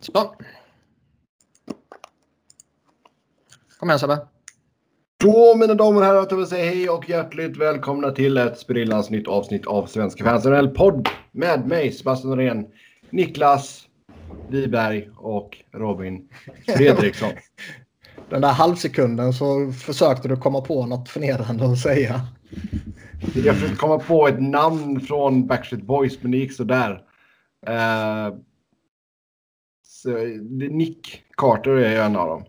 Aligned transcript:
Så. 0.00 0.34
Kom 3.78 3.88
igen 3.88 3.98
Sebbe. 3.98 4.18
Då 5.20 5.54
mina 5.54 5.74
damer 5.74 6.00
och 6.00 6.06
herrar, 6.06 6.26
jag 6.30 6.36
vill 6.36 6.46
säga 6.46 6.64
hej 6.64 6.90
och 6.90 7.08
hjärtligt 7.08 7.56
välkomna 7.56 8.10
till 8.10 8.36
ett 8.36 8.58
sprillans 8.58 9.10
nytt 9.10 9.28
avsnitt 9.28 9.66
av 9.66 9.86
Svenska 9.86 10.24
fans 10.24 10.74
podd 10.76 11.08
med 11.32 11.66
mig 11.66 11.92
Sebastian 11.92 12.30
Norén, 12.30 12.66
Niklas 13.10 13.86
Wiberg 14.48 15.10
och 15.16 15.56
Robin 15.72 16.28
Fredriksson. 16.76 17.30
Den 18.30 18.40
där 18.40 18.52
halvsekunden 18.52 19.32
så 19.32 19.72
försökte 19.72 20.28
du 20.28 20.36
komma 20.36 20.60
på 20.60 20.86
något 20.86 21.08
förnedrande 21.08 21.64
att 21.64 21.78
säga. 21.78 22.20
Jag 23.34 23.54
försökte 23.54 23.76
komma 23.76 23.98
på 23.98 24.28
ett 24.28 24.42
namn 24.42 25.00
från 25.00 25.46
Backstreet 25.46 25.84
Boys 25.84 26.22
men 26.22 26.30
det 26.30 26.38
gick 26.38 26.52
sådär. 26.52 26.90
Uh, 27.68 28.38
så, 28.38 28.44
Nick 30.70 31.22
Carter 31.36 31.70
är 31.70 32.02
en 32.02 32.16
av 32.16 32.28
dem. 32.28 32.44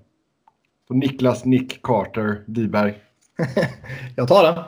Så 0.88 0.94
Niklas 0.94 1.46
Nick 1.46 1.82
Carter 1.82 2.44
Wiberg. 2.48 2.94
Jag 4.16 4.28
tar 4.28 4.44
den. 4.44 4.64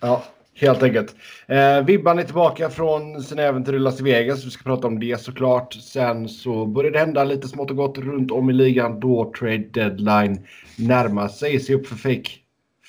Ja, 0.00 0.24
helt 0.54 0.82
enkelt. 0.82 1.14
Eh, 1.46 1.84
Vibban 1.84 2.18
är 2.18 2.22
tillbaka 2.22 2.70
från 2.70 3.22
sina 3.22 3.42
äventyr 3.42 3.74
i 3.74 3.78
Las 3.78 4.00
Vegas. 4.00 4.44
Vi 4.44 4.50
ska 4.50 4.62
prata 4.62 4.86
om 4.86 5.00
det 5.00 5.20
såklart. 5.20 5.74
Sen 5.74 6.28
så 6.28 6.66
börjar 6.66 6.90
det 6.90 6.98
hända 6.98 7.24
lite 7.24 7.48
smått 7.48 7.70
och 7.70 7.76
gott 7.76 7.98
runt 7.98 8.30
om 8.30 8.50
i 8.50 8.52
ligan 8.52 9.00
då 9.00 9.32
trade 9.38 9.58
deadline 9.58 10.46
närmar 10.78 11.28
sig. 11.28 11.60
Se 11.60 11.74
upp 11.74 11.86
för 11.86 11.96
fake, 11.96 12.30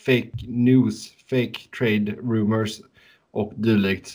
fake 0.06 0.32
news, 0.48 1.12
fake 1.30 1.60
trade 1.80 2.12
rumors 2.12 2.72
och 3.32 3.54
dylikt. 3.56 4.10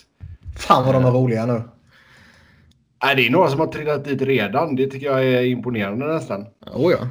Fan 0.56 0.84
vad 0.86 0.94
de 0.94 1.04
är 1.04 1.10
roliga 1.10 1.46
nu. 1.46 1.62
Nej, 3.02 3.16
det 3.16 3.26
är 3.26 3.30
några 3.30 3.48
som 3.48 3.60
har 3.60 3.66
trillat 3.66 4.04
dit 4.04 4.22
redan. 4.22 4.76
Det 4.76 4.86
tycker 4.86 5.06
jag 5.06 5.24
är 5.24 5.42
imponerande 5.42 6.06
nästan. 6.06 6.46
Oh 6.66 6.92
ja. 6.92 7.08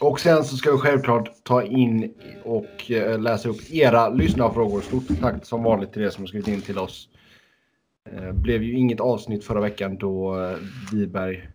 Och 0.00 0.20
sen 0.20 0.44
så 0.44 0.56
ska 0.56 0.72
vi 0.72 0.78
självklart 0.78 1.44
ta 1.44 1.62
in 1.62 2.14
och 2.44 2.90
eh, 2.90 3.20
läsa 3.20 3.48
upp 3.48 3.70
era 3.70 4.08
lyssnarfrågor. 4.08 4.80
Stort 4.80 5.20
tack 5.20 5.46
som 5.46 5.62
vanligt 5.62 5.92
till 5.92 6.02
er 6.02 6.10
som 6.10 6.22
har 6.22 6.28
skrivit 6.28 6.48
in 6.48 6.62
till 6.62 6.78
oss. 6.78 7.08
Det 8.10 8.32
blev 8.32 8.62
ju 8.62 8.76
inget 8.76 9.00
avsnitt 9.00 9.44
förra 9.44 9.60
veckan 9.60 9.96
då 9.98 10.40
eh, 10.40 10.56
Wiberg 10.92 11.48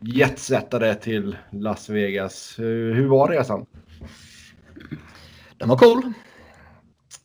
jetsettade 0.00 0.94
till 0.94 1.36
Las 1.50 1.88
Vegas. 1.88 2.54
Hur 2.58 3.06
var 3.06 3.28
resan? 3.28 3.66
Den 5.56 5.68
var 5.68 5.76
cool. 5.76 6.12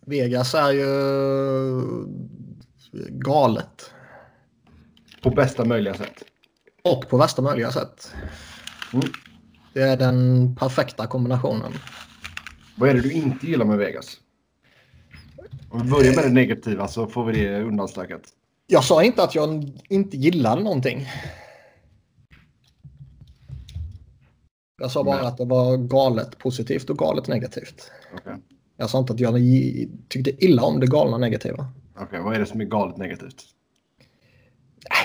Vegas 0.05 0.53
är 0.53 0.71
ju 0.71 0.87
galet. 3.09 3.93
På 5.29 5.35
bästa 5.35 5.65
möjliga 5.65 5.93
sätt. 5.93 6.23
Och 6.83 7.09
på 7.09 7.17
värsta 7.17 7.41
möjliga 7.41 7.71
sätt. 7.71 8.13
Mm. 8.93 9.05
Det 9.73 9.81
är 9.81 9.97
den 9.97 10.55
perfekta 10.55 11.07
kombinationen. 11.07 11.73
Vad 12.75 12.89
är 12.89 12.93
det 12.93 13.01
du 13.01 13.11
inte 13.11 13.47
gillar 13.47 13.65
med 13.65 13.77
Vegas? 13.77 14.17
Om 15.69 15.83
vi 15.83 15.89
börjar 15.89 16.15
med 16.15 16.23
det 16.23 16.29
negativa 16.29 16.87
så 16.87 17.07
får 17.07 17.25
vi 17.25 17.45
det 17.45 17.61
undanstökat. 17.61 18.21
Jag 18.67 18.83
sa 18.83 19.03
inte 19.03 19.23
att 19.23 19.35
jag 19.35 19.71
inte 19.89 20.17
gillade 20.17 20.63
någonting. 20.63 21.07
Jag 24.81 24.91
sa 24.91 25.03
bara 25.03 25.17
Men. 25.17 25.25
att 25.25 25.37
det 25.37 25.45
var 25.45 25.77
galet 25.77 26.37
positivt 26.37 26.89
och 26.89 26.97
galet 26.97 27.27
negativt. 27.27 27.91
Okay. 28.13 28.35
Jag 28.77 28.89
sa 28.89 28.99
inte 28.99 29.13
att 29.13 29.19
jag 29.19 29.33
tyckte 30.07 30.45
illa 30.45 30.63
om 30.63 30.79
det 30.79 30.87
galna 30.87 31.17
negativa. 31.17 31.67
Okej, 31.93 32.05
okay, 32.05 32.19
vad 32.21 32.35
är 32.35 32.39
det 32.39 32.45
som 32.45 32.61
är 32.61 32.65
galet 32.65 32.97
negativt? 32.97 33.56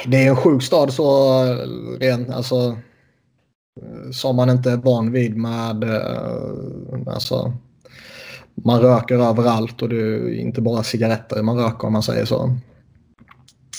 Det 0.07 0.25
är 0.25 0.29
en 0.29 0.37
sjuk 0.37 0.63
stad 0.63 0.93
så 0.93 1.39
eh, 1.45 1.57
rent, 2.01 2.31
alltså 2.31 2.77
eh, 3.83 4.11
som 4.13 4.37
man 4.37 4.51
inte 4.51 4.71
är 4.71 4.77
van 4.77 5.13
vid 5.13 5.37
med 5.37 5.85
eh, 5.85 7.13
alltså, 7.15 7.53
man 8.55 8.81
röker 8.81 9.15
överallt 9.15 9.83
och 9.83 9.89
det 9.89 9.97
är 9.97 10.35
inte 10.35 10.61
bara 10.61 10.83
cigaretter 10.83 11.43
man 11.43 11.57
röker 11.57 11.87
om 11.87 11.93
man 11.93 12.03
säger 12.03 12.25
så. 12.25 12.57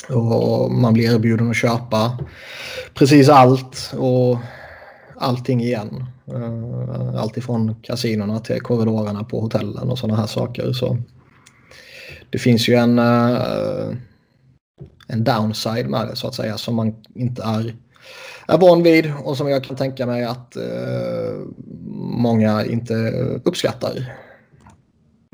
Och 0.08 0.72
man 0.72 0.94
blir 0.94 1.14
erbjuden 1.14 1.50
att 1.50 1.56
köpa 1.56 2.18
precis 2.94 3.28
allt 3.28 3.94
och 3.98 4.38
allting 5.16 5.60
igen. 5.60 6.04
Allt 7.16 7.36
ifrån 7.36 7.74
kasinorna 7.82 8.40
till 8.40 8.60
korridorerna 8.60 9.24
på 9.24 9.40
hotellen 9.40 9.90
och 9.90 9.98
sådana 9.98 10.20
här 10.20 10.26
saker. 10.26 10.72
Så 10.72 10.98
det 12.30 12.38
finns 12.38 12.68
ju 12.68 12.74
en, 12.74 12.98
en 15.06 15.24
downside 15.24 15.88
med 15.88 16.08
det 16.08 16.16
så 16.16 16.28
att 16.28 16.34
säga 16.34 16.58
som 16.58 16.74
man 16.74 16.94
inte 17.14 17.42
är 17.42 17.74
är 18.48 18.58
van 18.58 18.82
vid 18.82 19.12
och 19.24 19.36
som 19.36 19.48
jag 19.48 19.64
kan 19.64 19.76
tänka 19.76 20.06
mig 20.06 20.24
att 20.24 20.56
eh, 20.56 21.40
många 21.96 22.64
inte 22.64 22.94
uppskattar. 23.44 24.12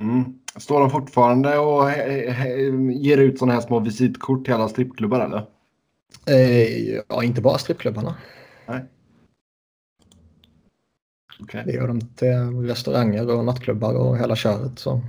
Mm. 0.00 0.38
Står 0.56 0.80
de 0.80 0.90
fortfarande 0.90 1.58
och 1.58 1.90
ger 2.92 3.18
ut 3.18 3.38
sådana 3.38 3.52
här 3.52 3.60
små 3.60 3.80
visitkort 3.80 4.44
till 4.44 4.54
alla 4.54 4.68
strippklubbar 4.68 5.20
eller? 5.20 5.46
Eh, 6.26 7.00
ja, 7.08 7.24
inte 7.24 7.40
bara 7.40 7.58
strippklubbarna. 7.58 8.16
Nej. 8.66 8.84
Okay. 11.40 11.64
Det 11.64 11.72
gör 11.72 11.88
de 11.88 12.00
till 12.00 12.66
restauranger 12.66 13.30
och 13.30 13.44
nattklubbar 13.44 13.94
och 13.94 14.18
hela 14.18 14.36
köret. 14.36 14.78
Så. 14.78 15.00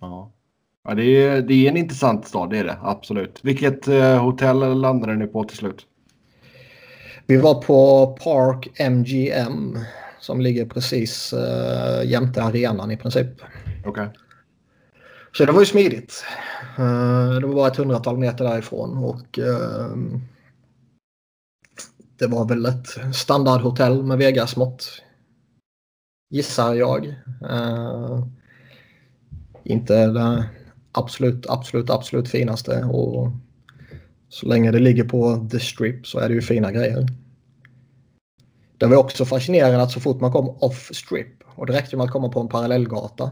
Ja. 0.00 0.32
Ja, 0.88 0.94
det 0.94 1.04
är, 1.04 1.42
det 1.42 1.54
är 1.54 1.70
en 1.70 1.76
intressant 1.76 2.26
stad, 2.26 2.50
det 2.50 2.58
är 2.58 2.64
det 2.64 2.78
absolut. 2.82 3.40
Vilket 3.42 3.88
eh, 3.88 4.24
hotell 4.24 4.78
landade 4.80 5.16
ni 5.16 5.26
på 5.26 5.44
till 5.44 5.56
slut? 5.56 5.86
Vi 7.26 7.36
var 7.36 7.62
på 7.62 8.06
Park 8.24 8.68
MGM 8.80 9.78
som 10.20 10.40
ligger 10.40 10.66
precis 10.66 11.32
eh, 11.32 12.10
jämte 12.10 12.42
arenan 12.42 12.90
i 12.90 12.96
princip. 12.96 13.26
Okej. 13.84 13.90
Okay. 13.90 14.06
Så 15.32 15.44
det 15.44 15.52
var 15.52 15.60
ju 15.60 15.66
smidigt. 15.66 16.24
Uh, 16.78 17.40
det 17.40 17.46
var 17.46 17.54
bara 17.54 17.68
ett 17.68 17.76
hundratal 17.76 18.18
meter 18.18 18.44
därifrån 18.44 18.98
och 18.98 19.38
uh, 19.38 19.96
det 22.18 22.26
var 22.26 22.48
väl 22.48 22.66
ett 22.66 23.14
standardhotell 23.16 24.02
med 24.02 24.18
Vegas-mått. 24.18 25.02
Gissar 26.30 26.74
jag. 26.74 27.06
Uh, 27.50 28.26
inte 29.64 30.06
det 30.06 30.48
absolut, 30.92 31.46
absolut, 31.48 31.90
absolut 31.90 32.28
finaste. 32.28 32.84
Och 32.84 33.30
så 34.28 34.46
länge 34.46 34.70
det 34.70 34.78
ligger 34.78 35.04
på 35.04 35.48
The 35.50 35.60
Strip 35.60 36.06
så 36.06 36.18
är 36.18 36.28
det 36.28 36.34
ju 36.34 36.42
fina 36.42 36.72
grejer. 36.72 37.06
Det 38.78 38.86
var 38.86 38.96
också 38.96 39.24
fascinerande 39.24 39.82
att 39.82 39.92
så 39.92 40.00
fort 40.00 40.20
man 40.20 40.32
kom 40.32 40.48
off 40.48 40.90
strip 40.94 41.26
och 41.54 41.66
det 41.66 41.72
räckte 41.72 41.96
med 41.96 42.04
att 42.04 42.10
komma 42.10 42.28
på 42.28 42.40
en 42.40 42.48
parallellgata 42.48 43.30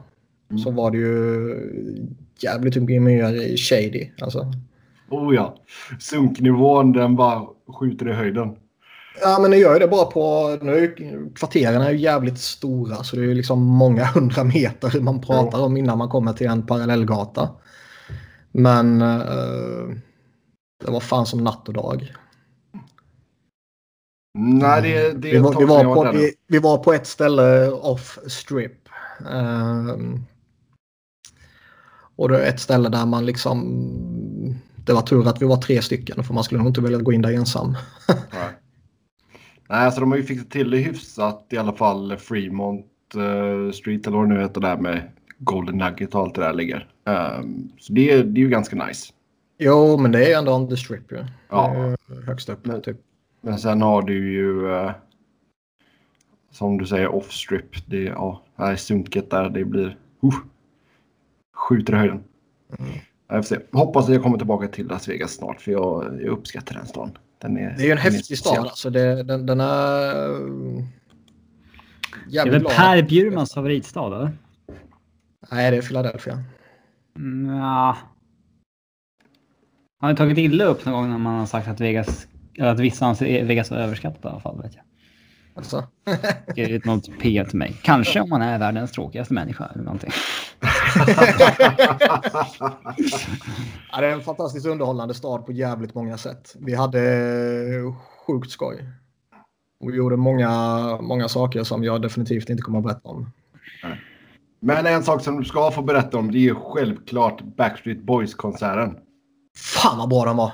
mm. 0.50 0.58
så 0.58 0.70
var 0.70 0.90
det 0.90 0.98
ju 0.98 2.06
jävligt 2.38 2.76
mycket 2.76 3.02
mer 3.02 3.56
shady. 3.56 4.10
Alltså. 4.20 4.52
Oh 5.10 5.34
ja, 5.34 5.56
sunknivån 6.00 6.92
den 6.92 7.16
bara 7.16 7.46
skjuter 7.80 8.08
i 8.08 8.12
höjden. 8.12 8.56
Ja, 9.20 9.38
men 9.40 9.50
det 9.50 9.56
gör 9.56 9.72
ju 9.72 9.78
det 9.78 9.88
bara 9.88 10.04
på... 10.04 10.56
Nu 10.62 10.84
är 10.84 11.34
kvarteren 11.34 11.82
är 11.82 11.90
ju 11.90 11.98
jävligt 11.98 12.38
stora 12.38 13.04
så 13.04 13.16
det 13.16 13.22
är 13.22 13.26
ju 13.26 13.34
liksom 13.34 13.62
många 13.62 14.04
hundra 14.14 14.44
meter 14.44 15.00
man 15.00 15.20
pratar 15.20 15.60
om 15.60 15.76
innan 15.76 15.98
man 15.98 16.08
kommer 16.08 16.32
till 16.32 16.46
en 16.46 16.66
parallellgata. 16.66 17.48
Men 18.52 19.02
uh, 19.02 19.96
det 20.84 20.90
var 20.90 21.00
fan 21.00 21.26
som 21.26 21.44
natt 21.44 21.68
och 21.68 21.74
dag. 21.74 22.12
Nej, 24.38 24.82
det, 24.82 25.12
det 25.12 25.32
vi, 25.32 25.38
var, 25.38 25.58
vi, 25.58 25.64
var 25.64 25.84
på, 25.84 26.12
vi, 26.12 26.32
vi, 26.48 26.58
var 26.58 26.78
på 26.78 26.92
ett 26.92 27.06
ställe 27.06 27.70
off 27.70 28.18
strip. 28.26 28.88
Uh, 29.20 29.96
och 32.16 32.28
det 32.28 32.44
är 32.44 32.48
ett 32.48 32.60
ställe 32.60 32.88
där 32.88 33.06
man 33.06 33.26
liksom... 33.26 33.82
Det 34.76 34.92
var 34.92 35.02
tur 35.02 35.28
att 35.28 35.42
vi 35.42 35.46
var 35.46 35.56
tre 35.56 35.82
stycken 35.82 36.24
för 36.24 36.34
man 36.34 36.44
skulle 36.44 36.58
nog 36.58 36.68
inte 36.68 36.80
vilja 36.80 36.98
gå 36.98 37.12
in 37.12 37.22
där 37.22 37.32
ensam. 37.32 37.76
Nej, 39.68 39.84
alltså 39.84 40.00
de 40.00 40.10
har 40.10 40.18
ju 40.18 40.24
fixat 40.24 40.50
till 40.50 40.70
det 40.70 40.78
hyfsat 40.78 41.46
i 41.50 41.56
alla 41.56 41.72
fall 41.72 42.16
Fremont 42.16 42.86
uh, 43.16 43.70
Street 43.70 44.06
eller 44.06 44.16
vad 44.16 44.28
det 44.28 44.34
nu 44.34 44.40
heter 44.40 44.60
där 44.60 44.76
med 44.76 45.02
Golden 45.38 45.78
Nugget 45.78 46.14
och 46.14 46.20
allt 46.20 46.34
det 46.34 46.40
där 46.40 46.52
ligger. 46.52 46.88
Um, 47.04 47.72
så 47.78 47.92
det, 47.92 48.12
är, 48.12 48.24
det 48.24 48.40
är 48.40 48.42
ju 48.42 48.48
ganska 48.48 48.86
nice. 48.86 49.12
Jo, 49.58 49.96
men 49.96 50.12
det 50.12 50.24
är 50.24 50.28
ju 50.28 50.34
ändå 50.34 50.54
on 50.54 50.68
the 50.68 50.76
strip 50.76 51.12
ju. 51.12 51.24
Ja. 51.48 51.94
Högst 52.26 52.48
upp 52.48 52.66
men, 52.66 52.82
typ. 52.82 52.96
Men 53.40 53.58
sen 53.58 53.82
har 53.82 54.02
du 54.02 54.32
ju 54.32 54.66
uh, 54.66 54.90
som 56.50 56.78
du 56.78 56.86
säger 56.86 57.08
off 57.08 57.32
strip. 57.32 57.86
Det 57.86 58.02
ja, 58.02 58.42
är 58.56 58.76
sunket 58.76 59.30
där. 59.30 59.50
Det 59.50 59.64
blir 59.64 59.96
uh, 60.24 60.34
skjuter 61.54 61.92
i 61.92 61.96
höjden. 61.96 62.24
Mm. 62.78 62.92
Jag 63.28 63.48
får 63.48 63.56
se. 63.56 63.62
Hoppas 63.72 64.04
att 64.04 64.14
jag 64.14 64.22
kommer 64.22 64.38
tillbaka 64.38 64.68
till 64.68 64.86
Las 64.86 65.08
Vegas 65.08 65.32
snart 65.32 65.60
för 65.60 65.72
jag, 65.72 66.04
jag 66.20 66.28
uppskattar 66.28 66.74
den 66.74 66.86
stan. 66.86 67.18
Den 67.38 67.56
är, 67.56 67.74
det 67.76 67.82
är 67.82 67.86
ju 67.86 67.92
en 67.92 67.98
häftig 67.98 68.38
stad. 68.38 68.58
Alltså. 68.58 68.90
Det, 68.90 69.22
den, 69.22 69.46
den 69.46 69.60
är... 69.60 70.16
Det 72.30 72.38
är 72.38 72.50
väl 72.50 72.64
Per 72.64 73.02
Bjurmans 73.02 73.54
favoritstad 73.54 74.06
eller? 74.06 74.32
Nej, 75.50 75.70
det 75.70 75.76
är 75.76 75.82
Philadelphia. 75.82 76.44
Mm, 77.16 77.56
ja. 77.56 77.96
Har 80.00 80.08
ni 80.08 80.16
tagit 80.16 80.38
illa 80.38 80.64
upp 80.64 80.84
någon 80.84 80.94
gång 80.94 81.10
när 81.10 81.18
man 81.18 81.38
har 81.38 81.46
sagt 81.46 81.68
att 81.68 81.80
Vegas 81.80 82.26
att 82.60 82.80
vissa 82.80 83.06
anser 83.06 83.44
Vegas 83.44 83.70
vara 83.70 83.80
överskattat 83.80 84.24
i 84.24 84.28
alla 84.28 84.40
fall. 84.40 84.62
Vet 84.62 84.74
jag. 84.74 84.84
Alltså. 85.54 85.86
Det 86.54 86.62
är 86.62 86.86
något 86.86 87.08
P 87.20 87.44
till 87.48 87.58
mig. 87.58 87.76
Kanske 87.82 88.20
om 88.20 88.28
man 88.28 88.42
är 88.42 88.58
världens 88.58 88.92
tråkigaste 88.92 89.34
människa 89.34 89.70
eller 89.74 89.84
någonting. 89.84 90.10
ja, 93.92 94.00
det 94.00 94.06
är 94.06 94.12
en 94.12 94.20
fantastiskt 94.20 94.66
underhållande 94.66 95.14
stad 95.14 95.46
på 95.46 95.52
jävligt 95.52 95.94
många 95.94 96.18
sätt. 96.18 96.56
Vi 96.58 96.74
hade 96.74 97.00
sjukt 98.26 98.50
skoj. 98.50 98.84
Vi 99.80 99.96
gjorde 99.96 100.16
många, 100.16 100.50
många 101.00 101.28
saker 101.28 101.64
som 101.64 101.84
jag 101.84 102.02
definitivt 102.02 102.50
inte 102.50 102.62
kommer 102.62 102.78
att 102.78 102.84
berätta 102.84 103.08
om. 103.08 103.30
Men 104.60 104.86
en 104.86 105.02
sak 105.02 105.22
som 105.22 105.36
du 105.36 105.44
ska 105.44 105.70
få 105.70 105.82
berätta 105.82 106.18
om 106.18 106.30
det 106.30 106.38
är 106.38 106.40
ju 106.40 106.54
självklart 106.54 107.42
Backstreet 107.42 108.02
Boys-konserten. 108.02 108.96
Fan 109.56 109.98
vad 109.98 110.08
bra 110.08 110.24
den 110.24 110.36
var. 110.36 110.52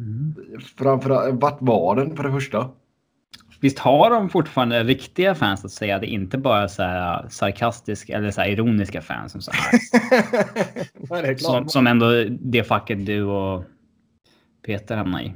Mm. 0.00 0.34
Framförallt, 0.78 1.42
vart 1.42 1.58
var 1.60 1.96
den 1.96 2.16
för 2.16 2.22
det 2.22 2.32
första? 2.32 2.70
Visst 3.60 3.78
har 3.78 4.10
de 4.10 4.28
fortfarande 4.28 4.84
riktiga 4.84 5.34
fans 5.34 5.64
att 5.64 5.70
säga? 5.70 5.98
Det 5.98 6.06
är 6.06 6.14
inte 6.14 6.38
bara 6.38 6.68
så 6.68 6.82
här 6.82 7.28
sarkastiska 7.28 8.16
eller 8.16 8.30
så 8.30 8.40
här 8.40 8.48
ironiska 8.48 9.02
fans 9.02 9.32
som 9.32 9.40
så 9.40 9.50
här. 9.50 9.72
Nej, 11.10 11.22
det 11.22 11.28
är 11.28 11.34
klart. 11.34 11.56
Som, 11.56 11.68
som 11.68 11.86
ändå 11.86 12.06
det 12.40 12.64
facket 12.64 13.06
du 13.06 13.22
och 13.22 13.64
Peter 14.66 14.96
hamnar 14.96 15.20
i. 15.20 15.26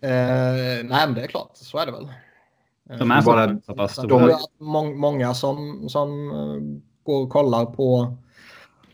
Eh, 0.00 0.84
nej, 0.84 1.06
men 1.06 1.14
det 1.14 1.22
är 1.22 1.26
klart. 1.26 1.50
Så 1.54 1.78
är 1.78 1.86
det 1.86 1.92
väl. 1.92 2.08
De 2.98 3.10
är 3.10 3.22
bara 3.22 3.58
så 3.66 3.74
pass 3.74 3.92
stora. 3.92 4.26
De, 4.26 4.38
må, 4.58 4.84
många 4.94 5.34
som, 5.34 5.88
som 5.88 6.30
uh, 6.30 6.80
går 7.02 7.22
och 7.22 7.30
kollar 7.30 7.66
på, 7.66 8.16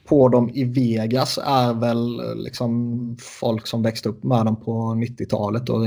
på 0.05 0.29
dem 0.29 0.51
i 0.55 0.65
Vegas 0.65 1.39
är 1.39 1.75
väl 1.75 2.23
liksom 2.37 3.17
folk 3.41 3.67
som 3.67 3.83
växte 3.83 4.09
upp 4.09 4.25
med 4.25 4.47
dem 4.47 4.57
på 4.57 4.73
90-talet 4.73 5.69
och 5.69 5.81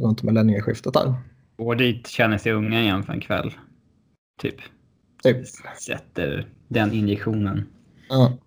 runt 0.00 0.22
millennieskiftet 0.22 0.92
där. 0.92 1.14
Går 1.60 1.74
dit, 1.74 2.06
känner 2.06 2.38
sig 2.38 2.52
unga 2.52 2.80
igen 2.80 3.02
för 3.02 3.12
en 3.12 3.20
kväll. 3.20 3.54
Typ. 4.42 4.54
Typ. 5.22 5.46
Sätter 5.86 6.48
den 6.68 6.92
injektionen. 6.92 7.66
Ja. 8.08 8.38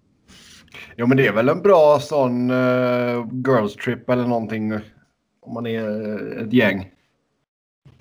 Ja, 0.96 1.06
men 1.06 1.18
det 1.18 1.28
är 1.28 1.34
väl 1.34 1.50
en 1.50 1.62
bra 1.62 2.00
sån 2.00 2.52
uh, 2.52 3.28
girls 3.48 3.76
trip 3.76 4.10
eller 4.10 4.28
någonting 4.28 4.74
om 5.42 5.54
man 5.54 5.68
är 5.68 6.38
ett 6.38 6.54
gäng. 6.54 6.92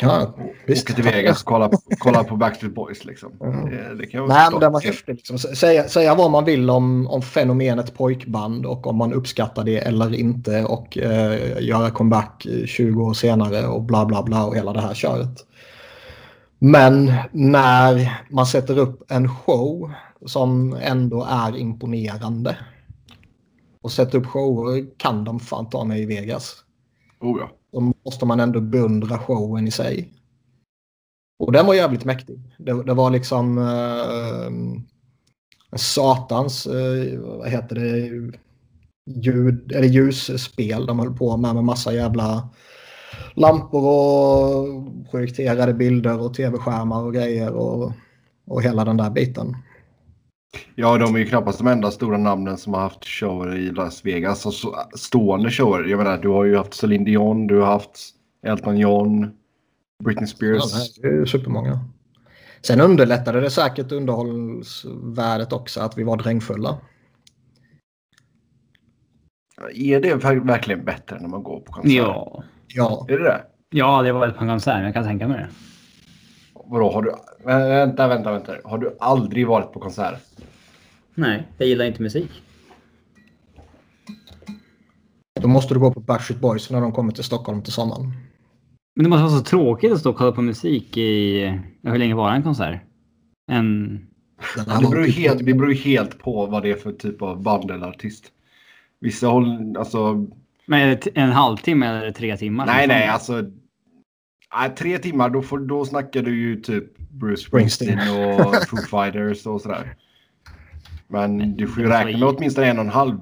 Ja, 0.02 0.34
visst. 0.66 0.90
Åka 0.90 0.94
till 0.94 1.04
Vegas 1.04 1.40
och 1.40 1.46
kolla, 1.46 1.70
kolla 1.98 2.24
på 2.24 2.36
Backstreet 2.36 2.74
Boys. 2.74 3.04
Liksom. 3.04 3.32
Mm. 3.40 3.70
Det, 3.70 3.94
det 3.94 4.06
kan 4.06 4.28
Nej, 4.28 4.48
men 4.60 4.72
var. 4.72 5.10
Liksom. 5.12 5.38
Säga, 5.38 5.88
säga 5.88 6.14
vad 6.14 6.30
man 6.30 6.44
vill 6.44 6.70
om, 6.70 7.06
om 7.06 7.22
fenomenet 7.22 7.94
pojkband 7.94 8.66
och 8.66 8.86
om 8.86 8.96
man 8.96 9.12
uppskattar 9.12 9.64
det 9.64 9.78
eller 9.78 10.14
inte 10.14 10.64
och 10.64 10.98
eh, 10.98 11.62
göra 11.62 11.90
comeback 11.90 12.46
20 12.66 13.02
år 13.02 13.14
senare 13.14 13.66
och 13.66 13.82
bla 13.82 14.06
bla 14.06 14.22
bla 14.22 14.46
och 14.46 14.56
hela 14.56 14.72
det 14.72 14.80
här 14.80 14.94
köret. 14.94 15.46
Men 16.58 17.12
när 17.32 18.22
man 18.30 18.46
sätter 18.46 18.78
upp 18.78 19.10
en 19.10 19.28
show 19.28 19.92
som 20.26 20.76
ändå 20.82 21.26
är 21.30 21.56
imponerande 21.56 22.56
och 23.82 23.92
sätter 23.92 24.18
upp 24.18 24.26
shower 24.26 24.98
kan 24.98 25.24
de 25.24 25.40
fan 25.40 25.70
ta 25.70 25.84
mig 25.84 26.02
i 26.02 26.06
Vegas. 26.06 26.64
Oh 27.20 27.40
ja. 27.40 27.50
Då 27.72 27.92
måste 28.04 28.26
man 28.26 28.40
ändå 28.40 28.60
beundra 28.60 29.18
showen 29.18 29.68
i 29.68 29.70
sig. 29.70 30.12
Och 31.38 31.52
den 31.52 31.66
var 31.66 31.74
jävligt 31.74 32.04
mäktig. 32.04 32.40
Det, 32.58 32.82
det 32.82 32.94
var 32.94 33.10
liksom 33.10 33.58
eh, 33.58 34.50
satans, 35.78 36.66
eh, 36.66 37.20
vad 37.20 37.48
heter 37.48 37.76
det, 37.76 38.32
ljud, 39.06 39.72
eller 39.72 39.88
ljusspel 39.88 40.86
de 40.86 40.98
höll 40.98 41.16
på 41.16 41.36
med 41.36 41.54
med 41.54 41.64
massa 41.64 41.92
jävla 41.92 42.48
lampor 43.34 43.84
och 43.84 45.10
projekterade 45.10 45.74
bilder 45.74 46.20
och 46.20 46.34
tv-skärmar 46.34 47.02
och 47.02 47.14
grejer 47.14 47.52
och, 47.52 47.92
och 48.46 48.62
hela 48.62 48.84
den 48.84 48.96
där 48.96 49.10
biten. 49.10 49.56
Ja, 50.74 50.98
de 50.98 51.14
är 51.14 51.18
ju 51.18 51.26
knappast 51.26 51.58
de 51.58 51.66
enda 51.66 51.90
stora 51.90 52.18
namnen 52.18 52.56
som 52.56 52.74
har 52.74 52.80
haft 52.80 53.04
shower 53.04 53.56
i 53.56 53.70
Las 53.70 54.04
Vegas. 54.04 54.46
Alltså, 54.46 54.74
stående 54.96 55.50
shower. 55.50 55.84
Jag 55.84 55.98
menar, 55.98 56.18
du 56.18 56.28
har 56.28 56.44
ju 56.44 56.56
haft 56.56 56.74
Celine 56.74 57.04
Dion, 57.04 57.46
du 57.46 57.58
har 57.58 57.66
haft 57.66 57.98
Elton 58.46 58.78
John, 58.78 59.30
Britney 60.04 60.26
Spears. 60.26 60.96
Ja, 60.96 61.08
det 61.08 61.16
är 61.16 61.24
supermånga. 61.24 61.80
Sen 62.62 62.80
underlättade 62.80 63.40
det 63.40 63.50
säkert 63.50 63.92
underhållsvärdet 63.92 65.52
också 65.52 65.80
att 65.80 65.98
vi 65.98 66.02
var 66.02 66.16
drängfulla. 66.16 66.78
Är 69.74 70.00
det 70.00 70.14
verkligen 70.44 70.84
bättre 70.84 71.20
när 71.20 71.28
man 71.28 71.42
går 71.42 71.60
på 71.60 71.72
konsert? 71.72 71.92
Ja. 71.92 72.44
Ja. 72.66 73.06
Är 73.08 73.18
det 73.18 73.24
det? 73.24 73.42
Ja, 73.70 74.02
det 74.02 74.12
var 74.12 74.20
väl 74.20 74.32
på 74.32 74.44
en 74.44 74.50
konsert, 74.50 74.76
men 74.76 74.84
jag 74.84 74.94
kan 74.94 75.04
tänka 75.04 75.28
mig 75.28 75.38
det. 75.38 75.48
Vadå, 76.54 76.92
har 76.92 77.02
du... 77.02 77.14
Vänta, 77.44 78.08
vänta, 78.08 78.32
vänta. 78.32 78.56
Har 78.64 78.78
du 78.78 78.96
aldrig 79.00 79.46
varit 79.46 79.72
på 79.72 79.80
konsert? 79.80 80.20
Nej, 81.14 81.48
jag 81.58 81.68
gillar 81.68 81.84
inte 81.84 82.02
musik. 82.02 82.30
Då 85.40 85.48
måste 85.48 85.74
du 85.74 85.80
gå 85.80 85.92
på 85.92 86.00
Backstreet 86.00 86.40
Boys 86.40 86.70
när 86.70 86.80
de 86.80 86.92
kommer 86.92 87.12
till 87.12 87.24
Stockholm 87.24 87.62
till 87.62 87.72
sommaren. 87.72 88.12
Men 88.96 89.04
det 89.04 89.10
måste 89.10 89.22
vara 89.22 89.38
så 89.38 89.44
tråkigt 89.44 89.92
att 89.92 90.00
stå 90.00 90.10
och 90.10 90.16
kolla 90.16 90.32
på 90.32 90.42
musik 90.42 90.96
i... 90.96 91.40
Hur 91.82 91.98
länge 91.98 92.14
var 92.14 92.32
en 92.32 92.42
konsert? 92.42 92.80
En... 93.50 94.00
Det 94.56 94.90
beror, 94.90 95.06
ju 95.06 95.12
helt, 95.12 95.46
det 95.46 95.54
beror 95.54 95.72
helt 95.72 96.18
på 96.18 96.46
vad 96.46 96.62
det 96.62 96.70
är 96.70 96.74
för 96.74 96.92
typ 96.92 97.22
av 97.22 97.42
band 97.42 97.70
eller 97.70 97.86
artist. 97.86 98.24
Vissa 99.00 99.26
håller... 99.26 99.78
Alltså... 99.78 100.26
Men 100.66 100.80
är 100.80 100.86
det 100.86 101.06
en 101.14 101.32
halvtimme 101.32 101.86
eller 101.86 102.10
tre 102.10 102.36
timmar? 102.36 102.66
Nej, 102.66 102.86
nej, 102.86 103.08
alltså... 103.08 103.50
Nej, 104.54 104.74
tre 104.76 104.98
timmar, 104.98 105.30
då, 105.30 105.42
får, 105.42 105.58
då 105.58 105.84
snackar 105.84 106.22
du 106.22 106.40
ju 106.40 106.60
typ 106.60 106.84
Bruce 107.12 107.42
Springsteen 107.42 107.98
och 107.98 108.54
Foo 108.68 108.76
Fighters 108.76 109.46
och 109.46 109.60
sådär. 109.60 109.96
Men 111.08 111.56
du 111.56 111.68
får 111.68 111.82
ju 111.82 111.88
räkna 111.88 112.18
med 112.18 112.28
åtminstone 112.36 112.66
en 112.66 112.78
och 112.78 112.84
en 112.84 112.90
halv. 112.90 113.18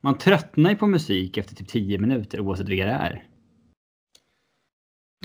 Man 0.00 0.18
tröttnar 0.18 0.70
ju 0.70 0.76
på 0.76 0.86
musik 0.86 1.36
efter 1.36 1.54
typ 1.54 1.68
tio 1.68 1.98
minuter 1.98 2.40
oavsett 2.40 2.68
vilka 2.68 2.84
det 2.84 2.92
är. 2.92 3.24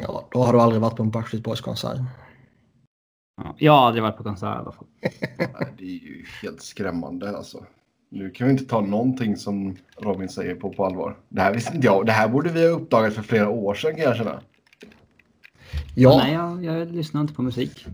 Ja, 0.01 0.27
då 0.31 0.43
har 0.43 0.53
du 0.53 0.61
aldrig 0.61 0.81
varit 0.81 0.95
på 0.95 1.03
en 1.03 1.11
Backstreet 1.11 1.43
Boys-konsert. 1.43 1.99
Ja, 3.37 3.55
jag 3.57 3.71
har 3.71 3.87
aldrig 3.87 4.03
varit 4.03 4.17
på 4.17 4.23
konsert 4.23 4.55
i 4.55 4.59
alla 4.59 4.71
fall. 4.71 4.87
det 5.77 5.83
är 5.83 5.99
ju 5.99 6.25
helt 6.41 6.61
skrämmande 6.61 7.37
alltså. 7.37 7.65
Nu 8.11 8.29
kan 8.29 8.47
vi 8.47 8.53
inte 8.53 8.65
ta 8.65 8.81
någonting 8.81 9.37
som 9.37 9.77
Robin 9.97 10.29
säger 10.29 10.55
på 10.55 10.73
på 10.73 10.85
allvar. 10.85 11.17
Det 11.29 11.41
här 11.41 11.53
visste 11.53 11.75
inte 11.75 11.87
jag. 11.87 12.05
Det 12.05 12.11
här 12.11 12.29
borde 12.29 12.49
vi 12.49 12.61
ha 12.61 12.69
uppdagat 12.69 13.13
för 13.13 13.21
flera 13.21 13.49
år 13.49 13.73
sedan 13.73 13.95
kan 13.95 14.03
jag 14.03 14.17
känna. 14.17 14.41
Ja. 15.95 16.17
Nej, 16.17 16.33
jag, 16.33 16.65
jag 16.65 16.95
lyssnar 16.95 17.21
inte 17.21 17.33
på 17.33 17.41
musik. 17.41 17.85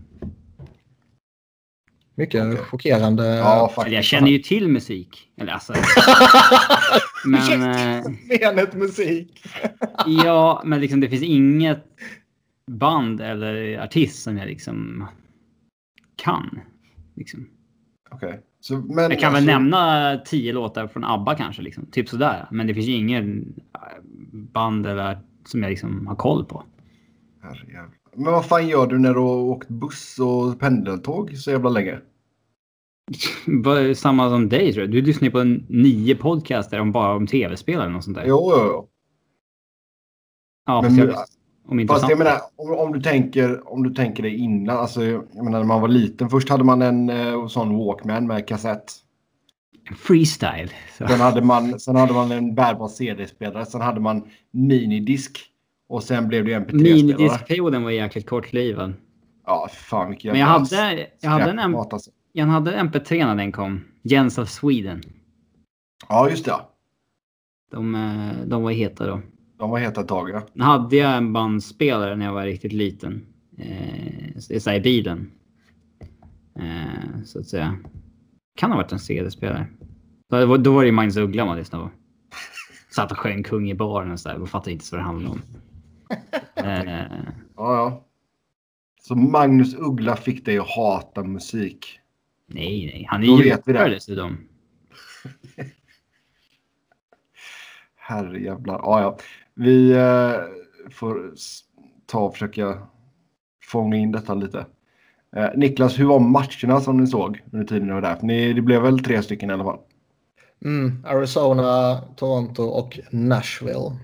Mycket 2.18 2.44
okay. 2.44 2.56
chockerande. 2.56 3.26
Ja, 3.26 3.72
faktiskt. 3.74 3.94
Jag 3.94 4.04
känner 4.04 4.28
ju 4.28 4.38
till 4.38 4.68
musik. 4.68 5.30
Eller 5.36 5.52
alltså. 5.52 5.72
men... 7.26 7.60
Menet 8.28 8.74
musik. 8.74 9.46
ja, 10.24 10.62
men 10.64 10.80
liksom 10.80 11.00
det 11.00 11.08
finns 11.08 11.22
inget 11.22 11.84
band 12.70 13.20
eller 13.20 13.84
artist 13.84 14.22
som 14.22 14.36
jag 14.36 14.46
liksom 14.46 15.08
kan. 16.16 16.60
Liksom. 17.14 17.48
Okej. 18.10 18.40
Okay. 18.68 18.80
jag 19.10 19.20
kan 19.20 19.32
väl 19.32 19.42
alltså- 19.42 19.58
nämna 19.58 20.18
tio 20.18 20.52
låtar 20.52 20.86
från 20.86 21.04
ABBA 21.04 21.34
kanske, 21.34 21.62
liksom. 21.62 21.86
typ 21.86 22.08
sådär. 22.08 22.46
Men 22.50 22.66
det 22.66 22.74
finns 22.74 22.86
ju 22.86 22.92
ingen 22.92 23.54
band 24.30 24.86
eller 24.86 25.18
som 25.44 25.62
jag 25.62 25.70
liksom 25.70 26.06
har 26.06 26.16
koll 26.16 26.44
på. 26.44 26.64
Herrejävlar. 27.46 27.90
Men 28.16 28.32
vad 28.32 28.46
fan 28.46 28.68
gör 28.68 28.86
du 28.86 28.98
när 28.98 29.14
du 29.14 29.20
har 29.20 29.36
åkt 29.36 29.68
buss 29.68 30.18
och 30.18 30.60
pendeltåg 30.60 31.36
så 31.36 31.50
jävla 31.50 31.70
länge? 31.70 31.98
Samma 33.96 34.30
som 34.30 34.48
dig 34.48 34.72
tror 34.72 34.84
jag. 34.84 34.92
Du 34.92 35.02
lyssnar 35.02 35.30
på 35.30 35.40
en 35.40 35.66
nio 35.68 36.14
podcaster 36.14 36.80
om 36.80 36.92
bara 36.92 37.16
om 37.16 37.26
tv-spel 37.26 37.80
eller 37.80 37.90
något 37.90 38.04
sånt 38.04 38.16
där. 38.16 38.24
Jo, 38.26 38.52
jo, 38.56 38.64
jo. 38.66 38.88
Ja, 40.66 40.82
men, 40.82 40.96
jag, 40.96 41.14
om 41.68 41.80
inte 41.80 41.94
fast 41.94 42.08
jag 42.08 42.18
menar, 42.18 42.40
om, 42.56 42.78
om, 42.78 42.92
du 42.92 43.00
tänker, 43.00 43.72
om 43.72 43.82
du 43.82 43.94
tänker 43.94 44.22
dig 44.22 44.36
innan. 44.36 44.76
Alltså, 44.76 45.04
jag 45.04 45.44
menar 45.44 45.58
när 45.58 45.66
man 45.66 45.80
var 45.80 45.88
liten. 45.88 46.30
Först 46.30 46.48
hade 46.48 46.64
man 46.64 46.82
en 46.82 47.10
uh, 47.10 47.46
sån 47.46 47.76
Walkman 47.76 48.26
med 48.26 48.48
kassett. 48.48 48.92
Freestyle. 49.96 50.70
Så. 50.98 51.06
Sen, 51.08 51.20
hade 51.20 51.42
man, 51.42 51.80
sen 51.80 51.96
hade 51.96 52.12
man 52.12 52.32
en 52.32 52.54
bärbar 52.54 52.88
CD-spelare. 52.88 53.66
Sen 53.66 53.80
hade 53.80 54.00
man 54.00 54.28
minidisk. 54.50 55.52
Och 55.88 56.02
sen 56.02 56.28
blev 56.28 56.44
det 56.44 56.52
MP3-spelare. 56.52 56.94
Minidiskperioden 56.94 57.82
var 57.82 57.90
jäkligt 57.90 58.26
kortlivad. 58.26 58.94
Ja, 59.46 59.68
fan 59.72 60.10
vilken 60.10 60.32
Men 60.32 60.40
jag 60.40 60.46
hade, 60.46 61.06
jag 61.20 61.30
hade 61.30 61.50
en, 61.50 61.74
alltså. 61.74 62.10
jag 62.32 62.46
hade 62.46 62.74
en 62.74 62.88
MP3 62.88 63.26
när 63.26 63.34
den 63.34 63.52
kom. 63.52 63.84
Jens 64.02 64.38
of 64.38 64.48
Sweden. 64.48 65.02
Ja, 66.08 66.30
just 66.30 66.44
det. 66.44 66.60
De, 67.70 67.94
eh, 67.94 68.46
de 68.46 68.62
var 68.62 68.70
heta 68.70 69.06
då. 69.06 69.20
De 69.58 69.70
var 69.70 69.78
heta 69.78 70.00
ett 70.00 70.08
tag, 70.08 70.30
ja. 70.30 70.64
Hade 70.64 70.96
jag 70.96 71.16
en 71.16 71.32
bandspelare 71.32 72.16
när 72.16 72.26
jag 72.26 72.32
var 72.32 72.44
riktigt 72.44 72.72
liten. 72.72 73.26
Eh, 73.58 74.58
så 74.60 74.72
i 74.72 74.80
bilen. 74.80 75.30
Eh, 76.58 77.22
så 77.24 77.38
att 77.38 77.46
säga. 77.46 77.78
Kan 78.56 78.70
ha 78.70 78.76
varit 78.76 78.92
en 78.92 78.98
CD-spelare. 78.98 79.66
Då, 80.30 80.56
då 80.56 80.74
var 80.74 80.82
det 80.82 80.86
ju 80.86 80.92
Magnus 80.92 81.16
Uggla 81.16 81.44
man 81.44 81.56
lyssnade 81.56 81.84
på. 81.84 81.90
Satt 82.90 83.12
och 83.12 83.18
sjöng 83.18 83.42
kung 83.42 83.70
i 83.70 83.74
baren 83.74 84.12
och 84.12 84.20
sådär. 84.20 84.36
Jag 84.38 84.48
fattar 84.48 84.70
inte 84.70 84.84
vad 84.90 85.00
det 85.00 85.04
handlar 85.04 85.30
om. 85.30 85.42
Eh, 86.54 87.02
Ja, 87.56 87.76
ja. 87.76 88.02
Så 89.02 89.14
Magnus 89.14 89.74
Uggla 89.74 90.16
fick 90.16 90.44
dig 90.44 90.58
att 90.58 90.68
hata 90.68 91.22
musik. 91.24 92.00
nej, 92.46 92.90
nej. 92.94 93.06
Han 93.08 93.22
är 93.22 93.26
Då 93.26 93.36
ju 93.38 93.42
vet 93.50 93.62
vi 93.66 93.72
det. 93.72 93.78
djupare 93.78 93.94
dessutom. 93.94 94.38
Herrejävlar. 97.96 98.80
Ja, 98.82 99.00
ja. 99.00 99.16
Vi 99.54 99.92
eh, 99.92 100.32
får 100.90 101.32
ta 102.06 102.18
och 102.20 102.32
försöka 102.32 102.78
fånga 103.62 103.96
in 103.96 104.12
detta 104.12 104.34
lite. 104.34 104.66
Eh, 105.36 105.48
Niklas, 105.56 105.98
hur 105.98 106.04
var 106.04 106.20
matcherna 106.20 106.80
som 106.80 106.96
ni 106.96 107.06
såg 107.06 107.42
under 107.52 107.66
tiden 107.66 107.86
ni 107.88 107.94
var 107.94 108.02
där? 108.02 108.18
Ni, 108.22 108.52
det 108.52 108.62
blev 108.62 108.82
väl 108.82 108.98
tre 108.98 109.22
stycken 109.22 109.50
i 109.50 109.52
alla 109.52 109.64
fall? 109.64 109.78
Mm, 110.64 111.04
Arizona, 111.06 112.00
Toronto 112.16 112.62
och 112.62 112.98
Nashville. 113.10 113.98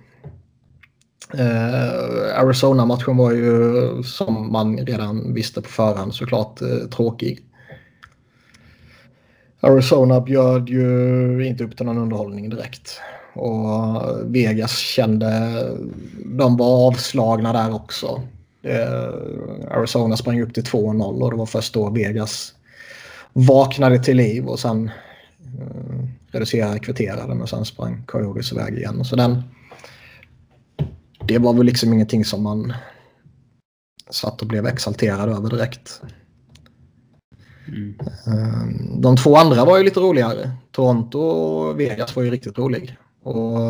Eh, 1.34 2.40
Arizona-matchen 2.40 3.16
var 3.16 3.32
ju 3.32 4.02
som 4.02 4.52
man 4.52 4.78
redan 4.78 5.34
visste 5.34 5.62
på 5.62 5.68
förhand 5.68 6.14
såklart 6.14 6.62
eh, 6.62 6.88
tråkig. 6.90 7.40
Arizona 9.60 10.20
bjöd 10.20 10.68
ju 10.68 11.46
inte 11.46 11.64
upp 11.64 11.76
till 11.76 11.86
någon 11.86 11.98
underhållning 11.98 12.50
direkt. 12.50 13.00
Och 13.34 14.02
Vegas 14.24 14.78
kände, 14.78 15.52
de 16.24 16.56
var 16.56 16.86
avslagna 16.86 17.52
där 17.52 17.74
också. 17.74 18.22
Eh, 18.62 19.76
Arizona 19.78 20.16
sprang 20.16 20.42
upp 20.42 20.54
till 20.54 20.64
2-0 20.64 21.22
och 21.22 21.30
det 21.30 21.36
var 21.36 21.46
först 21.46 21.74
då 21.74 21.90
Vegas 21.90 22.54
vaknade 23.32 23.98
till 23.98 24.16
liv 24.16 24.46
och 24.46 24.58
sen 24.58 24.90
eh, 25.58 26.06
reducerade, 26.32 26.78
kvitterade 26.78 27.34
men 27.34 27.46
sen 27.46 27.64
sprang 27.64 28.02
Coyotes 28.06 28.52
iväg 28.52 28.74
igen. 28.74 29.04
Så 29.04 29.16
den, 29.16 29.42
det 31.26 31.38
var 31.38 31.52
väl 31.52 31.66
liksom 31.66 31.92
ingenting 31.92 32.24
som 32.24 32.42
man 32.42 32.72
satt 34.10 34.42
och 34.42 34.48
blev 34.48 34.66
exalterad 34.66 35.28
över 35.28 35.50
direkt. 35.50 36.02
Mm. 37.68 37.94
Eh, 38.26 38.98
De 39.00 39.16
två 39.16 39.36
andra 39.36 39.64
var 39.64 39.78
ju 39.78 39.84
lite 39.84 40.00
roligare. 40.00 40.50
Toronto 40.70 41.18
och 41.18 41.80
Vegas 41.80 42.16
var 42.16 42.22
ju 42.22 42.30
riktigt 42.30 42.58
rolig. 42.58 42.96
Och 43.22 43.60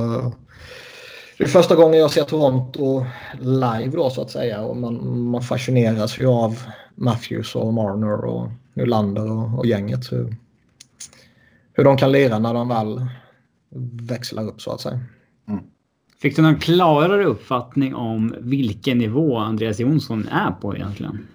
det 1.39 1.45
är 1.45 1.49
första 1.49 1.77
gången 1.77 2.01
jag 2.01 2.11
ser 2.11 2.25
Toronto 2.25 3.07
live 3.41 3.97
då 3.97 4.11
så 4.11 4.23
att 4.23 4.31
säga. 4.31 4.61
Och 4.61 4.77
man, 4.77 5.21
man 5.23 5.43
fascineras 5.43 6.21
ju 6.21 6.27
av 6.27 6.63
Matthews 6.95 7.55
och 7.55 7.75
Marner 7.75 8.25
och 8.25 8.49
Nylander 8.75 9.31
och, 9.31 9.59
och 9.59 9.67
gänget. 9.67 10.13
Hur, 10.13 10.37
hur 11.73 11.85
de 11.85 11.97
kan 11.97 12.13
lira 12.13 12.39
när 12.39 12.55
de 12.55 12.69
väl 12.69 13.07
växlar 14.09 14.47
upp 14.49 14.63
så 14.63 14.71
att 14.71 14.81
säga. 14.81 15.01
Fick 16.23 16.37
du 16.37 16.43
någon 16.43 16.59
klarare 16.59 17.25
uppfattning 17.25 17.95
om 17.95 18.35
vilken 18.41 18.99
nivå 18.99 19.37
Andreas 19.39 19.81
Jonsson 19.81 20.29
är 20.29 20.51
på 20.51 20.77
egentligen? 20.77 21.27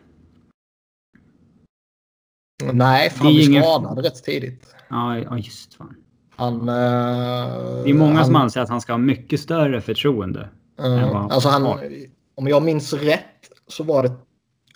Nej, 2.73 3.09
för 3.09 3.23
han 3.23 3.33
blev 3.33 3.49
ingen- 3.49 3.63
skadad 3.63 4.05
rätt 4.05 4.23
tidigt. 4.23 4.75
Ja, 4.89 5.17
ja 5.19 5.37
just 5.37 5.73
fan. 5.73 5.95
Han, 6.35 6.69
eh, 6.69 6.75
Det 7.83 7.89
är 7.89 7.93
många 7.93 8.15
han, 8.15 8.25
som 8.25 8.35
anser 8.35 8.61
att 8.61 8.69
han 8.69 8.81
ska 8.81 8.93
ha 8.93 8.97
mycket 8.97 9.39
större 9.39 9.81
förtroende. 9.81 10.49
vad 10.77 11.31
alltså 11.31 11.49
han, 11.49 11.63
har. 11.63 11.89
om 12.35 12.47
jag 12.47 12.63
minns 12.63 12.93
rätt 12.93 13.51
så 13.67 13.83
var 13.83 14.03
det 14.03 14.11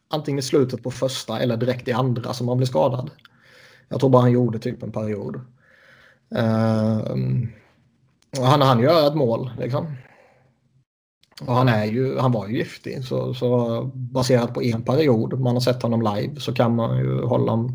antingen 0.10 0.40
i 0.40 0.42
slutet 0.42 0.84
på 0.84 0.92
första 0.92 1.40
eller 1.40 1.58
direkt 1.58 1.88
i 1.88 1.92
andra 1.92 2.34
som 2.34 2.48
han 2.48 2.58
blev 2.58 2.68
skadad. 2.68 3.12
Jag 3.90 4.00
tror 4.00 4.10
bara 4.10 4.22
han 4.22 4.32
gjorde 4.32 4.60
typ 4.60 4.84
en 4.84 4.92
period. 4.92 5.36
Och 5.36 7.18
han 8.38 8.62
hann 8.62 8.80
göra 8.80 9.08
ett 9.08 9.16
mål 9.16 9.52
liksom. 9.60 9.96
Och 11.48 11.56
han, 11.56 11.68
är 11.68 11.86
ju, 11.86 12.18
han 12.18 12.32
var 12.32 12.48
ju 12.48 12.58
giftig 12.58 13.04
så, 13.04 13.34
så 13.34 13.82
baserat 13.94 14.54
på 14.54 14.64
en 14.64 14.84
period 14.84 15.40
man 15.40 15.56
har 15.56 15.62
sett 15.62 15.82
honom 15.82 16.02
live 16.02 16.40
så 16.40 16.54
kan 16.54 16.76
man 16.76 16.98
ju 16.98 17.22
hålla, 17.26 17.70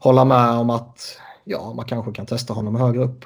hålla 0.00 0.24
med 0.24 0.50
om 0.50 0.70
att 0.70 1.18
ja, 1.44 1.72
man 1.76 1.84
kanske 1.84 2.12
kan 2.12 2.26
testa 2.26 2.54
honom 2.54 2.76
högre 2.76 3.04
upp. 3.04 3.24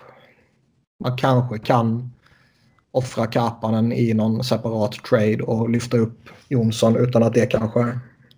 Man 1.05 1.17
kanske 1.17 1.59
kan 1.59 2.11
offra 2.91 3.27
Kapanen 3.27 3.93
i 3.93 4.15
någon 4.15 4.45
separat 4.45 4.93
trade 4.93 5.43
och 5.43 5.71
lyfta 5.71 5.97
upp 5.97 6.29
Jonsson 6.49 6.97
utan 6.97 7.23
att 7.23 7.35
det 7.35 7.47
kanske 7.47 7.81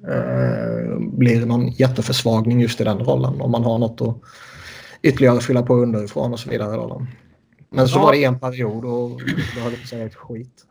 eh, 0.09 0.99
blir 0.99 1.47
någon 1.47 1.69
jätteförsvagning 1.69 2.61
just 2.61 2.81
i 2.81 2.85
den 2.85 2.99
rollen. 2.99 3.41
Om 3.41 3.51
man 3.51 3.65
har 3.65 3.79
något 3.79 4.01
att 4.01 4.17
ytterligare 5.03 5.41
fylla 5.41 5.63
på 5.63 5.75
underifrån 5.75 6.33
och 6.33 6.41
så 6.41 6.51
vidare. 6.51 6.77
Då. 6.77 7.07
Men 7.77 7.89
så 7.89 7.99
Ja. 7.99 8.03
var 8.03 8.13
det 8.13 8.25
en 8.25 8.39
period 8.39 8.85
och 8.85 9.21
då 9.57 9.67
att 9.83 9.89
säga 9.89 10.07
ett 10.07 10.15
skit. 10.15 10.63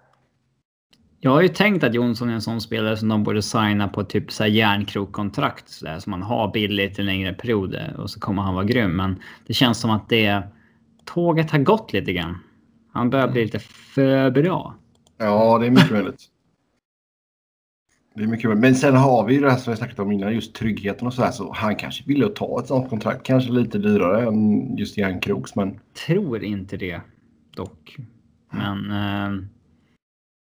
Jag 1.19 1.31
har 1.31 1.41
ju 1.41 1.47
tänkt 1.47 1.83
att 1.83 1.93
Jonsson 1.93 2.29
är 2.29 2.33
en 2.33 2.41
sån 2.41 2.61
spelare 2.61 2.97
som 2.97 3.07
de 3.09 3.23
borde 3.23 3.41
signa 3.41 3.87
på 3.87 4.03
typ 4.03 4.31
så 4.31 4.43
här 4.43 4.49
järnkrokkontrakt 4.49 5.69
så 5.69 5.85
där, 5.85 5.99
som 5.99 6.11
man 6.11 6.21
har 6.23 6.51
billigt 6.51 6.99
i 6.99 7.03
längre 7.03 7.33
perioder 7.33 7.95
och 7.99 8.09
så 8.09 8.19
kommer 8.19 8.41
han 8.41 8.53
vara 8.55 8.65
grym. 8.65 8.91
Men 8.95 9.19
det 9.47 9.53
känns 9.53 9.79
som 9.79 9.91
att 9.91 10.09
det 10.09 10.43
tåget 11.05 11.51
har 11.51 11.59
gått 11.59 11.93
lite 11.93 12.13
grann. 12.13 12.37
Han 12.93 13.09
börjar 13.09 13.27
bli 13.27 13.43
lite 13.45 13.59
för 13.59 14.31
bra. 14.31 14.75
Ja, 15.17 15.57
det 15.59 15.65
är 15.65 15.71
mycket 15.71 15.91
möjligt. 15.91 16.25
Det 18.15 18.23
är 18.23 18.27
mycket 18.27 18.45
möjligt. 18.45 18.61
Men 18.61 18.75
sen 18.75 18.95
har 18.95 19.25
vi 19.25 19.33
ju 19.33 19.41
det 19.41 19.51
här 19.51 19.57
som 19.57 19.71
vi 19.71 19.77
snackat 19.77 19.99
om 19.99 20.11
innan, 20.11 20.33
just 20.33 20.55
tryggheten 20.55 21.07
och 21.07 21.13
så 21.13 21.23
här. 21.23 21.31
Så 21.31 21.53
han 21.53 21.75
kanske 21.75 22.03
ville 22.07 22.29
ta 22.29 22.59
ett 22.59 22.67
sånt 22.67 22.89
kontrakt. 22.89 23.23
Kanske 23.25 23.51
lite 23.51 23.77
dyrare 23.77 24.27
än 24.27 24.77
just 24.77 24.97
Jan 24.97 25.19
Kroks, 25.19 25.55
men 25.55 25.79
Tror 26.05 26.43
inte 26.43 26.77
det 26.77 27.01
dock. 27.55 27.97
Men... 28.51 28.91
Eh, 28.91 29.43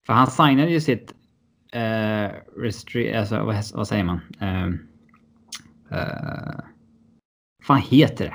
för 0.07 0.13
han 0.13 0.31
signade 0.31 0.71
ju 0.71 0.81
sitt... 0.81 1.15
Eh, 1.73 2.31
restri- 2.57 3.19
alltså, 3.19 3.45
vad, 3.45 3.57
vad 3.75 3.89
säger 3.89 4.05
man? 4.05 4.21
Eh, 4.41 4.67
eh, 5.99 6.61
fan 7.63 7.81
heter 7.81 8.25
det? 8.25 8.35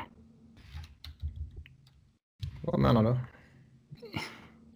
Vad 2.64 2.80
menar 2.80 3.04
du? 3.04 3.18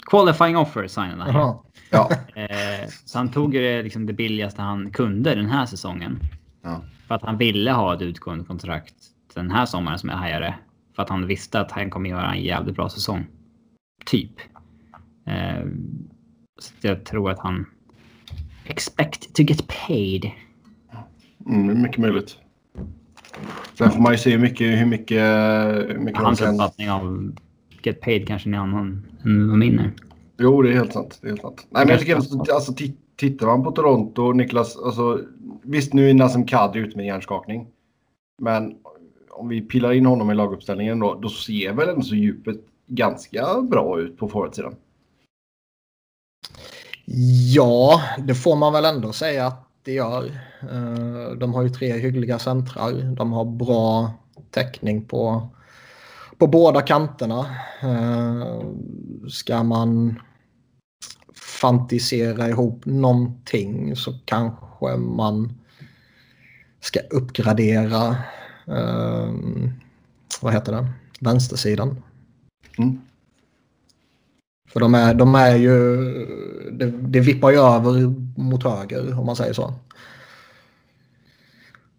Qualifying 0.05 0.57
offer 0.57 0.87
signade 0.87 1.31
han. 1.31 1.57
Ja. 1.93 2.11
Eh, 2.35 2.89
så 3.05 3.17
han 3.17 3.31
tog 3.31 3.55
ju 3.55 3.61
det, 3.61 3.83
liksom 3.83 4.05
det 4.05 4.13
billigaste 4.13 4.61
han 4.61 4.91
kunde 4.91 5.35
den 5.35 5.49
här 5.49 5.65
säsongen. 5.65 6.19
ja. 6.61 6.81
För 7.07 7.15
att 7.15 7.21
han 7.21 7.37
ville 7.37 7.71
ha 7.71 7.95
ett 7.95 8.01
utgående 8.01 8.45
kontrakt 8.45 8.93
den 9.33 9.51
här 9.51 9.65
sommaren 9.65 9.99
som 9.99 10.09
jag 10.09 10.17
hajade. 10.17 10.55
För 10.95 11.03
att 11.03 11.09
han 11.09 11.27
visste 11.27 11.59
att 11.59 11.71
han 11.71 11.89
kommer 11.89 12.09
göra 12.09 12.33
en 12.33 12.43
jävligt 12.43 12.75
bra 12.75 12.89
säsong. 12.89 13.25
Typ. 14.05 14.31
Eh, 15.25 15.65
så 16.59 16.73
jag 16.81 17.05
tror 17.05 17.31
att 17.31 17.39
han... 17.39 17.65
Expect 18.65 19.35
to 19.35 19.41
get 19.41 19.67
paid. 19.87 20.31
Mm, 21.45 21.69
är 21.69 21.73
mycket 21.73 21.97
möjligt. 21.97 22.37
Sen 23.73 23.91
får 23.91 24.01
man 24.01 24.11
ju 24.11 24.17
se 24.17 24.31
hur 24.31 24.39
mycket, 24.39 24.79
hur 24.79 24.85
mycket, 24.85 25.23
hur 25.89 25.99
mycket 25.99 26.21
Hans 26.21 26.41
uppfattning 26.41 26.91
av 26.91 27.35
get 27.81 28.01
paid 28.01 28.27
kanske 28.27 28.49
en 28.49 28.55
annan 28.55 29.05
än 29.23 29.49
vad 29.49 29.57
min 29.57 29.79
är. 29.79 29.91
Jo, 30.37 30.61
det 30.61 30.69
är 30.69 30.73
helt 30.73 30.93
sant. 30.93 31.17
Det 31.21 31.27
är 31.27 31.29
helt 31.29 31.41
sant. 31.41 31.67
Nej, 31.69 31.85
men 31.85 31.91
jag 31.91 31.99
tycker 31.99 32.15
att, 32.15 32.49
alltså, 32.49 32.71
ti- 32.71 32.93
tittar 33.15 33.47
man 33.47 33.63
på 33.63 33.71
Toronto, 33.71 34.31
Niklas, 34.31 34.77
alltså, 34.77 35.21
visst 35.61 35.93
nu 35.93 36.09
är 36.09 36.13
Nassim 36.13 36.45
Kadri 36.45 36.81
ute 36.81 36.97
med 36.97 37.05
hjärnskakning. 37.05 37.67
Men 38.41 38.75
om 39.29 39.47
vi 39.49 39.61
pillar 39.61 39.91
in 39.93 40.05
honom 40.05 40.31
i 40.31 40.35
laguppställningen 40.35 40.99
då, 40.99 41.15
då 41.15 41.29
ser 41.29 41.73
väl 41.73 41.89
ändå 41.89 42.01
så 42.01 42.15
djupet 42.15 42.57
ganska 42.87 43.61
bra 43.61 43.99
ut 43.99 44.17
på 44.17 44.29
forwardsidan. 44.29 44.75
Ja, 47.55 48.01
det 48.27 48.35
får 48.35 48.55
man 48.55 48.73
väl 48.73 48.85
ändå 48.85 49.13
säga 49.13 49.47
att 49.47 49.67
det 49.83 49.91
gör. 49.93 50.25
Eh, 50.61 51.37
De 51.37 51.53
har 51.53 51.61
ju 51.63 51.69
tre 51.69 51.97
hyggliga 51.97 52.39
centrar. 52.39 53.15
De 53.15 53.33
har 53.33 53.45
bra 53.45 54.11
täckning 54.51 55.05
på, 55.05 55.47
på 56.43 56.47
båda 56.47 56.81
kanterna. 56.81 57.45
Eh, 57.81 58.61
Ska 59.29 59.63
man 59.63 60.19
fantisera 61.61 62.49
ihop 62.49 62.85
någonting 62.85 63.95
så 63.95 64.13
kanske 64.25 64.97
man 64.97 65.53
ska 66.79 66.99
uppgradera 66.99 68.17
eh, 68.67 69.33
vad 70.41 70.53
heter 70.53 70.71
det? 70.71 70.87
vänstersidan. 71.19 72.03
Mm. 72.77 73.01
För 74.69 74.79
de 74.79 74.95
är, 74.95 75.13
de 75.13 75.35
är 75.35 75.55
ju... 75.55 75.97
Det, 76.71 76.91
det 76.91 77.19
vippar 77.19 77.51
ju 77.51 77.57
över 77.57 78.13
mot 78.41 78.63
höger 78.63 79.19
om 79.19 79.25
man 79.25 79.35
säger 79.35 79.53
så. 79.53 79.73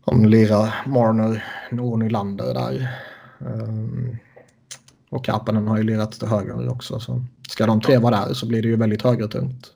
Om 0.04 0.24
lirar 0.24 0.74
Marner, 0.86 1.44
och 1.80 1.98
Nylander 1.98 2.54
där. 2.54 3.00
Um, 3.38 4.18
och 5.14 5.24
Kapanen 5.24 5.66
har 5.66 5.76
ju 5.76 5.82
lirat 5.82 6.12
till 6.12 6.28
höger 6.28 6.68
också. 6.68 7.00
Så 7.00 7.24
ska 7.48 7.66
de 7.66 7.80
tre 7.80 7.98
vara 7.98 8.26
där 8.26 8.34
så 8.34 8.48
blir 8.48 8.62
det 8.62 8.68
ju 8.68 8.76
väldigt 8.76 9.02
högertungt. 9.02 9.74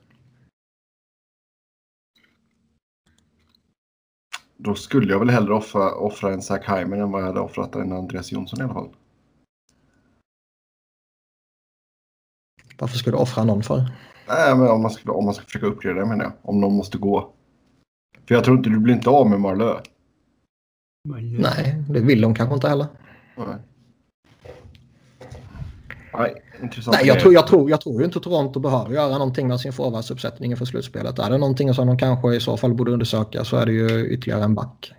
Då 4.57 4.75
skulle 4.75 5.11
jag 5.11 5.19
väl 5.19 5.29
hellre 5.29 5.53
offra, 5.53 5.95
offra 5.95 6.33
en 6.33 6.41
Zach 6.41 6.69
Hyman 6.69 6.99
än 6.99 7.11
vad 7.11 7.21
jag 7.21 7.27
hade 7.27 7.39
offrat 7.39 7.75
en 7.75 7.91
Andreas 7.91 8.31
Jonsson 8.31 8.59
i 8.59 8.63
alla 8.63 8.73
fall. 8.73 8.89
Varför 12.79 12.97
skulle 12.97 13.17
du 13.17 13.21
offra 13.21 13.43
någon 13.43 13.63
för? 13.63 13.77
Nej, 14.27 14.57
men 14.57 14.67
om 14.67 14.81
man 14.81 14.91
ska, 14.91 15.11
om 15.11 15.25
man 15.25 15.33
ska 15.33 15.45
försöka 15.45 15.65
uppgradera 15.65 16.05
menar 16.05 16.23
jag. 16.23 16.33
Om 16.41 16.61
någon 16.61 16.75
måste 16.75 16.97
gå. 16.97 17.33
För 18.27 18.35
jag 18.35 18.43
tror 18.43 18.57
inte 18.57 18.69
du 18.69 18.79
blir 18.79 18.95
inte 18.95 19.09
av 19.09 19.29
med 19.29 19.39
Marlö. 19.39 19.79
Nej, 21.39 21.83
det 21.89 21.99
vill 21.99 22.21
de 22.21 22.35
kanske 22.35 22.55
inte 22.55 22.69
heller. 22.69 22.87
Nej. 23.37 23.55
Nej, 26.19 26.33
intressant. 26.63 26.97
Nej, 26.97 27.07
jag 27.07 27.19
tror, 27.19 27.33
jag, 27.33 27.47
tror, 27.47 27.69
jag 27.69 27.81
tror 27.81 27.99
ju 27.99 28.05
inte 28.05 28.19
Toronto 28.19 28.59
behöver 28.59 28.93
göra 28.93 29.17
någonting 29.17 29.47
med 29.47 29.59
sin 29.59 29.73
forwardsuppsättning 29.73 30.51
inför 30.51 30.65
slutspelet. 30.65 31.19
Är 31.19 31.29
det 31.29 31.37
någonting 31.37 31.73
som 31.73 31.87
de 31.87 31.97
kanske 31.97 32.35
i 32.35 32.39
så 32.39 32.57
fall 32.57 32.73
borde 32.73 32.91
undersöka 32.91 33.43
så 33.43 33.57
är 33.57 33.65
det 33.65 33.71
ju 33.71 34.07
ytterligare 34.07 34.43
en 34.43 34.55
back. 34.55 34.93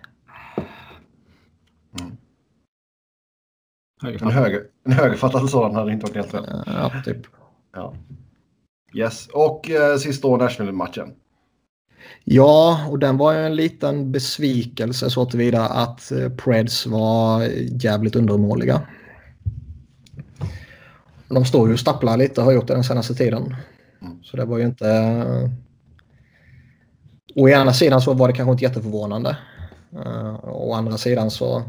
En, 4.03 4.31
höger, 4.31 4.61
en 4.85 4.91
högerfattad 4.91 5.49
sådan 5.49 5.75
hade 5.75 5.91
inte 5.91 6.05
varit 6.05 6.15
helt 6.15 6.31
fel. 6.31 6.45
Ja, 6.65 6.91
typ. 7.05 7.17
Ja. 7.73 7.93
Yes, 8.93 9.27
och 9.27 9.69
eh, 9.69 9.97
sista 9.97 10.27
år 10.27 10.37
Nashville-matchen. 10.37 11.13
Ja, 12.23 12.87
och 12.89 12.99
den 12.99 13.17
var 13.17 13.33
ju 13.33 13.39
en 13.39 13.55
liten 13.55 14.11
besvikelse 14.11 15.09
så 15.09 15.25
tillvida 15.25 15.61
att 15.65 16.11
eh, 16.11 16.29
Preds 16.29 16.85
var 16.85 17.41
jävligt 17.83 18.15
undermåliga. 18.15 18.81
De 21.33 21.45
står 21.45 21.67
ju 21.67 21.73
och 21.73 21.79
stapplar 21.79 22.17
lite 22.17 22.41
och 22.41 22.45
har 22.45 22.53
gjort 22.53 22.67
det 22.67 22.73
den 22.73 22.83
senaste 22.83 23.15
tiden. 23.15 23.55
Mm. 24.01 24.23
Så 24.23 24.37
det 24.37 24.45
var 24.45 24.57
ju 24.57 24.65
inte... 24.65 24.87
Å 27.35 27.49
ena 27.49 27.73
sidan 27.73 28.01
så 28.01 28.13
var 28.13 28.27
det 28.27 28.33
kanske 28.33 28.51
inte 28.51 28.63
jätteförvånande. 28.63 29.37
Uh, 29.93 30.45
å 30.45 30.73
andra 30.73 30.97
sidan 30.97 31.31
så 31.31 31.63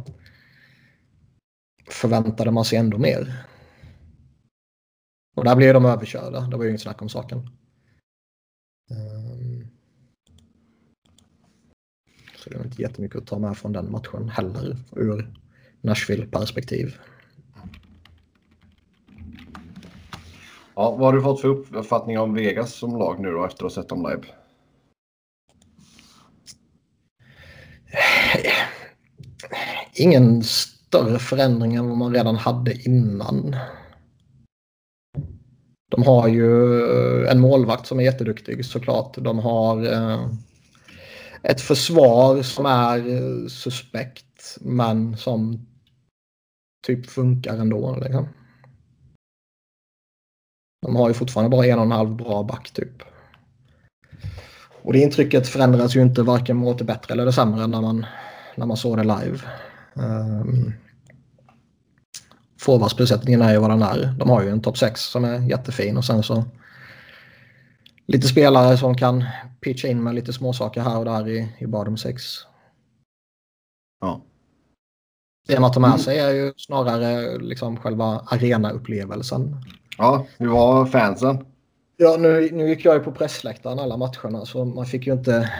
förväntade 1.90 2.50
man 2.50 2.64
sig 2.64 2.78
ändå 2.78 2.99
mer. 2.99 3.45
Och 5.37 5.45
där 5.45 5.57
blev 5.57 5.75
de 5.75 5.85
överkörda. 5.85 6.40
Det 6.40 6.57
var 6.57 6.64
ju 6.64 6.71
inget 6.71 6.81
snack 6.81 7.02
om 7.02 7.09
saken. 7.09 7.38
Um, 8.90 9.66
så 12.37 12.50
det 12.50 12.57
var 12.57 12.64
inte 12.64 12.83
jättemycket 12.83 13.19
att 13.19 13.26
ta 13.26 13.38
med 13.38 13.57
från 13.57 13.73
den 13.73 13.90
matchen 13.90 14.28
heller 14.28 14.76
ur 14.97 15.35
Nashville-perspektiv. 15.81 16.99
Ja, 20.82 20.90
vad 20.90 21.00
har 21.00 21.12
du 21.12 21.22
fått 21.22 21.40
för 21.40 21.48
uppfattning 21.48 22.18
om 22.18 22.34
Vegas 22.34 22.74
som 22.74 22.96
lag 22.96 23.20
nu 23.20 23.30
då 23.30 23.44
efter 23.44 23.66
att 23.66 23.74
ha 23.74 23.82
sett 23.82 23.88
dem 23.88 24.02
live? 24.02 24.22
Ingen 29.94 30.42
större 30.42 31.18
förändring 31.18 31.74
än 31.74 31.88
vad 31.88 31.96
man 31.98 32.14
redan 32.14 32.36
hade 32.36 32.74
innan. 32.82 33.56
De 35.90 36.02
har 36.02 36.28
ju 36.28 36.80
eh, 37.24 37.30
en 37.30 37.40
målvakt 37.40 37.86
som 37.86 38.00
är 38.00 38.04
jätteduktig 38.04 38.64
såklart. 38.64 39.16
De 39.18 39.38
har 39.38 39.92
eh, 39.92 40.26
ett 41.42 41.60
försvar 41.60 42.42
som 42.42 42.66
är 42.66 42.98
eh, 43.08 43.46
suspekt 43.46 44.58
men 44.60 45.16
som 45.16 45.66
typ 46.86 47.06
funkar 47.06 47.58
ändå. 47.58 47.96
Liksom. 48.02 48.28
De 50.82 50.96
har 50.96 51.08
ju 51.08 51.14
fortfarande 51.14 51.56
bara 51.56 51.66
en 51.66 51.78
och 51.78 51.84
en 51.84 51.92
halv 51.92 52.16
bra 52.16 52.42
back 52.42 52.70
typ. 52.70 53.02
Och 54.82 54.92
det 54.92 54.98
intrycket 54.98 55.48
förändras 55.48 55.96
ju 55.96 56.02
inte 56.02 56.22
varken 56.22 56.56
mot 56.56 56.78
det 56.78 56.84
bättre 56.84 57.14
eller 57.14 57.26
det 57.26 57.32
sämre 57.32 57.66
när 57.66 57.80
man, 57.80 58.06
när 58.56 58.66
man 58.66 58.76
såg 58.76 58.96
det 58.96 59.02
live. 59.02 59.38
Um, 59.94 60.72
Forwardsbesättningen 62.60 63.42
är 63.42 63.52
ju 63.52 63.58
vad 63.58 63.70
den 63.70 63.82
är. 63.82 64.14
De 64.18 64.30
har 64.30 64.42
ju 64.42 64.48
en 64.48 64.62
topp 64.62 64.78
6 64.78 65.00
som 65.00 65.24
är 65.24 65.38
jättefin 65.38 65.96
och 65.96 66.04
sen 66.04 66.22
så 66.22 66.44
lite 68.06 68.28
spelare 68.28 68.76
som 68.76 68.96
kan 68.96 69.24
pitcha 69.60 69.88
in 69.88 70.02
med 70.02 70.14
lite 70.14 70.33
småsaker 70.33 70.80
här 70.80 70.98
och 70.98 71.04
där 71.04 71.28
i, 71.28 71.48
i 71.59 71.66
bottom 71.66 71.96
6. 71.96 72.22
Ja. 74.00 74.20
Det 75.48 75.61
man 75.61 75.72
tar 75.72 75.80
med 75.80 76.00
sig 76.00 76.18
är 76.18 76.30
ju 76.30 76.52
snarare 76.57 77.38
liksom 77.38 77.76
själva 77.76 78.04
arenaupplevelsen. 78.04 79.57
Ja, 79.98 80.26
hur 80.38 80.48
var 80.48 80.87
fansen? 80.87 81.44
Ja, 81.96 82.16
nu, 82.18 82.50
nu 82.52 82.68
gick 82.68 82.85
jag 82.85 82.94
ju 82.94 83.00
på 83.00 83.12
pressläktaren 83.12 83.78
alla 83.78 83.96
matcherna 83.96 84.46
så 84.46 84.64
man 84.64 84.87
fick 84.87 85.07
ju 85.07 85.12
inte 85.12 85.50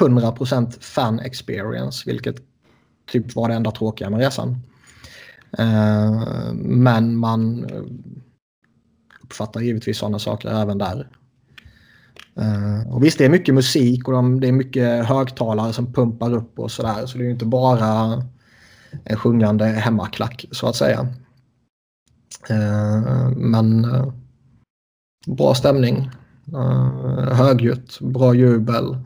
100% 0.00 0.80
fan 0.80 1.20
experience 1.20 2.10
vilket 2.10 2.36
typ 3.06 3.36
var 3.36 3.48
det 3.48 3.54
enda 3.54 3.70
tråkiga 3.70 4.10
med 4.10 4.20
resan. 4.20 4.56
Uh, 5.60 6.52
men 6.54 7.16
man 7.16 7.64
eh, 7.64 7.82
uppfattar 9.22 9.60
givetvis 9.60 9.98
sådana 9.98 10.18
saker 10.18 10.48
även 10.48 10.78
där. 10.78 11.08
Uh, 12.40 12.94
och 12.94 13.04
visst, 13.04 13.18
det 13.18 13.24
är 13.24 13.28
mycket 13.28 13.54
musik 13.54 14.08
och 14.08 14.14
de, 14.14 14.40
det 14.40 14.48
är 14.48 14.52
mycket 14.52 15.06
högtalare 15.06 15.72
som 15.72 15.92
pumpar 15.92 16.34
upp 16.34 16.58
och 16.58 16.70
sådär. 16.70 17.06
Så 17.06 17.18
det 17.18 17.24
är 17.24 17.26
ju 17.26 17.32
inte 17.32 17.44
bara 17.46 18.22
en 19.04 19.16
sjungande 19.16 19.64
hemmaklack 19.64 20.44
så 20.50 20.66
att 20.66 20.76
säga. 20.76 21.08
Uh, 22.50 23.30
men 23.36 23.86
bra 25.26 25.54
stämning. 25.54 26.10
högljutt, 27.32 28.00
bra 28.00 28.34
jubel. 28.34 28.96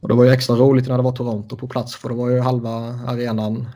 Och 0.00 0.08
det 0.08 0.14
var 0.14 0.24
ju 0.24 0.30
extra 0.30 0.56
roligt 0.56 0.88
när 0.88 0.96
det 0.96 1.02
var 1.02 1.12
Toronto 1.12 1.56
på 1.56 1.68
plats 1.68 1.96
för 1.96 2.08
då 2.08 2.14
var 2.14 2.30
ju 2.30 2.40
halva 2.40 2.70
arenan 3.06 3.68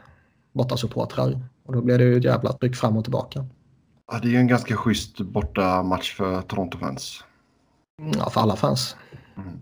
bortasupportrar. 0.53 1.41
Och 1.67 1.73
då 1.73 1.83
blev 1.83 1.99
det 1.99 2.05
ju 2.05 2.17
ett 2.17 2.25
jävla 2.25 2.53
tryck 2.53 2.77
fram 2.77 2.97
och 2.97 3.05
tillbaka. 3.05 3.47
Ja, 4.13 4.19
det 4.19 4.29
är 4.29 4.31
ju 4.31 4.37
en 4.37 4.47
ganska 4.47 4.77
schysst 4.77 5.21
borta 5.21 5.83
match 5.83 6.17
för 6.17 6.43
Toronto-fans. 6.43 7.25
Ja, 8.19 8.31
för 8.31 8.41
alla 8.41 8.57
fans. 8.57 8.97
Mm. 9.37 9.61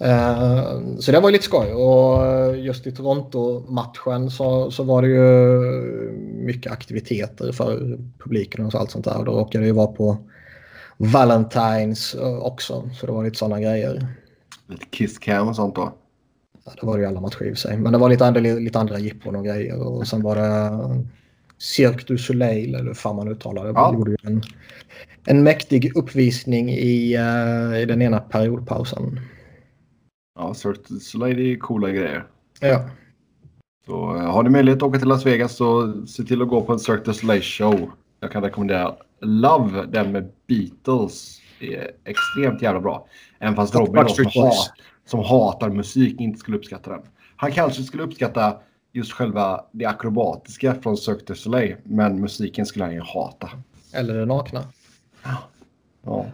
Uh, 0.00 0.98
så 0.98 1.12
det 1.12 1.20
var 1.20 1.30
lite 1.30 1.44
skoj 1.44 1.72
och 1.72 2.56
just 2.56 2.86
i 2.86 2.92
Toronto-matchen 2.92 4.30
så, 4.30 4.70
så 4.70 4.82
var 4.82 5.02
det 5.02 5.08
ju 5.08 5.58
mycket 6.44 6.72
aktiviteter 6.72 7.52
för 7.52 7.98
publiken 8.18 8.66
och 8.66 8.74
allt 8.74 8.90
sånt 8.90 9.04
där. 9.04 9.18
Och 9.18 9.24
då 9.24 9.32
råkade 9.32 9.64
det 9.64 9.66
ju 9.66 9.72
vara 9.72 9.86
på 9.86 10.16
Valentines 10.96 12.14
också. 12.40 12.90
Så 12.94 13.06
det 13.06 13.12
var 13.12 13.24
lite 13.24 13.38
sådana 13.38 13.60
grejer. 13.60 14.06
Lite 14.66 14.86
kiss 14.90 15.18
cam 15.18 15.48
och 15.48 15.56
sånt 15.56 15.74
då? 15.74 15.92
Ja, 16.64 16.72
det 16.80 16.86
var 16.86 16.96
det 16.96 17.02
ju 17.02 17.08
alla 17.08 17.20
matcher 17.20 17.42
i 17.42 17.52
och 17.52 17.56
för 17.56 17.68
sig. 17.68 17.78
Men 17.78 17.92
det 17.92 17.98
var 17.98 18.08
lite 18.08 18.26
andra, 18.26 18.40
lite 18.40 18.78
andra 18.78 18.98
jippon 18.98 19.36
och 19.36 19.44
grejer. 19.44 19.82
Och 19.82 20.06
sen 20.08 20.22
var 20.22 20.36
det 20.36 21.04
Cirque 21.58 22.04
du 22.06 22.18
Soleil, 22.18 22.74
eller 22.74 22.84
hur 22.84 22.94
fan 22.94 23.16
man 23.16 23.28
uttalar 23.28 23.64
det. 23.64 23.72
Ja. 23.74 23.94
gjorde 23.94 24.10
ju 24.10 24.16
en, 24.22 24.42
en 25.26 25.42
mäktig 25.42 25.96
uppvisning 25.96 26.70
i, 26.70 27.14
i 27.82 27.84
den 27.88 28.02
ena 28.02 28.20
periodpausen. 28.20 29.20
Ja, 30.34 30.54
Cirque 30.54 30.82
du 30.88 31.00
Soleil 31.00 31.38
är 31.38 31.58
coola 31.58 31.90
grejer. 31.90 32.26
Ja. 32.60 32.88
Så 33.86 34.14
uh, 34.14 34.20
har 34.20 34.42
ni 34.42 34.50
möjlighet 34.50 34.76
att 34.76 34.88
åka 34.88 34.98
till 34.98 35.08
Las 35.08 35.26
Vegas 35.26 35.56
så 35.56 35.92
se 36.06 36.22
till 36.22 36.42
att 36.42 36.48
gå 36.48 36.60
på 36.60 36.72
en 36.72 36.78
Cirque 36.78 37.02
du 37.04 37.14
Soleil 37.14 37.42
show. 37.42 37.90
Jag 38.20 38.32
kan 38.32 38.42
rekommendera 38.42 38.94
Love, 39.20 39.86
den 39.86 40.12
med 40.12 40.32
Beatles. 40.46 41.40
Det 41.60 41.76
är 41.76 41.90
extremt 42.04 42.62
jävla 42.62 42.80
bra. 42.80 43.06
Även 43.38 43.56
fast 43.56 43.74
Robin 43.74 43.94
då, 43.94 44.08
som, 44.08 44.24
hat, 44.42 44.72
som 45.06 45.20
hatar 45.20 45.70
musik 45.70 46.20
inte 46.20 46.38
skulle 46.38 46.56
uppskatta 46.56 46.90
den. 46.90 47.02
Han 47.36 47.52
kanske 47.52 47.82
skulle 47.82 48.02
uppskatta 48.02 48.56
just 48.92 49.12
själva 49.12 49.64
det 49.72 49.86
akrobatiska 49.86 50.74
från 50.74 50.96
Cirque 50.96 51.24
du 51.26 51.34
Soleil. 51.34 51.76
Men 51.84 52.20
musiken 52.20 52.66
skulle 52.66 52.84
han 52.84 52.94
ju 52.94 53.00
hata. 53.00 53.50
Eller 53.92 54.14
det 54.14 54.26
nakna. 54.26 54.64
Ja. 56.04 56.26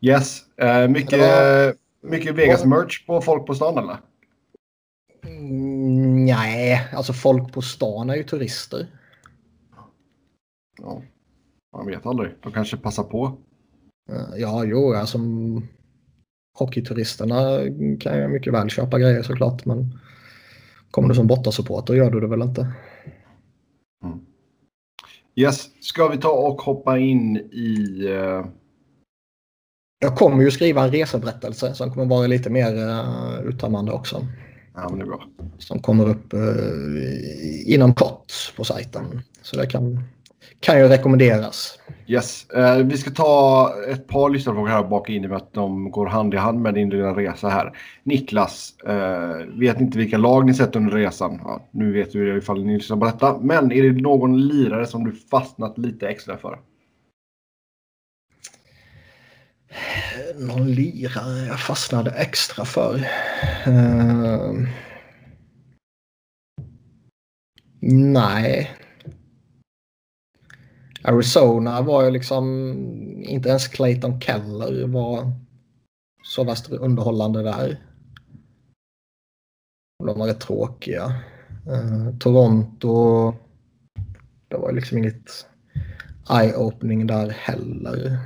Yes. 0.00 0.42
Uh, 0.62 0.88
mycket. 0.88 1.20
Mycket 2.02 2.34
Vegas-merch 2.34 3.06
på 3.06 3.20
folk 3.20 3.46
på 3.46 3.54
stan 3.54 3.78
eller? 3.78 3.96
Mm, 5.24 6.24
nej, 6.24 6.88
alltså 6.92 7.12
folk 7.12 7.52
på 7.52 7.62
stan 7.62 8.10
är 8.10 8.14
ju 8.14 8.24
turister. 8.24 8.86
Ja, 10.80 11.02
man 11.76 11.86
vet 11.86 12.06
aldrig. 12.06 12.32
De 12.42 12.52
kanske 12.52 12.76
passar 12.76 13.02
på. 13.02 13.38
Ja, 14.36 14.64
jo, 14.64 14.94
alltså 14.94 15.18
hockeyturisterna 16.58 17.58
kan 18.00 18.18
ju 18.18 18.28
mycket 18.28 18.52
väl 18.52 18.70
köpa 18.70 18.98
grejer 18.98 19.22
såklart. 19.22 19.64
Men 19.64 19.98
kommer 20.90 21.08
du 21.08 21.14
som 21.14 21.26
bortasupporter 21.26 21.94
gör 21.94 22.10
du 22.10 22.20
det 22.20 22.26
väl 22.26 22.42
inte. 22.42 22.72
Mm. 24.04 24.26
Yes, 25.34 25.84
ska 25.84 26.08
vi 26.08 26.18
ta 26.18 26.30
och 26.30 26.62
hoppa 26.62 26.98
in 26.98 27.36
i... 27.36 28.08
Uh... 28.08 28.46
Jag 30.02 30.16
kommer 30.16 30.42
ju 30.42 30.50
skriva 30.50 30.84
en 30.84 30.90
reseberättelse 30.90 31.74
som 31.74 31.90
kommer 31.90 32.06
vara 32.06 32.26
lite 32.26 32.50
mer 32.50 32.74
uh, 32.74 33.40
uttömmande 33.44 33.92
också. 33.92 34.26
Ja, 34.74 34.88
men 34.88 34.98
det 34.98 35.04
är 35.04 35.06
bra. 35.06 35.24
Som 35.58 35.78
kommer 35.78 36.08
upp 36.08 36.34
uh, 36.34 37.72
inom 37.74 37.94
kort 37.94 38.32
på 38.56 38.64
sajten. 38.64 39.22
Så 39.42 39.56
det 39.56 39.66
kan, 39.66 40.04
kan 40.60 40.78
ju 40.78 40.88
rekommenderas. 40.88 41.78
Yes. 42.06 42.50
Eh, 42.50 42.76
vi 42.76 42.96
ska 42.96 43.10
ta 43.10 43.70
ett 43.88 44.08
par 44.08 44.30
lyssnarfrågor 44.30 44.68
här 44.68 44.82
och 44.82 44.88
baka 44.88 45.12
in 45.12 45.24
i 45.24 45.34
att 45.34 45.52
de 45.52 45.90
går 45.90 46.06
hand 46.06 46.34
i 46.34 46.36
hand 46.36 46.60
med 46.60 46.74
din 46.74 46.90
lilla 46.90 47.16
resa 47.16 47.48
här. 47.48 47.72
Niklas, 48.02 48.74
eh, 48.86 49.58
vet 49.58 49.80
inte 49.80 49.98
vilka 49.98 50.18
lag 50.18 50.46
ni 50.46 50.54
sett 50.54 50.76
under 50.76 50.92
resan. 50.92 51.40
Ja, 51.44 51.68
nu 51.70 51.92
vet 51.92 52.12
du 52.12 52.38
ifall 52.38 52.64
ni 52.64 52.74
lyssnar 52.74 52.96
på 52.96 53.04
detta. 53.04 53.38
Men 53.38 53.72
är 53.72 53.82
det 53.82 54.02
någon 54.02 54.46
lirare 54.46 54.86
som 54.86 55.04
du 55.04 55.12
fastnat 55.12 55.78
lite 55.78 56.08
extra 56.08 56.36
för? 56.36 56.58
Någon 60.38 60.72
lirare 60.72 61.46
jag 61.46 61.60
fastnade 61.60 62.10
extra 62.10 62.64
för. 62.64 62.94
Uh... 63.66 64.68
Nej. 67.84 68.70
Arizona 71.04 71.82
var 71.82 72.04
ju 72.04 72.10
liksom 72.10 72.46
inte 73.22 73.48
ens 73.48 73.68
Clayton 73.68 74.20
Keller 74.20 74.86
var 74.86 75.32
så 76.24 76.44
värst 76.44 76.70
underhållande 76.70 77.42
där. 77.42 77.80
De 80.04 80.18
var 80.18 80.26
rätt 80.26 80.40
tråkiga. 80.40 81.14
Uh, 81.68 82.18
Toronto. 82.18 83.34
Det 84.48 84.56
var 84.56 84.72
liksom 84.72 84.98
inget 84.98 85.46
eye-opening 86.28 87.06
där 87.06 87.30
heller. 87.30 88.18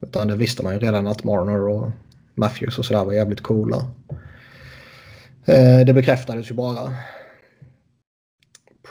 Utan 0.00 0.28
det 0.28 0.36
visste 0.36 0.62
man 0.62 0.72
ju 0.72 0.78
redan 0.78 1.06
att 1.06 1.24
Marner 1.24 1.68
och 1.68 1.90
Matthews 2.34 2.78
och 2.78 2.84
sådär 2.84 3.04
var 3.04 3.12
jävligt 3.12 3.40
coola. 3.40 3.76
Eh, 5.44 5.80
det 5.86 5.94
bekräftades 5.94 6.50
ju 6.50 6.54
bara. 6.54 6.94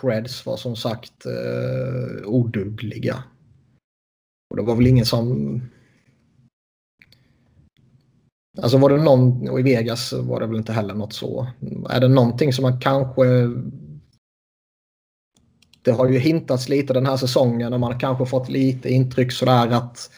Preds 0.01 0.45
var 0.45 0.57
som 0.57 0.75
sagt 0.75 1.25
eh, 1.25 2.27
odugliga. 2.27 3.23
Och 4.49 4.57
det 4.57 4.63
var 4.63 4.75
väl 4.75 4.87
ingen 4.87 5.05
som... 5.05 5.61
Alltså 8.61 8.77
var 8.77 8.89
det 8.89 9.03
någon, 9.03 9.49
och 9.49 9.59
i 9.59 9.63
Vegas 9.63 10.13
var 10.13 10.39
det 10.39 10.47
väl 10.47 10.57
inte 10.57 10.73
heller 10.73 10.93
något 10.93 11.13
så. 11.13 11.47
Är 11.89 11.99
det 11.99 12.07
någonting 12.07 12.53
som 12.53 12.63
man 12.63 12.79
kanske... 12.79 13.23
Det 15.81 15.91
har 15.91 16.09
ju 16.09 16.19
hintats 16.19 16.69
lite 16.69 16.93
den 16.93 17.05
här 17.05 17.17
säsongen 17.17 17.73
och 17.73 17.79
man 17.79 17.91
har 17.91 17.99
kanske 17.99 18.25
fått 18.25 18.49
lite 18.49 18.89
intryck 18.89 19.31
sådär 19.31 19.67
att, 19.67 20.11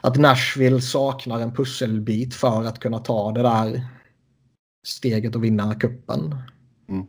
att 0.00 0.16
Nashville 0.16 0.80
saknar 0.80 1.40
en 1.40 1.54
pusselbit 1.54 2.34
för 2.34 2.64
att 2.64 2.78
kunna 2.78 2.98
ta 2.98 3.32
det 3.32 3.42
där 3.42 3.86
steget 4.86 5.36
och 5.36 5.44
vinna 5.44 5.74
kuppen. 5.74 6.34
Mm. 6.88 7.06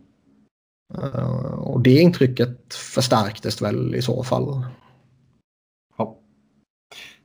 Uh, 0.98 1.54
och 1.54 1.82
det 1.82 2.00
intrycket 2.00 2.74
förstärktes 2.74 3.62
väl 3.62 3.96
i 3.96 4.02
så 4.02 4.24
fall. 4.24 4.66
Ja. 5.98 6.20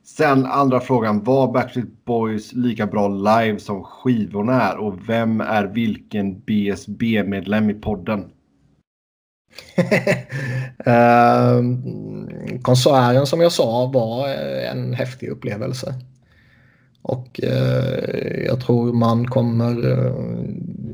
Sen 0.03 0.45
andra 0.45 0.79
frågan. 0.79 1.23
Var 1.23 1.53
Backstreet 1.53 2.05
Boys 2.05 2.53
lika 2.53 2.87
bra 2.87 3.07
live 3.07 3.59
som 3.59 3.83
skivorna 3.83 4.61
är? 4.61 4.77
Och 4.77 5.09
vem 5.09 5.41
är 5.41 5.65
vilken 5.65 6.39
BSB-medlem 6.39 7.69
i 7.69 7.73
podden? 7.73 8.31
Uh, 10.87 11.61
konserten 12.61 13.25
som 13.25 13.41
jag 13.41 13.51
sa 13.51 13.85
var 13.85 14.29
en 14.71 14.93
häftig 14.93 15.29
upplevelse. 15.29 15.95
Och 17.01 17.39
uh, 17.43 18.45
jag 18.45 18.61
tror 18.61 18.93
man 18.93 19.27
kommer 19.27 19.87
uh, 19.87 20.45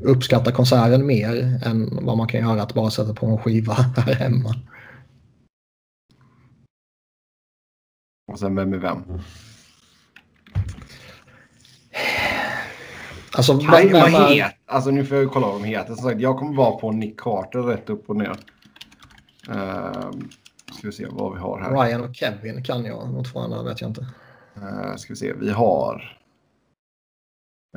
uppskatta 0.02 0.52
konserten 0.52 1.06
mer 1.06 1.60
än 1.66 2.06
vad 2.06 2.18
man 2.18 2.28
kan 2.28 2.42
göra 2.42 2.62
att 2.62 2.74
bara 2.74 2.90
sätta 2.90 3.14
på 3.14 3.26
en 3.26 3.38
skiva 3.38 3.74
här 3.98 4.14
hemma. 4.14 4.56
Och 8.32 8.40
sen 8.40 8.56
vem 8.56 8.74
är 8.74 8.78
vem? 8.78 9.04
Alltså, 13.36 13.54
vem, 13.54 13.92
vem 13.92 14.14
het? 14.14 14.54
Alltså 14.66 14.92
nu 14.92 15.06
får 15.06 15.18
jag 15.18 15.32
kolla 15.32 15.48
vad 15.48 15.62
de 15.62 15.64
heter. 15.64 15.94
Som 15.94 16.10
sagt, 16.10 16.22
jag 16.22 16.38
kommer 16.38 16.58
vara 16.58 16.72
på 16.72 16.92
Nick 16.92 17.20
Carter 17.20 17.60
rätt 17.60 17.90
upp 17.90 18.10
och 18.10 18.16
ner. 18.16 18.36
Uh, 19.50 20.12
ska 20.72 20.88
vi 20.88 20.92
se 20.92 21.06
vad 21.12 21.34
vi 21.34 21.40
har 21.40 21.62
här. 21.62 21.84
Ryan 21.84 22.04
och 22.04 22.16
Kevin 22.16 22.64
kan 22.64 22.86
jag. 22.86 23.10
Något 23.10 23.32
två 23.32 23.40
andra 23.40 23.64
vet 23.64 23.82
jag 23.82 23.90
inte. 23.90 24.08
Uh, 24.58 24.96
ska 24.96 25.14
vi 25.14 25.18
se. 25.18 25.34
Vi 25.34 25.50
har... 25.50 26.18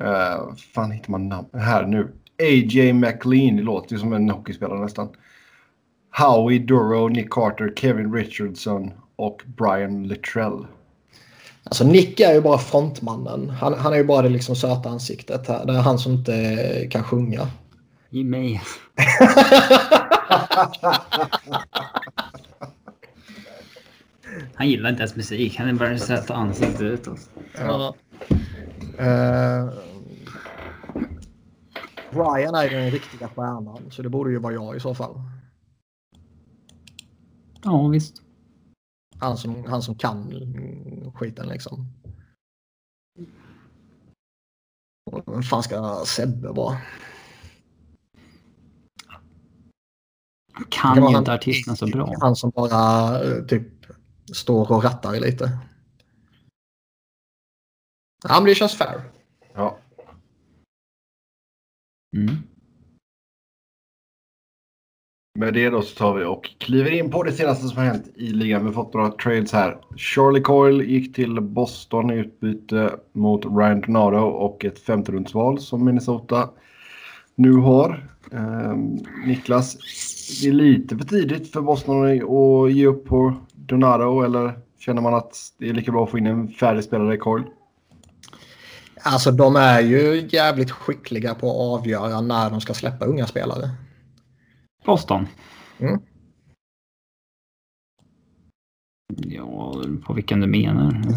Uh, 0.00 0.54
fan 0.74 0.90
hittar 0.90 1.10
man 1.10 1.28
namn? 1.28 1.48
Här 1.52 1.86
nu. 1.86 2.12
A.J. 2.38 2.92
McLean. 2.92 3.56
Det 3.56 3.62
låter 3.62 3.92
ju 3.92 3.98
som 3.98 4.12
en 4.12 4.30
hockeyspelare 4.30 4.80
nästan. 4.80 5.08
Howie 6.18 6.58
Duro, 6.58 7.08
Nick 7.08 7.30
Carter, 7.30 7.72
Kevin 7.76 8.14
Richardson 8.14 8.92
och 9.16 9.42
Brian 9.46 10.08
Littrell. 10.08 10.66
Alltså 11.64 11.84
Nick 11.84 12.20
är 12.20 12.34
ju 12.34 12.40
bara 12.40 12.58
frontmannen. 12.58 13.50
Han, 13.50 13.74
han 13.74 13.92
är 13.92 13.96
ju 13.96 14.04
bara 14.04 14.22
det 14.22 14.28
liksom 14.28 14.56
söta 14.56 14.88
ansiktet. 14.88 15.48
Här. 15.48 15.66
Det 15.66 15.72
är 15.72 15.78
han 15.78 15.98
som 15.98 16.12
inte 16.12 16.88
kan 16.90 17.04
sjunga. 17.04 17.48
I 18.10 18.24
mig. 18.24 18.62
han 24.54 24.68
gillar 24.68 24.90
inte 24.90 25.02
ens 25.02 25.16
musik. 25.16 25.56
Han 25.58 25.68
är 25.68 25.72
bara 25.72 25.88
det 25.88 25.98
söta 25.98 26.34
ansiktet 26.34 26.80
utåt. 26.80 27.30
Ja. 27.58 27.94
Uh, 29.00 29.70
Brian 32.10 32.54
är 32.54 32.70
den 32.70 32.90
riktiga 32.90 33.28
stjärnan 33.28 33.90
så 33.90 34.02
det 34.02 34.08
borde 34.08 34.30
ju 34.30 34.38
vara 34.38 34.54
jag 34.54 34.76
i 34.76 34.80
så 34.80 34.94
fall. 34.94 35.20
Ja 37.62 37.88
visst. 37.88 38.22
Han 39.18 39.36
som, 39.36 39.64
han 39.64 39.82
som 39.82 39.94
kan 39.94 40.32
skiten 41.14 41.48
liksom. 41.48 41.86
Vem 45.26 45.42
fan 45.42 45.62
ska 45.62 46.02
Sebbe 46.06 46.48
vara? 46.48 46.76
Kan 50.68 51.10
ju 51.10 51.18
inte 51.18 51.32
artisterna 51.32 51.76
så 51.76 51.86
bra. 51.86 52.14
Han 52.20 52.36
som 52.36 52.50
bara 52.50 53.18
typ 53.48 53.68
står 54.34 54.72
och 54.72 54.84
rattar 54.84 55.20
lite. 55.20 55.58
Ja, 58.28 58.34
men 58.34 58.44
det 58.44 58.54
känns 58.54 58.74
fair. 58.74 59.00
Ja. 59.54 59.78
Mm. 62.16 62.36
Med 65.38 65.54
det 65.54 65.70
då 65.70 65.82
så 65.82 65.94
tar 65.94 66.14
vi 66.14 66.24
och 66.24 66.50
kliver 66.58 66.90
in 66.90 67.10
på 67.10 67.22
det 67.22 67.32
senaste 67.32 67.68
som 67.68 67.78
har 67.78 67.84
hänt 67.84 68.08
i 68.14 68.26
ligan. 68.26 68.60
Vi 68.60 68.66
har 68.66 68.84
fått 68.84 68.94
några 68.94 69.10
trades 69.10 69.52
här. 69.52 69.78
Charlie 69.96 70.40
Coyle 70.40 70.84
gick 70.84 71.14
till 71.14 71.40
Boston 71.40 72.10
i 72.10 72.14
utbyte 72.14 72.98
mot 73.12 73.44
Ryan 73.44 73.80
Donato 73.80 74.16
och 74.16 74.64
ett 74.64 74.78
femterumsval 74.78 75.60
som 75.60 75.84
Minnesota 75.84 76.50
nu 77.34 77.52
har. 77.52 78.15
Um, 78.30 78.98
Niklas, 79.26 79.76
det 80.42 80.48
är 80.48 80.52
lite 80.52 80.98
för 80.98 81.04
tidigt 81.04 81.52
för 81.52 81.60
Boston 81.60 82.04
att 82.04 82.72
ge 82.72 82.86
upp 82.86 83.04
på 83.04 83.34
Donato 83.54 84.22
eller 84.22 84.58
känner 84.78 85.02
man 85.02 85.14
att 85.14 85.36
det 85.58 85.68
är 85.68 85.74
lika 85.74 85.92
bra 85.92 86.04
att 86.04 86.10
få 86.10 86.18
in 86.18 86.26
en 86.26 86.48
färdig 86.48 86.84
spelare 86.84 87.14
i 87.14 87.18
Coyle? 87.18 87.44
Alltså 89.02 89.30
de 89.30 89.56
är 89.56 89.80
ju 89.80 90.28
jävligt 90.30 90.70
skickliga 90.70 91.34
på 91.34 91.50
att 91.50 91.80
avgöra 91.80 92.20
när 92.20 92.50
de 92.50 92.60
ska 92.60 92.74
släppa 92.74 93.04
unga 93.04 93.26
spelare. 93.26 93.70
Boston? 94.84 95.26
Mm. 95.78 96.00
Ja, 99.16 99.82
på 100.04 100.12
vilken 100.12 100.40
du 100.40 100.46
menar. 100.46 101.02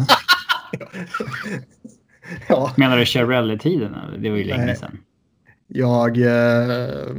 ja. 2.48 2.72
Menar 2.76 2.96
du 2.96 3.04
Cherrelli-tiden? 3.04 3.96
Det 4.18 4.30
var 4.30 4.36
ju 4.36 4.44
länge 4.44 4.76
sedan. 4.76 4.98
Jag 5.72 6.18
eh, 6.18 7.16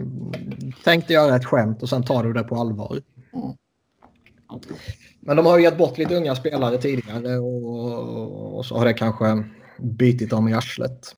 tänkte 0.83 1.13
göra 1.13 1.35
ett 1.35 1.45
skämt 1.45 1.83
och 1.83 1.89
sen 1.89 2.03
tar 2.03 2.23
du 2.23 2.33
det 2.33 2.43
på 2.43 2.55
allvar. 2.55 3.01
Mm. 3.33 3.53
Men 5.19 5.37
de 5.37 5.45
har 5.45 5.57
ju 5.57 5.63
gett 5.63 5.77
bort 5.77 5.97
lite 5.97 6.15
unga 6.15 6.35
spelare 6.35 6.77
tidigare 6.77 7.39
och, 7.39 8.57
och 8.57 8.65
så 8.65 8.77
har 8.77 8.85
det 8.85 8.93
kanske 8.93 9.43
bitit 9.79 10.29
dem 10.29 10.47
i 10.47 10.53
arslet. 10.53 11.15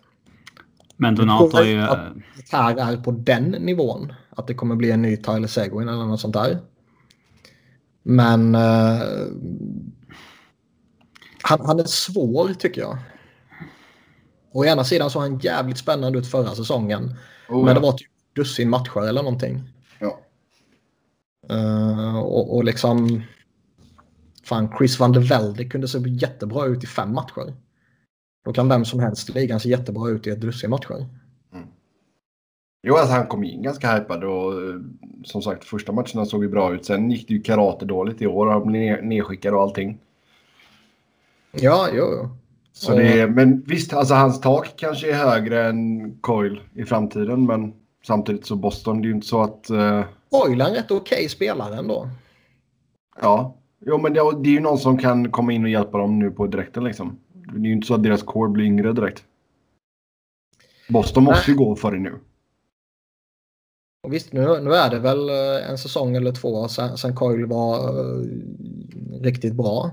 Men 0.97 1.15
Donato 1.15 1.57
är 1.57 1.63
ju... 1.63 1.81
Att 1.81 2.13
det 2.51 2.57
här 2.57 2.93
är 2.93 2.97
på 2.97 3.11
den 3.11 3.43
nivån. 3.43 4.13
Att 4.29 4.47
det 4.47 4.53
kommer 4.53 4.75
bli 4.75 4.91
en 4.91 5.01
ny 5.01 5.17
Tyler 5.17 5.47
Seguin 5.47 5.89
eller 5.89 6.05
något 6.05 6.19
sånt 6.19 6.33
där. 6.33 6.59
Men 8.03 8.55
uh, 8.55 9.01
han, 11.41 11.65
han 11.65 11.79
är 11.79 11.83
svår 11.83 12.53
tycker 12.53 12.81
jag. 12.81 12.97
Å 14.53 14.65
ena 14.65 14.83
sidan 14.83 15.09
så 15.09 15.19
har 15.19 15.29
han 15.29 15.39
jävligt 15.39 15.77
spännande 15.77 16.19
ut 16.19 16.27
förra 16.27 16.55
säsongen. 16.55 17.15
Oh, 17.49 17.65
men 17.65 17.75
det 17.75 17.81
var 17.81 17.91
typ 17.91 18.09
dussin 18.35 18.69
matcher 18.69 19.07
eller 19.07 19.23
någonting. 19.23 19.63
Ja. 19.99 20.19
Uh, 21.51 22.17
och, 22.17 22.55
och 22.55 22.63
liksom... 22.63 23.23
Fan, 24.43 24.73
Chris 24.77 24.99
van 24.99 25.11
der 25.11 25.21
Velde 25.21 25.65
kunde 25.65 25.87
se 25.87 25.99
jättebra 26.05 26.65
ut 26.65 26.83
i 26.83 26.87
fem 26.87 27.13
matcher. 27.13 27.53
Då 28.45 28.53
kan 28.53 28.69
vem 28.69 28.85
som 28.85 28.99
helst 28.99 29.29
i 29.29 29.33
ligan 29.33 29.59
se 29.59 29.69
jättebra 29.69 30.09
ut 30.09 30.27
i 30.27 30.29
ett 30.29 30.41
dussin 30.41 30.69
matcher. 30.69 31.05
Mm. 31.53 31.67
Jo, 32.87 32.95
alltså 32.95 33.13
han 33.13 33.27
kom 33.27 33.43
in 33.43 33.61
ganska 33.61 33.95
hypad 33.95 34.23
och 34.23 34.53
eh, 34.53 34.79
som 35.23 35.41
sagt 35.41 35.63
första 35.63 35.91
matcherna 35.91 36.25
såg 36.25 36.43
ju 36.43 36.49
bra 36.49 36.73
ut. 36.73 36.85
Sen 36.85 37.11
gick 37.11 37.27
det 37.27 37.33
ju 37.33 37.41
karate 37.41 37.85
dåligt 37.85 38.21
i 38.21 38.27
år. 38.27 38.47
Han 38.47 38.67
blev 38.67 39.03
nedskickad 39.03 39.53
och 39.53 39.61
allting. 39.61 39.99
Ja, 41.51 41.89
jo, 41.93 42.05
jo. 42.11 42.29
Så 42.73 42.95
det 42.95 43.19
är, 43.19 43.27
men 43.27 43.63
visst, 43.67 43.93
alltså 43.93 44.13
hans 44.13 44.41
tak 44.41 44.73
kanske 44.75 45.09
är 45.11 45.13
högre 45.13 45.67
än 45.67 46.11
Coil 46.17 46.61
i 46.73 46.83
framtiden. 46.83 47.45
Men 47.45 47.73
samtidigt 48.05 48.45
så 48.45 48.55
Boston, 48.55 49.01
det 49.01 49.05
är 49.05 49.09
ju 49.09 49.15
inte 49.15 49.27
så 49.27 49.41
att... 49.41 49.67
Uh... 49.71 50.03
Coil 50.29 50.61
är 50.61 50.65
en 50.65 50.73
rätt 50.73 50.91
okej 50.91 51.15
okay 51.15 51.29
spelare 51.29 51.77
ändå. 51.77 52.09
Ja, 53.21 53.57
jo, 53.85 53.97
men 53.97 54.13
det, 54.13 54.19
det, 54.43 54.49
är 54.49 54.53
ju 54.53 54.59
någon 54.59 54.77
som 54.77 54.97
kan 54.97 55.31
komma 55.31 55.53
in 55.53 55.63
och 55.63 55.69
hjälpa 55.69 55.97
dem 55.97 56.19
nu 56.19 56.31
på 56.31 56.47
direkten 56.47 56.83
liksom. 56.83 57.19
Det 57.33 57.59
är 57.59 57.65
ju 57.65 57.73
inte 57.73 57.87
så 57.87 57.93
att 57.93 58.03
deras 58.03 58.23
core 58.23 58.49
blir 58.49 58.65
yngre 58.65 58.93
direkt. 58.93 59.23
Boston 60.89 61.23
måste 61.23 61.51
ju 61.51 61.57
gå 61.57 61.75
för 61.75 61.91
det 61.91 61.99
nu. 61.99 62.19
Och 64.03 64.13
visst, 64.13 64.33
nu, 64.33 64.61
nu 64.61 64.73
är 64.73 64.89
det 64.89 64.99
väl 64.99 65.29
eh, 65.29 65.69
en 65.69 65.77
säsong 65.77 66.15
eller 66.15 66.31
två 66.31 66.67
sen, 66.67 66.97
sen 66.97 67.15
Coil 67.15 67.45
var 67.45 67.99
uh, 67.99 68.25
riktigt 69.21 69.53
bra. 69.53 69.91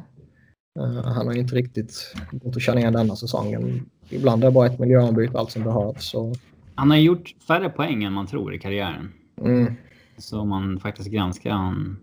Uh, 0.78 1.04
han 1.04 1.26
har 1.26 1.35
inte 1.35 1.54
riktigt 1.54 2.14
gått 2.33 2.56
att 2.56 2.62
känna 2.62 2.80
igen 2.80 2.92
denna 2.92 3.16
säsongen. 3.16 3.90
Ibland 4.09 4.44
är 4.44 4.48
det 4.48 4.52
bara 4.52 4.66
ett 4.66 4.78
miljöombyte 4.78 5.38
allt 5.38 5.50
som 5.50 5.64
behövs. 5.64 6.14
Och... 6.14 6.37
Han 6.74 6.90
har 6.90 6.96
gjort 6.96 7.35
färre 7.46 7.68
poäng 7.68 8.04
än 8.04 8.12
man 8.12 8.26
tror 8.26 8.54
i 8.54 8.59
karriären. 8.59 9.12
Mm. 9.40 9.74
Så 10.18 10.40
om 10.40 10.48
man 10.48 10.80
faktiskt 10.80 11.11
granskar 11.11 11.50
han, 11.50 11.96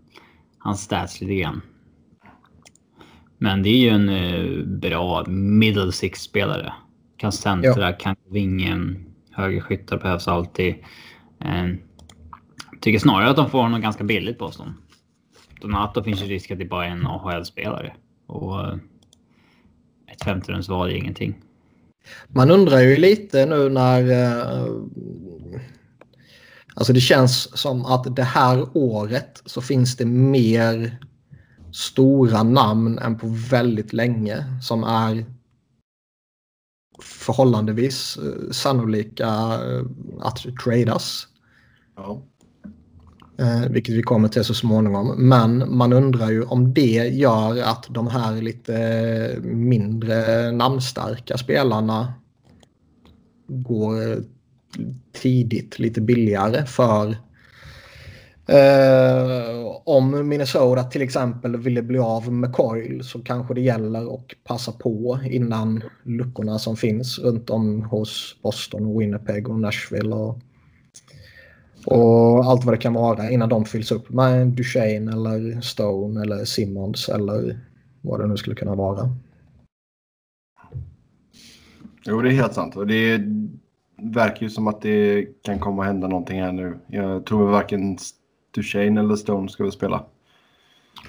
hans 0.58 0.80
stats 0.82 1.20
lite 1.20 1.34
grann. 1.34 1.60
Men 3.38 3.62
det 3.62 3.68
är 3.68 3.78
ju 3.78 3.88
en 3.88 4.08
uh, 4.08 4.66
bra 4.66 5.24
middle 5.26 5.92
six-spelare. 5.92 6.72
Kan 7.16 7.32
centra, 7.32 7.90
ja. 7.90 7.92
kan 7.92 8.16
vingen. 8.30 9.04
Högerskyttar 9.30 9.98
behövs 9.98 10.28
alltid. 10.28 10.74
Uh, 11.44 11.74
tycker 12.80 12.98
snarare 12.98 13.30
att 13.30 13.36
de 13.36 13.50
får 13.50 13.62
honom 13.62 13.80
ganska 13.80 14.04
billigt 14.04 14.38
på 14.38 14.44
Boston. 14.44 14.74
Donato 15.60 16.02
finns 16.02 16.22
ju 16.22 16.26
risk 16.26 16.50
att 16.50 16.58
det 16.58 16.64
bara 16.64 16.86
är 16.86 16.90
en 16.90 17.06
AHL-spelare. 17.06 17.92
Och 18.28 18.60
uh, 18.60 18.76
ett 20.12 20.24
femterumsval 20.24 20.90
är 20.90 20.94
ingenting. 20.94 21.42
Man 22.28 22.50
undrar 22.50 22.80
ju 22.80 22.96
lite 22.96 23.46
nu 23.46 23.68
när... 23.68 24.02
Uh, 24.02 25.60
alltså 26.74 26.92
det 26.92 27.00
känns 27.00 27.58
som 27.58 27.84
att 27.84 28.16
det 28.16 28.22
här 28.22 28.68
året 28.74 29.42
så 29.46 29.60
finns 29.60 29.96
det 29.96 30.04
mer 30.04 30.98
stora 31.72 32.42
namn 32.42 32.98
än 32.98 33.18
på 33.18 33.26
väldigt 33.50 33.92
länge 33.92 34.44
som 34.62 34.84
är 34.84 35.24
förhållandevis 37.02 38.16
eh, 38.16 38.50
sannolika 38.50 39.26
eh, 39.26 39.84
att 40.20 40.46
tradas. 40.64 41.28
Ja. 41.96 42.22
Eh, 43.38 43.70
vilket 43.70 43.94
vi 43.94 44.02
kommer 44.02 44.28
till 44.28 44.44
så 44.44 44.54
småningom. 44.54 45.28
Men 45.28 45.76
man 45.76 45.92
undrar 45.92 46.30
ju 46.30 46.42
om 46.42 46.74
det 46.74 47.08
gör 47.12 47.62
att 47.62 47.86
de 47.90 48.06
här 48.06 48.42
lite 48.42 48.76
eh, 48.76 49.42
mindre 49.42 50.52
namnstarka 50.52 51.38
spelarna 51.38 52.12
går 53.46 54.12
eh, 54.12 54.18
tidigt 55.12 55.78
lite 55.78 56.00
billigare 56.00 56.66
för 56.66 57.16
Eh, 58.48 59.80
om 59.84 60.28
Minnesota 60.28 60.82
till 60.82 61.02
exempel 61.02 61.56
ville 61.56 61.82
bli 61.82 61.98
av 61.98 62.32
med 62.32 62.52
Coil 62.52 63.04
så 63.04 63.18
kanske 63.18 63.54
det 63.54 63.60
gäller 63.60 64.14
att 64.14 64.44
passa 64.44 64.72
på 64.72 65.18
innan 65.24 65.82
luckorna 66.02 66.58
som 66.58 66.76
finns 66.76 67.18
runt 67.18 67.50
om 67.50 67.82
hos 67.82 68.36
Boston, 68.42 68.98
Winnipeg 68.98 69.48
och 69.48 69.60
Nashville 69.60 70.14
och, 70.14 70.38
och 71.90 72.44
allt 72.44 72.64
vad 72.64 72.74
det 72.74 72.78
kan 72.78 72.94
vara 72.94 73.30
innan 73.30 73.48
de 73.48 73.64
fylls 73.64 73.92
upp 73.92 74.10
med 74.10 74.46
Duchene 74.46 75.12
eller 75.12 75.60
Stone 75.60 76.22
eller 76.22 76.44
Simmons 76.44 77.08
eller 77.08 77.60
vad 78.00 78.20
det 78.20 78.26
nu 78.26 78.36
skulle 78.36 78.56
kunna 78.56 78.74
vara. 78.74 79.10
Jo, 82.06 82.22
det 82.22 82.28
är 82.28 82.32
helt 82.32 82.54
sant. 82.54 82.76
Och 82.76 82.86
det 82.86 83.20
verkar 83.96 84.42
ju 84.42 84.50
som 84.50 84.68
att 84.68 84.82
det 84.82 85.26
kan 85.42 85.58
komma 85.58 85.82
att 85.82 85.88
hända 85.88 86.08
någonting 86.08 86.42
här 86.42 86.52
nu. 86.52 86.78
Jag 86.86 87.26
tror 87.26 87.50
varken 87.50 87.98
Duchene 88.54 89.00
eller 89.00 89.16
Stone 89.16 89.48
ska 89.48 89.62
väl 89.62 89.72
spela. 89.72 90.04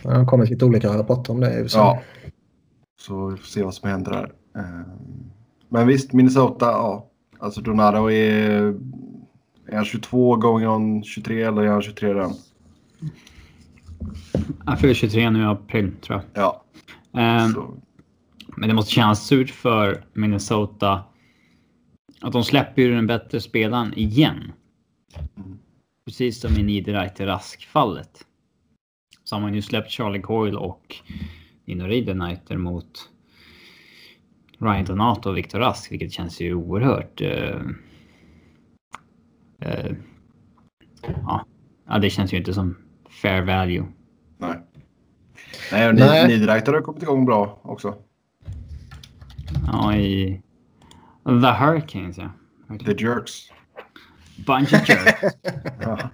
Det 0.04 0.10
har 0.10 0.26
kommit 0.26 0.50
lite 0.50 0.66
olika 0.66 0.98
rapporter 0.98 1.34
om 1.34 1.40
det. 1.40 1.68
Ja. 1.74 2.02
Så 3.02 3.28
vi 3.28 3.38
får 3.38 3.46
se 3.46 3.64
vad 3.64 3.74
som 3.74 3.90
händer 3.90 4.12
där. 4.12 4.32
Ehm, 4.62 4.84
men 5.70 5.88
visst, 5.88 6.14
Minnesota, 6.14 6.66
ja. 6.66 7.06
Alltså 7.40 7.62
Donato 7.62 8.12
är... 8.12 8.76
Är 9.72 9.76
han 9.76 9.86
22 9.86 10.36
going 10.36 10.68
on 10.68 11.04
23 11.04 11.44
eller 11.44 11.62
är 11.62 11.68
han 11.68 11.82
23 11.82 12.14
redan? 12.14 12.34
Han 14.66 14.78
fyller 14.78 14.94
23 14.94 15.30
nu 15.30 15.42
i 15.42 15.46
april 15.46 15.92
tror 16.02 16.22
jag. 16.34 16.44
Ja. 16.44 16.64
Um, 17.12 17.82
men 18.48 18.70
det 18.70 18.76
måste 18.76 18.92
kännas 18.92 19.28
surt 19.28 19.50
för 19.50 20.04
Minnesota 20.14 21.04
att 22.22 22.34
de 22.34 22.44
släpper 22.44 22.82
ju 22.82 22.96
den 22.96 23.08
bättre 23.08 23.42
spelaren 23.42 23.94
igen. 23.94 24.52
Precis 26.06 26.40
som 26.42 26.58
i 26.58 26.64
Niederreiter 26.64 27.26
Rask-fallet. 27.26 28.26
Så 29.24 29.36
har 29.36 29.42
man 29.42 29.54
ju 29.54 29.62
släppt 29.62 29.92
Charlie 29.92 30.22
Coyle 30.22 30.58
och 30.58 30.96
Nino 31.66 31.84
Ridderneiter 31.84 32.58
mot 32.58 33.10
Ryan 34.60 34.86
Donato 34.86 35.30
och 35.30 35.38
Victor 35.38 35.60
Rask, 35.60 35.92
vilket 35.92 36.12
känns 36.12 36.42
ju 36.42 36.54
oerhört... 36.54 37.22
Uh, 37.22 37.62
uh, 39.66 39.96
ja. 41.02 41.46
ja, 41.88 42.00
det 42.00 42.10
känns 42.10 42.34
ju 42.34 42.38
inte 42.38 42.54
som 42.54 42.78
fair 43.22 43.42
value. 43.42 43.86
Nej. 44.38 44.60
Nej, 45.72 45.94
Nej. 45.94 46.28
Niederreiter 46.28 46.74
har 46.74 46.82
kommit 46.82 47.04
igång 47.04 47.26
bra 47.26 47.60
också. 47.64 47.96
Ja, 49.68 49.96
i 49.96 50.42
The 51.26 51.66
Hurricanes, 51.66 52.18
ja. 52.18 52.32
The 52.86 53.06
Jerks. 53.06 53.52
Bunch 54.46 54.74
of 54.74 54.90
jerks. 54.90 55.22
ja. 55.82 56.12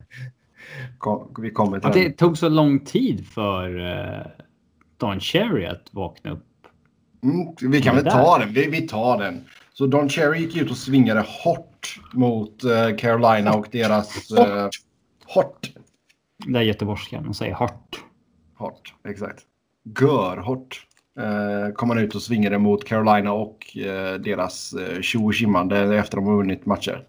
Vi 1.39 1.51
kommer 1.51 1.79
till 1.79 1.87
Att 1.87 1.93
det 1.93 2.11
tog 2.11 2.37
så 2.37 2.49
lång 2.49 2.79
tid 2.79 3.27
för 3.27 3.79
uh, 3.79 4.25
Don 4.97 5.19
Cherry 5.19 5.65
att 5.65 5.89
vakna 5.91 6.31
upp. 6.31 6.45
Mm, 7.23 7.71
vi 7.71 7.81
kan 7.81 7.95
väl 7.95 8.05
ta 8.05 8.37
den. 8.37 8.53
Vi, 8.53 8.69
vi 8.69 8.81
tar 8.81 9.19
den. 9.19 9.45
Så 9.73 9.87
Don 9.87 10.09
Cherry 10.09 10.39
gick 10.39 10.57
ut 10.57 10.71
och 10.71 10.77
svingade 10.77 11.25
hårt 11.27 11.74
mot 12.13 12.63
uh, 12.63 12.95
Carolina 12.97 13.53
och 13.53 13.67
deras... 13.71 14.31
Uh, 14.31 14.69
hårt. 15.25 15.71
Det 16.45 16.59
är 16.59 16.63
göteborgska. 16.63 17.21
De 17.21 17.33
säger 17.33 17.53
hårt. 17.53 18.03
Hårt, 18.57 18.93
exakt. 19.07 19.39
Gör 20.01 20.37
hårt. 20.37 20.87
Uh, 21.19 21.73
kom 21.73 21.89
han 21.89 21.99
ut 21.99 22.15
och 22.15 22.21
svingade 22.21 22.57
mot 22.57 22.85
Carolina 22.85 23.33
och 23.33 23.77
uh, 23.77 24.13
deras 24.13 24.73
uh, 24.73 25.01
tjo 25.01 25.25
och 25.25 25.33
efter 25.33 25.99
att 25.99 26.11
de 26.11 26.25
har 26.25 26.35
vunnit 26.35 26.65
matcher 26.65 27.05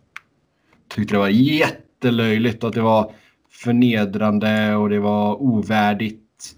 tyckte 0.89 1.15
det 1.15 1.19
var 1.19 1.29
jättelöjligt 1.29 2.65
att 2.65 2.73
det 2.73 2.81
var 2.81 3.13
förnedrande 3.51 4.77
och 4.77 4.89
det 4.91 4.99
var 4.99 5.43
ovärdigt 5.43 6.57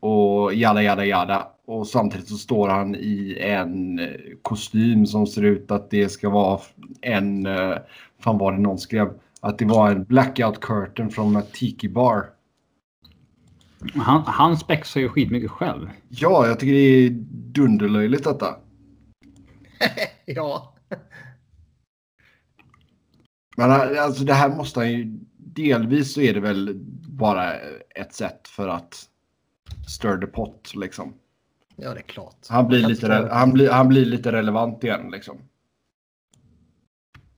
och 0.00 0.54
jada 0.54 0.82
jada 0.82 1.04
jada. 1.04 1.46
Och 1.70 1.86
samtidigt 1.86 2.28
så 2.28 2.36
står 2.36 2.68
han 2.68 2.94
i 2.94 3.38
en 3.40 4.00
kostym 4.42 5.06
som 5.06 5.26
ser 5.26 5.42
ut 5.42 5.70
att 5.70 5.90
det 5.90 6.08
ska 6.08 6.30
vara 6.30 6.60
en, 7.00 7.46
eh, 7.46 7.76
fan 8.18 8.38
var 8.38 8.52
det 8.52 8.58
någon 8.58 8.78
skrev, 8.78 9.08
att 9.40 9.58
det 9.58 9.64
var 9.64 9.90
en 9.90 10.04
blackout 10.04 10.60
curtain 10.60 11.10
från 11.10 11.36
en 11.36 11.42
tiki 11.52 11.88
bar. 11.88 12.26
Han, 13.94 14.22
han 14.26 14.56
spexar 14.56 15.00
ju 15.00 15.08
skitmycket 15.08 15.50
själv. 15.50 15.90
Ja, 16.08 16.46
jag 16.46 16.60
tycker 16.60 16.72
det 16.72 17.06
är 17.06 17.10
dunderlöjligt 17.52 18.24
detta. 18.24 18.56
ja. 20.24 20.74
Men 23.56 23.70
alltså 23.98 24.24
det 24.24 24.34
här 24.34 24.56
måste 24.56 24.80
han 24.80 24.92
ju... 24.92 25.18
Delvis 25.36 26.14
så 26.14 26.20
är 26.20 26.34
det 26.34 26.40
väl 26.40 26.80
bara 27.08 27.54
ett 27.94 28.14
sätt 28.14 28.48
för 28.48 28.68
att 28.68 29.08
stir 29.88 30.18
the 30.18 30.26
pot 30.26 30.74
liksom. 30.74 31.14
Ja, 31.76 31.94
det 31.94 32.00
är 32.00 32.02
klart. 32.02 32.46
Han 32.48 32.68
blir, 32.68 32.88
lite, 32.88 33.28
han 33.32 33.52
blir, 33.52 33.70
han 33.70 33.88
blir 33.88 34.04
lite 34.04 34.32
relevant 34.32 34.84
igen 34.84 35.10
liksom. 35.10 35.38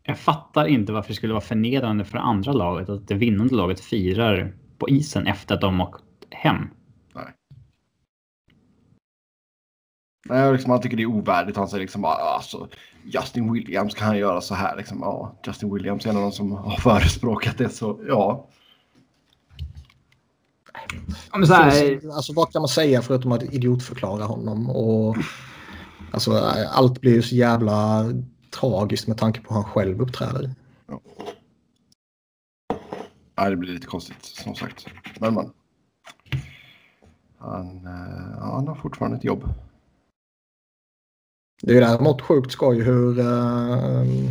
Jag 0.03 0.19
fattar 0.19 0.67
inte 0.67 0.93
varför 0.93 1.09
det 1.09 1.15
skulle 1.15 1.33
vara 1.33 1.41
förnedrande 1.41 2.05
för 2.05 2.19
andra 2.19 2.53
laget 2.53 2.89
att 2.89 3.09
det 3.09 3.15
vinnande 3.15 3.55
laget 3.55 3.81
firar 3.81 4.55
på 4.79 4.89
isen 4.89 5.27
efter 5.27 5.55
att 5.55 5.61
de 5.61 5.81
åkt 5.81 6.03
hem. 6.31 6.69
Nej. 7.15 7.25
Nej, 10.29 10.53
liksom, 10.53 10.71
han 10.71 10.81
tycker 10.81 10.97
det 10.97 11.03
är 11.03 11.07
ovärdigt. 11.07 11.57
Han 11.57 11.69
säger 11.69 11.81
liksom 11.81 12.05
alltså, 12.05 12.69
Justin 13.05 13.53
Williams 13.53 13.95
kan 13.95 14.07
han 14.07 14.19
göra 14.19 14.41
så 14.41 14.55
här. 14.55 14.77
Liksom, 14.77 14.99
ja, 15.01 15.41
Justin 15.47 15.75
Williams 15.75 16.07
är 16.07 16.11
en 16.11 16.17
av 16.17 16.23
de 16.23 16.33
som 16.33 16.53
har 16.53 16.77
förespråkat 16.77 17.59
det. 17.59 17.69
Så 17.69 18.01
ja. 18.09 18.49
Men 21.33 21.47
så 21.47 21.55
här, 21.55 22.01
alltså, 22.13 22.33
vad 22.33 22.53
kan 22.53 22.63
man 22.63 22.69
säga 22.69 23.03
förutom 23.03 23.33
att 23.33 23.43
idiotförklara 23.43 24.25
honom? 24.25 24.71
Och, 24.71 25.17
alltså, 26.11 26.33
allt 26.71 27.01
blir 27.01 27.13
ju 27.13 27.23
så 27.23 27.35
jävla 27.35 28.05
tragiskt 28.51 29.09
med 29.09 29.19
tanke 29.19 29.41
på 29.41 29.55
hur 29.55 29.63
han 29.63 29.71
själv 29.71 30.01
uppträder. 30.03 30.55
Ja, 33.35 33.51
det 33.51 33.57
blir 33.57 33.73
lite 33.73 33.87
konstigt 33.87 34.25
som 34.25 34.55
sagt. 34.55 34.87
Men 35.21 35.35
man. 35.35 35.53
Han, 37.39 37.87
eh, 37.87 38.37
ja, 38.39 38.55
han 38.55 38.69
har 38.69 38.75
fortfarande 38.75 39.17
ett 39.17 39.25
jobb. 39.25 39.55
Det 41.63 41.77
är 41.77 41.81
däremot 41.81 42.21
sjukt 42.21 42.53
skoj 42.53 42.83
hur... 42.83 43.19
Uh, 43.19 44.31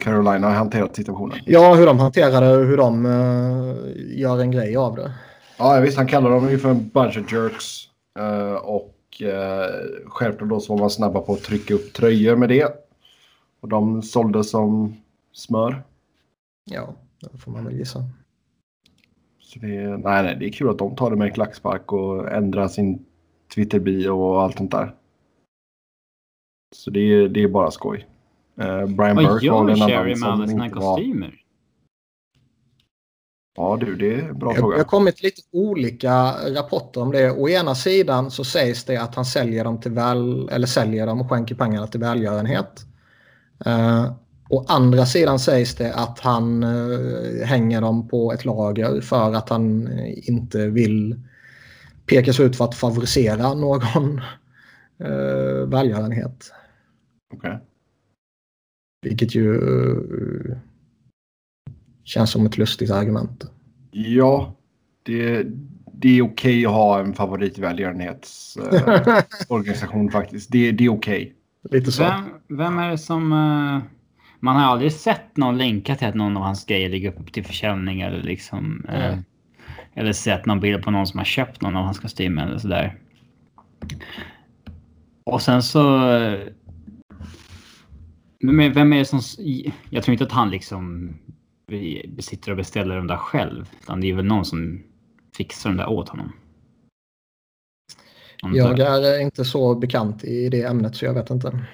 Carolina 0.00 0.48
har 0.48 0.54
hanterat 0.54 0.96
situationen. 0.96 1.38
Ja, 1.44 1.74
hur 1.74 1.86
de 1.86 1.98
hanterar 1.98 2.40
det 2.40 2.56
och 2.56 2.66
hur 2.66 2.76
de 2.76 3.06
uh, 3.06 3.76
gör 4.18 4.40
en 4.40 4.50
grej 4.50 4.76
av 4.76 4.96
det. 4.96 5.12
Ja, 5.58 5.80
visst. 5.80 5.96
Han 5.96 6.06
kallar 6.06 6.30
dem 6.30 6.50
ju 6.50 6.58
för 6.58 6.70
en 6.70 6.88
bunch 6.88 7.18
of 7.18 7.32
jerks. 7.32 7.88
Uh, 8.18 8.54
och 8.54 8.94
uh, 9.22 10.06
självklart 10.06 10.50
då 10.50 10.60
så 10.60 10.72
var 10.72 10.80
man 10.80 10.90
snabba 10.90 11.20
på 11.20 11.32
att 11.32 11.42
trycka 11.42 11.74
upp 11.74 11.92
tröjor 11.92 12.36
med 12.36 12.48
det. 12.48 12.68
Och 13.60 13.68
de 13.68 14.02
sålde 14.02 14.44
som 14.44 14.96
smör. 15.32 15.82
Ja, 16.64 16.94
det 17.20 17.38
får 17.38 17.52
man 17.52 17.64
väl 17.64 17.78
gissa. 17.78 18.04
Så 19.40 19.58
det, 19.58 19.66
nej, 19.66 20.22
nej, 20.22 20.36
det 20.40 20.46
är 20.46 20.52
kul 20.52 20.70
att 20.70 20.78
de 20.78 20.96
tar 20.96 21.10
det 21.10 21.16
med 21.16 21.26
en 21.26 21.34
klackspark 21.34 21.92
och 21.92 22.32
ändrar 22.32 22.68
sin 22.68 23.04
Twitter-bio 23.54 24.10
och 24.10 24.42
allt 24.42 24.56
sånt 24.56 24.70
där. 24.70 24.94
Så 26.74 26.90
det 26.90 27.00
är, 27.00 27.28
det 27.28 27.42
är 27.42 27.48
bara 27.48 27.70
skoj. 27.70 28.06
Uh, 28.60 28.86
Brian 28.86 29.16
Vad 29.16 29.24
Burke 29.24 29.46
gör 29.46 29.70
annan 29.70 29.78
med 29.88 30.22
alla 30.22 30.46
sina 30.46 30.68
var... 30.68 30.96
kostymer? 30.96 31.34
Ja 33.56 33.76
du, 33.80 33.96
det 33.96 34.14
är 34.14 34.28
en 34.28 34.38
bra 34.38 34.52
Det 34.52 34.60
har 34.60 34.70
fråga. 34.70 34.84
kommit 34.84 35.22
lite 35.22 35.42
olika 35.52 36.32
rapporter 36.54 37.00
om 37.00 37.12
det. 37.12 37.30
Å 37.30 37.48
ena 37.48 37.74
sidan 37.74 38.30
så 38.30 38.44
sägs 38.44 38.84
det 38.84 38.96
att 38.96 39.14
han 39.14 39.24
säljer 39.24 39.64
dem, 39.64 39.80
till 39.80 39.92
väl, 39.92 40.48
eller 40.48 40.66
säljer 40.66 41.06
dem 41.06 41.20
och 41.20 41.30
skänker 41.30 41.54
pengarna 41.54 41.86
till 41.86 42.00
välgörenhet. 42.00 42.86
Uh, 43.66 44.12
å 44.48 44.64
andra 44.68 45.06
sidan 45.06 45.38
sägs 45.38 45.74
det 45.74 45.94
att 45.94 46.20
han 46.20 46.64
uh, 46.64 47.44
hänger 47.44 47.80
dem 47.80 48.08
på 48.08 48.32
ett 48.32 48.44
lager 48.44 49.00
för 49.00 49.34
att 49.34 49.48
han 49.48 49.88
uh, 49.88 50.28
inte 50.28 50.66
vill 50.66 51.20
pekas 52.06 52.40
ut 52.40 52.56
för 52.56 52.64
att 52.64 52.74
favorisera 52.74 53.54
någon 53.54 54.20
uh, 55.04 55.66
välgörenhet. 55.66 56.52
Okej. 57.34 57.58
Vilket 59.02 59.34
ju 59.34 59.54
uh, 59.54 60.56
känns 62.04 62.30
som 62.30 62.46
ett 62.46 62.58
lustigt 62.58 62.90
argument. 62.90 63.44
Ja, 63.90 64.56
det, 65.02 65.46
det 65.92 66.18
är 66.18 66.22
okej 66.22 66.66
att 66.66 66.72
ha 66.72 67.00
en 67.00 67.14
favoritvälgörenhetsorganisation 67.14 70.10
faktiskt. 70.12 70.52
Det, 70.52 70.72
det 70.72 70.84
är 70.84 70.88
okej. 70.88 71.34
Lite 71.70 71.92
så. 71.92 72.02
Vem, 72.02 72.24
vem 72.48 72.78
är 72.78 72.90
det 72.90 72.98
som... 72.98 73.32
eh, 73.32 73.78
man 74.40 74.56
har 74.56 74.62
aldrig 74.62 74.92
sett 74.92 75.36
någon 75.36 75.58
länka 75.58 75.96
till 75.96 76.08
att 76.08 76.14
någon 76.14 76.36
av 76.36 76.42
hans 76.42 76.66
grejer 76.66 76.88
ligger 76.88 77.08
upp 77.08 77.32
till 77.32 77.44
försäljning 77.44 78.00
eller 78.00 78.22
liksom... 78.22 78.84
eh, 78.88 79.18
eller 79.94 80.12
sett 80.12 80.46
någon 80.46 80.60
bild 80.60 80.82
på 80.82 80.90
någon 80.90 81.06
som 81.06 81.18
har 81.18 81.24
köpt 81.24 81.62
någon 81.62 81.76
av 81.76 81.84
hans 81.84 81.98
kostymer 81.98 82.46
eller 82.46 82.58
sådär. 82.58 82.96
Och 85.24 85.42
sen 85.42 85.62
så... 85.62 86.08
Men 88.40 88.72
vem 88.72 88.92
är 88.92 88.98
det 88.98 89.04
som... 89.04 89.20
Jag 89.90 90.04
tror 90.04 90.12
inte 90.12 90.24
att 90.24 90.32
han 90.32 90.50
liksom 90.50 91.14
sitter 92.18 92.50
och 92.50 92.56
beställer 92.56 92.96
dem 92.96 93.06
där 93.06 93.16
själv. 93.16 93.68
Utan 93.82 94.00
det 94.00 94.10
är 94.10 94.14
väl 94.14 94.24
någon 94.24 94.44
som 94.44 94.82
fixar 95.36 95.70
dem 95.70 95.76
där 95.76 95.88
åt 95.88 96.08
honom. 96.08 96.32
Jag 98.42 98.80
är 98.80 99.20
inte 99.20 99.44
så 99.44 99.74
bekant 99.74 100.24
i 100.24 100.48
det 100.48 100.62
ämnet 100.62 100.96
så 100.96 101.04
jag 101.04 101.14
vet 101.14 101.30
inte. 101.30 101.66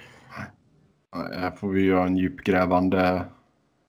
Här 1.12 1.50
får 1.50 1.68
vi 1.68 1.85
göra 1.85 2.07
en 2.07 2.16
djupgrävande 2.16 3.24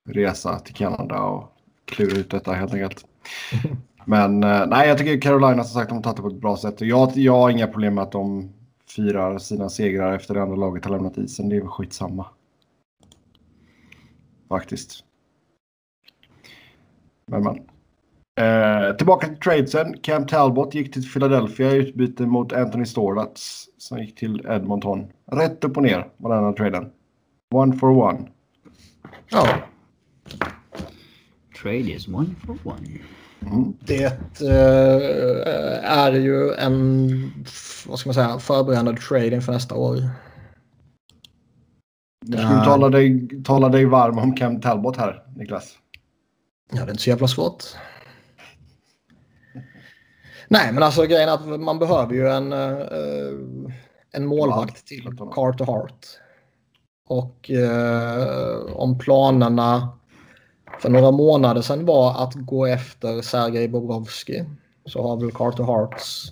resa 0.10 0.60
till 0.60 0.76
Kanada 0.76 1.20
och 1.20 1.52
klura 1.86 2.18
ut 2.18 2.32
detta 2.32 2.54
helt 2.54 2.74
enkelt. 2.74 3.06
Men 4.06 4.44
eh, 4.44 4.68
nej, 4.68 4.88
jag 4.88 4.98
tycker 4.98 5.22
Carolina 5.22 5.64
som 5.64 5.80
sagt 5.80 5.90
de 5.90 5.96
har 5.96 6.04
tagit 6.04 6.16
det 6.16 6.22
på 6.22 6.28
ett 6.28 6.42
bra 6.42 6.58
sätt. 6.58 6.82
Jag, 6.82 7.18
jag 7.18 7.38
har 7.38 7.50
inga 7.50 7.68
problem 7.68 7.96
med 7.96 8.02
att 8.02 8.12
de 8.12 8.54
firar 8.96 9.38
sina 9.38 9.70
segrar 9.70 10.16
efter 10.16 10.34
det 10.34 10.42
andra 10.42 10.56
laget 10.56 10.86
har 10.86 10.92
lämnat 10.92 11.18
isen. 11.18 11.50
Det 11.50 11.56
är 11.56 11.62
väl 11.62 11.70
skitsamma. 11.70 12.26
Faktiskt. 14.50 15.04
Men 17.26 17.44
men. 17.44 17.60
Eh, 18.38 18.96
tillbaka 18.96 19.28
till 19.28 19.40
tradesen. 19.40 19.98
Cam 20.02 20.28
Talbot 20.28 20.76
gick 20.76 20.94
till 20.94 21.12
Philadelphia 21.14 21.72
i 21.72 21.76
utbyte 21.76 22.26
mot 22.26 22.54
Anthony 22.54 22.86
Storlats 22.86 23.70
som 23.78 24.00
gick 24.00 24.16
till 24.16 24.46
Edmonton. 24.50 25.08
Rätt 25.32 25.64
upp 25.64 25.78
och 25.78 25.84
ner 25.84 26.08
var 26.18 26.36
den 26.36 26.44
här 26.44 26.54
traden. 26.54 26.92
One 27.54 27.78
for 27.78 27.90
one. 27.90 28.30
Ja, 29.30 29.48
Trade 31.62 31.92
is 31.92 32.08
one 32.08 32.36
for 32.46 32.58
one. 32.64 33.00
Mm. 33.42 33.74
det 33.80 34.06
eh, 34.42 35.92
är 35.92 36.12
ju 36.12 36.54
en 36.54 37.46
vad 37.88 38.00
ska 38.00 38.10
man 38.10 38.14
säga, 38.14 38.40
förberedande 38.40 38.94
trade 39.02 39.36
inför 39.36 39.54
nästa 39.54 39.76
år. 39.76 40.10
Nu 42.28 42.38
ska 42.38 42.50
du 42.50 42.66
tala 42.66 42.90
dig, 42.90 43.30
tala 43.44 43.70
dig 43.70 43.86
varm 43.86 44.18
om 44.18 44.36
Cam 44.36 44.62
Talbot 44.62 44.98
här, 44.98 45.24
Niklas. 45.36 45.78
Ja, 46.72 46.78
det 46.78 46.90
är 46.90 46.90
inte 46.90 47.04
så 47.04 47.10
jävla 47.10 47.28
svårt. 47.28 47.64
Nej, 50.48 50.74
men 50.74 50.84
alltså 50.84 51.06
grejen 51.06 51.30
är 51.30 51.34
att 51.34 51.60
man 51.60 51.80
behöver 51.80 52.14
ju 52.14 52.30
en, 52.30 52.54
eh, 52.54 53.76
en 54.12 54.26
målvakt 54.26 54.88
till 54.88 55.18
Carter 55.34 55.66
Hart. 55.66 56.06
Och 57.08 57.52
eh, 57.52 58.76
om 58.76 58.98
planerna 58.98 59.90
för 60.80 60.90
några 60.90 61.12
månader 61.12 61.62
sedan 61.62 61.86
var 61.86 62.24
att 62.24 62.34
gå 62.34 62.66
efter 62.66 63.22
Sergej 63.22 63.68
Bobrovski 63.68 64.46
så 64.86 65.08
har 65.08 65.18
väl 65.18 65.32
Carter 65.32 65.64
Harts 65.64 66.32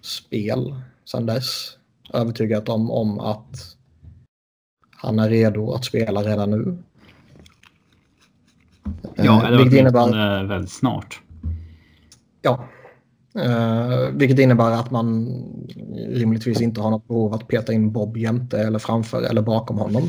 spel 0.00 0.74
sedan 1.04 1.26
dess 1.26 1.76
övertygat 2.12 2.66
dem 2.66 2.90
om 2.90 3.20
att 3.20 3.76
han 5.02 5.18
är 5.18 5.28
redo 5.28 5.72
att 5.72 5.84
spela 5.84 6.22
redan 6.22 6.50
nu. 6.50 6.78
Ja, 9.14 9.42
Eh, 9.42 9.44
eller 9.44 9.58
vilket 9.58 9.78
innebär... 9.78 10.44
väldigt 10.44 10.70
snart. 10.70 11.20
Ja. 12.42 12.64
Eh, 13.34 14.10
vilket 14.12 14.38
innebär 14.38 14.70
att 14.70 14.90
man 14.90 15.28
rimligtvis 16.08 16.60
inte 16.60 16.80
har 16.80 16.90
något 16.90 17.08
behov 17.08 17.34
att 17.34 17.48
peta 17.48 17.72
in 17.72 17.92
Bob 17.92 18.16
jämte 18.16 18.58
eller 18.58 18.78
framför 18.78 19.22
eller 19.22 19.42
bakom 19.42 19.78
honom. 19.78 20.08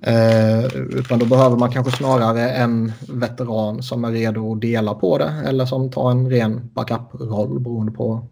Eh, 0.00 0.64
utan 0.74 1.18
då 1.18 1.26
behöver 1.26 1.56
man 1.56 1.70
kanske 1.70 1.92
snarare 1.92 2.50
en 2.50 2.92
veteran 3.08 3.82
som 3.82 4.04
är 4.04 4.10
redo 4.10 4.52
att 4.52 4.60
dela 4.60 4.94
på 4.94 5.18
det 5.18 5.32
eller 5.46 5.66
som 5.66 5.90
tar 5.90 6.10
en 6.10 6.30
ren 6.30 6.70
backup-roll 6.74 7.60
beroende 7.60 7.92
på 7.92 8.26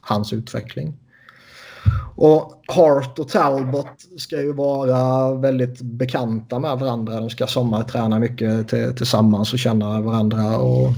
hans 0.00 0.32
utveckling. 0.32 0.96
Och 2.16 2.62
Hart 2.66 3.18
och 3.18 3.28
Talbot 3.28 3.86
ska 4.18 4.42
ju 4.42 4.52
vara 4.52 5.34
väldigt 5.34 5.80
bekanta 5.80 6.58
med 6.58 6.78
varandra. 6.78 7.20
De 7.20 7.30
ska 7.30 7.46
sommarträna 7.46 8.18
mycket 8.18 8.68
till, 8.68 8.94
tillsammans 8.96 9.52
och 9.52 9.58
känna 9.58 10.00
varandra 10.00 10.58
och 10.58 10.92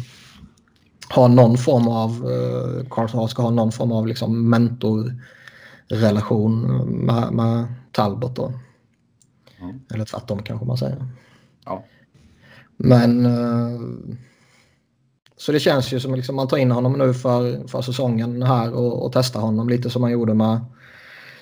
ha 1.14 1.28
någon 1.28 1.58
form 1.58 1.88
av, 1.88 2.10
eh, 2.10 2.96
Hart 2.96 3.30
ska 3.30 3.42
ha 3.42 3.50
någon 3.50 3.72
form 3.72 3.92
av 3.92 4.06
liksom 4.06 4.50
mentorrelation 4.50 6.62
med, 7.06 7.32
med 7.32 7.66
Talbot 7.92 8.36
då. 8.36 8.52
Mm. 9.60 9.80
Eller 9.94 10.04
tvärtom 10.04 10.42
kanske 10.42 10.66
man 10.66 10.78
säger. 10.78 11.06
Ja. 11.64 11.84
Men 12.76 13.26
eh, 13.26 13.80
så 15.36 15.52
det 15.52 15.60
känns 15.60 15.92
ju 15.92 16.00
som 16.00 16.14
liksom 16.14 16.36
man 16.36 16.48
tar 16.48 16.56
in 16.56 16.70
honom 16.70 16.92
nu 16.92 17.14
för, 17.14 17.68
för 17.68 17.82
säsongen 17.82 18.42
här 18.42 18.72
och, 18.72 19.04
och 19.04 19.12
testar 19.12 19.40
honom 19.40 19.68
lite 19.68 19.90
som 19.90 20.02
man 20.02 20.10
gjorde 20.10 20.34
med 20.34 20.60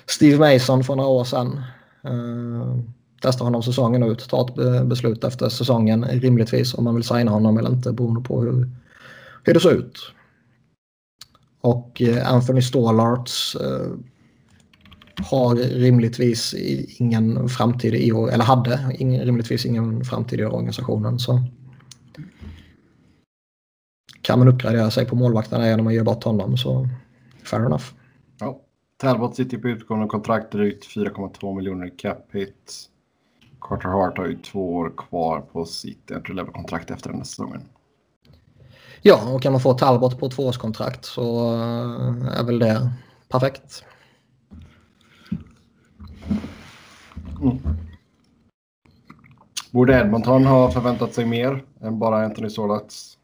Steve 0.09 0.53
Mason 0.53 0.83
för 0.83 0.95
några 0.95 1.09
år 1.09 1.23
sedan. 1.23 1.61
Uh, 2.07 2.79
testar 3.21 3.45
honom 3.45 3.63
säsongen 3.63 4.03
ut, 4.03 4.29
tar 4.29 4.41
ett 4.41 4.87
beslut 4.87 5.23
efter 5.23 5.49
säsongen 5.49 6.05
rimligtvis 6.05 6.73
om 6.73 6.83
man 6.83 6.95
vill 6.95 7.03
signa 7.03 7.31
honom 7.31 7.57
eller 7.57 7.69
inte 7.69 7.93
beroende 7.93 8.21
på 8.21 8.41
hur, 8.41 8.69
hur 9.43 9.53
det 9.53 9.59
ser 9.59 9.71
ut. 9.73 9.99
Och 11.61 12.01
eh, 12.01 12.33
Anthony 12.33 12.61
Stollarts 12.61 13.55
uh, 13.55 13.95
har 15.29 15.55
rimligtvis 15.55 16.53
ingen 16.99 17.49
framtid 17.49 17.95
i 17.95 18.11
år, 18.11 18.31
eller 18.31 18.43
hade 18.43 18.95
ingen, 18.99 19.25
rimligtvis 19.25 19.65
ingen 19.65 20.05
framtid 20.05 20.39
i 20.39 20.45
organisationen. 20.45 21.19
Så 21.19 21.43
kan 24.21 24.39
man 24.39 24.47
uppgradera 24.47 24.91
sig 24.91 25.05
på 25.05 25.15
målvakterna 25.15 25.67
genom 25.67 25.87
att 25.87 25.93
ge 25.93 26.03
bort 26.03 26.23
honom 26.23 26.57
så 26.57 26.89
fair 27.43 27.65
enough. 27.65 27.85
Talbot 28.97 29.35
sitter 29.35 29.57
på 29.57 29.67
utgående 29.67 30.07
kontrakt 30.07 30.51
drygt 30.51 30.85
4,2 30.85 31.55
miljoner 31.55 31.91
cap 31.97 32.25
hit. 32.31 32.89
Carter 33.61 33.89
Hart 33.89 34.17
har 34.17 34.25
ju 34.25 34.37
två 34.37 34.75
år 34.75 34.93
kvar 34.97 35.41
på 35.41 35.65
sitt 35.65 36.11
entry 36.11 36.33
level-kontrakt 36.33 36.91
efter 36.91 37.09
den 37.09 37.17
här 37.17 37.25
säsongen. 37.25 37.61
Ja, 39.01 39.33
och 39.33 39.41
kan 39.41 39.51
man 39.51 39.61
få 39.61 39.73
Talbot 39.73 40.19
på 40.19 40.29
tvåårskontrakt 40.29 41.05
så 41.05 41.53
eh, 41.53 42.39
är 42.39 42.43
väl 42.43 42.59
det 42.59 42.91
perfekt. 43.29 43.83
Borde 49.71 49.99
Edmonton 49.99 50.45
ha 50.45 50.71
förväntat 50.71 51.13
sig 51.13 51.25
mer 51.25 51.63
än 51.81 51.99
bara 51.99 52.25
Anthony 52.25 52.49
Solats? 52.49 53.17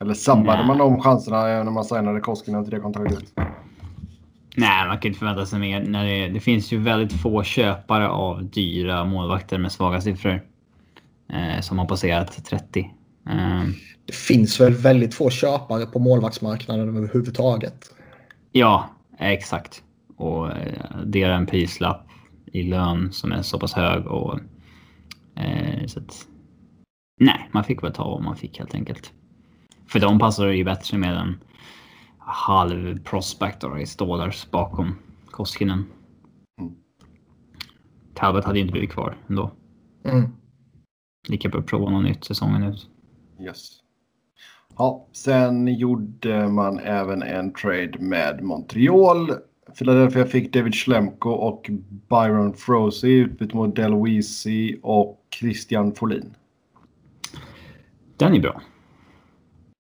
Eller 0.00 0.14
sabbade 0.14 0.58
Nej. 0.58 0.66
man 0.66 0.78
de 0.78 1.00
chanserna 1.00 1.42
när 1.42 1.70
man 1.70 1.84
signade 1.84 2.20
Koskinen 2.20 2.64
till 2.64 2.74
det 2.74 2.80
kontraktet? 2.80 3.32
Nej, 4.58 4.86
man 4.88 4.98
kan 4.98 5.08
inte 5.08 5.18
förvänta 5.18 5.46
sig 5.46 5.58
mer. 5.58 5.80
När 5.84 6.04
det, 6.04 6.28
det 6.28 6.40
finns 6.40 6.72
ju 6.72 6.78
väldigt 6.78 7.12
få 7.22 7.42
köpare 7.42 8.08
av 8.08 8.50
dyra 8.50 9.04
målvakter 9.04 9.58
med 9.58 9.72
svaga 9.72 10.00
siffror. 10.00 10.42
Eh, 11.32 11.60
som 11.60 11.78
har 11.78 11.86
passerat 11.86 12.44
30. 12.44 12.80
Eh, 13.30 13.64
Det 14.06 14.14
finns 14.14 14.60
väl 14.60 14.74
väldigt 14.74 15.14
få 15.14 15.30
köpare 15.30 15.86
på 15.86 15.98
målvaktsmarknaden 15.98 16.96
överhuvudtaget. 16.96 17.94
ja, 18.52 18.90
exakt. 19.18 19.82
Och 20.16 20.50
eh, 20.50 20.96
det 21.06 21.22
är 21.22 21.30
en 21.30 21.46
prislapp 21.46 22.08
i 22.52 22.62
lön 22.62 23.12
som 23.12 23.32
är 23.32 23.42
så 23.42 23.58
pass 23.60 23.72
hög. 23.72 24.06
Och, 24.06 24.38
eh, 25.36 25.86
så 25.86 26.00
att, 26.00 26.26
nej, 27.20 27.48
man 27.52 27.64
fick 27.64 27.82
väl 27.82 27.92
ta 27.92 28.04
vad 28.04 28.22
man 28.22 28.36
fick 28.36 28.58
helt 28.58 28.74
enkelt. 28.74 29.12
För 29.88 30.00
de 30.00 30.18
passar 30.18 30.46
ju 30.46 30.64
bättre 30.64 30.98
med 30.98 31.16
en 31.16 31.40
halv 32.28 33.02
prospect 33.02 33.60
då, 33.60 33.78
i 33.78 33.86
Stålars 33.86 34.50
bakom 34.50 34.94
Koskinen. 35.30 35.84
Mm. 36.60 36.72
Talbot 38.14 38.44
hade 38.44 38.58
ju 38.58 38.62
inte 38.62 38.72
blivit 38.72 38.90
kvar 38.90 39.16
ändå. 39.28 39.50
Mm. 40.04 40.24
Lika 41.28 41.48
bra 41.48 41.60
att 41.60 41.66
prova 41.66 41.90
något 41.90 42.04
nytt 42.04 42.24
säsongen 42.24 42.62
ut. 42.62 42.88
Yes. 43.40 43.70
Ja, 44.78 45.06
sen 45.12 45.68
gjorde 45.68 46.48
man 46.48 46.78
även 46.78 47.22
en 47.22 47.52
trade 47.52 47.92
med 47.98 48.42
Montreal. 48.42 49.34
Philadelphia 49.78 50.26
fick 50.26 50.52
David 50.52 50.74
Schlemko 50.74 51.30
och 51.30 51.70
Byron 52.08 52.54
Frozy 52.54 53.08
i 53.08 53.12
utbyte 53.18 53.56
mot 53.56 53.76
Del 53.76 53.94
Weezy 53.94 54.76
och 54.82 55.24
Christian 55.30 55.94
Folin. 55.94 56.34
Den 58.16 58.34
är 58.34 58.40
bra. 58.40 58.62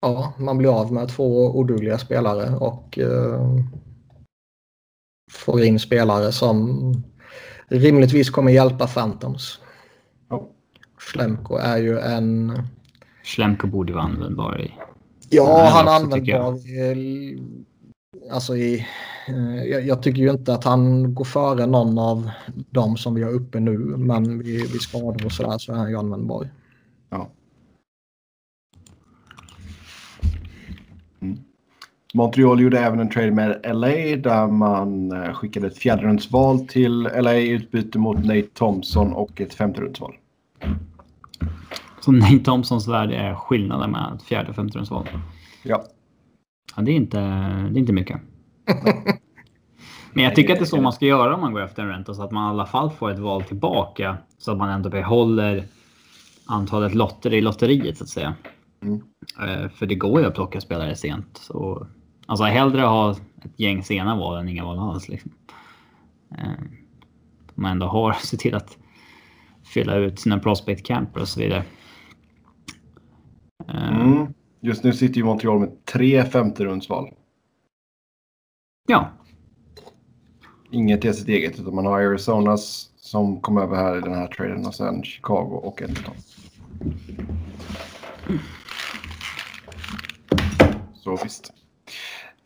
Ja, 0.01 0.35
man 0.39 0.59
blir 0.59 0.81
av 0.81 0.93
med 0.93 1.09
två 1.09 1.59
odugliga 1.59 1.99
spelare 1.99 2.57
och 2.57 2.99
eh, 2.99 3.61
får 5.33 5.63
in 5.63 5.79
spelare 5.79 6.33
som 6.33 6.93
rimligtvis 7.69 8.31
kommer 8.31 8.53
hjälpa 8.53 8.87
Phantoms. 8.87 9.61
Ja. 10.29 10.49
Schlemko 10.99 11.57
är 11.57 11.77
ju 11.77 11.99
en... 11.99 12.53
Schlemko 13.25 13.67
borde 13.67 13.93
vara 13.93 14.05
användbar 14.05 14.61
i... 14.61 14.75
Ja, 15.31 15.69
han 15.73 15.89
är 15.89 15.93
användbar 15.93 16.69
i... 16.69 17.39
Alltså 18.31 18.57
i... 18.57 18.87
eh, 19.29 19.65
Jag, 19.65 19.87
jag 19.87 20.03
tycker 20.03 20.23
ju 20.23 20.31
inte 20.31 20.55
att 20.55 20.65
han 20.65 21.15
går 21.15 21.25
före 21.25 21.67
någon 21.67 21.99
av 21.99 22.31
dem 22.71 22.97
som 22.97 23.15
vi 23.15 23.23
har 23.23 23.31
uppe 23.31 23.61
nu. 23.61 23.79
Men 23.79 24.39
vid, 24.39 24.73
vid 24.73 24.81
skador 24.81 25.27
och 25.27 25.33
sådär 25.33 25.59
så 25.59 25.73
är 25.73 25.77
han 25.77 25.91
ju 25.91 25.97
användbar. 25.97 26.51
Ja. 27.11 27.29
Mm. 31.21 31.39
Montreal 32.17 32.61
gjorde 32.61 32.79
även 32.79 33.01
en 33.01 33.11
trade 33.11 33.31
med 33.31 33.61
LA 33.65 34.17
där 34.17 34.47
man 34.47 35.13
eh, 35.13 35.33
skickade 35.33 35.67
ett 35.67 35.79
fjärderumsval 35.79 36.67
till 36.67 37.03
LA 37.03 37.35
i 37.35 37.49
utbyte 37.49 37.99
mot 37.99 38.19
Nate 38.19 38.49
Thompson 38.55 39.13
och 39.13 39.41
ett 39.41 39.55
femterumsval. 39.55 40.15
Så 42.01 42.13
Nate 42.13 42.39
Thompsons 42.39 42.89
värde 42.89 43.17
är 43.17 43.35
skillnaden 43.35 43.91
mellan 43.91 44.17
ett 44.17 44.23
fjärde 44.23 44.49
och 44.49 44.57
femte 44.57 44.79
rundsval. 44.79 45.09
Ja. 45.63 45.85
Ja, 46.77 46.83
det 46.83 46.91
är 46.91 46.97
inte, 46.97 47.19
det 47.19 47.79
är 47.79 47.79
inte 47.79 47.93
mycket. 47.93 48.21
Men 50.13 50.25
jag 50.25 50.35
tycker 50.35 50.53
att 50.53 50.59
det 50.59 50.65
är 50.65 50.67
så 50.67 50.81
man 50.81 50.93
ska 50.93 51.07
göra 51.07 51.35
om 51.35 51.41
man 51.41 51.53
går 51.53 51.63
efter 51.63 51.83
en 51.83 51.89
ränta 51.89 52.15
så 52.15 52.23
att 52.23 52.31
man 52.31 52.47
i 52.47 52.51
alla 52.51 52.67
fall 52.67 52.91
får 52.91 53.11
ett 53.11 53.19
val 53.19 53.43
tillbaka. 53.43 54.17
Så 54.39 54.53
att 54.53 54.59
man 54.59 54.71
ändå 54.71 54.91
behåller 54.91 55.65
antalet 56.47 56.95
lotter 56.95 57.35
i 57.35 57.41
lotteriet 57.41 57.99
så 57.99 58.05
att 58.05 58.11
säga. 58.11 58.35
Mm. 58.83 59.03
Eh, 59.41 59.69
För 59.71 59.87
det 59.87 59.95
går 59.95 60.21
ju 60.21 60.27
att 60.27 60.35
plocka 60.35 60.61
spelare 60.61 60.97
sent. 60.97 61.39
Så, 61.43 61.87
alltså 62.27 62.45
hellre 62.45 62.83
ha 62.83 63.11
ett 63.11 63.21
gäng 63.57 63.83
sena 63.85 64.17
val 64.17 64.39
än 64.41 64.49
inga 64.49 64.65
val 64.65 64.79
alls. 64.79 65.09
Liksom. 65.09 65.33
Eh, 66.39 66.51
Man 67.55 67.71
ändå 67.71 67.87
har 67.87 68.13
se 68.23 68.37
till 68.37 68.55
att 68.55 68.79
fylla 69.65 69.95
ut 69.97 70.19
sina 70.21 70.39
prospect 70.39 70.87
camper 70.87 71.21
och 71.21 71.29
så 71.29 71.41
vidare. 71.41 71.65
Eh, 73.69 74.01
Mm. 74.01 74.27
Just 74.61 74.85
nu 74.85 74.93
sitter 74.93 75.17
ju 75.17 75.25
Montreal 75.25 75.61
med 75.61 75.85
tre 75.85 76.25
femterumsval. 76.25 77.11
Ja, 78.89 79.11
Inget 80.71 81.01
till 81.01 81.15
sitt 81.15 81.29
eget 81.29 81.61
utan 81.61 81.75
man 81.75 81.87
har 81.87 82.01
Arizonas 82.01 82.91
som 82.97 83.41
kom 83.41 83.59
över 83.59 83.77
här 83.77 83.99
i 83.99 84.01
den 84.01 84.15
här 84.15 84.27
traden 84.27 84.67
och 84.67 84.75
sen 84.75 85.03
Chicago 85.05 85.61
och 85.63 85.83
Edmonton. 85.83 86.15
Så 90.95 91.19
visst. 91.23 91.53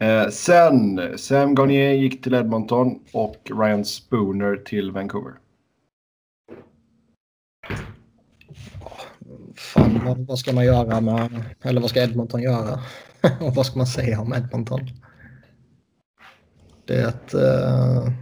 Eh, 0.00 0.28
sen 0.28 1.00
Sam 1.18 1.54
Garnier 1.54 1.92
gick 1.92 2.22
till 2.22 2.34
Edmonton 2.34 3.00
och 3.12 3.50
Ryan 3.60 3.84
Spooner 3.84 4.56
till 4.56 4.90
Vancouver. 4.92 5.32
Fan, 9.54 10.00
vad, 10.04 10.18
vad 10.18 10.38
ska 10.38 10.52
man 10.52 10.64
göra 10.64 11.00
med... 11.00 11.44
Eller 11.62 11.80
vad 11.80 11.90
ska 11.90 12.02
Edmonton 12.02 12.42
göra? 12.42 12.80
och 13.40 13.54
vad 13.54 13.66
ska 13.66 13.78
man 13.78 13.86
säga 13.86 14.20
om 14.20 14.34
Edmonton? 14.34 14.80
Det 16.84 16.94
är 16.94 17.08
ett... 17.08 17.34
Uh... 17.34 18.12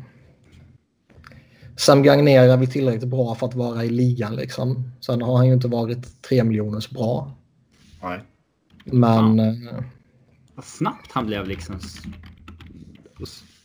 Sam 1.76 2.03
Gagner 2.03 2.49
är 2.49 2.66
tillräckligt 2.66 3.11
bra 3.11 3.35
för 3.35 3.47
att 3.47 3.55
vara 3.55 3.85
i 3.85 3.91
ligan 3.91 4.37
liksom. 4.37 4.93
Sen 5.01 5.22
har 5.22 5.37
han 5.37 5.47
ju 5.47 5.53
inte 5.53 5.68
varit 5.68 6.22
tre 6.22 6.45
miljoners 6.45 6.91
bra. 6.91 7.33
Nej. 8.03 8.20
Men... 8.85 9.39
eh, 9.39 9.85
vad 10.59 10.64
snabbt 10.64 11.12
han 11.12 11.26
blev 11.26 11.46
liksom 11.48 11.78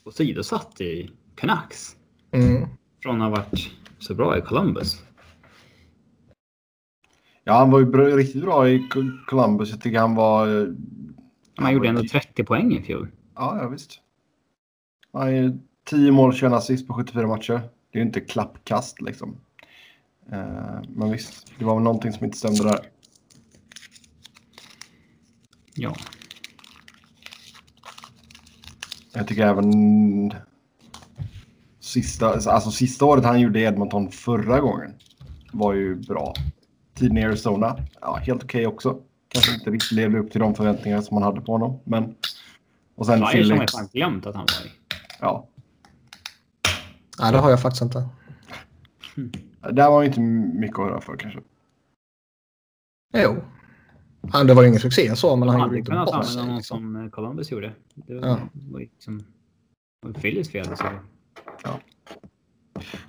åsidosatt 0.04 0.82
i 0.82 1.10
Canucks. 1.36 1.96
mm, 2.32 2.68
Från 3.04 3.22
att 3.22 3.30
ha 3.38 3.44
varit 3.44 3.72
så 4.00 4.16
bra 4.16 4.38
i 4.38 4.42
Columbus. 4.42 5.04
Ja, 7.44 7.54
han 7.54 7.72
var 7.72 7.80
ju 7.80 7.86
bra, 7.86 8.06
riktigt 8.06 8.42
bra 8.42 8.70
i 8.70 8.80
Co- 8.90 9.26
Columbus. 9.28 9.70
Jag 9.72 9.82
tycker 9.82 10.00
han 10.00 10.16
var... 10.16 10.62
eh, 10.62 10.68
Han 11.56 11.74
gjorde 11.74 11.88
var- 11.92 12.00
ändå 12.00 12.08
30 12.12 12.44
poäng 12.44 12.74
i 12.78 12.82
fjol. 12.82 13.08
Ja, 13.36 13.58
ja 13.62 13.68
visst. 13.70 14.02
Han 15.14 15.36
ju 15.36 15.60
10 15.86 16.12
mål, 16.12 16.34
21 16.34 16.54
assist 16.54 16.88
på 16.88 16.94
74 16.94 17.28
matcher. 17.28 17.54
Det 17.92 17.98
är 17.98 18.02
ju 18.02 18.08
inte 18.08 18.22
klappkast 18.22 19.02
liksom. 19.02 19.38
Eh, 20.32 20.82
men 20.96 21.12
visst, 21.12 21.52
det 21.60 21.66
var 21.66 21.76
väl 21.76 21.84
någonting 21.84 22.14
som 22.14 22.26
inte 22.26 22.38
stämde 22.38 22.64
där. 22.64 22.80
Ja. 25.76 25.96
Jag 29.14 29.28
tycker 29.28 29.48
även 29.48 30.34
sista, 31.80 32.28
alltså 32.28 32.72
sista 32.72 33.06
året 33.06 33.26
han 33.26 33.40
gjorde 33.40 33.60
Edmonton 33.60 34.12
förra 34.12 34.60
gången 34.60 34.94
var 35.52 35.74
ju 35.74 35.96
bra. 35.96 36.34
Tiden 36.94 37.18
i 37.18 37.24
Arizona, 37.24 37.78
ja 38.02 38.16
helt 38.16 38.44
okej 38.44 38.68
också. 38.68 39.00
Kanske 39.28 39.54
inte 39.54 39.70
riktigt 39.72 39.92
levde 39.92 40.20
upp 40.20 40.32
till 40.32 40.42
de 40.42 40.56
förväntningar 40.56 41.02
som 41.02 41.16
man 41.16 41.24
hade 41.24 41.42
på 41.42 41.52
honom. 41.52 41.80
Men... 41.84 42.16
Och 42.96 43.06
sen 43.06 43.26
Flyers 43.28 43.50
har 43.50 43.58
man 43.58 43.68
fan 43.68 43.88
glömt 43.94 44.26
att 44.26 44.36
han 44.36 44.46
var 44.60 44.68
i. 44.68 44.72
Ja, 45.20 45.48
nej, 47.20 47.32
det 47.32 47.38
har 47.38 47.50
jag 47.50 47.62
faktiskt 47.62 47.82
inte. 47.82 48.10
där 49.72 49.90
var 49.90 50.02
ju 50.02 50.08
inte 50.08 50.20
mycket 50.20 50.80
att 50.80 50.86
höra 50.86 51.02
för 51.02 51.18
kanske. 51.18 51.40
Jo. 53.14 53.44
Han, 54.32 54.48
det 54.48 54.54
var 54.54 54.62
ju 54.64 54.68
ingen 54.68 54.80
succé 54.80 55.16
så, 55.16 55.36
men 55.36 55.50
han 55.50 55.60
hade 55.62 55.78
gjorde 55.78 55.80
inte 55.80 55.92
använda 55.94 56.24
sig. 56.24 56.46
någon 56.46 56.56
Liksom. 56.56 56.94
som 56.96 57.12
Columbus 57.12 57.52
gjorde. 57.52 57.74
Det 57.96 58.14
var, 58.20 58.28
Ja. 58.28 58.40
var 58.54 58.80
liksom... 58.80 59.18
Det 60.02 60.08
var 60.08 60.14
Phillies 60.14 60.52
fel. 60.52 60.66
Så. 60.78 60.86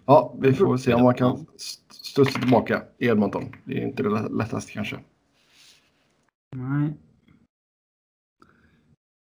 Ja, 0.05 0.35
vi 0.41 0.53
får 0.53 0.69
väl 0.71 0.79
se 0.79 0.95
om 0.95 1.03
man 1.03 1.15
kan 1.15 1.47
st- 1.57 1.95
studsa 1.95 2.41
tillbaka 2.41 2.83
i 2.99 3.07
Edmonton. 3.07 3.45
Det 3.65 3.79
är 3.83 3.87
inte 3.87 4.03
det 4.03 4.09
lä- 4.09 4.29
lättaste 4.29 4.73
kanske. 4.73 4.99
Nej. 6.57 6.93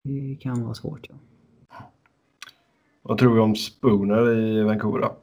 Det 0.04 0.36
kan 0.40 0.62
vara 0.64 0.74
svårt. 0.74 1.06
Ja. 1.08 1.14
Vad 3.02 3.18
tror 3.18 3.34
vi 3.34 3.40
om 3.40 3.56
Spooner 3.56 4.38
i 4.38 4.62
Vancouver 4.62 5.00
då? 5.00 5.16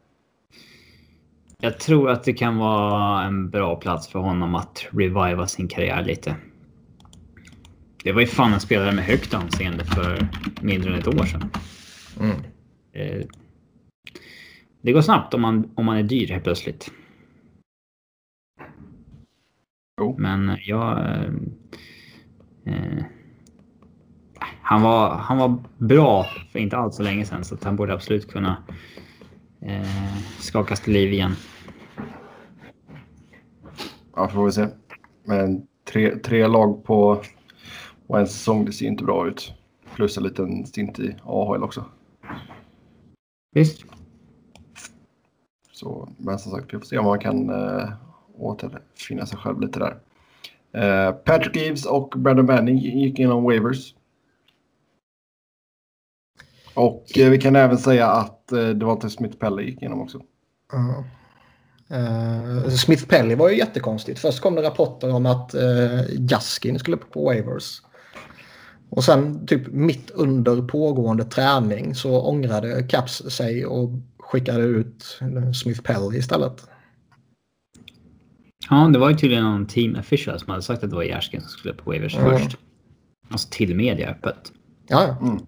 Jag 1.63 1.79
tror 1.79 2.09
att 2.09 2.23
det 2.23 2.33
kan 2.33 2.57
vara 2.57 3.23
en 3.23 3.49
bra 3.49 3.75
plats 3.75 4.07
för 4.07 4.19
honom 4.19 4.55
att 4.55 4.87
reviva 4.91 5.47
sin 5.47 5.67
karriär 5.67 6.03
lite. 6.03 6.35
Det 8.03 8.11
var 8.11 8.21
ju 8.21 8.27
fan 8.27 8.53
en 8.53 8.59
spelare 8.59 8.91
med 8.91 9.03
högt 9.05 9.33
anseende 9.33 9.85
för 9.85 10.27
mindre 10.61 10.93
än 10.93 10.99
ett 10.99 11.07
år 11.07 11.25
sedan. 11.25 11.49
Mm. 12.19 12.37
Eh, 12.93 13.25
Det 14.81 14.91
går 14.91 15.01
snabbt 15.01 15.33
om 15.33 15.41
man, 15.41 15.71
om 15.75 15.85
man 15.85 15.97
är 15.97 16.03
dyr 16.03 16.27
helt 16.27 16.43
plötsligt. 16.43 16.91
Jo. 20.01 20.15
Men 20.19 20.57
jag... 20.65 20.99
eh, 20.99 21.31
Eh, 22.65 23.03
han, 24.61 24.81
var, 24.81 25.15
han 25.15 25.37
var 25.37 25.63
bra 25.77 26.25
för 26.51 26.59
inte 26.59 26.77
alls 26.77 26.95
så 26.95 27.03
länge 27.03 27.25
sedan 27.25 27.43
så 27.43 27.57
han 27.63 27.75
borde 27.75 27.93
absolut 27.93 28.31
kunna 28.31 28.63
eh, 29.61 30.17
skakas 30.39 30.81
till 30.81 30.93
liv 30.93 31.13
igen. 31.13 31.35
Ja, 34.15 34.27
får 34.27 34.45
vi 34.45 34.51
se. 34.51 34.67
Men 35.23 35.67
tre, 35.83 36.17
tre 36.17 36.47
lag 36.47 36.83
på, 36.83 37.21
på 38.07 38.17
en 38.17 38.27
säsong, 38.27 38.65
det 38.65 38.71
ser 38.71 38.85
inte 38.85 39.03
bra 39.03 39.27
ut. 39.27 39.53
Plus 39.95 40.17
en 40.17 40.23
liten 40.23 40.65
stint 40.65 40.99
i 40.99 41.15
AHL 41.23 41.63
också. 41.63 41.85
Visst. 43.55 43.85
Så, 45.71 46.09
men 46.17 46.39
som 46.39 46.51
sagt, 46.51 46.73
vi 46.73 46.77
får 46.77 46.85
se 46.85 46.97
om 46.97 47.05
man 47.05 47.19
kan 47.19 47.49
äh, 47.49 47.89
återfinna 48.37 49.25
sig 49.25 49.37
själv 49.37 49.61
lite 49.61 49.79
där. 49.79 49.97
Äh, 50.71 51.11
Patrick 51.11 51.55
Eves 51.55 51.85
och 51.85 52.13
Brandon 52.17 52.45
Manning 52.45 52.77
gick 52.77 53.19
igenom 53.19 53.43
waivers. 53.43 53.95
Och 56.75 57.17
äh, 57.17 57.29
vi 57.29 57.41
kan 57.41 57.55
även 57.55 57.77
säga 57.77 58.07
att 58.07 58.51
äh, 58.51 58.69
det 58.69 58.85
var 58.85 58.93
inte 58.93 59.09
Smith 59.09 59.37
Pelle 59.37 59.63
gick 59.63 59.81
igenom 59.81 60.01
också. 60.01 60.17
Uh. 60.73 61.22
Uh, 61.91 62.69
Smith 62.69 63.07
Pelly 63.07 63.35
var 63.35 63.49
ju 63.49 63.57
jättekonstigt. 63.57 64.19
Först 64.19 64.41
kom 64.41 64.55
det 64.55 64.61
rapporter 64.61 65.13
om 65.13 65.25
att 65.25 65.55
uh, 65.55 66.01
Jaskin 66.29 66.79
skulle 66.79 66.97
på 66.97 67.25
waivers. 67.25 67.81
Och 68.89 69.03
sen 69.03 69.47
typ 69.47 69.67
mitt 69.67 70.11
under 70.11 70.61
pågående 70.61 71.23
träning 71.23 71.95
så 71.95 72.21
ångrade 72.21 72.83
Caps 72.83 73.13
sig 73.13 73.65
och 73.65 73.89
skickade 74.19 74.63
ut 74.63 75.19
Smith 75.55 75.81
Pelly 75.81 76.17
istället. 76.17 76.67
Ja, 78.69 78.89
det 78.93 78.99
var 78.99 79.09
ju 79.09 79.15
tydligen 79.15 79.43
någon 79.43 79.67
team 79.67 79.95
official 79.95 80.39
som 80.39 80.49
hade 80.49 80.61
sagt 80.61 80.83
att 80.83 80.89
det 80.89 80.95
var 80.95 81.03
Jaskin 81.03 81.41
som 81.41 81.49
skulle 81.49 81.73
på 81.73 81.89
waivers 81.89 82.15
mm. 82.15 82.29
först. 82.29 82.57
Alltså 83.29 83.47
till 83.51 83.75
media 83.75 84.09
öppet. 84.09 84.51
Ja, 84.87 85.07
ja. 85.07 85.27
Mm. 85.27 85.45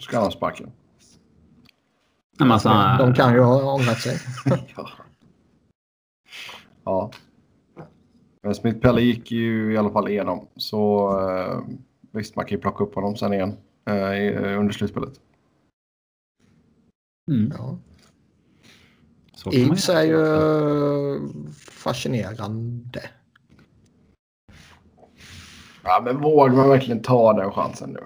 Ska 0.00 0.16
han 0.16 0.24
ha 0.24 0.30
sparken? 0.30 0.70
Alltså, 2.38 2.68
de 2.98 3.14
kan 3.14 3.34
ju 3.34 3.40
ha 3.40 3.74
ångrat 3.74 4.00
sig. 4.00 4.18
ja. 4.76 4.88
Ja. 6.84 7.10
Men 8.42 8.54
Smith 8.54 8.78
Pelle 8.78 9.00
gick 9.00 9.30
ju 9.30 9.72
i 9.72 9.76
alla 9.76 9.90
fall 9.90 10.08
igenom. 10.08 10.48
Så 10.56 11.10
eh, 11.20 11.58
visst, 12.12 12.36
man 12.36 12.44
kan 12.44 12.56
ju 12.56 12.62
plocka 12.62 12.84
upp 12.84 12.94
honom 12.94 13.16
sen 13.16 13.32
igen 13.32 13.56
eh, 13.84 14.58
under 14.58 14.72
slutspelet. 14.72 15.20
Mm. 17.30 17.52
Ja. 17.58 17.78
Eves 19.52 19.88
är 19.88 20.02
ju 20.02 20.24
fascinerande. 21.58 23.02
Ja, 25.84 26.02
men 26.04 26.20
vågar 26.20 26.56
man 26.56 26.68
verkligen 26.68 27.02
ta 27.02 27.32
den 27.32 27.52
chansen 27.52 27.90
nu? 27.90 28.00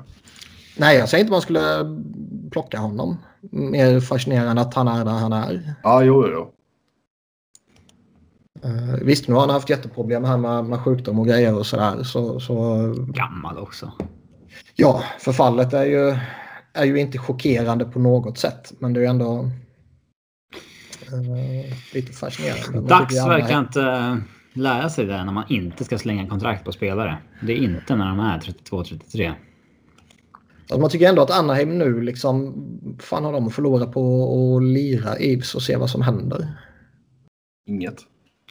Nej, 0.77 0.99
jag 0.99 1.09
säger 1.09 1.25
inte 1.25 1.33
man 1.33 1.41
skulle 1.41 1.97
plocka 2.51 2.79
honom. 2.79 3.17
Mer 3.51 4.01
fascinerande 4.01 4.63
att 4.63 4.75
han 4.75 4.89
är 4.89 5.05
där 5.05 5.13
han 5.13 5.33
är. 5.33 5.75
Ja, 5.83 6.03
jo, 6.03 6.27
jo. 6.29 6.53
Uh, 8.65 8.95
visst, 9.03 9.29
nu 9.29 9.35
har 9.35 9.41
han 9.41 9.51
haft 9.51 9.71
jätteproblem 9.71 10.25
här 10.25 10.37
med, 10.37 10.65
med 10.65 10.81
sjukdom 10.81 11.19
och 11.19 11.27
grejer 11.27 11.59
och 11.59 11.67
sådär. 11.67 12.03
Så, 12.03 12.41
så... 12.41 12.55
Gammal 13.09 13.59
också. 13.59 13.93
Ja, 14.75 15.03
förfallet 15.19 15.73
är 15.73 15.85
ju, 15.85 16.17
är 16.73 16.85
ju 16.85 17.01
inte 17.01 17.19
chockerande 17.19 17.85
på 17.85 17.99
något 17.99 18.39
sätt. 18.39 18.73
Men 18.79 18.93
det 18.93 19.01
är 19.01 19.03
ju 19.03 19.11
ändå 19.11 19.51
uh, 21.13 21.75
lite 21.95 22.13
fascinerande. 22.13 22.89
Dags 22.89 23.27
verkar 23.27 23.59
inte 23.59 24.21
lära 24.53 24.89
sig 24.89 25.07
det 25.07 25.25
när 25.25 25.33
man 25.33 25.45
inte 25.49 25.85
ska 25.85 25.99
slänga 25.99 26.27
kontrakt 26.27 26.65
på 26.65 26.73
spelare. 26.73 27.19
Det 27.43 27.53
är 27.53 27.57
inte 27.57 27.97
när 27.97 28.09
de 28.09 28.21
är 28.21 28.39
32-33. 28.39 29.35
Alltså 30.69 30.81
man 30.81 30.91
tycker 30.91 31.09
ändå 31.09 31.23
att 31.23 31.31
Anaheim 31.31 31.79
nu 31.79 32.01
liksom, 32.01 32.55
fan 32.99 33.25
har 33.25 33.33
de 33.33 33.47
att 33.47 33.55
förlora 33.55 33.87
på 33.87 34.57
att 34.57 34.63
lira 34.63 35.21
Ibs 35.21 35.55
och 35.55 35.63
se 35.63 35.77
vad 35.77 35.91
som 35.91 36.03
händer? 36.03 36.49
Inget. 37.67 37.97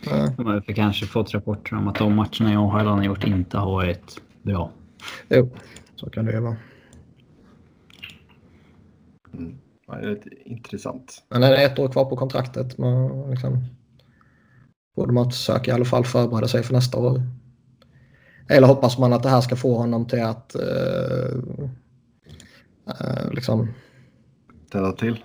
De 0.03 0.45
har 0.45 0.73
kanske 0.73 1.05
fått 1.05 1.33
rapporter 1.33 1.75
om 1.75 1.87
att 1.87 1.95
de 1.95 2.15
matcherna 2.15 2.53
jag 2.53 2.67
har 2.67 3.03
gjort 3.03 3.23
inte 3.23 3.57
har 3.57 3.71
varit 3.71 4.21
bra. 4.41 4.71
Jo, 5.29 5.49
så 5.95 6.09
kan 6.09 6.25
det 6.25 6.31
ju 6.31 6.39
vara. 6.39 6.57
Mm. 9.33 9.57
Ja, 9.87 9.95
det 9.95 10.11
är 10.11 10.47
intressant. 10.47 11.23
Men 11.29 11.41
det 11.41 11.57
är 11.57 11.65
ett 11.65 11.79
år 11.79 11.87
kvar 11.87 12.05
på 12.05 12.17
kontraktet. 12.17 12.77
Man, 12.77 13.29
liksom, 13.31 13.65
borde 14.95 15.13
man 15.13 15.31
försöka 15.31 15.71
i 15.71 15.73
alla 15.73 15.85
fall 15.85 16.05
förbereda 16.05 16.47
sig 16.47 16.63
för 16.63 16.73
nästa 16.73 16.97
år. 16.97 17.21
Eller 18.49 18.67
hoppas 18.67 18.97
man 18.97 19.13
att 19.13 19.23
det 19.23 19.29
här 19.29 19.41
ska 19.41 19.55
få 19.55 19.77
honom 19.77 20.07
till 20.07 20.23
att 20.23 20.55
uh, 20.55 21.41
uh, 22.87 23.31
liksom... 23.31 23.73
Tända 24.71 24.91
till? 24.91 25.23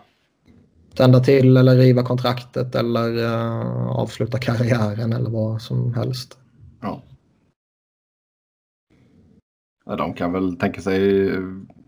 Tända 0.94 1.20
till 1.20 1.56
eller 1.56 1.76
riva 1.76 2.02
kontraktet 2.02 2.74
eller 2.74 3.18
uh, 3.18 3.90
avsluta 3.90 4.38
karriären 4.38 5.12
eller 5.12 5.30
vad 5.30 5.62
som 5.62 5.94
helst. 5.94 6.38
Ja. 6.80 7.02
ja. 9.86 9.96
De 9.96 10.14
kan 10.14 10.32
väl 10.32 10.56
tänka 10.56 10.80
sig 10.80 11.30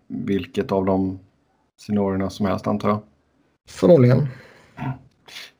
vilket 0.09 0.73
av 0.73 0.85
de 0.85 1.19
scenarierna 1.79 2.31
som 2.31 2.47
helst 2.47 2.67
antar 2.67 2.89
jag. 2.89 3.01
Förmodligen. 3.69 4.27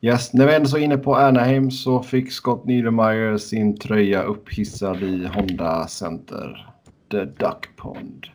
Yes, 0.01 0.33
när 0.33 0.47
vi 0.47 0.55
ändå 0.55 0.67
så 0.67 0.77
inne 0.77 0.97
på 0.97 1.15
Anaheim 1.15 1.71
så 1.71 2.03
fick 2.03 2.31
Scott 2.31 2.65
Niedermayer 2.65 3.37
sin 3.37 3.77
tröja 3.77 4.23
upphissad 4.23 5.03
i 5.03 5.25
Honda 5.25 5.87
Center. 5.87 6.73
The 7.11 7.25
Duck 7.25 7.75
Pond. 7.75 8.27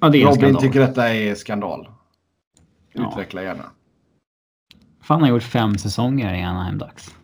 Ja, 0.00 0.08
Robin 0.08 0.56
tycker 0.56 0.80
detta 0.80 1.08
är 1.08 1.34
skandal. 1.34 1.88
Utveckla 2.92 3.42
ja. 3.42 3.48
gärna. 3.48 3.64
Fan 5.04 5.20
har 5.20 5.28
gjort 5.28 5.42
fem 5.42 5.78
säsonger 5.78 6.34
i 6.34 6.42
Anaheim 6.42 6.78
Ducks. 6.78 7.14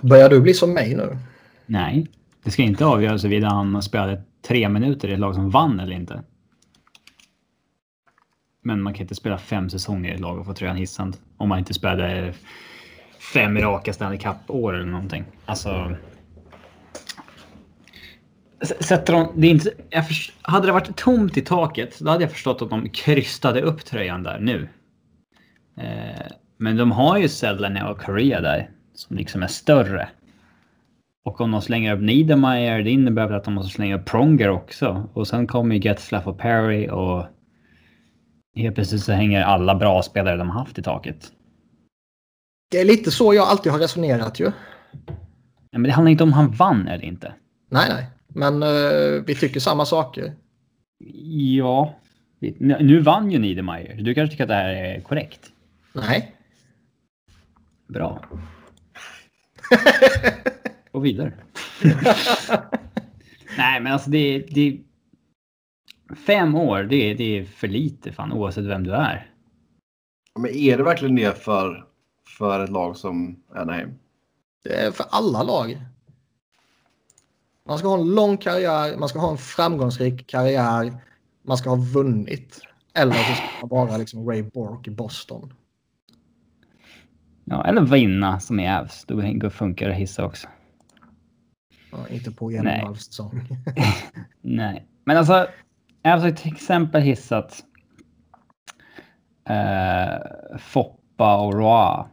Börjar 0.00 0.28
du 0.28 0.40
bli 0.40 0.54
som 0.54 0.72
mig 0.74 0.94
nu? 0.94 1.18
Nej, 1.66 2.06
det 2.44 2.50
ska 2.50 2.62
inte 2.62 2.84
avgöras 2.86 3.24
huruvida 3.24 3.48
han 3.48 3.82
spelade 3.82 4.22
tre 4.42 4.68
minuter 4.68 5.08
i 5.08 5.12
ett 5.12 5.18
lag 5.18 5.34
som 5.34 5.50
vann 5.50 5.80
eller 5.80 5.92
inte. 5.92 6.22
Men 8.62 8.82
man 8.82 8.94
kan 8.94 9.02
inte 9.02 9.14
spela 9.14 9.38
fem 9.38 9.70
säsonger 9.70 10.10
i 10.10 10.14
ett 10.14 10.20
lag 10.20 10.38
och 10.38 10.46
få 10.46 10.54
tröjan 10.54 10.76
hissad 10.76 11.16
om 11.36 11.48
man 11.48 11.58
inte 11.58 11.74
spelade 11.74 12.34
fem 13.34 13.58
raka 13.58 13.92
Stanley 13.92 14.18
Cup-år 14.18 14.74
eller 14.74 14.90
någonting. 14.90 15.24
Alltså. 15.46 15.96
Sätter 18.80 19.12
de, 19.12 19.32
det 19.36 19.46
inte, 19.46 19.70
för, 19.90 20.14
hade 20.42 20.66
det 20.66 20.72
varit 20.72 20.96
tomt 20.96 21.36
i 21.36 21.42
taket, 21.42 21.98
då 21.98 22.10
hade 22.10 22.24
jag 22.24 22.32
förstått 22.32 22.62
att 22.62 22.70
de 22.70 22.88
krystade 22.88 23.62
upp 23.62 23.84
tröjan 23.84 24.22
där 24.22 24.40
nu. 24.40 24.68
Eh, 25.76 26.26
men 26.56 26.76
de 26.76 26.92
har 26.92 27.18
ju 27.18 27.28
Sedlane 27.28 27.84
och 27.84 28.00
Korea 28.00 28.40
där 28.40 28.70
som 28.94 29.16
liksom 29.16 29.42
är 29.42 29.46
större. 29.46 30.08
Och 31.24 31.40
om 31.40 31.50
de 31.50 31.62
slänger 31.62 31.96
upp 31.96 32.02
Niedermeyer, 32.02 32.82
det 32.82 32.90
innebär 32.90 33.32
att 33.32 33.44
de 33.44 33.54
måste 33.54 33.74
slänga 33.74 33.96
upp 33.96 34.04
Pronger 34.04 34.48
också. 34.48 35.08
Och 35.12 35.28
sen 35.28 35.46
kommer 35.46 35.74
ju 35.74 35.80
Getzlaff 35.80 36.26
och 36.26 36.38
Perry 36.38 36.88
och 36.88 37.26
helt 38.56 38.74
plötsligt 38.74 39.02
så 39.02 39.12
hänger 39.12 39.42
alla 39.42 39.74
bra 39.74 40.02
spelare 40.02 40.36
de 40.36 40.50
har 40.50 40.58
haft 40.58 40.78
i 40.78 40.82
taket. 40.82 41.32
Det 42.70 42.80
är 42.80 42.84
lite 42.84 43.10
så 43.10 43.34
jag 43.34 43.48
alltid 43.48 43.72
har 43.72 43.78
resonerat 43.78 44.40
ju. 44.40 44.52
Ja, 45.70 45.78
men 45.78 45.82
det 45.82 45.90
handlar 45.90 46.10
inte 46.10 46.24
om 46.24 46.32
han 46.32 46.50
vann 46.50 46.88
eller 46.88 47.04
inte. 47.04 47.32
Nej, 47.70 47.86
nej. 47.88 48.06
Men 48.28 48.62
uh, 48.62 49.22
vi 49.26 49.34
tycker 49.34 49.60
samma 49.60 49.84
saker. 49.84 50.32
Ja. 51.58 51.94
Nu 52.58 53.00
vann 53.00 53.30
ju 53.30 53.38
Niedermeyer. 53.38 53.94
Du 54.02 54.14
kanske 54.14 54.30
tycker 54.30 54.44
att 54.44 54.48
det 54.48 54.54
här 54.54 54.68
är 54.68 55.00
korrekt? 55.00 55.51
Nej. 55.92 56.36
Bra. 57.86 58.24
Och 60.90 61.04
vidare. 61.04 61.32
Nej, 63.56 63.80
men 63.80 63.92
alltså 63.92 64.10
det, 64.10 64.38
det... 64.38 64.80
Fem 66.26 66.54
år, 66.54 66.82
det, 66.82 67.14
det 67.14 67.38
är 67.38 67.44
för 67.44 67.68
lite 67.68 68.12
fan 68.12 68.32
oavsett 68.32 68.64
vem 68.64 68.84
du 68.84 68.92
är. 68.92 69.30
Men 70.38 70.50
är 70.50 70.76
det 70.76 70.82
verkligen 70.82 71.16
det 71.16 71.42
för, 71.44 71.86
för 72.38 72.64
ett 72.64 72.70
lag 72.70 72.96
som 72.96 73.42
Anaheim? 73.54 73.98
Det 74.64 74.74
är 74.74 74.90
för 74.90 75.06
alla 75.10 75.42
lag. 75.42 75.80
Man 77.64 77.78
ska 77.78 77.88
ha 77.88 77.98
en 77.98 78.14
lång 78.14 78.36
karriär, 78.36 78.96
man 78.96 79.08
ska 79.08 79.18
ha 79.18 79.30
en 79.30 79.38
framgångsrik 79.38 80.26
karriär, 80.26 80.96
man 81.42 81.56
ska 81.56 81.70
ha 81.70 81.76
vunnit. 81.76 82.60
Eller 82.94 83.12
så 83.12 83.34
ska 83.34 83.66
man 83.66 83.86
vara 83.86 83.96
liksom 83.96 84.28
Ray 84.28 84.42
Bork 84.42 84.86
i 84.86 84.90
Boston. 84.90 85.54
Ja, 87.44 87.64
eller 87.64 87.82
vinna 87.82 88.40
som 88.40 88.60
i 88.60 88.68
Avs. 88.68 89.04
Då 89.04 89.50
funkar 89.50 89.88
det 89.88 89.94
hissa 89.94 90.24
också. 90.24 90.48
Ja, 91.92 92.08
inte 92.08 92.30
på 92.30 92.50
en 92.50 92.66
halv 92.66 92.94
säsong. 92.94 93.48
Nej, 94.40 94.86
men 95.04 95.16
alltså 95.16 95.46
Avs 96.04 96.22
har 96.22 96.30
till 96.30 96.52
exempel 96.52 97.02
hissat 97.02 97.64
eh, 99.48 100.58
Foppa 100.58 101.36
och 101.36 101.54
Roa. 101.54 102.06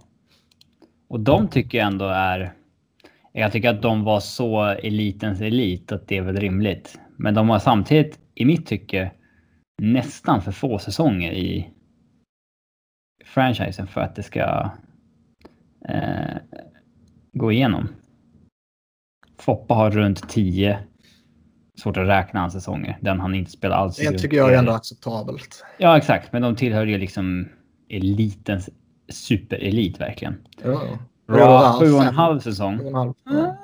Och 1.07 1.19
de 1.19 1.47
tycker 1.47 1.77
jag 1.77 1.87
ändå 1.87 2.05
är... 2.05 2.53
Jag 3.31 3.51
tycker 3.51 3.69
att 3.69 3.81
de 3.81 4.03
var 4.03 4.19
så 4.19 4.63
elitens 4.63 5.41
elit 5.41 5.91
att 5.91 6.07
det 6.07 6.17
är 6.17 6.21
väl 6.21 6.39
rimligt. 6.39 6.99
Men 7.17 7.33
de 7.33 7.49
har 7.49 7.59
samtidigt, 7.59 8.19
i 8.35 8.45
mitt 8.45 8.67
tycke, 8.67 9.11
nästan 9.81 10.41
för 10.41 10.51
få 10.51 10.79
säsonger 10.79 11.31
i 11.31 11.69
franchisen 13.25 13.87
för 13.87 14.01
att 14.01 14.15
det 14.15 14.23
ska 14.23 14.71
eh, 15.89 16.37
gå 17.33 17.51
igenom. 17.51 17.87
Foppa 19.37 19.73
har 19.73 19.91
runt 19.91 20.29
10. 20.29 20.79
Svårt 21.81 21.97
att 21.97 22.07
räkna 22.07 22.39
hans 22.39 22.53
säsonger. 22.53 22.97
Den 23.01 23.19
han 23.19 23.35
inte 23.35 23.51
spelar 23.51 23.77
alls. 23.77 23.97
Det 23.97 24.17
tycker 24.17 24.37
jag 24.37 24.53
är 24.53 24.57
ändå 24.57 24.71
acceptabelt. 24.71 25.65
Ja, 25.77 25.97
exakt. 25.97 26.33
Men 26.33 26.41
de 26.41 26.55
tillhör 26.55 26.85
ju 26.85 26.97
liksom 26.97 27.49
elitens 27.89 28.69
superelit 29.09 30.01
verkligen. 30.01 30.35
Ja. 30.63 30.81
Bra, 31.27 31.77
sju 31.79 31.91
och 31.91 32.03
en 32.03 32.15
halv 32.15 32.39
säsong. 32.39 32.79
Och 32.79 32.87
en 32.87 32.95
halv. 32.95 33.13
Ja. 33.23 33.39
Eh, 33.39 33.55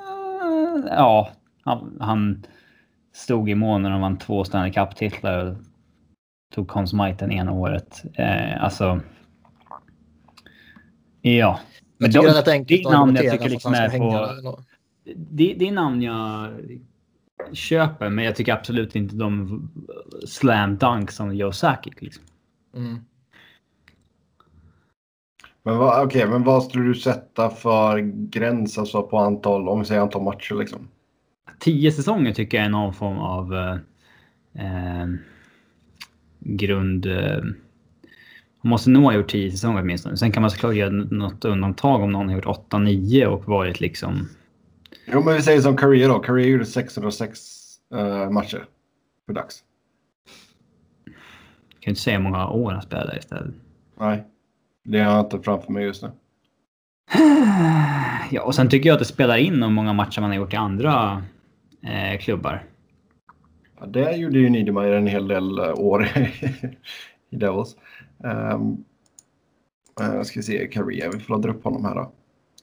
Ja, 0.90 1.30
han, 1.64 1.98
han 2.00 2.44
stod 3.14 3.50
i 3.50 3.56
när 3.82 3.90
de 3.90 4.02
vann 4.02 4.18
två 4.18 4.44
Stanley 4.44 4.72
Cup-titlar 4.72 5.46
och 5.46 5.58
tog 6.56 6.68
Conn 6.68 6.88
Smythe 6.88 7.26
ena 7.34 7.52
året. 7.52 8.04
Eh, 8.14 8.64
alltså. 8.64 9.02
Ja. 11.22 11.60
Jag 11.98 12.12
tycker 12.12 12.22
de- 12.22 12.26
det 12.26 12.32
är 12.32 12.42
rätt 12.42 12.48
enkelt 12.48 12.84
det 12.84 12.90
är 12.90 12.92
namn 12.92 13.16
jag 13.16 13.32
tycker 13.32 13.50
liksom 13.50 13.74
är 13.74 13.98
på. 13.98 14.60
Det, 15.16 15.56
det 15.60 15.68
är 15.68 15.72
namn 15.72 16.02
jag 16.02 16.50
köper, 17.54 18.10
men 18.10 18.26
jag 18.26 18.36
tycker 18.36 18.54
absolut 18.54 18.96
inte 18.96 19.16
de 19.16 19.70
slam 20.28 20.78
dunk 20.78 21.12
som 21.12 21.36
Joe 21.36 21.52
Sakic. 21.52 21.94
Liksom. 22.02 22.24
Mm. 22.76 22.98
Men, 25.64 25.78
vad, 25.78 26.06
okej, 26.06 26.28
men 26.28 26.44
vad 26.44 26.64
skulle 26.64 26.84
du 26.84 26.96
sätta 26.96 27.50
för 27.50 28.00
gräns 28.30 28.78
alltså 28.78 29.04
på 29.04 29.18
antal, 29.18 29.70
om 29.70 29.80
vi 29.80 29.86
säger 29.86 30.02
antal 30.02 30.24
matcher 30.24 30.56
liksom? 30.56 30.88
Tio 31.60 31.92
säsonger 31.92 32.34
tycker 32.34 32.58
jag 32.58 32.66
är 32.66 32.70
någon 32.70 32.94
form 32.94 33.18
av 33.18 33.54
eh, 33.54 33.74
eh, 34.66 35.08
grund... 36.40 37.06
Eh, 37.06 37.44
måste 38.68 38.90
nog 38.90 39.04
ha 39.04 39.14
gjort 39.14 39.30
tio 39.30 39.52
säsonger 39.52 39.82
åtminstone. 39.82 40.18
Sen 40.18 40.32
kan 40.32 40.42
man 40.42 40.52
såklart 40.52 40.76
göra 40.76 40.90
något 40.90 41.46
undantag 41.46 42.02
om 42.02 42.12
någon 42.12 42.28
har 42.30 42.36
gjort 42.36 42.70
8-9 42.70 43.26
och 43.26 43.48
varit 43.48 43.80
liksom... 43.80 44.30
Jo, 45.06 45.22
men 45.24 45.34
vi 45.34 45.42
säger 45.42 45.62
som 45.62 45.78
Korea 45.78 46.08
då. 46.08 46.20
Korea 46.20 46.48
gjorde 46.48 46.66
606 46.66 47.40
eh, 47.96 48.30
matcher 48.30 48.66
för 49.26 49.34
dags. 49.34 49.64
Jag 51.06 51.82
kan 51.82 51.92
inte 51.92 52.02
säga 52.02 52.18
hur 52.18 52.24
många 52.24 52.48
år 52.48 52.72
han 52.72 52.82
spelade 52.82 53.18
istället. 53.18 53.56
Nej, 54.00 54.24
det 54.84 55.00
har 55.00 55.16
jag 55.16 55.26
inte 55.26 55.40
framför 55.40 55.72
mig 55.72 55.84
just 55.84 56.04
nu. 56.04 56.12
Ja, 58.32 58.42
och 58.42 58.56
sen 58.56 58.70
tycker 58.70 58.90
jag 58.90 58.94
att 58.94 59.00
det 59.00 59.06
spelar 59.06 59.38
in 59.38 59.64
hur 59.64 59.70
många 59.70 59.94
matcher 59.94 60.22
man 60.22 60.30
har 60.30 60.38
gjort 60.38 60.54
i 60.54 60.58
andra 60.58 61.24
eh, 61.84 62.20
klubbar. 62.20 62.64
Ja, 63.80 63.86
det 63.86 64.16
gjorde 64.16 64.40
ju 64.40 64.50
Niedermayer 64.50 64.92
en 64.92 65.08
hel 65.08 65.28
del 65.28 65.60
eh, 65.60 65.74
år 65.74 66.06
i 67.30 67.36
Devils. 67.36 67.76
Um, 68.26 68.84
uh, 70.02 70.22
ska 70.24 70.40
vi 70.40 70.44
se, 70.44 70.68
Korea, 70.68 71.10
vi 71.14 71.20
får 71.20 71.38
dra 71.38 71.50
upp 71.52 71.64
honom 71.64 71.86
här 71.86 71.96
då. 71.96 72.12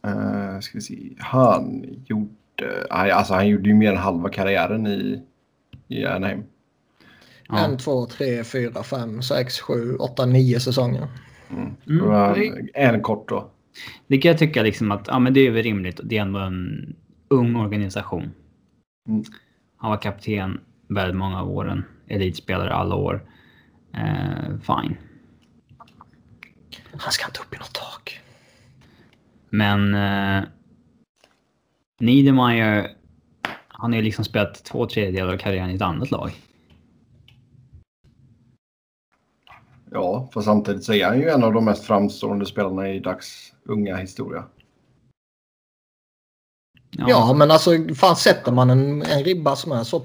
Uh, 0.09 0.61
ska 0.61 0.79
vi 0.79 0.83
se, 0.83 1.11
han 1.19 1.85
gjorde, 2.07 2.87
nej, 2.91 3.11
alltså 3.11 3.35
han 3.35 3.49
gjorde 3.49 3.69
ju 3.69 3.75
mer 3.75 3.93
än 3.93 3.99
halva 3.99 4.29
karriären 4.29 4.87
i, 4.87 5.23
i 5.89 6.05
Anaheim. 6.07 6.43
Ja. 7.49 7.65
En, 7.65 7.79
två, 7.79 8.07
tre, 8.07 8.45
fyra, 8.45 8.83
fem, 8.83 9.23
sex, 9.23 9.61
sju, 9.61 9.97
åtta, 9.97 10.27
nio 10.27 10.61
säsonger. 10.61 11.09
Mm. 11.51 11.71
Mm, 11.89 12.35
det- 12.35 12.71
En 12.75 13.01
kort 13.03 13.29
då. 13.29 13.51
Det 14.07 14.19
kan 14.19 14.29
jag 14.29 14.39
tycka 14.39 14.63
liksom 14.63 14.93
att 14.93 15.07
ja, 15.09 15.19
men 15.19 15.35
det 15.35 15.41
är 15.41 15.51
väl 15.51 15.63
rimligt. 15.63 16.01
Det 16.05 16.19
är 16.19 16.23
ändå 16.23 16.39
en 16.39 16.95
ung 17.29 17.57
organisation. 17.57 18.31
Mm. 19.09 19.23
Han 19.77 19.91
var 19.91 19.99
kapten 20.03 20.61
väldigt 20.89 21.17
många 21.17 21.41
av 21.41 21.51
åren. 21.51 21.85
Elitspelare 22.09 22.73
alla 22.73 22.95
år. 22.95 23.27
Eh, 23.95 24.59
fine. 24.61 24.97
Han 26.99 27.13
ska 27.13 27.27
inte 27.27 27.41
upp 27.41 27.55
i 27.55 27.59
något 27.59 27.73
tak. 27.73 28.21
Men 29.51 29.95
eh, 29.95 30.45
Niedermayer, 32.01 32.97
han 33.69 33.93
har 33.93 33.97
ju 33.97 34.03
liksom 34.03 34.25
spelat 34.25 34.65
två 34.65 34.87
tredjedelar 34.87 35.33
av 35.33 35.39
karriären 35.39 35.71
i 35.71 35.75
ett 35.75 35.83
annat 35.83 36.11
lag. 36.11 36.33
Ja, 39.91 40.29
för 40.33 40.41
samtidigt 40.41 40.85
så 40.85 40.93
är 40.93 41.07
han 41.07 41.21
ju 41.21 41.29
en 41.29 41.45
av 41.45 41.53
de 41.53 41.65
mest 41.65 41.85
framstående 41.85 42.47
spelarna 42.47 42.89
i 42.89 42.99
dags 42.99 43.53
unga 43.65 43.97
historia. 43.97 44.45
Ja, 46.91 47.35
men 47.39 47.51
alltså 47.51 47.71
fan 47.95 48.17
sätter 48.17 48.53
man 48.53 48.71
en, 48.71 49.03
en 49.03 49.25
ribba 49.25 49.57
som 49.57 49.73
är 49.73 49.85
så 49.85 50.05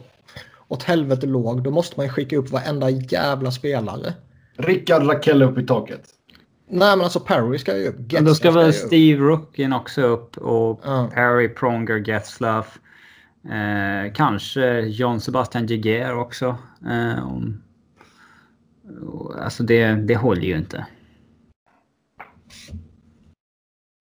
åt 0.67 0.83
helvete 0.83 1.27
låg 1.27 1.63
då 1.63 1.71
måste 1.71 1.93
man 1.97 2.05
ju 2.05 2.11
skicka 2.11 2.37
upp 2.37 2.49
varenda 2.49 2.89
jävla 2.89 3.51
spelare. 3.51 4.13
Rickard 4.57 5.07
Rakell 5.07 5.41
upp 5.41 5.57
i 5.57 5.65
taket. 5.65 6.16
Nej 6.69 6.97
men 6.97 7.01
alltså 7.03 7.19
Perry 7.19 7.57
ska 7.57 7.77
ju 7.77 7.87
upp. 7.87 8.11
Men 8.11 8.25
då 8.25 8.35
ska 8.35 8.51
väl. 8.51 8.73
Steve 8.73 9.21
Rookin 9.23 9.73
också 9.73 10.01
upp 10.01 10.37
och 10.37 10.81
Ja. 10.83 11.09
Perry 11.13 11.49
Pronger 11.49 11.97
Getzlaff. 12.07 12.79
Eh, 13.45 14.13
kanske 14.13 14.79
John 14.79 15.19
Sebastian 15.19 15.65
Giguère 15.67 16.11
också. 16.13 16.57
Eh, 16.89 17.27
om, 17.27 17.63
alltså 19.41 19.63
det, 19.63 19.87
det 19.95 20.15
håller 20.15 20.41
ju 20.41 20.57
inte. 20.57 20.85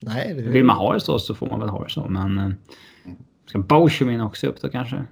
Nej, 0.03 0.35
det 0.35 0.43
Vill 0.43 0.65
man 0.65 0.77
ha 0.77 0.93
det 0.93 1.01
så 1.01 1.19
så 1.19 1.35
får 1.35 1.47
man 1.47 1.61
väl 1.61 1.69
ha 1.69 1.85
det 1.85 1.91
så. 1.91 2.07
Men 2.09 2.39
eh, 2.39 2.51
ska 3.47 3.59
Boschemin 3.59 4.21
också 4.21 4.47
upp 4.47 4.61
då 4.61 4.69
kanske? 4.69 5.05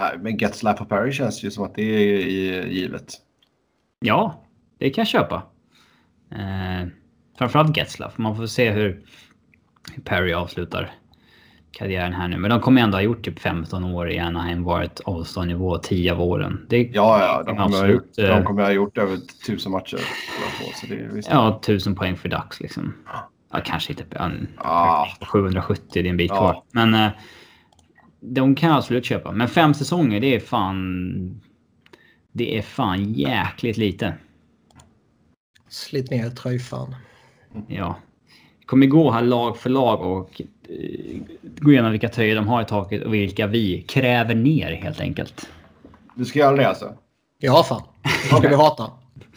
Nej, 0.00 0.18
men 0.20 0.36
Getzlaff 0.38 0.80
och 0.80 0.88
Perry 0.88 1.12
känns 1.12 1.42
ju 1.44 1.50
som 1.50 1.64
att 1.64 1.74
det 1.74 1.82
är 1.82 2.26
i- 2.26 2.74
givet. 2.74 3.12
Ja, 4.00 4.44
det 4.78 4.90
kan 4.90 5.02
jag 5.02 5.08
köpa. 5.08 5.42
Eh, 6.34 6.88
framförallt 7.38 7.76
Getzlaff. 7.76 8.18
Man 8.18 8.36
får 8.36 8.46
se 8.46 8.70
hur, 8.70 9.02
Perry 10.04 10.32
avslutar 10.32 10.90
karriären 11.70 12.12
här 12.12 12.28
nu. 12.28 12.36
Men 12.36 12.50
de 12.50 12.60
kommer 12.60 12.82
ändå 12.82 12.96
ha 12.96 13.02
gjort 13.02 13.24
typ 13.24 13.38
15 13.38 13.84
år 13.84 14.10
i 14.10 14.18
Anaheim. 14.18 14.62
Varit 14.64 15.00
All-star-nivå 15.04 15.78
10 15.78 16.12
av 16.12 16.20
åren. 16.22 16.66
Det, 16.68 16.78
Ja, 16.82 17.20
ja, 17.20 17.38
de 17.38 17.44
kommer, 17.46 17.58
ha 17.58 17.64
Absolut, 17.64 17.94
gjort, 17.94 18.18
eh. 18.18 18.36
de 18.36 18.44
kommer 18.44 18.62
ha 18.62 18.70
gjort 18.72 18.98
över 18.98 19.18
tusen 19.46 19.72
matcher. 19.72 19.98
Så 20.74 20.86
det 20.86 20.94
är. 20.94 21.22
Ja, 21.30 21.60
1000 21.64 21.94
poäng 21.94 22.16
för 22.16 22.28
Dax 22.28 22.60
liksom. 22.60 22.94
Ja, 23.52 23.60
kanske 23.64 23.92
inte. 23.92 24.04
Ah. 24.56 25.06
770, 25.32 25.84
det 25.92 26.00
är 26.00 26.04
en 26.06 26.16
bit 26.16 26.30
Ja. 26.30 26.36
kvar. 26.36 26.62
Men 26.72 26.94
eh, 26.94 27.10
de 28.20 28.54
kan 28.54 28.68
jag 28.68 28.76
absolut 28.78 29.04
köpa. 29.04 29.32
Men 29.32 29.48
fem 29.48 29.74
säsonger, 29.74 30.20
det 30.20 30.34
är 30.34 30.40
fan... 30.40 31.40
Det 32.32 32.58
är 32.58 32.62
fan 32.62 33.12
jäkligt 33.12 33.76
lite. 33.76 34.14
Slit 35.74 36.10
ner 36.10 36.30
tröjfan. 36.30 36.94
Ja. 37.68 37.96
Vi 38.60 38.66
kommer 38.66 38.86
gå 38.86 39.10
här 39.10 39.22
lag 39.22 39.56
för 39.56 39.70
lag 39.70 40.00
och 40.00 40.40
eh, 40.68 41.20
gå 41.60 41.72
igenom 41.72 41.90
vilka 41.90 42.08
tröjor 42.08 42.34
de 42.36 42.48
har 42.48 42.62
i 42.62 42.64
taket 42.64 43.02
och 43.04 43.14
vilka 43.14 43.46
vi 43.46 43.82
kräver 43.82 44.34
ner 44.34 44.72
helt 44.72 45.00
enkelt. 45.00 45.48
Du 46.14 46.24
ska 46.24 46.38
göra 46.38 46.56
det 46.56 46.68
alltså? 46.68 46.92
Ja 47.38 47.62
fan. 47.62 47.82
Ska 48.26 48.48
vi 48.48 48.54
hata? 48.54 48.90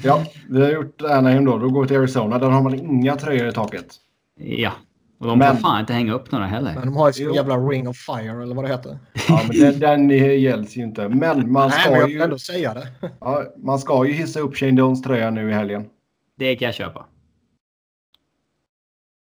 Ja, 0.03 0.23
vi 0.49 0.61
har 0.61 0.71
gjort 0.71 1.01
Anaheim 1.01 1.45
då. 1.45 1.57
Då 1.57 1.69
går 1.69 1.81
vi 1.81 1.87
till 1.87 1.97
Arizona. 1.97 2.39
Där 2.39 2.49
har 2.49 2.61
man 2.61 2.75
inga 2.75 3.15
tröjor 3.15 3.47
i 3.47 3.51
taket. 3.51 3.85
Ja. 4.39 4.71
Och 5.19 5.27
de 5.27 5.39
Men- 5.39 5.55
får 5.55 5.61
fan 5.61 5.79
inte 5.79 5.93
hänga 5.93 6.13
upp 6.13 6.31
några 6.31 6.45
heller. 6.45 6.73
Men 6.75 6.85
de 6.85 6.95
har 6.97 7.07
ju 7.07 7.13
sin 7.13 7.33
jävla 7.33 7.57
ring 7.57 7.87
of 7.87 7.97
fire 7.97 8.43
eller 8.43 8.55
vad 8.55 8.65
det 8.65 8.69
heter. 8.69 8.99
Ja, 9.29 9.41
men 9.47 9.59
den, 9.79 9.79
den 10.07 10.09
gälls 10.41 10.75
ju 10.77 10.83
inte. 10.83 11.09
Men 11.09 11.51
man 11.51 11.69
Nej 11.69 11.79
ska, 11.79 11.91
men 11.91 11.99
jag 11.99 12.09
ju, 12.09 12.21
ändå 12.21 12.37
säga 12.39 12.73
det. 12.73 12.87
ja, 13.19 13.43
man 13.57 13.79
ska 13.79 14.05
ju 14.05 14.13
hissa 14.13 14.39
upp 14.39 14.55
Shane 14.57 14.79
Jones 14.81 15.01
tröja 15.01 15.29
nu 15.29 15.49
i 15.49 15.53
helgen. 15.53 15.85
Det 16.37 16.55
kan 16.55 16.65
jag 16.65 16.75
köpa. 16.75 17.05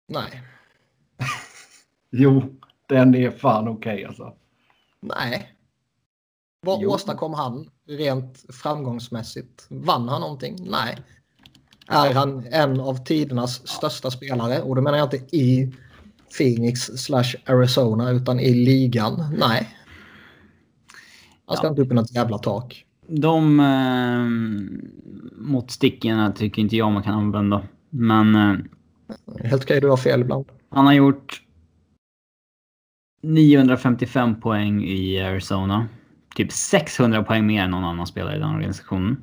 Nej. 0.07 0.41
Jo, 2.17 2.59
den 2.89 3.15
är 3.15 3.31
fan 3.31 3.67
okej 3.67 4.05
alltså. 4.05 4.33
Nej. 4.99 5.51
Vad 6.61 6.81
Jo. 6.81 6.89
åstadkom 6.91 7.33
han 7.33 7.69
rent 7.87 8.45
framgångsmässigt? 8.53 9.67
Vann 9.69 10.09
han 10.09 10.21
någonting? 10.21 10.55
Nej. 10.69 10.97
Är 11.87 12.13
han 12.13 12.47
en 12.51 12.79
av 12.79 13.05
tidernas 13.05 13.67
största 13.67 14.11
spelare? 14.11 14.61
Och 14.61 14.75
då 14.75 14.81
menar 14.81 14.97
jag 14.97 15.05
inte 15.13 15.35
i 15.37 15.73
Phoenix 16.37 16.79
slash 16.81 17.35
Arizona 17.45 18.09
utan 18.09 18.39
i 18.39 18.53
ligan? 18.53 19.35
Nej. 19.37 19.77
Han 21.45 21.57
ska 21.57 21.65
Ja. 21.65 21.69
inte 21.69 21.81
upp 21.81 21.91
i 21.91 21.95
något 21.95 22.11
jävla 22.15 22.37
tak. 22.37 22.84
De 23.07 23.59
eh, 23.59 24.25
måttstickorna 25.37 26.31
tycker 26.31 26.61
inte 26.61 26.75
jag 26.75 26.91
man 26.91 27.03
kan 27.03 27.13
använda. 27.13 27.63
Men 27.89 28.35
eh, 28.35 28.55
Helt 29.43 29.63
okej, 29.63 29.81
du 29.81 29.89
har 29.89 29.97
fel 29.97 30.21
ibland. 30.21 30.45
han 30.69 30.85
har 30.85 30.93
gjort 30.93 31.41
955 33.23 34.41
poäng 34.41 34.83
i 34.83 35.21
Arizona. 35.21 35.87
Typ 36.35 36.51
600 36.51 37.23
poäng 37.23 37.45
mer 37.45 37.63
än 37.63 37.71
någon 37.71 37.83
annan 37.83 38.07
spelare 38.07 38.35
i 38.35 38.39
den 38.39 38.49
organisationen. 38.55 39.17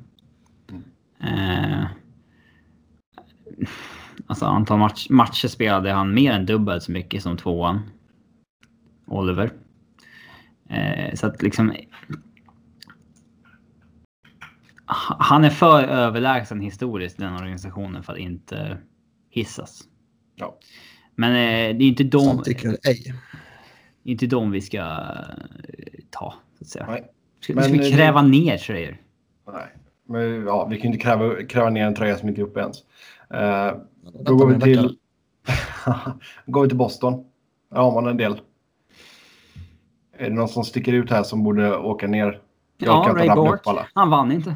Eh, 1.19 1.85
alltså 4.27 4.45
antal 4.45 4.79
match, 4.79 5.07
matcher 5.09 5.47
spelade 5.47 5.91
han 5.91 6.13
mer 6.13 6.31
än 6.31 6.45
dubbelt 6.45 6.83
så 6.83 6.91
mycket 6.91 7.23
som 7.23 7.37
tvåan. 7.37 7.79
Oliver. 9.05 9.51
Eh, 10.69 11.15
så 11.15 11.27
att 11.27 11.41
liksom... 11.41 11.73
Ha- 14.85 15.17
Han 15.19 15.43
är 15.43 15.49
för 15.49 15.83
överlägsen 15.83 16.61
historiskt 16.61 17.17
den 17.17 17.33
organisationen 17.33 18.03
för 18.03 18.13
att 18.13 18.19
inte 18.19 18.77
hissas. 19.29 19.83
Ja. 20.35 20.57
Men 21.15 21.31
eh, 21.31 21.77
det 21.77 21.83
är 21.83 21.87
inte 21.87 22.03
de... 22.03 22.19
Som 22.19 22.43
tycker 22.43 22.69
ej. 22.69 23.13
inte 24.03 24.27
de 24.27 24.51
vi 24.51 24.61
ska 24.61 24.77
eh, 24.77 24.85
ta. 26.09 26.33
Så 26.57 26.63
att 26.63 26.67
säga. 26.67 26.85
Nej. 26.87 27.03
Ska, 27.39 27.53
Men, 27.53 27.63
ska 27.63 27.73
vi 27.73 27.91
kräva 27.91 28.21
ner 28.21 28.57
tröjor? 28.57 28.97
Nej. 29.47 29.67
Men, 30.07 30.45
ja, 30.45 30.65
vi 30.65 30.77
kan 30.77 30.85
inte 30.85 31.03
kräva, 31.03 31.43
kräva 31.43 31.69
ner 31.69 31.85
en 31.85 31.95
tröja 31.95 32.17
som 32.17 32.29
inte 32.29 32.41
är 32.41 32.45
uppe 32.45 32.59
ens. 32.59 32.77
Eh, 33.33 33.77
då 34.25 34.35
går 34.35 34.47
vi 34.47 34.61
till... 34.61 34.97
går 36.45 36.61
vi 36.61 36.67
till 36.67 36.77
Boston. 36.77 37.25
Där 37.71 37.77
har 37.77 38.01
man 38.01 38.07
en 38.07 38.17
del. 38.17 38.41
Är 40.17 40.29
det 40.29 40.35
någon 40.35 40.49
som 40.49 40.63
sticker 40.63 40.93
ut 40.93 41.11
här 41.11 41.23
som 41.23 41.43
borde 41.43 41.77
åka 41.77 42.07
ner? 42.07 42.41
Jag 42.85 43.07
Ja, 43.07 43.13
Ray 43.13 43.59
alla. 43.63 43.87
Han 43.93 44.09
vann 44.09 44.31
inte. 44.31 44.55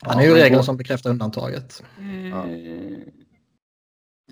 Han 0.00 0.18
är 0.18 0.22
ju 0.22 0.28
Ja, 0.28 0.44
regeln 0.44 0.62
som 0.62 0.76
bekräftar 0.76 1.10
undantaget. 1.10 1.82
Eh, 1.98 2.44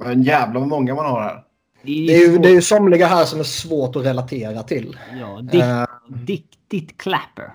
Men 0.00 0.22
jävlar 0.22 0.60
vad 0.60 0.68
många 0.68 0.94
man 0.94 1.06
har 1.06 1.22
här. 1.22 1.44
Det 1.82 2.14
är, 2.14 2.28
ju, 2.28 2.38
det 2.38 2.48
är 2.48 2.52
ju 2.52 2.62
somliga 2.62 3.06
här 3.06 3.24
som 3.24 3.40
är 3.40 3.44
svårt 3.44 3.96
att 3.96 4.04
relatera 4.04 4.62
till. 4.62 4.98
Ja, 5.20 5.40
Dick, 5.40 5.62
Eh, 5.62 5.86
Dick, 6.08 6.58
Dick 6.68 6.98
Clapper. 6.98 7.52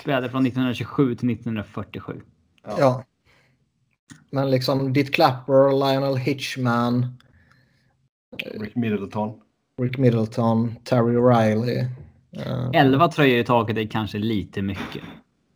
Spelade 0.00 0.30
från 0.30 0.46
1927 0.46 1.14
till 1.14 1.30
1947. 1.30 2.20
ja. 2.78 3.04
Men 4.30 4.50
liksom 4.50 4.92
Ditt 4.92 5.14
Clapper, 5.14 5.72
Lionel 5.72 6.16
Hitchman, 6.16 7.18
Rick 8.54 8.74
Middleton. 8.76 9.40
Rick 9.82 9.98
Middleton, 9.98 10.74
Terry 10.84 11.16
O'Reilly. 11.16 11.86
Eh, 12.32 12.70
11 12.72 13.08
tröjor 13.08 13.38
i 13.38 13.44
taket 13.44 13.76
är 13.76 13.86
kanske 13.86 14.18
lite 14.18 14.62
mycket. 14.62 15.02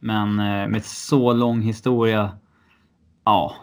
Men 0.00 0.28
eh, 0.38 0.68
med 0.68 0.84
så 0.84 1.32
lång 1.32 1.62
historia. 1.62 2.38
Ja, 3.24 3.54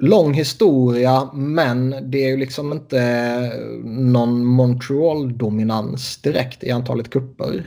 lång 0.00 0.34
historia, 0.34 1.30
men 1.32 2.10
det 2.10 2.24
är 2.24 2.28
ju 2.28 2.36
liksom 2.36 2.72
inte 2.72 3.52
någon 3.84 4.44
Montreal-dominans 4.44 6.22
direkt 6.22 6.64
i 6.64 6.70
antalet 6.70 7.10
kupper. 7.10 7.66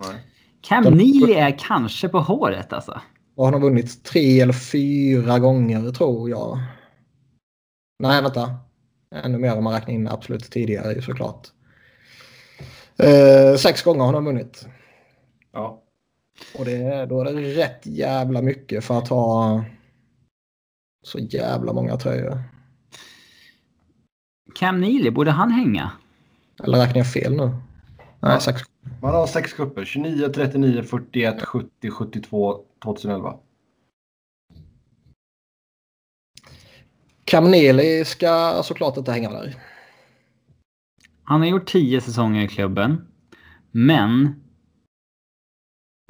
Nej. 0.00 0.20
Cam 0.60 0.84
Neely 0.84 1.32
är 1.32 1.58
kanske 1.58 2.08
på 2.08 2.20
håret 2.20 2.72
alltså. 2.72 3.00
Och 3.36 3.44
han 3.44 3.54
har 3.54 3.60
vunnit 3.60 4.04
tre 4.04 4.40
eller 4.40 4.52
fyra 4.52 5.38
gånger 5.38 5.92
tror 5.92 6.30
jag. 6.30 6.58
Nej, 7.98 8.22
vänta. 8.22 8.56
Ännu 9.14 9.38
mer 9.38 9.56
om 9.56 9.64
man 9.64 9.72
räknar 9.72 9.94
in 9.94 10.08
absolut 10.08 10.50
tidigare 10.50 10.92
ju 10.92 11.02
såklart. 11.02 11.48
Eh, 13.02 13.56
sex 13.56 13.82
gånger 13.82 14.04
har 14.04 14.12
han 14.12 14.24
vunnit. 14.24 14.66
Ja. 15.52 15.82
Och 16.58 16.64
det, 16.64 17.06
då 17.06 17.20
är 17.20 17.24
det 17.24 17.32
rätt 17.32 17.86
jävla 17.86 18.42
mycket 18.42 18.84
för 18.84 18.98
att 18.98 19.08
ha 19.08 19.64
så 21.04 21.18
jävla 21.18 21.72
många 21.72 21.96
tröjor. 21.96 22.42
Cam 24.54 24.80
Neely, 24.80 25.10
borde 25.10 25.30
han 25.30 25.50
hänga? 25.50 25.92
Eller 26.64 26.78
räknar 26.78 26.96
jag 26.96 27.12
fel 27.12 27.32
nu? 27.36 27.46
Nej, 27.46 27.54
Ja. 28.20 28.40
sex. 28.40 28.62
Man 29.00 29.14
har 29.14 29.26
sex 29.26 29.52
kupper. 29.52 29.84
29, 29.84 30.28
39, 30.28 30.82
41, 30.82 31.42
70, 31.42 31.90
72, 31.90 32.60
2011. 32.84 33.34
Cam 37.24 37.50
Neely 37.50 38.04
ska 38.04 38.62
såklart 38.64 38.96
inte 38.96 39.12
hänga 39.12 39.30
där. 39.30 39.56
Han 41.24 41.40
har 41.40 41.48
gjort 41.48 41.66
10 41.66 42.00
säsonger 42.00 42.42
i 42.42 42.48
klubben. 42.48 43.06
Men 43.70 44.34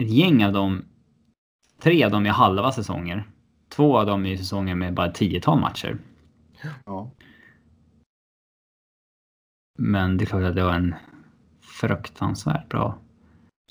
ett 0.02 0.10
gäng 0.10 0.44
av 0.44 0.52
dem, 0.52 0.84
tre 1.82 2.04
av 2.04 2.10
dem 2.10 2.26
är 2.26 2.30
halva 2.30 2.72
säsonger. 2.72 3.30
Två 3.68 3.98
av 3.98 4.06
dem 4.06 4.26
är 4.26 4.36
säsonger 4.36 4.74
med 4.74 4.94
bara 4.94 5.10
tiotal 5.10 5.60
matcher. 5.60 5.98
Ja. 6.84 7.10
Men 9.78 10.16
det 10.16 10.24
är 10.24 10.26
klart 10.26 10.42
att 10.44 10.54
det 10.56 10.62
var 10.64 10.74
en 10.74 10.94
fruktansvärt 11.60 12.68
bra 12.68 12.98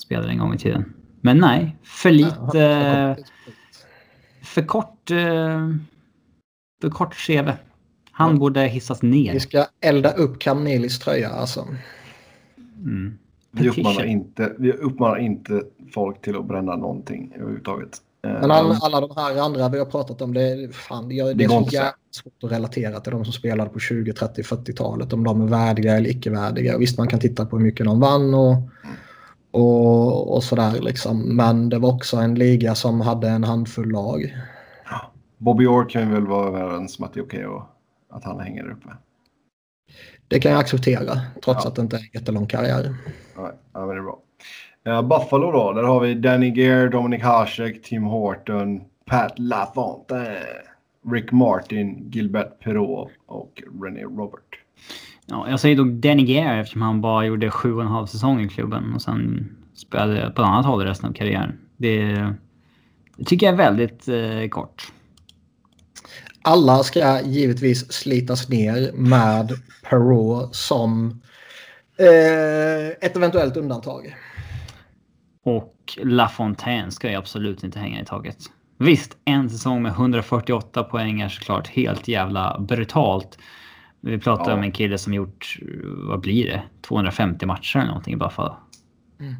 spelare 0.01 0.31
en 0.31 0.37
gång 0.37 0.53
i 0.53 0.57
tiden. 0.57 0.93
Men 1.21 1.37
nej, 1.37 1.77
för 1.83 2.11
lite... 2.11 3.17
För 4.43 4.65
kort... 4.65 5.11
eh, 5.11 5.69
För 6.81 6.89
kort 6.89 7.27
CV. 7.27 7.49
Han 8.21 8.39
borde 8.39 8.61
hissas 8.61 9.03
Vi 9.03 9.07
ner. 9.07 9.39
ska 9.39 9.65
elda 9.81 10.11
upp 10.11 10.39
Cam 10.39 10.63
Neelys 10.63 10.99
tröja 10.99 11.29
alltså. 11.29 11.67
Mm. 12.77 13.17
Vi 13.51 13.69
uppmanar, 13.69 14.03
inte, 14.03 14.53
vi 14.59 14.71
uppmanar 14.71 15.17
inte 15.17 15.61
folk 15.93 16.21
till 16.21 16.35
att 16.35 16.45
bränna 16.45 16.75
någonting 16.75 17.33
överhuvudtaget. 17.35 17.89
Eh, 18.27 18.31
Men 18.31 18.51
alla, 18.51 18.77
alla 18.81 19.01
de 19.01 19.09
här 19.15 19.37
andra 19.45 19.69
vi 19.69 19.79
har 19.79 19.85
pratat 19.85 20.21
om, 20.21 20.33
det, 20.33 20.41
är- 20.41 20.71
fan, 20.71 21.09
det, 21.09 21.23
det 21.23 21.33
Det 21.33 21.43
är 21.43 21.47
så 21.49 21.67
jävla 21.71 21.91
svårt 22.11 22.43
att 22.43 22.51
relatera 22.51 22.99
till 22.99 23.11
de 23.11 23.23
som 23.25 23.33
spelade 23.33 23.69
på 23.69 23.79
20, 23.79 24.13
30, 24.13 24.41
40-talet. 24.41 25.13
Om 25.13 25.23
de 25.23 25.41
är 25.41 25.47
värdiga 25.47 25.97
eller 25.97 26.09
icke 26.09 26.29
värdiga. 26.29 26.77
Visst, 26.77 26.97
man 26.97 27.07
kan 27.07 27.19
titta 27.19 27.45
på 27.45 27.57
hur 27.57 27.63
mycket 27.63 27.85
de 27.85 27.99
vann 27.99 28.33
och, 28.33 28.55
och, 29.51 30.35
och 30.35 30.43
sådär 30.43 30.79
liksom. 30.81 31.35
Men 31.35 31.69
det 31.69 31.77
var 31.79 31.93
också 31.93 32.17
en 32.17 32.35
liga 32.35 32.75
som 32.75 33.01
hade 33.01 33.29
en 33.29 33.43
handfull 33.43 33.89
lag. 33.91 34.37
Bobby 35.37 35.65
Orr 35.65 35.89
kan 35.89 36.07
vi 36.07 36.13
väl 36.13 36.27
vara 36.27 36.47
överens 36.47 36.99
om 36.99 37.05
att 37.05 37.13
det 37.13 37.19
är 37.19 37.23
okej 37.23 37.45
och 37.45 37.61
att 37.61 37.67
han 38.23 38.39
hänger 38.39 38.63
där 38.63 38.71
uppe. 38.71 38.89
Det 40.27 40.39
kan 40.39 40.51
jag 40.51 40.59
acceptera, 40.59 41.13
trots 41.43 41.63
Ja. 41.63 41.69
att 41.69 41.75
det 41.75 41.81
inte 41.81 41.95
är 41.95 41.99
en 41.99 42.07
jättelång 42.13 42.47
karriär. 42.47 42.95
Ja, 43.35 43.51
men 43.73 43.87
det 43.87 43.95
är 43.95 44.01
bra. 44.01 44.19
Eh, 44.85 45.01
Buffalo 45.01 45.51
då, 45.51 45.73
där 45.73 45.83
har 45.83 45.99
vi 45.99 46.13
Danny 46.13 46.51
Gare, 46.51 46.89
Dominic 46.89 47.23
Hasek, 47.23 47.83
Tim 47.83 48.03
Horton, 48.03 48.81
Pat 49.05 49.39
LaFontaine, 49.39 50.37
Rick 51.11 51.31
Martin, 51.31 52.09
Gilbert 52.11 52.59
Perrault 52.63 53.11
och 53.25 53.63
René 53.83 54.03
Robert. 54.03 54.59
Ja, 55.25 55.49
jag 55.49 55.59
säger 55.59 55.75
dock 55.75 55.87
Danny 55.87 56.23
Gare 56.23 56.59
eftersom 56.59 56.81
han 56.81 57.01
bara 57.01 57.25
gjorde 57.25 57.51
sju 57.51 57.73
och 57.73 57.81
en 57.81 57.87
halv 57.87 58.05
säsong 58.05 58.41
i 58.41 58.49
klubben 58.49 58.93
och 58.95 59.01
sen 59.01 59.49
spelade 59.73 60.21
på 60.35 60.41
ett 60.41 60.47
annat 60.47 60.65
håll 60.65 60.81
resten 60.85 61.09
av 61.09 61.13
karriären. 61.13 61.57
Det, 61.77 62.05
det 63.17 63.25
tycker 63.25 63.45
jag 63.45 63.53
är 63.53 63.57
väldigt 63.57 64.07
eh, 64.07 64.47
kort. 64.49 64.91
Alla 66.43 66.83
ska 66.83 67.21
givetvis 67.21 67.91
slitas 67.91 68.49
ner 68.49 68.91
med 68.93 69.51
Perrault 69.89 70.55
som 70.55 71.21
eh, 71.97 72.87
ett 72.87 73.15
eventuellt 73.15 73.57
undantag. 73.57 74.15
Och 75.43 75.75
LaFontaine 76.03 76.91
ska 76.91 77.09
ju 77.09 77.15
absolut 77.15 77.63
inte 77.63 77.79
hänga 77.79 78.01
i 78.01 78.05
taget. 78.05 78.37
Visst, 78.77 79.17
en 79.25 79.49
säsong 79.49 79.81
med 79.81 79.91
148 79.91 80.83
poäng 80.83 81.21
är 81.21 81.29
såklart 81.29 81.67
helt 81.67 82.07
jävla 82.07 82.59
brutalt. 82.59 83.37
Vi 84.01 84.19
pratar 84.19 84.51
Ja. 84.51 84.57
om 84.57 84.63
en 84.63 84.71
kille 84.71 84.97
som 84.97 85.13
gjort, 85.13 85.57
vad 86.07 86.19
blir 86.19 86.45
det? 86.47 86.63
250 86.81 87.45
matcher 87.45 87.77
eller 87.77 87.87
någonting 87.87 88.13
i 88.13 88.17
Buffalo. 88.17 88.55
Mm. 89.19 89.35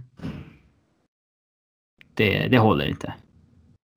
Det, 2.14 2.47
det 2.47 2.58
håller 2.58 2.86
inte. 2.86 3.14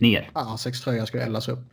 Ner. 0.01 0.31
Ja, 0.35 0.57
sex 0.59 0.81
tröjor 0.81 1.05
ska 1.07 1.21
eldas 1.21 1.49
upp. 1.49 1.73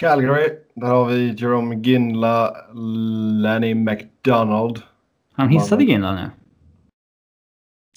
Calgary, 0.00 0.58
där 0.74 0.86
har 0.86 1.06
vi 1.06 1.34
Jerome 1.38 1.74
Ginla, 1.76 2.56
Lenny 3.42 3.74
McDonald. 3.74 4.82
Han 5.32 5.48
hissade 5.48 5.84
Ginla 5.84 6.14
nu. 6.14 6.30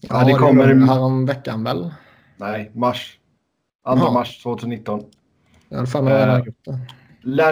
Ja, 0.02 0.26
det 0.26 0.34
kommer- 0.34 0.62
gjorde 0.68 0.74
de 0.80 0.90
här 0.90 1.00
om 1.00 1.26
veckan 1.26 1.64
väl? 1.64 1.94
Nej, 2.38 2.72
mars. 2.76 3.20
2 3.86 3.96
Jaha. 3.96 4.12
mars 4.14 4.44
2019. 4.44 5.04
Jag 5.70 5.78
hade 5.78 5.90
för 5.90 6.02
mig 6.02 6.14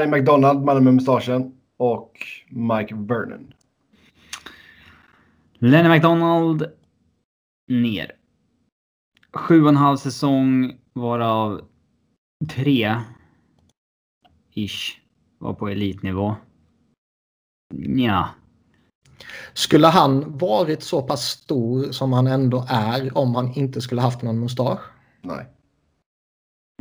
Eh. 0.01 0.09
McDonald, 0.09 0.63
mannen 0.65 0.83
med 0.83 0.93
mustaschen. 0.93 1.53
Och 1.77 2.11
Mike 2.49 2.95
Vernon. 2.95 3.53
Lenny 5.59 5.89
McDonald 5.89 6.65
ner. 7.67 8.11
Sju 9.33 9.61
och 9.63 9.69
en 9.69 9.75
halv 9.75 9.97
säsong 9.97 10.77
varav 10.93 11.61
tre 12.49 12.95
ish 14.57 14.99
var 15.37 15.53
på 15.53 15.69
elitnivå. 15.69 16.35
Ja, 17.75 18.29
Skulle 19.53 19.87
han 19.87 20.37
varit 20.37 20.83
så 20.83 21.01
pass 21.01 21.21
stor 21.21 21.91
som 21.91 22.13
han 22.13 22.27
ändå 22.27 22.65
är 22.69 23.17
om 23.17 23.35
han 23.35 23.53
inte 23.53 23.81
skulle 23.81 24.01
haft 24.01 24.21
någon 24.21 24.39
mustasch? 24.39 24.79
Nej. 25.21 25.45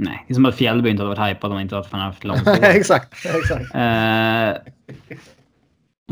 nej. 0.02 0.24
Det 0.26 0.32
är 0.32 0.34
som 0.34 0.46
att 0.46 0.54
Fjällby 0.54 0.90
inte 0.90 1.02
hade 1.02 1.16
varit 1.16 1.30
hypad 1.30 1.52
om 1.52 1.58
inte 1.58 1.74
varit 1.74 1.86
för 1.86 1.96
att 1.96 2.00
han 2.00 2.10
haft 2.10 2.24
långt 2.24 2.46
hår. 2.46 2.54
exakt, 2.62 3.26
exakt. 3.26 3.74
Eh, 3.74 4.72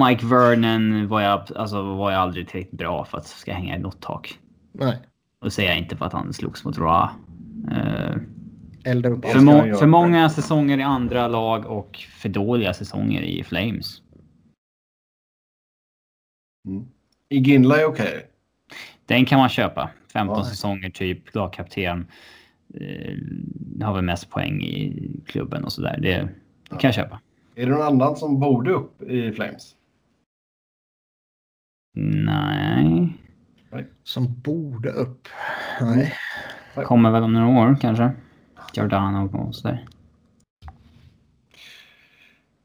Mike 0.09 0.27
Vernon 0.27 1.09
var 1.09 1.21
jag, 1.21 1.43
alltså, 1.57 1.83
var 1.83 2.11
jag 2.11 2.21
aldrig 2.21 2.49
tillräckligt 2.49 2.79
bra 2.79 3.05
för 3.05 3.19
att 3.19 3.27
ska 3.27 3.53
hänga 3.53 3.77
i 3.77 3.79
något 3.79 4.01
tak. 4.01 4.39
Nej. 4.73 4.99
Och 5.41 5.53
säger 5.53 5.71
jag 5.71 5.79
inte 5.79 5.97
för 5.97 6.07
att 6.07 6.13
han 6.13 6.33
slogs 6.33 6.65
mot 6.65 6.79
Ra. 6.79 7.11
Eh, 7.71 8.17
Elda 8.85 9.09
upp 9.09 9.25
för, 9.27 9.41
må- 9.41 9.75
för 9.75 9.87
många 9.87 10.31
säsonger 10.31 10.79
i 10.79 10.83
andra 10.83 11.29
lag 11.29 11.67
och 11.67 11.97
för 11.97 12.29
dåliga 12.29 12.75
säsonger 12.75 13.23
i 13.23 13.45
Flames. 13.45 14.03
Mm. 16.69 16.85
I 17.29 17.39
Ginla 17.39 17.81
är 17.81 17.85
okej. 17.85 18.27
Den 19.07 19.25
kan 19.25 19.39
man 19.39 19.49
köpa. 19.49 19.91
15 20.13 20.37
Ja. 20.39 20.45
säsonger 20.45 20.91
typ, 20.91 21.35
lagkapten. 21.35 22.07
Eh, 22.75 23.17
har 23.87 23.95
väl 23.95 24.05
mest 24.05 24.31
poäng 24.31 24.63
i 24.63 25.11
klubben 25.27 25.65
och 25.65 25.73
sådär. 25.73 25.99
Det, 26.03 26.29
det 26.71 26.77
kan 26.77 26.89
jag 26.89 26.95
köpa. 26.95 27.21
Är 27.55 27.67
det 27.67 27.73
någon 27.73 27.83
annan 27.87 28.17
som 28.17 28.41
borde 28.41 28.71
upp 28.73 29.03
i 29.03 29.33
Flames? 29.33 29.77
Nej. 31.97 33.13
Som 34.03 34.41
borde 34.41 34.91
upp. 34.91 35.29
Nej. 35.81 36.13
Kommer 36.75 37.11
väl 37.11 37.23
om 37.23 37.33
några 37.33 37.47
år 37.47 37.77
kanske. 37.81 38.11
Giordano 38.77 39.49
och 39.49 39.55
sådär. 39.55 39.87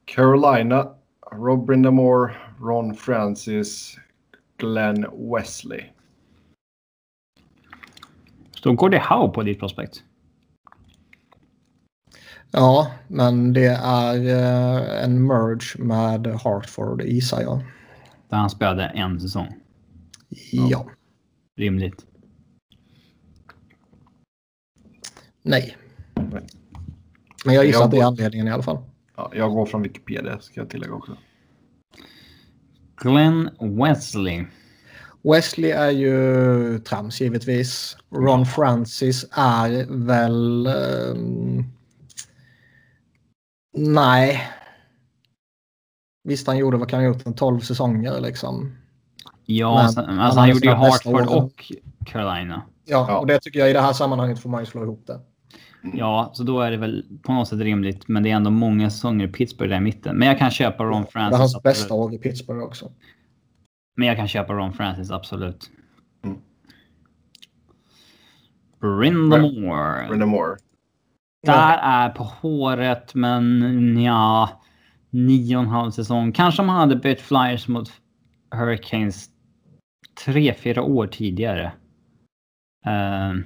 Carolina, 0.05 0.95
Rob 1.32 1.66
Brindamore, 1.66 2.36
Ron 2.60 2.95
Francis, 2.95 3.97
Glenn 4.57 5.05
Wesley. 5.34 5.84
Står 8.55 8.74
Gordie 8.74 9.03
Howe 9.10 9.34
på 9.34 9.43
ditt 9.43 9.60
prospekt? 9.60 10.03
Ja, 12.51 12.91
men 13.07 13.53
det 13.53 13.66
är 13.84 14.16
eh, 14.16 15.03
en 15.03 15.28
merge 15.28 15.84
med 15.84 16.28
Hartford 16.28 17.01
gissar 17.01 17.41
jag. 17.41 17.62
Där 18.30 18.38
han 18.38 18.49
spelade 18.49 18.86
en 18.86 19.20
säsong. 19.20 19.55
Ja. 20.51 20.86
Rimligt. 21.57 22.05
Nej. 25.41 25.62
Nej. 25.62 25.89
Men 27.46 27.56
jag 27.56 27.66
gissar 27.66 27.80
Jag 27.80 27.86
att 27.86 27.92
det 27.92 27.98
är 28.00 28.06
anledningen 28.06 28.48
i 28.48 28.52
alla 28.52 28.64
fall. 28.64 28.78
Ja, 29.16 29.32
jag 29.36 29.52
går 29.52 29.66
från 29.66 29.82
Wikipedia 29.82 30.40
ska 30.40 30.60
jag 30.60 30.70
tillägga 30.70 30.94
också. 30.94 31.18
Glenn 33.02 33.50
Wesley. 33.60 34.46
Wesley 35.24 35.72
är 35.72 35.92
ju 35.92 36.80
trams 36.80 37.22
givetvis. 37.22 37.98
Ron 38.12 38.46
Francis 38.46 39.26
är 39.32 39.86
väl... 40.06 40.68
ehm, 40.68 41.64
nej. 43.78 44.42
Visst 46.24 46.48
han 46.48 46.58
gjorde, 46.58 46.78
vad 46.78 46.90
kan 46.90 47.00
han 47.00 47.08
ha 47.10 47.14
gjort, 47.16 47.26
en 47.28 47.34
12 47.34 47.60
säsonger 47.60 48.22
liksom. 48.22 48.76
Ja, 49.46 49.76
Men 49.84 49.92
sen, 49.92 50.06
han 50.06 50.20
alltså 50.20 50.40
han 50.40 50.50
gjorde 50.50 50.68
ju 50.68 50.74
Hartford 50.74 51.28
och 51.28 51.72
Carolina. 52.06 52.62
Ja, 52.86 53.06
Ja. 53.10 53.20
och 53.20 53.28
det 53.28 53.40
tycker 53.40 53.60
jag 53.60 53.70
i 53.70 53.74
det 53.74 53.82
här 53.82 53.94
sammanhanget 53.94 54.40
får 54.40 54.50
man 54.50 54.60
ju 54.62 54.66
slå 54.66 54.84
ihop 54.84 55.04
det. 55.08 55.20
Ja, 55.82 56.32
så 56.34 56.44
då 56.44 56.62
är 56.62 56.72
det 56.72 56.78
väl 56.78 57.06
på 57.24 57.34
något 57.34 57.48
sätt 57.48 57.60
rimligt. 57.60 58.08
Men 58.08 58.24
det 58.24 58.32
är 58.32 58.36
ändå 58.36 58.50
många 58.50 58.90
säsonger 58.90 59.28
i 59.28 59.32
Pittsburgh 59.32 59.70
där 59.70 59.78
i 59.78 59.82
mitten. 59.82 60.18
Men 60.18 60.28
jag 60.28 60.38
kan 60.38 60.52
köpa 60.52 60.84
Ron 60.84 61.02
Det 61.02 61.08
är 61.08 61.12
Francis. 61.12 61.40
hans 61.40 61.56
absolut. 61.56 61.64
bästa 61.64 61.94
år 61.94 62.14
i 62.14 62.18
Pittsburgh 62.18 62.64
också. 62.64 62.92
Men 63.98 64.08
jag 64.08 64.18
kan 64.18 64.28
köpa 64.28 64.54
Ron 64.54 64.74
Francis, 64.74 65.12
absolut. 65.12 65.70
Mm. 66.24 66.38
Brindamore. 68.80 70.08
Brindamore. 70.08 70.58
Där 71.46 71.78
är 71.78 72.10
på 72.10 72.24
håret, 72.24 73.16
men 73.16 74.04
ja. 74.04 74.50
Nio 75.10 75.56
och 75.56 75.64
en 75.64 75.70
halv 75.70 75.92
säsong. 75.92 76.32
Kanske 76.32 76.62
om 76.62 76.70
han 76.70 76.80
hade 76.80 76.96
bytt 76.96 77.22
Flyers 77.22 77.68
mot 77.68 77.92
Hurricanes 78.52 79.30
tre, 80.26 80.54
fyra 80.54 80.82
år 80.82 81.08
tidigare. 81.08 81.72
Ehm, 82.86 83.44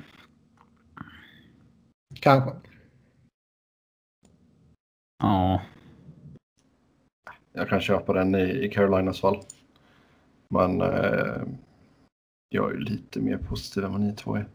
Kanske. 2.24 2.52
Ja, 5.24 5.62
Jag 7.54 7.70
kan 7.70 7.82
köpa 7.82 8.14
den 8.14 8.36
i, 8.36 8.66
i 8.66 8.70
Carolinas 8.70 9.22
fall. 9.22 9.38
Men 10.48 10.82
eh, 10.82 11.42
jag 12.50 12.72
är 12.72 12.74
ju 12.74 12.80
lite 12.80 13.20
mer 13.20 13.38
positiv 13.38 13.84
än 13.84 13.92
vad 13.92 14.02
ni 14.02 14.16
två 14.16 14.36
är. 14.36 14.46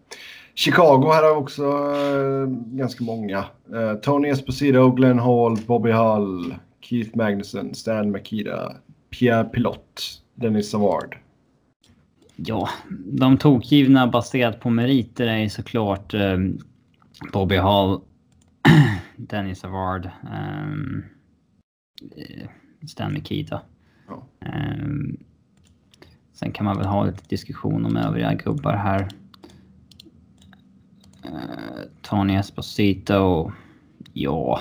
Chicago 0.54 1.10
här 1.12 1.22
har 1.22 1.36
också 1.36 1.64
eh, 1.64 2.46
ganska 2.76 3.04
många. 3.04 3.44
Eh, 3.74 3.94
Tony 3.94 4.28
Esposito, 4.28 4.90
Glenn 4.90 5.18
Hall, 5.18 5.56
Bobby 5.66 5.90
Hull, 5.90 6.54
Keith 6.80 7.16
Magnuson, 7.16 7.74
Stan 7.74 8.10
Makita, 8.10 8.76
Pierre 9.10 9.44
Pilotte, 9.44 10.02
Dennis 10.34 10.70
Savard. 10.70 11.16
Ja, 12.36 12.68
de 13.06 13.38
tokgivna 13.38 14.06
baserat 14.06 14.60
på 14.60 14.70
meriter 14.70 15.26
är 15.26 15.48
såklart 15.48 16.14
eh, 16.14 16.38
Bobby 17.32 17.56
Hall, 17.56 18.00
Dennis 19.16 19.60
Savard, 19.60 20.10
um, 20.22 21.04
Stan 22.86 23.12
Mikita. 23.12 23.62
Ja. 24.08 24.26
Ehm, 24.40 25.16
sen 26.32 26.52
kan 26.52 26.64
man 26.64 26.76
väl 26.76 26.86
ha 26.86 27.04
lite 27.04 27.22
diskussion 27.28 27.86
om 27.86 27.96
övriga 27.96 28.34
gubbar 28.34 28.76
här. 28.76 29.08
Uh, 31.24 31.82
Tony 32.02 32.34
Esposito. 32.34 33.52
Ja, 34.12 34.60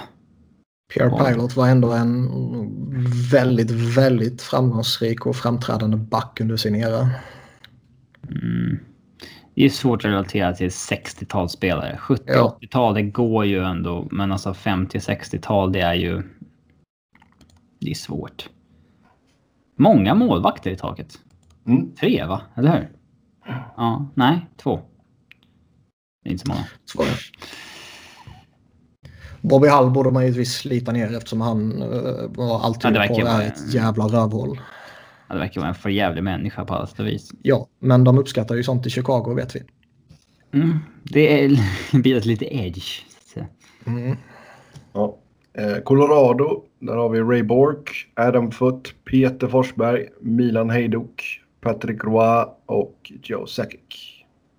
Pierre. 0.94 1.26
Pilot 1.26 1.56
var 1.56 1.68
ändå 1.68 1.92
en 1.92 2.30
väldigt, 3.32 3.72
väldigt 3.72 4.42
framgångsrik 4.42 5.26
och 5.26 5.36
framträdande 5.36 5.98
back 5.98 6.42
under 6.42 6.58
sin 6.58 6.76
era. 6.76 7.10
Det 9.58 9.66
är 9.66 9.70
svårt 9.70 10.06
att 10.06 10.12
relatera 10.12 10.54
till 10.54 10.70
60-talsspelare. 10.70 11.98
70 11.98 12.24
Ja. 12.26 12.58
80-tal, 12.62 12.94
det 12.94 13.02
går 13.02 13.46
ju 13.46 13.64
ändå. 13.64 14.08
Men 14.12 14.32
alltså 14.32 14.54
50 14.54 15.00
60-tal, 15.00 15.72
det 15.72 15.82
är 15.82 15.94
ju... 15.94 16.24
Det 17.80 17.90
är 17.90 17.96
svårt. 17.96 18.50
Många 19.76 20.16
målvakter 20.16 20.72
i 20.72 20.76
taket. 20.76 21.20
Mm. 21.68 21.96
Tre, 21.96 22.26
va? 22.26 22.42
Eller 22.56 22.72
hur? 22.72 22.90
Ja, 23.78 24.08
nej, 24.14 24.48
två. 24.58 24.80
Det 26.24 26.30
är 26.30 26.32
inte 26.32 26.46
så 26.46 26.52
många. 26.52 26.66
Var 26.96 27.06
det. 27.06 27.18
Bobby 29.42 29.68
Hall 29.68 29.92
borde 29.92 30.12
man 30.12 30.24
givetvis 30.24 30.54
slita 30.54 30.92
ner 30.92 31.18
eftersom 31.18 31.42
han 31.42 31.82
uh, 31.82 32.30
var 32.30 32.60
alltid 32.60 32.96
Ja, 32.96 33.02
det 33.02 33.08
på 33.08 33.14
vara 33.14 33.44
är 33.44 33.48
ett 33.48 33.74
jävla 33.74 34.06
rövhål. 34.06 34.60
Det 35.28 35.38
verkar 35.38 35.62
vara 35.62 35.70
en 35.70 35.76
förjävlig 35.76 36.24
människa 36.24 36.66
på 36.66 36.74
alla 36.74 36.88
sätt 36.88 37.00
och 37.00 37.08
vis. 37.08 37.32
Ja, 37.42 37.68
men 37.80 38.04
de 38.04 38.18
uppskattar 38.18 38.56
ju 38.56 38.64
sånt 38.64 38.86
i 38.86 38.90
Chicago 38.90 39.34
vet 39.36 39.56
vi. 39.56 39.64
Mm. 40.54 40.80
Det 41.04 41.44
är 41.44 41.60
blir 42.02 42.22
lite 42.22 42.56
edge. 42.56 43.02
Mm. 43.86 44.18
Ja. 44.94 45.18
Eh, 45.54 45.78
Colorado, 45.84 46.64
där 46.80 46.96
har 46.96 47.10
vi 47.10 47.20
Ray 47.20 47.44
Bork, 47.44 48.12
Adam 48.16 48.52
Foote, 48.52 48.90
Peter 49.12 49.48
Forsberg, 49.48 50.08
Milan 50.22 50.70
Hejduk, 50.70 51.42
Patrick 51.62 52.04
Roy 52.04 52.46
och 52.66 53.12
Joe 53.24 53.46
Sakic. 53.46 53.80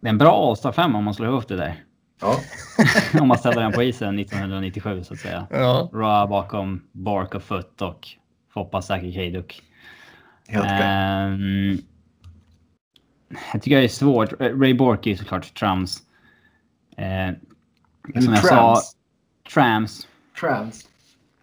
Det 0.01 0.09
är 0.09 0.11
en 0.11 0.19
bra 0.19 0.49
All-Star 0.49 0.73
5 0.73 0.95
om 0.95 1.05
man 1.05 1.15
slår 1.15 1.29
ihop 1.29 1.49
det 1.49 1.57
där. 1.57 1.85
Ja, 2.21 2.37
om 3.21 3.29
man 3.29 3.39
ställer 3.39 3.63
den 3.63 3.73
på 3.73 3.83
isen 3.83 4.19
1997 4.19 5.05
så 5.05 5.15
att 5.15 5.21
säga. 5.21 5.47
Ja, 5.51 5.91
Ra 5.93 6.27
bakom 6.27 6.83
Bark 6.93 7.35
och 7.35 7.43
Foot 7.43 7.83
och 7.83 8.09
Foppa 8.55 8.83
säkert 8.83 9.15
Hejduk. 9.15 9.63
Helt 10.49 10.67
Eh. 10.67 10.81
Ehm, 10.81 11.79
jag 13.53 13.63
tycker 13.63 13.77
det 13.77 13.85
är 13.85 13.89
svårt. 13.89 14.33
Ray 14.41 14.75
Bork 14.75 15.07
är 15.07 15.17
såklart 15.17 15.55
trams. 15.55 16.03
Eh, 16.97 17.31
som 18.23 18.35
jag 18.35 18.45
sa, 18.45 18.77
Trams. 19.55 20.09
trams. 20.41 20.89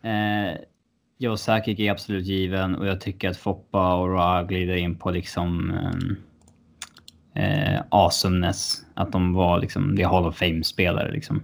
Eh, 0.01 0.57
Joe 1.17 1.37
Sakic 1.37 1.79
är 1.79 1.91
absolut 1.91 2.25
given 2.25 2.75
och 2.75 2.87
jag 2.87 3.01
tycker 3.01 3.29
att 3.29 3.37
Foppa 3.37 3.95
och 3.95 4.13
Ra 4.13 4.43
glider 4.43 4.75
in 4.75 4.95
på 4.95 5.11
liksom 5.11 5.71
ehm, 5.71 6.17
eh, 7.33 7.81
awesomeness. 7.89 8.85
Att 8.93 9.11
de 9.11 9.33
var 9.33 9.59
liksom, 9.59 9.95
det 9.95 10.01
är 10.01 10.07
Hall 10.07 10.25
of 10.25 10.37
Fame-spelare 10.37 11.11
liksom. 11.11 11.43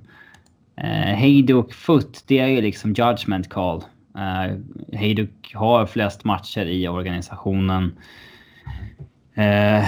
Eh, 0.77 1.15
Hejduk 1.15 1.73
Foot, 1.73 2.23
det 2.27 2.39
är 2.39 2.47
ju 2.47 2.61
liksom 2.61 2.93
judgment 2.93 3.49
call. 3.49 3.83
Eh, 4.17 4.57
Hejduk 4.97 5.51
har 5.55 5.85
flest 5.85 6.23
matcher 6.23 6.65
i 6.65 6.87
organisationen. 6.87 7.97
Eh, 9.33 9.85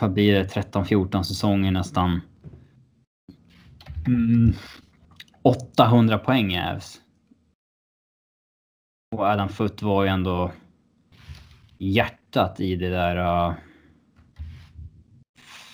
vad 0.00 0.12
blir 0.12 0.32
det? 0.34 0.54
13-14 0.54 1.22
säsonger 1.22 1.70
nästan. 1.70 2.20
Mm, 4.06 4.52
800 5.42 6.18
poäng 6.18 6.52
i 6.52 6.56
Ävs. 6.56 7.00
Och 9.16 9.24
Adam 9.24 9.48
Foot 9.48 9.82
var 9.82 10.04
ju 10.04 10.08
ändå 10.08 10.50
hjärtat 11.78 12.60
i 12.60 12.76
det 12.76 12.88
där 12.88 13.16
uh, 13.16 13.54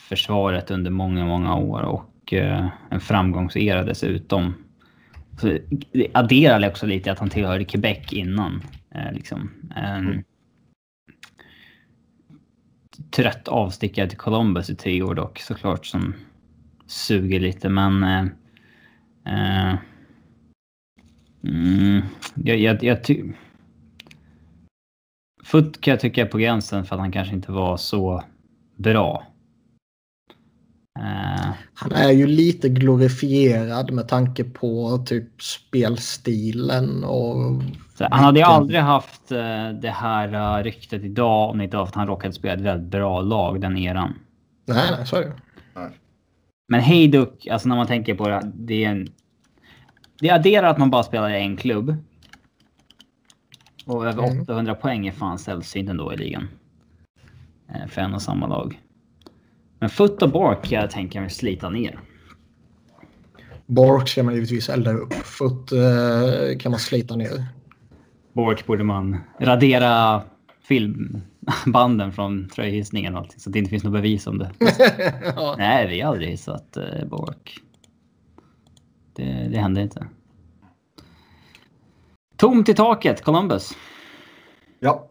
försvaret 0.09 0.71
under 0.71 0.91
många, 0.91 1.27
många 1.27 1.57
år 1.57 1.83
och 1.83 2.33
uh, 2.33 2.69
en 2.91 3.01
framgångsera 3.01 3.85
dessutom. 3.85 4.66
Så 5.41 5.59
det 5.93 6.09
adderar 6.15 6.69
också 6.69 6.87
lite 6.87 7.13
att 7.13 7.19
han 7.19 7.31
tillhörde 7.31 7.65
Quebec 7.65 8.13
innan. 8.13 8.63
Uh, 8.97 9.13
liksom. 9.13 9.51
En 9.77 10.07
Mm. 10.07 10.25
Trött 13.11 13.49
avstickare 13.49 14.09
till 14.09 14.19
Columbus 14.19 14.71
i 14.71 14.75
tre 14.77 15.03
år 15.03 15.15
dock 15.15 15.39
såklart 15.39 15.87
som 15.87 16.15
suger 16.87 17.41
lite 17.41 17.69
men 17.69 18.05
uh, 18.05 18.25
uh, 19.29 19.75
Mm, 21.49 22.03
jag, 22.35 22.59
jag, 22.59 22.83
jag 22.85 23.05
ty- 23.05 23.33
Foot 25.45 25.81
kan 25.81 25.91
jag 25.91 26.01
tycka 26.01 26.23
är 26.23 26.27
på 26.27 26.39
gränsen 26.39 26.85
för 26.85 26.95
att 26.95 27.01
han 27.01 27.13
kanske 27.13 27.35
inte 27.35 27.53
var 27.53 27.77
så 27.77 28.25
bra. 28.77 29.27
Eh, 30.99 31.49
Han 31.75 31.93
är 31.93 32.11
ju 32.11 32.27
lite 32.27 32.69
glorifierad 32.69 33.91
med 33.93 34.09
tanke 34.09 34.45
på 34.45 34.99
typ 35.07 35.43
spelstilen 35.43 37.05
och... 37.05 37.63
Så 37.95 38.09
han 38.11 38.25
hade 38.25 38.39
ju 38.39 38.45
aldrig 38.45 38.81
haft 38.81 39.33
eh, 39.33 39.69
det 39.83 39.91
här 39.91 40.59
uh, 40.59 40.65
ryktet 40.65 41.05
idag 41.05 41.51
om 41.51 41.59
det 41.59 41.65
inte 41.65 41.77
var 41.77 41.85
för 41.85 41.91
att 41.91 41.95
han 41.95 42.07
råkade 42.07 42.33
spela 42.33 42.55
ett 42.55 42.61
väldigt 42.61 42.91
bra 42.91 43.21
lag 43.21 43.61
den 43.61 43.77
eran. 43.79 44.15
Nej, 44.67 44.89
nej, 44.97 45.07
så 45.07 45.17
är 45.17 45.21
det 45.21 45.33
Men 46.69 46.81
Hejduk, 46.81 47.47
alltså 47.47 47.69
när 47.69 47.77
man 47.77 47.87
tänker 47.87 48.15
på 48.15 48.29
det, 48.29 48.53
det 48.55 48.85
är 48.85 48.91
en... 48.91 49.09
Det 50.21 50.31
adderar 50.31 50.67
att 50.67 50.79
man 50.79 50.91
bara 50.91 51.03
spelar 51.03 51.31
i 51.31 51.41
en 51.41 51.57
klubb. 51.57 51.97
Och 53.87 54.07
över 54.07 54.25
Mm. 54.25 54.43
800 54.43 54.75
poäng 54.75 55.07
är 55.07 55.13
fan 55.13 55.39
sällsynt 55.39 55.91
ändå 55.91 56.15
i 56.15 56.17
ligan. 56.17 56.49
Eh, 57.69 57.87
För 57.87 58.01
en 58.01 58.15
och 58.15 58.23
samma 58.23 58.47
lag. 58.47 58.81
Men 59.87 59.91
Foot 59.91 60.23
och 60.23 60.31
Bork 60.31 60.65
kan 60.65 60.81
jag 60.81 60.91
tänka 60.91 61.21
mig 61.21 61.31
slita 61.31 61.71
ner. 61.71 62.01
Bork 63.67 64.09
ska 64.09 64.23
man 64.23 64.35
givetvis 64.35 64.69
elda 64.69 64.93
upp. 64.93 65.13
Foot 65.13 65.73
eh, 65.73 66.59
kan 66.59 66.71
man 66.71 66.81
slita 66.81 67.17
ner. 67.17 67.45
Bork 68.33 68.67
borde 68.67 68.85
man 68.85 69.21
radera 69.41 70.23
filmbanden 70.63 72.13
från 72.13 72.49
tröjhissningen 72.49 73.15
och 73.15 73.21
allting 73.21 73.41
så 73.41 73.51
att 73.51 73.53
det 73.53 73.59
inte 73.59 73.71
finns 73.71 73.85
något 73.85 73.93
bevis 73.93 74.27
om 74.27 74.39
det. 74.39 74.51
ja. 75.37 75.55
Nej, 75.59 75.89
vi 75.89 76.01
har 76.01 76.13
aldrig 76.13 76.31
hissat 76.31 76.77
eh, 76.77 77.07
Bork. 77.07 77.59
Det, 79.13 79.49
det 79.51 79.59
hände 79.59 79.83
inte. 79.83 80.07
Tomt 82.37 82.69
i 82.69 82.75
taket, 82.75 83.25
Columbus. 83.25 83.77
Ja, 84.81 85.11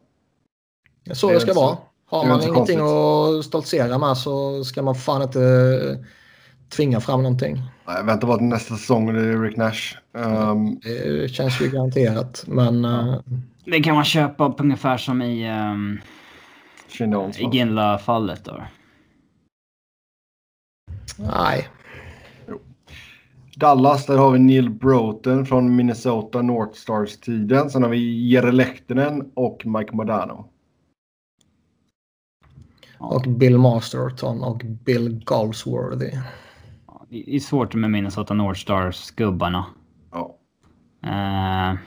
så 1.13 1.31
Det 1.31 1.39
ska 1.39 1.53
vara. 1.53 1.77
Har 2.07 2.25
man 2.25 2.41
ingenting 2.41 2.53
konstigt. 2.53 2.79
att 2.79 3.45
stoltsera 3.45 3.97
med 3.97 4.17
så 4.17 4.63
ska 4.63 4.81
man 4.81 4.95
fan 4.95 5.21
inte 5.21 5.39
tvinga 6.69 6.99
fram 7.01 7.23
någonting. 7.23 7.61
Nej, 7.87 8.03
vänta 8.03 8.27
bara 8.27 8.37
till 8.37 8.47
nästa 8.47 8.75
säsong 8.75 9.13
det 9.13 9.19
är 9.19 9.41
Rick 9.41 9.57
Nash. 9.57 9.95
Um, 10.13 10.79
Det 10.83 11.31
känns 11.31 11.61
ju 11.61 11.69
garanterat. 11.69 12.43
Men 12.47 12.85
eh, 12.85 13.15
Det 13.65 13.83
kan 13.83 13.95
man 13.95 14.05
köpa 14.05 14.49
på 14.49 14.63
ungefär 14.63 14.97
som 14.97 15.21
i, 15.21 15.49
um, 15.51 15.99
Dawns, 17.11 17.39
i? 17.39 17.43
Ginla-fallet. 17.43 18.45
då. 18.45 18.63
nej. 21.17 21.67
Dallas, 23.57 24.05
där 24.05 24.17
har 24.17 24.31
vi 24.31 24.39
Neil 24.39 24.69
Broughton 24.69 25.45
från 25.45 25.75
Minnesota 25.75 26.41
North 26.41 26.73
Stars-tiden. 26.73 27.69
Sen 27.69 27.83
har 27.83 27.89
vi 27.89 28.27
Jere 28.27 28.51
Lehtinen 28.51 29.31
och 29.33 29.65
Mike 29.65 29.95
Modano. 29.95 30.49
Och 33.09 33.21
Bill 33.21 33.57
Masterton 33.57 34.43
och 34.43 34.61
Bill 34.65 35.23
Galsworthy. 35.25 36.11
Det 37.09 37.35
är 37.35 37.39
svårt 37.39 37.75
med 37.75 37.91
Minnesota 37.91 38.33
North 38.33 38.59
Stars-gubbarna. 38.59 39.65
Ja. 40.11 40.37
Eh, 41.03 41.77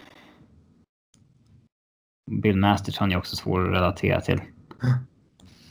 Bill 2.42 2.56
Masterton 2.56 3.12
är 3.12 3.16
också 3.16 3.36
svår 3.36 3.68
att 3.68 3.74
relatera 3.74 4.20
till. 4.20 4.40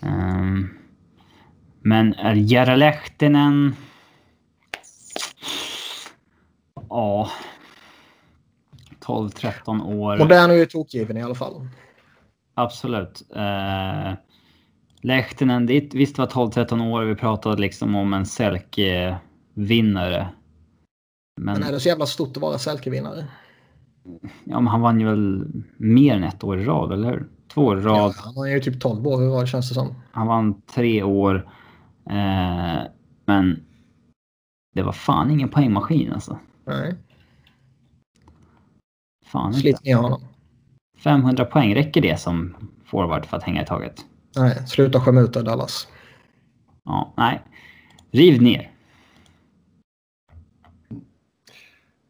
Ehm, 0.02 0.70
men 1.82 2.14
är 2.14 2.34
Jere 2.34 2.76
Lehtinen... 2.76 3.76
Ja. 6.90 7.30
12-13 9.00 9.86
år. 9.86 10.18
Modern 10.18 10.52
är 10.52 10.56
ju 10.56 10.66
tokgiven 10.66 11.18
i 11.18 11.24
alla 11.24 11.36
fall. 11.36 11.68
Absolut. 12.54 13.22
Uh, 13.36 14.14
Lehtinen, 15.08 15.66
det, 15.66 15.94
visst 15.94 16.16
det 16.16 16.22
var 16.22 16.30
12-13 16.30 16.92
år. 16.92 17.04
Vi 17.04 17.16
pratade 17.16 17.62
liksom 17.62 17.96
om 17.96 18.14
en 18.14 18.26
Selke-vinnare. 18.26 20.28
Men, 21.42 21.54
Men 21.60 21.64
är 21.64 21.72
det 21.72 21.80
så 21.80 21.90
jävla 21.90 22.06
stort 22.06 22.30
att 22.38 22.42
vara 22.42 22.58
Selke-vinnare? 22.58 23.26
ja, 24.44 24.60
men 24.60 24.68
han 24.68 24.82
vann 24.82 25.00
ju 25.00 25.06
väl 25.06 25.46
mer 25.78 26.16
än 26.16 26.24
ett 26.24 26.44
år 26.44 26.60
i 26.60 26.66
rad, 26.66 26.92
eller 26.92 27.10
hur? 27.10 27.28
Två 27.54 27.62
år 27.66 27.80
i 27.80 27.84
Ja, 27.84 27.90
rad. 27.90 28.14
han 28.18 28.36
har 28.38 28.46
ju 28.48 28.60
typ 28.60 28.82
12 28.82 29.08
år 29.08 29.24
i 29.24 29.28
rad 29.28 29.48
känns 29.48 29.70
det 29.70 29.76
som. 29.76 29.96
Han 30.12 30.28
vann 30.28 30.62
tre 30.62 31.04
år. 31.04 31.36
Eh, 32.10 32.82
men 33.26 33.64
det 34.76 34.82
var 34.84 34.92
fan 34.92 35.32
ingen 35.32 35.50
poängmaskin 35.50 36.14
alltså. 36.14 36.40
Nej, 36.66 36.96
Fan 39.26 39.54
slit 39.54 39.66
inte. 39.66 39.84
ner 39.90 39.96
honom. 39.96 40.22
500 40.98 41.46
poäng, 41.46 41.76
räcker 41.76 42.02
det 42.02 42.20
som 42.20 42.56
forward 42.86 43.26
för 43.26 43.38
att 43.38 43.44
hänga 43.44 43.64
i 43.64 43.66
taget? 43.66 44.06
Nej, 44.38 44.68
sluta 44.68 45.00
skämma 45.00 45.22
ut 45.22 45.34
det, 45.34 45.44
Dallas. 45.44 45.88
Ja, 46.86 47.14
nej. 47.18 47.42
Riv 48.12 48.42
ner. 48.42 48.72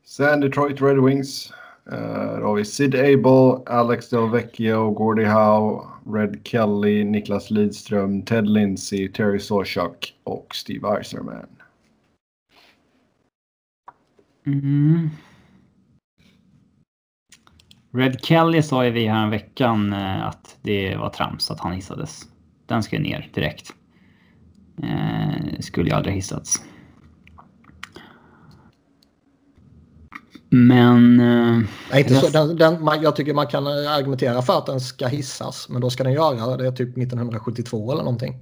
Sen 0.05 0.39
Detroit 0.39 0.81
Red 0.81 1.03
Wings. 1.03 1.53
Uh, 1.91 2.39
då 2.39 2.45
har 2.45 2.55
vi 2.55 2.65
Sid 2.65 2.95
Abel, 2.95 3.61
Alex 3.65 4.09
Delvecchio, 4.09 4.91
Gordie 4.91 5.27
Howe, 5.27 5.87
Red 6.13 6.39
Kelly, 6.43 7.03
Niklas 7.03 7.51
Lidström, 7.51 8.21
Ted 8.21 8.49
Lindsay, 8.49 9.07
Terry 9.07 9.39
Sawchuk 9.39 10.15
och 10.23 10.55
Steve 10.55 10.97
Eiserman. 10.97 11.47
Mm. 14.45 15.09
Red 17.97 18.25
Kelly 18.25 18.63
sa 18.63 18.85
ju 18.85 18.91
vi 18.91 19.07
här 19.07 19.23
en 19.23 19.29
veckan 19.29 19.93
eh, 19.93 20.27
att 20.27 20.57
det 20.61 20.95
var 20.95 21.09
trams 21.09 21.51
att 21.51 21.59
han 21.59 21.71
hissades. 21.71 22.21
Den 22.65 22.83
ska 22.83 22.99
ner 22.99 23.29
direkt. 23.33 23.73
Eh, 24.83 25.59
skulle 25.59 25.89
ju 25.89 25.95
aldrig 25.95 26.15
hissats. 26.15 26.61
Men... 30.49 31.19
Eh, 31.19 31.59
Nej, 31.91 32.01
inte 32.01 32.15
så, 32.15 32.29
den, 32.29 32.55
den, 32.57 32.83
man, 32.83 33.01
jag 33.01 33.15
tycker 33.15 33.33
man 33.33 33.47
kan 33.47 33.67
argumentera 33.67 34.41
för 34.41 34.57
att 34.57 34.65
den 34.65 34.79
ska 34.79 35.07
hissas. 35.07 35.69
Men 35.69 35.81
då 35.81 35.89
ska 35.89 36.03
den 36.03 36.13
göra 36.13 36.57
det 36.57 36.71
typ 36.71 36.97
1972 36.97 37.91
eller 37.91 38.03
någonting. 38.03 38.35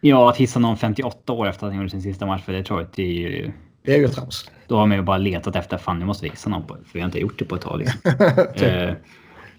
ja, 0.00 0.30
att 0.30 0.36
hissa 0.36 0.58
någon 0.58 0.76
58 0.76 1.32
år 1.32 1.48
efter 1.48 1.66
att 1.66 1.72
han 1.72 1.78
gjorde 1.78 1.90
sin 1.90 2.02
sista 2.02 2.26
match 2.26 2.42
för 2.42 2.52
Detroit, 2.52 2.92
det 2.94 3.02
är 3.02 3.30
ju... 3.30 3.52
Det 3.84 3.94
är 3.94 3.98
ju 3.98 4.08
trams. 4.08 4.50
Då 4.72 4.78
har 4.78 4.86
man 4.86 4.96
ju 4.96 5.02
bara 5.02 5.18
letat 5.18 5.56
efter, 5.56 5.78
fan 5.78 5.98
nu 5.98 6.04
måste 6.04 6.24
vi 6.24 6.30
hissa 6.30 6.50
någon 6.50 6.66
på 6.66 6.74
för 6.74 6.92
vi 6.92 7.00
har 7.00 7.06
inte 7.06 7.20
gjort 7.20 7.38
det 7.38 7.44
på 7.44 7.54
ett 7.54 7.60
tag. 7.60 7.78
Liksom. 7.78 8.00
Typ. 8.56 8.62
Eh, 8.62 8.94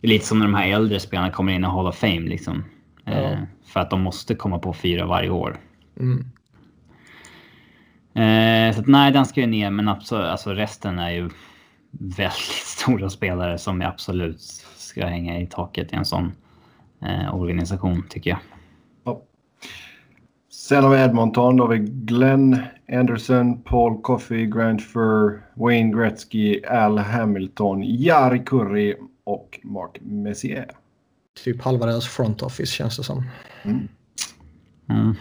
lite 0.02 0.26
som 0.26 0.40
när 0.40 0.46
de 0.46 0.54
här 0.54 0.68
äldre 0.68 1.00
spelarna 1.00 1.32
kommer 1.32 1.54
in 1.54 1.64
i 1.64 1.68
Hall 1.68 1.88
of 1.88 1.96
Fame 1.96 2.20
liksom. 2.20 2.64
Eh, 3.06 3.22
Ja. 3.22 3.38
För 3.66 3.80
att 3.80 3.90
de 3.90 4.02
måste 4.02 4.36
komma 4.36 4.60
på 4.60 4.74
fyra 4.74 5.06
varje 5.06 5.30
år. 5.30 5.58
Mm. 6.00 6.26
Eh, 8.14 8.76
så 8.76 8.82
att, 8.82 8.88
nej, 8.88 9.12
den 9.12 9.26
ska 9.26 9.42
ju 9.42 9.48
ner, 9.48 9.72
men 9.72 9.88
absolut, 9.88 10.26
alltså 10.26 10.54
resten 10.54 11.00
är 11.00 11.12
ju 11.12 11.30
väldigt 11.92 12.64
stora 12.66 13.10
spelare 13.10 13.58
som 13.58 13.82
absolut 13.82 14.42
ska 14.76 15.06
hänga 15.06 15.40
i 15.40 15.48
taket 15.48 15.94
i 15.94 15.96
en 15.96 16.06
sån 16.06 16.32
eh, 17.02 17.36
organisation 17.36 18.04
tycker 18.10 18.30
jag. 18.30 18.40
Sen 20.64 20.84
har 20.84 20.92
vi 20.92 21.02
Edmonton. 21.02 21.58
Då 21.58 21.64
har 21.64 21.70
vi 21.70 21.78
Glenn 21.80 22.58
Anderson, 22.92 23.62
Paul 23.62 24.02
Coffey, 24.02 24.46
Grant 24.46 24.84
Fur, 24.84 25.42
Wayne 25.54 25.98
Gretzky, 25.98 26.62
Al 26.66 26.98
Hamilton, 26.98 27.84
Jari 27.84 28.40
Kurri 28.46 28.96
och 29.24 29.60
Mark 29.64 29.98
Messier. 30.02 30.72
Typ 31.44 31.62
halva 31.62 31.86
deras 31.86 32.08
front 32.08 32.42
office 32.42 32.72
känns 32.72 32.98
det 32.98 33.04
som. 33.04 33.24
Mm. 33.64 33.88
Mm. 34.90 35.16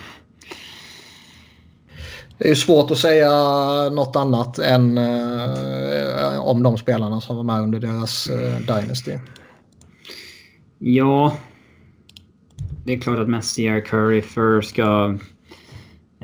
Det 2.38 2.44
är 2.44 2.48
ju 2.48 2.56
svårt 2.56 2.90
att 2.90 2.98
säga 2.98 3.30
något 3.90 4.16
annat 4.16 4.58
än 4.58 4.98
eh, 4.98 6.40
om 6.40 6.62
de 6.62 6.78
spelarna 6.78 7.20
som 7.20 7.36
var 7.36 7.44
med 7.44 7.60
under 7.60 7.80
deras 7.80 8.26
eh, 8.26 8.58
Dynasty. 8.58 9.18
Ja. 10.78 11.36
Det 12.84 12.92
är 12.92 13.00
klart 13.00 13.18
att 13.18 13.28
Messier, 13.28 13.80
Curry, 13.80 14.22
Fur 14.22 14.60
ska 14.60 15.18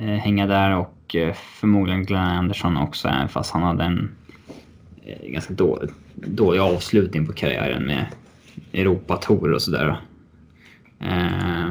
hänga 0.07 0.47
där 0.47 0.77
och 0.77 1.15
eh, 1.15 1.35
förmodligen 1.35 2.05
Glenn 2.05 2.23
Anderson 2.23 2.77
också, 2.77 3.09
även 3.09 3.29
fast 3.29 3.53
han 3.53 3.63
hade 3.63 3.85
en 3.85 4.11
eh, 5.03 5.31
ganska 5.31 5.55
då, 5.55 5.83
dålig 6.15 6.61
avslutning 6.61 7.27
på 7.27 7.33
karriären 7.33 7.87
med 7.87 8.07
Europatour 8.73 9.53
och 9.53 9.63
sådär. 9.63 10.01
Eh, 11.01 11.69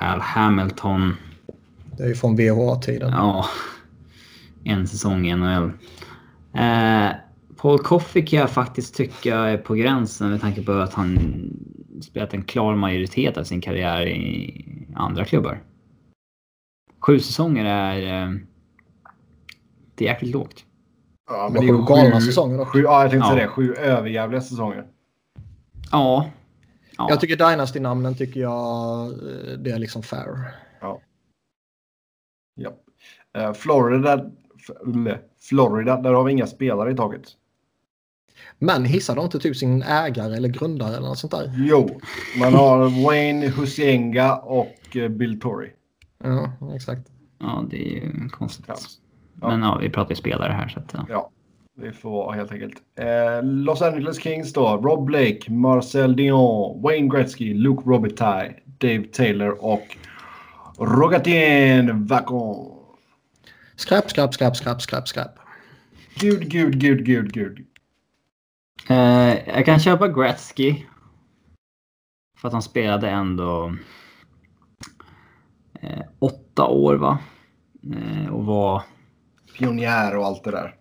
Al 0.00 0.20
Hamilton, 0.20 1.16
Det 1.96 2.02
är 2.04 2.08
ju 2.08 2.14
från 2.14 2.36
VHA-tiden. 2.36 3.10
ja, 3.12 3.46
en 4.64 4.88
säsong 4.88 5.26
i 5.26 5.36
NHL. 5.36 5.70
Eh, 6.54 7.10
Paul 7.62 7.78
Coffey 7.78 8.26
kan 8.26 8.38
jag 8.38 8.50
faktiskt 8.50 8.94
tycka 8.94 9.36
är 9.36 9.58
på 9.58 9.74
gränsen 9.74 10.30
med 10.30 10.40
tanke 10.40 10.62
på 10.62 10.72
att 10.72 10.94
han 10.94 11.18
spelat 12.02 12.34
en 12.34 12.42
klar 12.44 12.74
majoritet 12.74 13.36
av 13.36 13.44
sin 13.44 13.60
karriär 13.60 14.06
i 14.06 14.88
andra 14.94 15.24
klubbar. 15.24 15.62
Sju 17.00 17.18
säsonger 17.18 17.64
är... 17.64 18.22
Eh, 18.22 18.34
det 19.94 20.04
är 20.04 20.08
jäkligt 20.08 20.34
lågt. 20.34 20.64
Ja, 21.28 21.48
Det 21.48 21.72
var 21.72 21.78
sju 21.78 21.94
galna 21.94 22.20
säsonger 22.20 22.58
dock. 22.58 22.68
Sju, 22.68 22.82
ja, 22.82 23.02
jag 23.02 23.10
tänkte 23.10 23.28
Ja. 23.30 23.34
det. 23.36 23.48
Sju 23.48 23.74
överjävliga 23.74 24.40
säsonger. 24.40 24.86
Ja. 25.90 26.30
ja. 26.96 27.06
Jag 27.08 27.20
tycker 27.20 27.36
Dynasty-namnen 27.36 28.14
tycker 28.14 28.40
jag 28.40 29.06
eh, 29.06 29.58
det 29.58 29.70
är 29.70 29.78
liksom 29.78 30.02
fair. 30.02 30.54
Ja. 30.80 31.00
Ja. 32.54 32.72
Eh, 33.38 33.52
Florida, 33.52 34.30
Florida, 35.40 36.00
där 36.00 36.12
har 36.12 36.24
vi 36.24 36.32
inga 36.32 36.46
spelare 36.46 36.92
i 36.92 36.96
taget. 36.96 37.36
Men 38.62 38.84
hissar 38.84 39.16
de 39.16 39.24
inte 39.24 39.38
typ 39.38 39.56
sin 39.56 39.82
ägare 39.82 40.36
eller 40.36 40.48
grundare 40.48 40.96
eller 40.96 41.08
något 41.08 41.18
sånt 41.18 41.32
där? 41.32 41.52
Jo, 41.56 42.00
man 42.38 42.54
har 42.54 43.04
Wayne 43.04 43.48
Husienga 43.48 44.36
och 44.36 44.96
eh, 44.96 45.08
Bill 45.08 45.40
Torrey. 45.40 45.70
Ja, 46.24 46.52
exakt. 46.74 47.02
Ja, 47.38 47.64
det 47.70 47.76
är 47.76 47.90
ju 47.90 48.28
konstigt. 48.28 48.64
Ja. 48.68 48.76
Men 49.48 49.62
ja, 49.62 49.78
vi 49.82 49.90
pratar 49.90 50.10
ju 50.10 50.16
spelare 50.16 50.52
här 50.52 50.68
så 50.68 50.78
att, 50.78 50.90
ja. 50.94 51.06
Ja, 51.08 51.30
det 51.74 51.92
får 51.92 52.10
vara 52.10 52.36
helt 52.36 52.52
enkelt. 52.52 52.74
Eh, 52.98 53.42
Los 53.42 53.82
Angeles 53.82 54.22
Kings 54.22 54.52
då. 54.52 54.76
Rob 54.76 55.04
Blake, 55.04 55.52
Marcel 55.52 56.16
Dion, 56.16 56.82
Wayne 56.82 57.08
Gretzky, 57.08 57.54
Luke 57.54 57.82
Robitaille, 57.90 58.54
Dave 58.78 59.04
Taylor 59.04 59.64
och 59.64 59.96
Rogatien 60.78 62.06
Vacon. 62.06 62.72
Skräp, 63.76 64.10
skräp, 64.10 64.34
skräp, 64.34 64.56
skräp, 64.56 64.82
skräp, 64.82 65.08
skräp. 65.08 65.30
Gud, 66.14 66.48
gud, 66.50 66.80
gud, 66.80 67.04
gud, 67.04 67.32
gud. 67.32 67.66
Eh, 68.88 69.48
jag 69.48 69.66
kan 69.66 69.80
köpa 69.80 70.08
Gretzky. 70.08 70.84
För 72.38 72.48
att 72.48 72.52
han 72.52 72.62
spelade 72.62 73.10
ändå 73.10 73.76
eh, 75.80 76.02
åtta 76.18 76.66
år 76.66 76.94
va? 76.94 77.18
Eh, 77.94 78.34
och 78.34 78.44
var... 78.44 78.82
Pionjär 79.58 80.16
och 80.16 80.26
allt 80.26 80.44
det 80.44 80.50
där. 80.50 80.74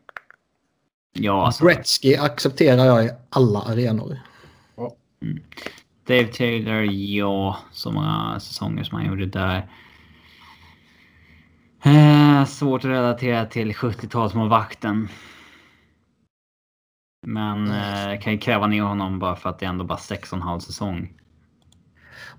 Ja, 1.14 1.46
alltså, 1.46 1.66
Gretzky 1.66 2.16
accepterar 2.16 2.86
jag 2.86 3.06
i 3.06 3.10
alla 3.30 3.62
arenor. 3.62 4.20
Dave 6.08 6.28
Taylor, 6.28 6.84
ja. 6.92 7.58
Så 7.72 7.92
många 7.92 8.40
säsonger 8.40 8.84
som 8.84 8.98
han 8.98 9.08
gjorde 9.08 9.26
där. 9.26 9.70
Eh, 11.84 12.46
svårt 12.46 12.86
att 12.86 12.92
relatera 12.92 13.46
till 13.46 13.74
70-talsmålvakten. 13.74 15.08
Men 17.28 17.68
eh, 17.72 18.20
kan 18.22 18.34
ju 18.34 18.40
kräva 18.40 18.68
ner 18.68 18.82
honom 18.82 19.20
bara 19.20 19.36
för 19.36 19.50
att 19.50 19.60
det 19.60 19.66
är 19.66 19.70
ändå 19.70 19.84
bara 19.86 19.98
6,5 19.98 20.60
säsong. 20.60 21.14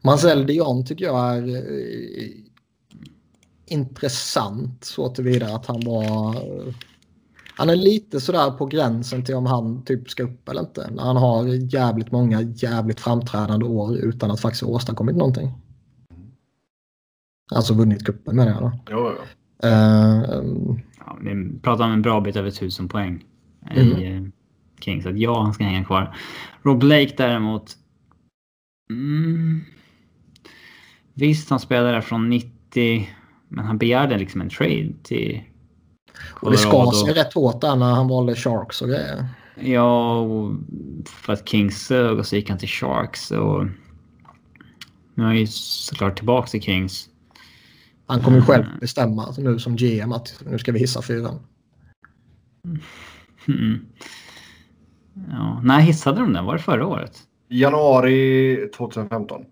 Marcel 0.04 0.46
Dion 0.46 0.84
tycker 0.86 1.04
jag 1.04 1.36
är 1.36 1.56
eh, 1.56 2.28
intressant 3.66 4.84
så 4.84 5.08
tillvida 5.08 5.46
att 5.54 5.66
han 5.66 5.80
var... 5.84 6.36
Han 7.56 7.70
är 7.70 7.76
lite 7.76 8.20
sådär 8.20 8.50
på 8.50 8.66
gränsen 8.66 9.24
till 9.24 9.34
om 9.34 9.46
han 9.46 9.84
typ 9.84 10.10
ska 10.10 10.22
upp 10.22 10.48
eller 10.48 10.60
inte. 10.60 10.90
När 10.90 11.02
han 11.02 11.16
har 11.16 11.44
jävligt 11.74 12.12
många 12.12 12.40
jävligt 12.42 13.00
framträdande 13.00 13.66
år 13.66 13.96
utan 13.96 14.30
att 14.30 14.40
faktiskt 14.40 14.62
ha 14.62 14.70
åstadkommit 14.70 15.16
någonting. 15.16 15.52
Alltså 17.54 17.74
vunnit 17.74 18.06
cupen 18.06 18.36
menar 18.36 18.52
jag 18.52 18.62
då. 18.62 18.72
Jo, 18.90 19.12
jo. 19.16 19.68
Eh, 19.68 20.42
Ja, 21.06 21.18
vi 21.22 21.58
pratar 21.62 21.84
om 21.84 21.92
en 21.92 22.02
bra 22.02 22.20
bit 22.20 22.36
över 22.36 22.48
1000 22.48 22.88
poäng 22.88 23.24
Mm. 23.70 23.86
i 23.98 24.30
Kings. 24.82 25.04
Så 25.04 25.10
att 25.10 25.18
ja, 25.18 25.42
han 25.42 25.54
ska 25.54 25.64
hänga 25.64 25.84
kvar. 25.84 26.16
Rob 26.62 26.78
Blake 26.78 27.14
däremot. 27.16 27.76
Mm, 28.90 29.64
visst, 31.14 31.50
han 31.50 31.60
spelade 31.60 32.02
från 32.02 32.28
90. 32.28 33.08
Men 33.48 33.64
han 33.64 33.78
begärde 33.78 34.18
liksom 34.18 34.40
en 34.40 34.50
trade 34.50 34.92
till 35.02 35.42
och 36.30 36.50
det 36.50 36.56
skar 36.56 36.92
sig 36.92 37.00
Colorado. 37.00 37.20
rätt 37.20 37.32
hårt 37.32 37.60
där 37.60 37.76
när 37.76 37.90
han 37.90 38.08
valde 38.08 38.34
Sharks 38.34 38.82
och 38.82 38.88
grejer. 38.88 39.26
Ja, 39.60 40.18
och 40.18 40.56
för 41.06 41.32
att 41.32 41.48
Kings 41.48 41.86
sög 41.86 42.18
och 42.18 42.26
så 42.26 42.36
gick 42.36 42.48
han 42.48 42.58
till 42.58 42.68
Sharks. 42.68 43.30
Och 43.30 43.66
nu 45.14 45.22
är 45.22 45.26
han 45.26 45.38
ju 45.38 45.46
såklart 45.46 46.16
tillbaka 46.16 46.46
till 46.46 46.62
Kings. 46.62 47.08
Han 48.06 48.20
kommer 48.20 48.38
ju 48.38 48.44
själv 48.44 48.64
bestämma 48.80 49.34
nu 49.38 49.58
som 49.58 49.76
GM 49.76 50.12
att 50.12 50.42
nu 50.46 50.58
ska 50.58 50.72
vi 50.72 50.78
hissa 50.78 51.02
fyran. 51.02 51.40
Mm. 53.48 53.86
Ja, 55.30 55.60
när 55.64 55.80
hissade 55.80 56.20
de 56.20 56.32
den? 56.32 56.44
Var 56.44 56.52
det 56.52 56.62
förra 56.62 56.86
året? 56.86 57.18
Januari 57.48 58.56
2015. 58.76 59.44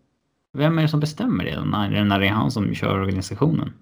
Vem 0.52 0.78
är 0.78 0.82
det 0.82 0.88
som 0.88 1.00
bestämmer 1.00 1.44
det? 1.44 1.64
När, 1.64 2.04
när 2.04 2.18
det 2.18 2.26
är 2.26 2.30
han 2.30 2.50
som 2.50 2.74
kör 2.74 3.00
organisationen? 3.00 3.72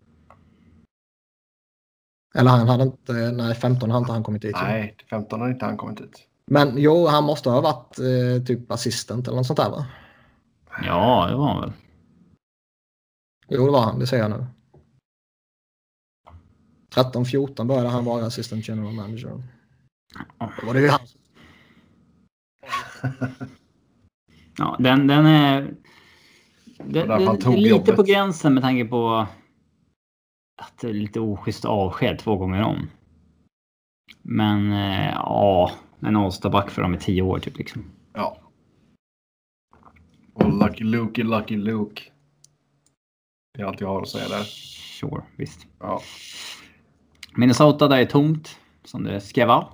Eller 2.35 2.51
han 2.51 2.69
hade 2.69 2.83
inte, 2.83 3.13
nej 3.13 3.55
15 3.55 3.91
hade 3.91 4.01
inte 4.03 4.13
han 4.13 4.23
kommit 4.23 4.43
dit. 4.43 4.57
Nej, 4.63 4.95
till 4.99 5.07
15 5.07 5.41
har 5.41 5.51
inte 5.51 5.65
han 5.65 5.77
kommit 5.77 6.01
hit. 6.01 6.29
Men 6.47 6.73
jo, 6.77 7.07
han 7.07 7.25
måste 7.25 7.51
ha 7.51 7.61
varit 7.61 7.99
eh, 7.99 8.47
typ 8.47 8.73
assistent 8.73 9.29
eller 9.29 9.37
något 9.37 9.47
sånt 9.47 9.57
där 9.57 9.71
va? 9.71 9.87
Ja, 10.83 11.27
det 11.31 11.37
var 11.37 11.49
han 11.49 11.61
väl. 11.61 11.73
Jo, 13.49 13.67
det 13.67 13.73
var 13.73 13.81
han, 13.81 13.99
det 13.99 14.07
säger 14.07 14.23
jag 14.23 14.31
nu. 14.31 14.47
13-14 16.95 17.65
började 17.65 17.89
han 17.89 18.05
vara 18.05 18.27
assistant 18.27 18.69
general 18.69 18.93
manager. 18.93 19.43
Då 20.39 20.67
var 20.67 20.75
det 20.75 20.81
ju 20.81 20.89
han. 20.89 21.01
Ja, 24.59 24.77
den, 24.79 25.07
den 25.07 25.27
är... 25.27 25.75
Den, 26.79 27.09
den, 27.09 27.11
är 27.11 27.57
lite 27.57 27.69
jobbet. 27.69 27.97
på 27.97 28.03
gränsen 28.03 28.55
med 28.55 28.63
tanke 28.63 28.85
på 28.85 29.27
att 30.63 30.79
det 30.81 30.89
är 30.89 30.93
lite 30.93 31.21
oschysst 31.21 31.65
avsked 31.65 32.19
två 32.19 32.37
gånger 32.37 32.63
om. 32.63 32.91
Men 34.23 34.73
eh, 34.73 35.11
ja, 35.15 35.71
en 36.01 36.17
All-star-back 36.17 36.71
för 36.71 36.83
dem 36.83 36.95
i 36.95 36.99
tio 36.99 37.23
år 37.23 37.39
typ 37.39 37.59
liksom. 37.59 37.85
Ja. 38.13 38.39
Och 40.35 40.53
Lucky 40.53 40.85
Luke 40.85 41.23
Lucky 41.23 41.57
Luke. 41.57 42.03
Det 43.55 43.63
är 43.63 43.67
allt 43.67 43.81
jag 43.81 43.89
har 43.89 44.03
att 44.03 44.09
säga 44.09 44.29
där. 44.29 44.45
Sure, 44.45 45.23
visst. 45.37 45.67
Ja. 45.81 46.01
Minnesota, 47.37 47.89
där 47.89 47.99
är 47.99 48.07
tomt. 48.07 48.59
Som 48.85 49.05
det 49.05 49.21
skrev 49.21 49.51
av. 49.51 49.65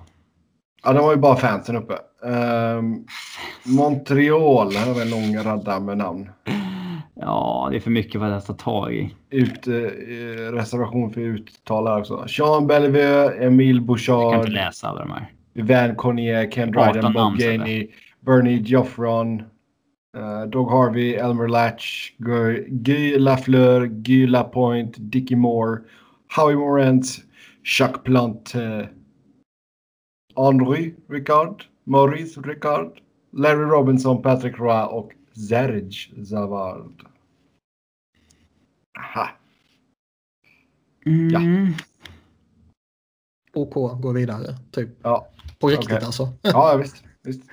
Ja, 0.83 0.93
de 0.93 1.03
var 1.03 1.11
ju 1.11 1.17
bara 1.17 1.35
fansen 1.35 1.75
uppe. 1.75 1.99
Ehm, 2.25 3.05
Montreal, 3.63 4.75
har 4.75 4.93
vi 4.93 5.01
en 5.01 5.09
lång 5.09 5.43
radda 5.43 5.79
med 5.79 5.97
namn. 5.97 6.29
Ja, 7.15 7.67
det 7.71 7.77
är 7.77 7.79
för 7.79 7.91
mycket 7.91 8.21
för 8.21 8.31
att 8.31 8.45
ta 8.45 8.53
tag 8.53 8.93
i. 8.93 9.15
Ut, 9.29 9.67
eh, 9.67 9.73
reservation 10.51 11.13
för 11.13 11.21
uttal 11.21 11.87
här 11.87 11.99
också. 11.99 12.27
Sean 12.27 12.67
Bellevue, 12.67 13.45
Emile 13.45 13.69
Jag 13.69 13.77
kan 13.77 13.85
Bouchard, 13.85 14.35
inte 14.35 14.51
läsa 14.51 14.87
alla 14.87 14.99
de 14.99 15.11
här. 15.11 15.31
Van 15.53 15.95
Cornier, 15.95 16.51
Ken 16.51 16.69
18 16.69 16.93
Dryden, 16.93 17.13
Bob 17.13 17.37
Gainey, 17.37 17.87
Bernie 18.19 18.61
Joffron, 18.65 19.39
eh, 20.17 20.43
Doug 20.49 20.71
Harvey, 20.71 21.15
Elmer 21.15 21.47
Latch, 21.47 22.11
Guy, 22.69 23.17
Lafleur, 23.17 23.85
Guy 23.85 24.27
Lapointe, 24.27 25.01
Dickie 25.01 25.37
Moore, 25.37 25.79
Howie 26.35 26.55
Morant, 26.55 27.05
Jacques 27.79 28.03
Plante, 28.03 28.89
Henri 30.35 30.93
Ricard, 31.09 31.63
Maurice 31.85 32.41
Ricard, 32.41 33.01
Larry 33.31 33.65
Robinson, 33.65 34.21
Patrick 34.21 34.59
Roy 34.59 34.83
och 34.83 35.11
Serge 35.49 36.25
Zavard. 36.25 37.05
Aha. 38.99 39.29
Ja. 41.05 41.39
Mm. 41.39 41.73
OK, 43.53 44.01
gå 44.01 44.11
vidare. 44.11 44.55
Typ. 44.71 44.89
Ja, 45.01 45.27
På 45.59 45.67
riktigt 45.67 45.85
Okej. 45.85 46.05
alltså. 46.05 46.29
ja 46.41 46.77
visst. 46.77 47.03
visst. 47.23 47.43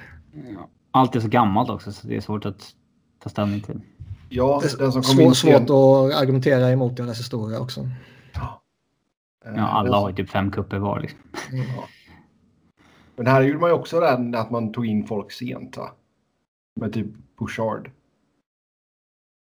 Allt 0.90 1.16
är 1.16 1.20
så 1.20 1.28
gammalt 1.28 1.70
också 1.70 1.92
så 1.92 2.06
det 2.06 2.16
är 2.16 2.20
svårt 2.20 2.44
att 2.46 2.74
ta 3.18 3.28
ställning 3.28 3.60
till. 3.60 3.80
Ja, 4.28 4.60
Det 4.62 4.78
den 4.78 4.92
som 4.92 5.00
är 5.00 5.04
kom 5.04 5.14
svår, 5.14 5.22
in 5.24 5.34
svårt 5.34 5.62
att 5.62 6.20
argumentera 6.22 6.70
emot 6.70 6.96
deras 6.96 7.18
historia 7.18 7.60
också. 7.60 7.88
Ja, 8.34 8.62
alla 9.68 9.96
har 9.96 10.10
ju 10.10 10.16
typ 10.16 10.30
fem 10.30 10.50
kupper 10.50 10.78
var. 10.78 11.00
Liksom. 11.00 11.18
Men 13.16 13.26
här 13.26 13.43
gjorde 13.43 13.59
man 13.59 13.70
ju 13.70 13.74
också 13.74 14.01
den 14.01 14.34
att 14.34 14.51
man 14.51 14.72
tog 14.72 14.86
in 14.86 15.06
folk 15.06 15.32
sent 15.32 15.76
va? 15.76 15.90
Med 16.80 16.93
typ 16.93 17.06
Bouchard. 17.39 17.90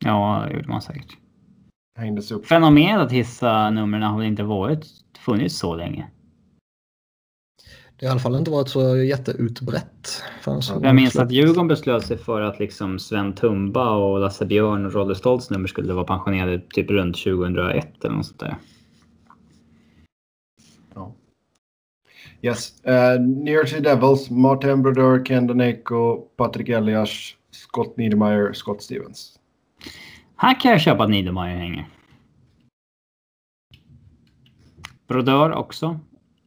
Ja, 0.06 0.46
det 0.48 0.56
gjorde 0.56 0.68
man 0.70 0.82
säkert. 0.82 1.18
Hängdes 2.00 2.32
upp. 2.32 2.46
Fenomenet 2.46 3.06
att 3.06 3.12
hissa 3.12 3.70
numren 3.70 4.02
har 4.04 4.18
väl 4.18 4.28
inte 4.28 4.44
varit 4.44 4.86
funnits 5.20 5.58
så 5.58 5.76
länge. 5.76 6.08
Det 7.96 8.06
har 8.06 8.10
i 8.10 8.12
alla 8.12 8.20
fall 8.20 8.36
inte 8.36 8.52
varit 8.52 8.70
så 8.70 8.98
jätteutbrett. 8.98 10.24
så- 10.62 10.80
Jag 10.84 10.96
minns 10.96 11.16
att 11.16 11.32
Djurgården 11.32 11.68
beslöt 11.68 12.06
sig 12.06 12.18
för 12.18 12.42
att 12.42 12.60
liksom 12.60 13.00
Sven 13.00 13.34
Tumba 13.34 13.96
och 13.96 14.20
Lasse 14.20 14.46
Björn 14.46 14.86
och 14.86 14.94
Rolle 14.94 15.16
Stoltz 15.16 15.50
nummer 15.50 15.68
skulle 15.68 15.94
vara 15.94 16.06
pensionerade 16.06 16.62
typ 16.70 16.90
runt 16.90 17.18
2001 17.18 18.06
eller 18.06 18.16
något 18.16 18.26
sånt 18.26 18.40
där. 18.40 18.56
Ja. 20.96 21.14
Yes. 22.42 22.84
Eh, 22.84 23.20
New 23.22 23.54
Jersey 23.54 23.80
Devils, 23.80 24.30
Martin 24.30 24.82
Brodeur, 24.82 25.26
Ken 25.26 25.48
Daneko, 25.48 26.18
Patrik 26.38 26.70
Elias, 26.70 27.36
Scott 27.52 27.98
Niedermayer, 27.98 28.54
Scott 28.54 28.84
Stevens. 28.84 29.40
Här 30.36 30.60
kan 30.60 30.72
jag 30.72 30.82
köpa 30.82 31.04
att 31.04 31.10
Niedermayer 31.10 31.58
hänger. 31.58 31.88
Brodör 35.08 35.52
också. 35.52 36.00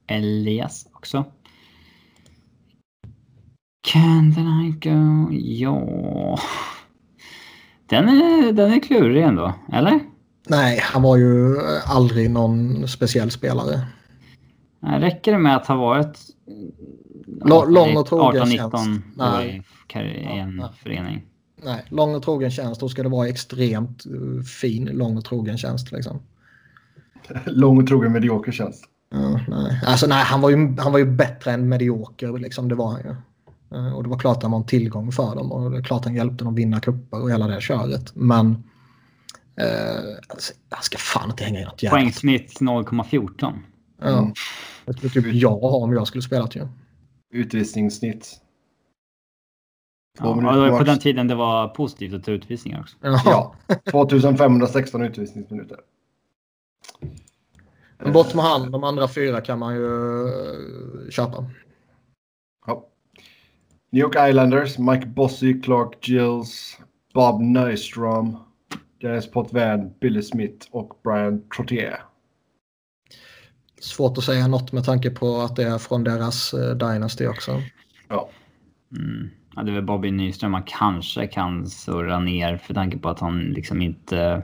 Elias 0.07 0.87
också. 0.93 1.25
Can 3.89 4.33
I 4.65 4.89
go? 4.89 5.29
Ja. 5.33 6.39
Den 7.87 8.09
är, 8.09 8.53
den 8.53 8.73
är 8.73 8.81
klurig 8.81 9.23
ändå, 9.23 9.55
eller? 9.73 10.01
Nej, 10.49 10.81
han 10.83 11.03
var 11.03 11.17
ju 11.17 11.57
aldrig 11.87 12.31
någon 12.31 12.89
speciell 12.89 13.31
spelare. 13.31 13.81
Nej, 14.83 15.01
räcker 15.01 15.33
det 15.33 15.39
med 15.39 15.57
att 15.57 15.67
ha 15.67 15.77
varit 15.77 16.19
Lå- 17.41 17.71
lång 17.71 17.97
och 17.97 18.07
trogen 18.07 18.43
18-19 18.43 18.57
tjänst. 18.57 18.75
år 18.75 19.03
Nej. 19.17 19.63
i 19.95 20.39
en 20.39 20.59
Ja, 20.59 20.73
förening? 20.83 21.23
Nej, 21.65 21.85
lång 21.89 22.15
och 22.15 22.23
trogen 22.23 22.51
tjänst, 22.51 22.81
då 22.81 22.89
ska 22.89 23.03
det 23.03 23.09
vara 23.09 23.29
extremt 23.29 24.05
eh, 24.07 24.43
fin 24.45 24.85
lång 24.85 25.17
och 25.17 25.25
trogen 25.25 25.59
tjänst. 25.59 25.93
Liksom. 25.93 26.21
Lång 27.47 27.79
och 27.83 27.87
trogen 27.87 28.13
medioker 28.13 28.53
tjänst. 28.53 28.85
Ja, 29.11 29.41
nej. 29.49 29.81
Alltså, 29.87 30.07
nej, 30.07 30.25
han, 30.25 30.41
var 30.41 30.51
ju, 30.51 30.77
han 30.79 30.93
var 30.93 30.99
ju 30.99 31.05
bättre 31.05 31.51
än 31.53 31.69
medioker, 31.69 32.39
liksom, 32.39 32.69
det 32.69 32.75
var 32.75 32.89
han 32.93 33.01
ju. 33.05 33.11
Eh, 33.79 33.95
Och 33.95 34.03
det 34.03 34.09
var 34.09 34.19
klart 34.19 34.37
att 34.37 34.43
han 34.43 34.53
var 34.53 34.59
en 34.59 34.67
tillgång 34.67 35.13
för 35.13 35.35
dem 35.37 35.53
och 35.53 35.71
det 35.71 35.79
är 35.79 35.83
klart 35.83 36.05
han 36.05 36.15
hjälpte 36.15 36.45
dem 36.45 36.53
att 36.53 36.59
vinna 36.59 36.81
cuper 36.81 37.23
och 37.23 37.31
hela 37.31 37.47
det 37.47 37.61
köret. 37.61 38.13
Men 38.15 38.51
eh, 39.57 40.15
alltså, 40.29 40.53
han 40.71 40.83
ska 40.83 40.99
fan 40.99 41.31
inte 41.31 41.45
hänga 41.45 41.61
i 41.61 41.65
något 41.65 41.83
jävla... 41.83 41.99
Poängsnitt 41.99 42.61
0,14. 42.61 43.53
Ja. 44.03 44.33
Det 44.87 45.09
skulle 45.09 45.25
typ 45.25 45.35
jag 45.35 45.51
ha 45.51 45.77
om 45.77 45.93
jag 45.93 46.07
skulle 46.07 46.23
spelat 46.23 46.57
ju. 46.57 46.69
Utvisningssnitt. 47.31 48.39
Ja, 50.19 50.35
det 50.35 50.71
var 50.71 50.79
på 50.79 50.85
den 50.85 50.99
tiden 50.99 51.29
det 51.29 51.35
var 51.35 51.69
positivt 51.69 52.15
att 52.15 52.25
ta 52.25 52.31
utvisningar 52.31 52.81
också. 52.81 52.97
Ja, 53.03 53.55
2516 53.91 55.03
utvisningsminuter. 55.03 55.79
Men 57.99 58.13
bort 58.13 58.35
med 58.35 58.45
han, 58.45 58.71
de 58.71 58.85
andra 58.85 59.09
fyra 59.09 59.41
kan 59.41 59.59
man 59.59 59.75
ju 59.75 60.27
eh, 60.27 61.11
köpa. 61.11 61.51
Ja. 62.67 62.89
New 63.91 64.01
York 64.03 64.29
Islanders, 64.31 64.79
Mike 64.79 65.07
Bossy, 65.07 65.61
Clark 65.61 66.09
Gills, 66.09 66.79
Bob 67.15 67.41
Nystrom, 67.41 68.39
Dennis 69.01 69.31
Potvin, 69.31 69.95
Billy 70.01 70.23
Smith 70.23 70.67
och 70.71 71.01
Brian 71.05 71.49
Trottier. 71.57 72.03
Svårt 73.83 74.19
att 74.19 74.25
säga 74.25 74.49
något 74.49 74.73
med 74.73 74.85
tanke 74.85 75.11
på 75.11 75.41
att 75.41 75.57
det 75.57 75.63
är 75.63 75.79
från 75.79 76.05
deras 76.05 76.55
eh, 76.55 76.77
Dynasty 76.77 77.27
också. 77.27 77.63
Ja. 78.09 78.29
Mm. 78.97 79.31
Ja, 79.57 79.63
det 79.63 79.71
är 79.71 79.75
väl 79.75 79.85
Bobby 79.85 80.11
Nyström 80.11 80.53
man 80.53 80.63
kanske 80.63 81.27
kan 81.27 81.67
surra 81.67 82.21
ner 82.21 82.57
för 82.57 82.75
tanke 82.75 82.99
på 82.99 83.09
att 83.09 83.21
han 83.21 83.41
liksom 83.41 83.83
inte... 83.83 84.43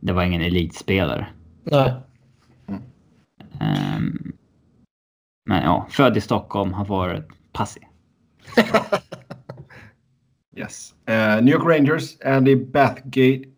Det 0.00 0.12
var 0.12 0.22
ingen 0.22 0.42
elitspelare. 0.42 1.26
Nej. 1.64 1.94
Ehm, 3.60 4.32
men 5.46 5.62
ja, 5.62 5.86
född 5.90 6.16
i 6.16 6.20
Stockholm, 6.20 6.72
har 6.72 6.84
varit 6.84 7.52
passiv. 7.52 7.82
Yes. 10.56 10.94
Eh, 11.06 11.42
New 11.42 11.54
York 11.54 11.64
Rangers, 11.66 12.20
Andy 12.24 12.56
Bathgate, 12.56 13.48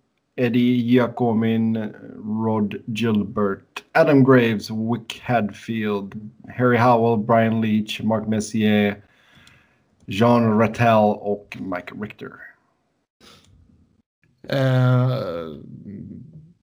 Eddie 0.41 0.83
Giacomin, 0.83 1.95
Rod 2.17 2.83
Gilbert, 2.87 3.85
Adam 3.95 4.25
Graves, 4.25 4.71
Wick 4.71 5.21
Hadfield, 5.23 6.15
Harry 6.49 6.79
Howell, 6.79 7.19
Brian 7.19 7.61
Leach, 7.61 8.03
Mark 8.03 8.27
Messier, 8.27 9.03
Jean 10.07 10.59
Rattel 10.59 11.17
och 11.21 11.59
Mike 11.61 11.95
Richter. 12.01 12.31
Eh, 14.49 15.11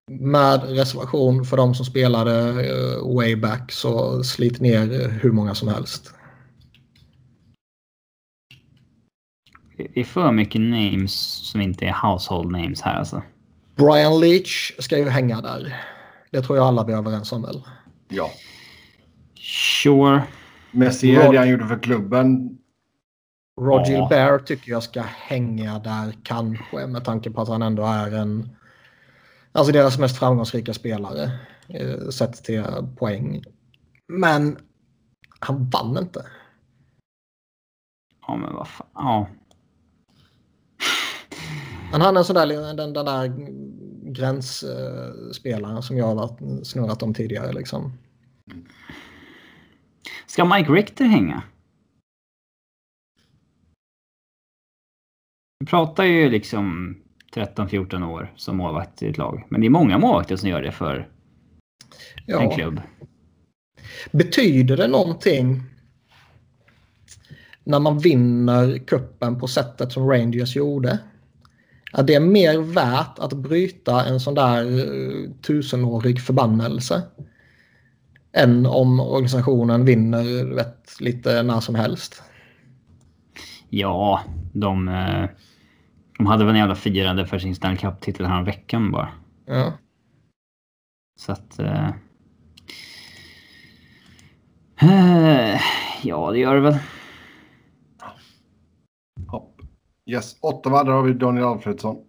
med 0.10 0.64
reservation 0.64 1.46
för 1.46 1.58
de 1.58 1.76
som 1.76 1.86
spelade 1.86 2.50
eh, 2.50 3.16
way 3.16 3.36
back 3.36 3.72
så 3.72 4.24
slit 4.24 4.60
ner 4.60 5.10
hur 5.10 5.32
många 5.32 5.56
som 5.56 5.68
helst. 5.68 6.14
Det 9.78 10.00
är 10.00 10.04
för 10.04 10.32
mycket 10.32 10.62
names 10.62 11.14
som 11.52 11.62
inte 11.62 11.86
är 11.86 12.12
household 12.12 12.52
names 12.52 12.82
här 12.82 12.96
alltså. 12.96 13.22
Brian 13.78 14.20
Leach 14.20 14.72
ska 14.80 14.98
ju 14.98 15.10
hänga 15.10 15.42
där. 15.42 15.76
Det 16.32 16.42
tror 16.42 16.58
jag 16.58 16.68
alla 16.68 16.84
vi 16.84 16.94
är 16.94 16.98
överens 16.98 17.32
om 17.32 17.42
väl. 17.42 17.64
Ja. 18.08 18.30
Sure. 19.84 20.24
Messier, 20.72 21.22
Rod- 21.24 21.32
det 21.34 21.38
han 21.40 21.50
gjorde 21.50 21.68
för 21.68 21.80
klubben. 21.80 22.58
Rod 23.62 23.82
Ja. 23.82 23.92
Gilbert 23.92 24.46
tycker 24.46 24.72
jag 24.72 24.84
ska 24.84 25.02
hänga 25.02 25.80
där 25.80 26.14
kanske 26.24 26.88
med 26.88 27.06
tanke 27.06 27.32
på 27.32 27.42
att 27.42 27.48
han 27.48 27.62
ändå 27.62 27.86
är 27.86 28.12
en 28.12 28.50
alltså 29.52 29.74
deras 29.74 29.98
mest 30.00 30.20
framgångsrika 30.20 30.74
spelare 30.74 31.32
eh, 31.70 32.10
sett 32.10 32.44
till 32.44 32.64
poäng. 32.98 33.44
Men 34.08 34.58
han 35.40 35.70
vann 35.70 35.98
inte. 35.98 36.26
Ja, 38.28 38.36
men 38.36 38.54
vad 38.54 38.68
fan. 38.68 38.88
Ja. 38.94 39.28
Men 41.92 42.02
han 42.02 42.16
är 42.16 42.20
en 42.20 42.26
sån 42.26 42.36
där, 42.36 42.48
den, 42.74 42.94
den 42.94 43.06
där 43.06 43.32
gränsspelaren 44.12 45.84
som 45.84 45.98
jag 45.98 46.16
har 46.16 46.64
snurrat 46.64 47.04
om 47.04 47.14
tidigare. 47.14 47.54
Liksom. 47.54 47.94
Ska 50.26 50.46
Mike 50.46 50.72
Richter 50.72 51.06
hänga? 51.06 51.44
Vi 55.60 55.66
pratar 55.66 56.04
ju 56.04 56.30
liksom 56.30 56.98
13-14 57.34 58.04
år 58.08 58.34
som 58.36 58.58
målvakt 58.58 59.04
i 59.04 59.08
ett 59.08 59.18
lag. 59.18 59.44
Men 59.50 59.62
det 59.62 59.68
är 59.68 59.72
många 59.72 59.98
målvakter 59.98 60.36
som 60.36 60.50
gör 60.50 60.62
det 60.62 60.72
för 60.72 60.96
en 60.96 61.08
Ja. 62.26 62.56
klubb. 62.56 62.82
Betyder 64.12 64.78
det 64.78 64.88
någonting 64.88 65.62
när 67.64 67.80
man 67.80 68.00
vinner 68.00 68.78
kuppen 68.78 69.40
på 69.40 69.48
sättet 69.48 69.92
som 69.92 70.10
Rangers 70.10 70.56
gjorde? 70.56 71.00
Är 71.98 72.04
det 72.04 72.20
mer 72.20 72.60
värt 72.60 73.20
att 73.20 73.34
bryta 73.34 74.06
en 74.06 74.20
sån 74.20 74.36
där 74.36 74.80
eh, 74.80 75.32
tusenårig 75.42 76.22
förbannelse? 76.22 77.02
Än 78.34 78.66
om 78.66 79.00
organisationen 79.00 79.86
vinner 79.86 80.56
vet, 80.56 81.02
lite 81.02 81.44
när 81.44 81.60
som 81.60 81.76
helst? 81.76 82.24
Ja, 83.70 84.22
de, 84.54 84.88
eh, 84.88 85.30
de 86.18 86.26
hade 86.26 86.46
väl 86.46 86.54
en 86.54 86.60
jävla 86.60 86.76
firande 86.76 87.26
för 87.26 87.40
sin 87.40 87.56
Stanley 87.56 87.78
Cup-titel 87.78 88.26
här 88.26 88.44
veckan 88.44 88.92
bara. 88.92 89.10
Ja. 89.46 89.74
Så 91.20 91.32
att... 91.32 91.60
Eh, 91.60 91.90
eh, 94.82 95.62
ja, 96.04 96.32
det 96.32 96.40
gör 96.40 96.56
det 96.56 96.62
väl. 96.62 96.78
Hopp. 99.28 99.62
Yes. 100.08 100.38
Ottawa, 100.42 100.84
där 100.84 100.92
har 100.92 101.04
vi 101.04 101.14
Daniel 101.14 101.46
Alfredsson. 101.46 102.04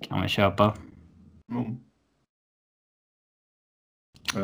Kan 0.00 0.18
man 0.18 0.28
köpa. 0.28 0.74
Mm. 1.50 1.76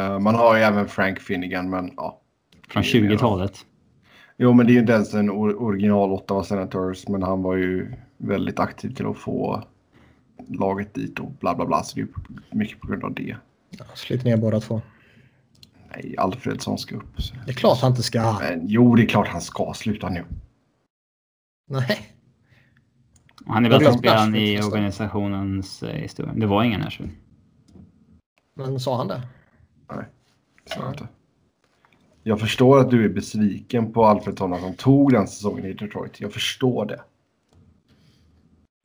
Eh, 0.01 0.19
man 0.19 0.35
har 0.35 0.57
ju 0.57 0.63
även 0.63 0.89
Frank 0.89 1.21
Finnegan, 1.21 1.71
men 1.71 1.93
ja. 1.97 2.21
Från 2.69 2.83
Det 2.83 2.99
är 2.99 3.03
mer 3.03 3.11
20-talet. 3.11 3.67
Jo, 4.37 4.53
men 4.53 4.67
det 4.67 4.73
är 4.73 4.75
ju 4.75 4.81
inte 4.81 4.93
ens 4.93 5.15
en 5.15 5.31
or- 5.31 5.55
original 5.55 6.13
Ottawa 6.13 6.45
Senators, 6.45 7.09
men 7.09 7.23
han 7.23 7.43
var 7.43 7.57
ju 7.57 7.93
väldigt 8.17 8.59
aktiv 8.61 8.95
till 8.95 9.07
att 9.07 9.17
få 9.19 9.65
laget 10.49 10.95
dit 10.95 11.19
och 11.19 11.31
bla 11.31 11.55
bla 11.55 11.67
bla. 11.67 11.83
Så 11.83 11.95
det 11.97 12.01
är 12.03 12.07
ju 12.07 12.13
mycket 12.51 12.81
på 12.81 12.87
grund 12.87 13.05
av 13.05 13.15
det. 13.15 13.37
Ja, 13.71 13.85
Slit 13.95 14.25
ner 14.25 14.37
båda 14.37 14.61
två. 14.61 14.81
Nej, 15.91 16.15
Alfredsson 16.19 16.79
ska 16.79 16.97
upp. 16.97 17.23
Så. 17.23 17.35
Det 17.47 17.51
är 17.51 17.55
klart 17.55 17.79
han 17.81 17.91
inte 17.91 18.03
ska. 18.03 18.39
Men, 18.41 18.61
jo, 18.67 18.95
det 18.95 19.03
är 19.03 19.07
klart 19.07 19.29
han 19.29 19.41
ska 19.41 19.73
sluta 19.75 20.09
nu. 20.09 20.25
Nej. 21.71 22.09
Och 23.47 23.55
Han 23.55 23.65
är 23.65 23.71
bästa 23.71 23.83
glömde 23.83 23.99
spelaren 23.99 24.35
i 24.35 24.63
organisationens 24.63 25.83
eh, 25.83 25.95
historia. 25.95 26.33
Det 26.37 26.47
var 26.47 26.65
ingen 26.65 26.81
Nashville. 26.81 27.11
Men 28.55 28.81
sa 28.81 28.97
han 28.97 29.09
det? 29.09 29.23
Nej, 29.91 30.05
det 30.65 30.71
ska 30.71 30.81
jag 30.81 30.93
inte. 30.93 31.09
Jag 32.23 32.41
förstår 32.41 32.79
att 32.79 32.91
du 32.91 33.05
är 33.05 33.09
besviken 33.09 33.93
på 33.93 34.07
Alfredsson 34.07 34.53
att 34.53 34.61
han 34.61 34.75
tog 34.75 35.13
den 35.13 35.27
säsongen 35.27 35.65
i 35.65 35.73
Detroit. 35.73 36.21
Jag 36.21 36.33
förstår 36.33 36.87
det. 36.87 37.01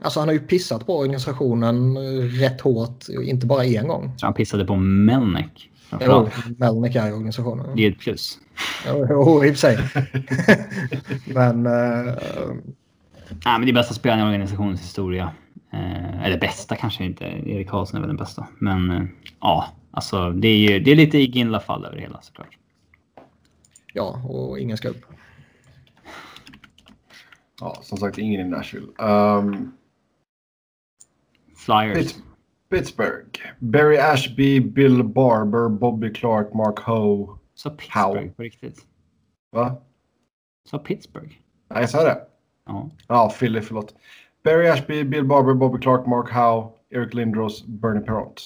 Alltså 0.04 0.20
han 0.20 0.30
har 0.30 0.34
ju 0.34 0.40
pissat 0.40 0.86
på 0.86 0.98
organisationen 0.98 1.98
rätt 2.30 2.62
hårt, 2.62 3.10
inte 3.24 3.46
bara 3.46 3.66
en 3.66 3.88
gång. 3.88 4.12
Så 4.18 4.26
han 4.26 4.34
pissade 4.34 4.66
på 4.66 4.76
Melnick. 4.76 5.72
Jo. 6.02 6.30
Melnick 6.58 6.96
är 6.96 7.10
i 7.10 7.12
organisationen. 7.12 7.76
Det 7.76 7.86
är 7.86 7.92
ett 7.92 8.00
plus. 8.00 8.40
Jo, 8.88 9.08
jo, 9.10 9.46
i 9.46 9.52
och 9.52 9.56
för 9.56 9.60
sig. 9.60 9.78
Men 11.34 11.66
eh, 11.66 12.14
Nej, 13.30 13.60
men 13.60 13.62
det 13.62 13.72
är 13.72 13.74
bästa 13.74 13.94
spelaren 13.94 14.22
i 14.22 14.26
organisationens 14.26 14.82
historia. 14.82 15.32
Eh, 15.74 16.24
eller 16.26 16.40
bästa 16.40 16.76
kanske 16.76 17.04
inte. 17.04 17.26
Erik 17.26 17.70
Karlsson 17.70 17.98
är 17.98 18.02
väl 18.02 18.08
den 18.08 18.18
bästa. 18.18 18.48
Men 18.60 18.92
eh, 18.92 19.04
ja, 19.40 19.68
alltså 19.92 20.32
det 20.32 20.48
är 20.48 20.58
ju 20.58 20.80
det 20.80 20.92
är 20.92 20.96
lite 20.96 21.18
Ginla 21.18 21.60
fall 21.60 21.86
över 21.86 21.96
det 21.96 22.02
hela 22.02 22.22
såklart. 22.22 22.58
ja, 23.94 24.22
och 24.26 24.60
ingen 24.60 24.78
ska 24.78 24.90
upp. 24.90 25.06
Ja, 27.62 27.78
som 27.82 27.98
sagt, 27.98 28.18
ingen 28.18 28.42
i 28.42 28.50
Nashville. 28.50 28.88
Um, 29.00 29.72
Flyers. 31.56 31.98
Pitt- 32.14 32.24
Pittsburgh. 32.70 33.40
Barry 33.60 33.98
Ashby, 33.98 34.60
Bill 34.60 35.04
Barber, 35.04 35.70
Bobby 35.70 36.14
Clark, 36.14 36.54
Mark 36.54 36.80
Ho. 36.80 37.38
Så 37.56 37.70
Pittsburgh 37.70 38.24
How? 38.26 38.30
på 38.36 38.44
riktigt. 38.44 38.86
Va? 39.52 39.76
Så 40.70 40.80
Pittsburgh. 40.80 41.32
Nej, 41.70 41.80
jag 41.82 41.90
sa 41.90 42.04
det. 42.04 42.28
Ja. 42.68 42.90
Ja, 43.08 43.30
Philly, 43.40 43.62
förlåt. 43.62 43.96
Barry 44.44 44.68
Ashby, 44.68 45.04
Bill 45.04 45.26
Barber, 45.26 45.54
Bobby 45.54 45.80
Clark, 45.80 46.06
Mark 46.06 46.30
Howe, 46.30 46.70
Eric 46.90 47.14
Lindros, 47.14 47.66
Bernie 47.66 48.02
Perront. 48.02 48.42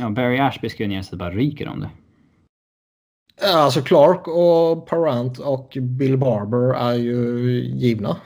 Ja, 0.00 0.10
Barry 0.10 0.38
Ashby 0.38 0.68
så 0.68 1.10
det 1.10 1.16
bara 1.16 1.30
ryker 1.30 1.68
om 1.68 1.80
det. 1.80 1.90
Ja, 3.40 3.58
Alltså 3.58 3.82
Clark 3.82 4.28
och 4.28 4.86
Parent 4.86 5.38
och 5.38 5.76
Bill 5.80 6.18
Barber 6.18 6.74
är 6.74 6.94
ju 6.94 7.50
givna. 7.60 8.16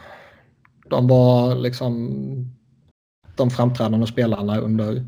De 0.89 1.09
var 1.09 1.55
liksom 1.55 2.11
de 3.37 3.51
framträdande 3.51 4.07
spelarna 4.07 4.59
under 4.59 5.05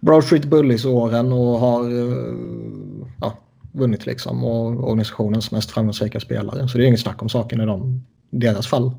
Broad 0.00 0.24
Street 0.24 0.44
Bullies-åren 0.44 1.32
och 1.32 1.58
har 1.58 1.84
eh, 1.84 2.34
ja, 3.20 3.38
vunnit 3.72 4.06
liksom 4.06 4.44
och 4.44 4.66
organisationens 4.66 5.50
mest 5.50 5.70
framgångsrika 5.70 6.20
spelare. 6.20 6.68
Så 6.68 6.78
det 6.78 6.84
är 6.84 6.88
inget 6.88 7.00
snack 7.00 7.22
om 7.22 7.28
saken 7.28 7.60
i 7.60 7.66
dem, 7.66 8.04
deras 8.40 8.66
fall. 8.66 8.90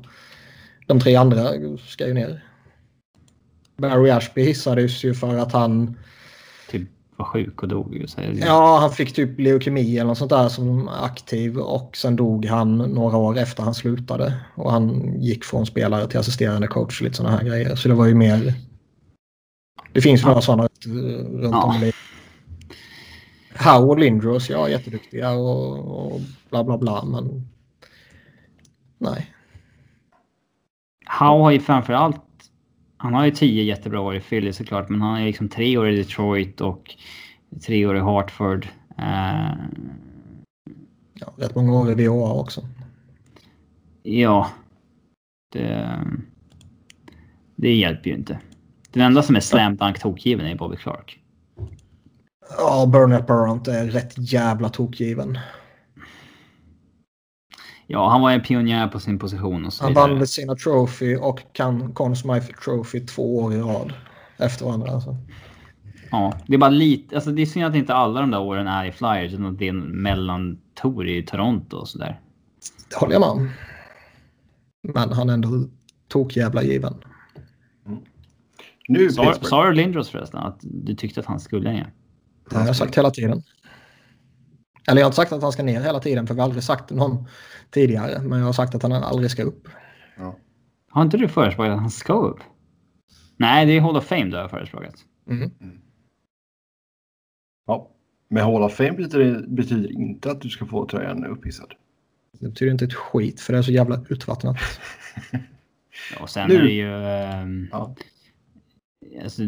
De 0.86 1.00
tre 1.00 1.16
andra 1.16 1.48
ska 1.88 2.06
ju 2.06 2.14
ner. 2.14 2.44
Barry 3.76 4.10
Ashby 4.10 4.42
hissades 4.42 5.04
ju 5.04 5.14
för 5.14 5.36
att 5.38 5.52
han 5.52 5.96
Typ 6.70 6.88
var 7.16 7.26
sjuk 7.26 7.62
och 7.62 7.68
dog. 7.68 7.94
ju. 7.94 8.06
Ja, 8.34 8.78
han 8.78 8.90
fick 8.92 9.14
typ 9.14 9.38
leukemi 9.38 9.96
eller 9.98 10.08
något 10.08 10.18
sånt 10.18 10.30
där 10.30 10.48
som 10.48 10.88
aktiv 10.88 11.58
och 11.58 11.96
sen 11.96 12.16
dog 12.16 12.46
han 12.46 12.78
några 12.78 13.16
år 13.16 13.38
efter 13.38 13.62
han 13.62 13.74
slutade. 13.74 14.34
Och 14.54 14.72
han 14.72 15.14
gick 15.22 15.44
från 15.44 15.66
spelare 15.66 16.06
till 16.08 16.18
assisterande 16.18 16.66
coach 16.66 17.00
och 17.00 17.04
lite 17.04 17.16
sådana 17.16 17.36
här 17.36 17.44
grejer. 17.44 17.76
Så 17.76 17.88
det 17.88 17.94
var 17.94 18.06
ju 18.06 18.14
mer... 18.14 18.54
Det 19.92 20.00
finns 20.00 20.22
ju 20.22 20.26
några 20.26 20.40
sådana 20.40 20.68
runt 20.86 21.54
Ja. 21.54 21.62
om 21.62 21.84
i. 21.84 21.92
Howe 23.58 23.86
och 23.86 23.98
Lindros, 23.98 24.50
ja 24.50 24.68
jätteduktiga 24.68 25.30
och, 25.32 25.78
och 26.14 26.20
bla 26.50 26.64
bla 26.64 26.78
bla 26.78 27.04
men... 27.04 27.48
Nej. 29.10 29.32
Howe 31.20 31.42
har 31.42 31.50
ju 31.50 31.60
framförallt... 31.60 32.22
Han 32.96 33.14
har 33.14 33.24
ju 33.24 33.30
tio 33.30 33.62
jättebra 33.62 34.00
år 34.00 34.16
i 34.16 34.20
Philly 34.20 34.52
såklart, 34.52 34.88
men 34.88 35.00
han 35.00 35.10
har 35.10 35.20
ju 35.20 35.26
liksom 35.26 35.48
tre 35.48 35.78
år 35.78 35.88
i 35.88 35.96
Detroit 35.96 36.60
och 36.60 36.96
tre 37.66 37.86
år 37.86 37.96
i 37.96 38.00
Hartford. 38.00 38.68
Eh, 38.98 39.52
Ja, 41.20 41.32
rätt 41.36 41.54
många 41.54 41.72
år 41.72 42.00
i 42.00 42.08
VOA 42.08 42.32
också. 42.32 42.60
ja. 44.02 44.50
Det, 45.52 45.98
det 47.56 47.74
hjälper 47.74 48.10
ju 48.10 48.16
inte. 48.16 48.38
Den 48.92 49.02
enda 49.02 49.22
som 49.22 49.36
är 49.36 49.40
slam 49.40 49.76
dunk 49.76 49.98
tokgiven 49.98 50.46
är 50.46 50.54
Bobby 50.54 50.76
Clark. 50.76 51.20
Ja, 52.58 52.86
Burnett 52.86 53.26
Burrant 53.26 53.68
är 53.68 53.86
rätt 53.86 54.32
jävla 54.32 54.68
tokgiven. 54.68 55.38
Ja, 57.86 58.08
han 58.08 58.20
var 58.20 58.30
en 58.30 58.42
pionjär 58.42 58.88
på 58.88 59.00
sin 59.00 59.18
position 59.18 59.66
och 59.66 59.72
så 59.72 59.84
Han 59.84 59.90
vidare. 59.92 60.08
vann 60.08 60.18
Vesina 60.18 60.54
Trophy 60.56 61.16
och 61.16 61.40
kan 61.52 61.94
Conn 61.94 62.16
Smythe 62.16 62.52
Trophy 62.64 63.00
två 63.00 63.36
år 63.38 63.54
i 63.54 63.58
rad 63.60 63.92
efter 64.36 64.64
varandra. 64.64 64.90
Alltså. 64.90 65.16
Ja, 66.10 66.34
det 66.46 66.54
är 66.54 66.58
bara 66.58 66.70
lite... 66.70 67.14
Alltså 67.14 67.30
det 67.30 67.42
är 67.42 67.46
synd 67.46 67.66
att 67.66 67.74
inte 67.74 67.94
alla 67.94 68.20
de 68.20 68.30
där 68.30 68.40
åren 68.40 68.66
är 68.66 68.84
i 68.84 68.92
Flyers 68.92 69.32
utan 69.32 69.46
att 69.46 69.58
det 69.58 69.64
är 69.64 69.70
en 69.70 70.02
mellantor 70.02 71.08
i 71.08 71.22
Toronto 71.22 71.76
och 71.76 71.88
sådär. 71.88 72.20
Det 72.90 72.96
håller 72.96 73.12
jag 73.12 73.20
med 73.20 73.28
om. 73.28 73.50
Men 74.94 75.12
han 75.12 75.28
är 75.28 75.34
ändå 75.34 75.48
tokjävla 76.08 76.62
given. 76.62 76.94
Nu 78.88 79.10
Sa 79.10 79.34
sa 79.42 79.64
du 79.66 79.72
Lindros 79.72 80.08
förresten 80.10 80.40
att 80.40 80.58
du 80.62 80.94
tyckte 80.94 81.20
att 81.20 81.26
han 81.26 81.40
skulle 81.40 81.72
ner? 81.72 81.92
Det 82.50 82.56
har 82.56 82.66
jag 82.66 82.76
sagt 82.76 82.98
hela 82.98 83.10
tiden. 83.10 83.42
Eller 84.88 85.00
jag 85.00 85.06
har 85.06 85.10
inte 85.10 85.16
sagt 85.16 85.32
att 85.32 85.42
han 85.42 85.52
ska 85.52 85.62
ner 85.62 85.80
hela 85.80 86.00
tiden 86.00 86.26
för 86.26 86.34
vi 86.34 86.40
har 86.40 86.44
aldrig 86.46 86.62
sagt 86.62 86.90
någon 86.90 87.24
tidigare. 87.70 88.22
Men 88.22 88.38
jag 88.38 88.46
har 88.46 88.52
sagt 88.52 88.74
att 88.74 88.82
han 88.82 88.92
aldrig 88.92 89.30
ska 89.30 89.42
upp. 89.42 89.68
Har 90.90 91.02
inte 91.02 91.16
du 91.16 91.28
förespråkat 91.28 91.72
att 91.72 91.80
han 91.80 91.90
ska 91.90 92.12
upp? 92.12 92.38
Nej, 93.36 93.66
det 93.66 93.72
är 93.76 93.80
Hall 93.80 93.96
of 93.96 94.04
Fame 94.06 94.24
du 94.24 94.36
har 94.36 94.48
förespråkat. 94.48 94.94
Mm. 95.30 95.50
Ja. 97.66 97.90
Men 98.28 98.44
Hall 98.44 98.62
of 98.62 98.74
Fame 98.74 98.92
betyder, 98.92 99.44
betyder 99.48 99.92
inte 99.92 100.30
att 100.30 100.40
du 100.40 100.48
ska 100.48 100.66
få 100.66 100.86
tröjan 100.88 101.24
upphissad. 101.26 101.74
Det 102.40 102.48
betyder 102.48 102.72
inte 102.72 102.84
ett 102.84 102.94
skit 102.94 103.40
för 103.40 103.52
det 103.52 103.58
är 103.58 103.62
så 103.62 103.72
jävla 103.72 104.04
utvattnat. 104.08 104.56
Ja, 105.32 105.38
Och 106.20 106.30
sen 106.30 106.48
Nu- 106.48 106.54
är 106.54 106.62
det 106.62 106.72
ju... 106.72 106.92
ehm, 107.04 107.68
Ja. 107.72 107.94
alltså, 109.22 109.42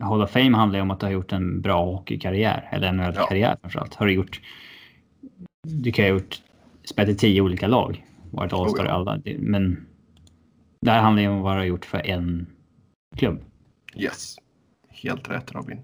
Hall 0.00 0.22
of 0.22 0.30
Fame 0.30 0.56
handlar 0.56 0.78
ju 0.78 0.82
om 0.82 0.90
att 0.90 1.00
du 1.00 1.06
har 1.06 1.10
gjort 1.12 1.32
en 1.32 1.60
bra 1.60 1.84
hockeykarriär. 1.84 2.68
Eller 2.72 2.88
en 2.88 2.98
Ja. 2.98 3.26
karriär 3.26 3.56
framförallt. 3.60 3.94
Har 3.94 4.06
du 4.06 4.12
gjort... 4.12 4.40
Du 5.68 5.92
kan 5.92 6.04
ha 6.04 6.10
gjort... 6.10 6.42
Spelat 6.84 7.08
i 7.10 7.14
tio 7.14 7.40
olika 7.40 7.66
lag. 7.66 8.04
Varit 8.30 8.52
All-Star 8.52 8.84
i 8.84 8.86
Oh, 8.86 8.90
ja. 8.90 8.94
alla. 8.94 9.20
Men... 9.38 9.86
Det 10.80 10.90
här 10.90 11.00
handlar 11.02 11.22
ju 11.22 11.28
om 11.28 11.40
vad 11.40 11.52
du 11.54 11.58
har 11.58 11.64
gjort 11.64 11.84
för 11.84 12.06
en 12.06 12.46
klubb. 13.16 13.40
Yes. 13.96 14.36
Helt 14.88 15.30
rätt 15.30 15.52
Robin. 15.52 15.78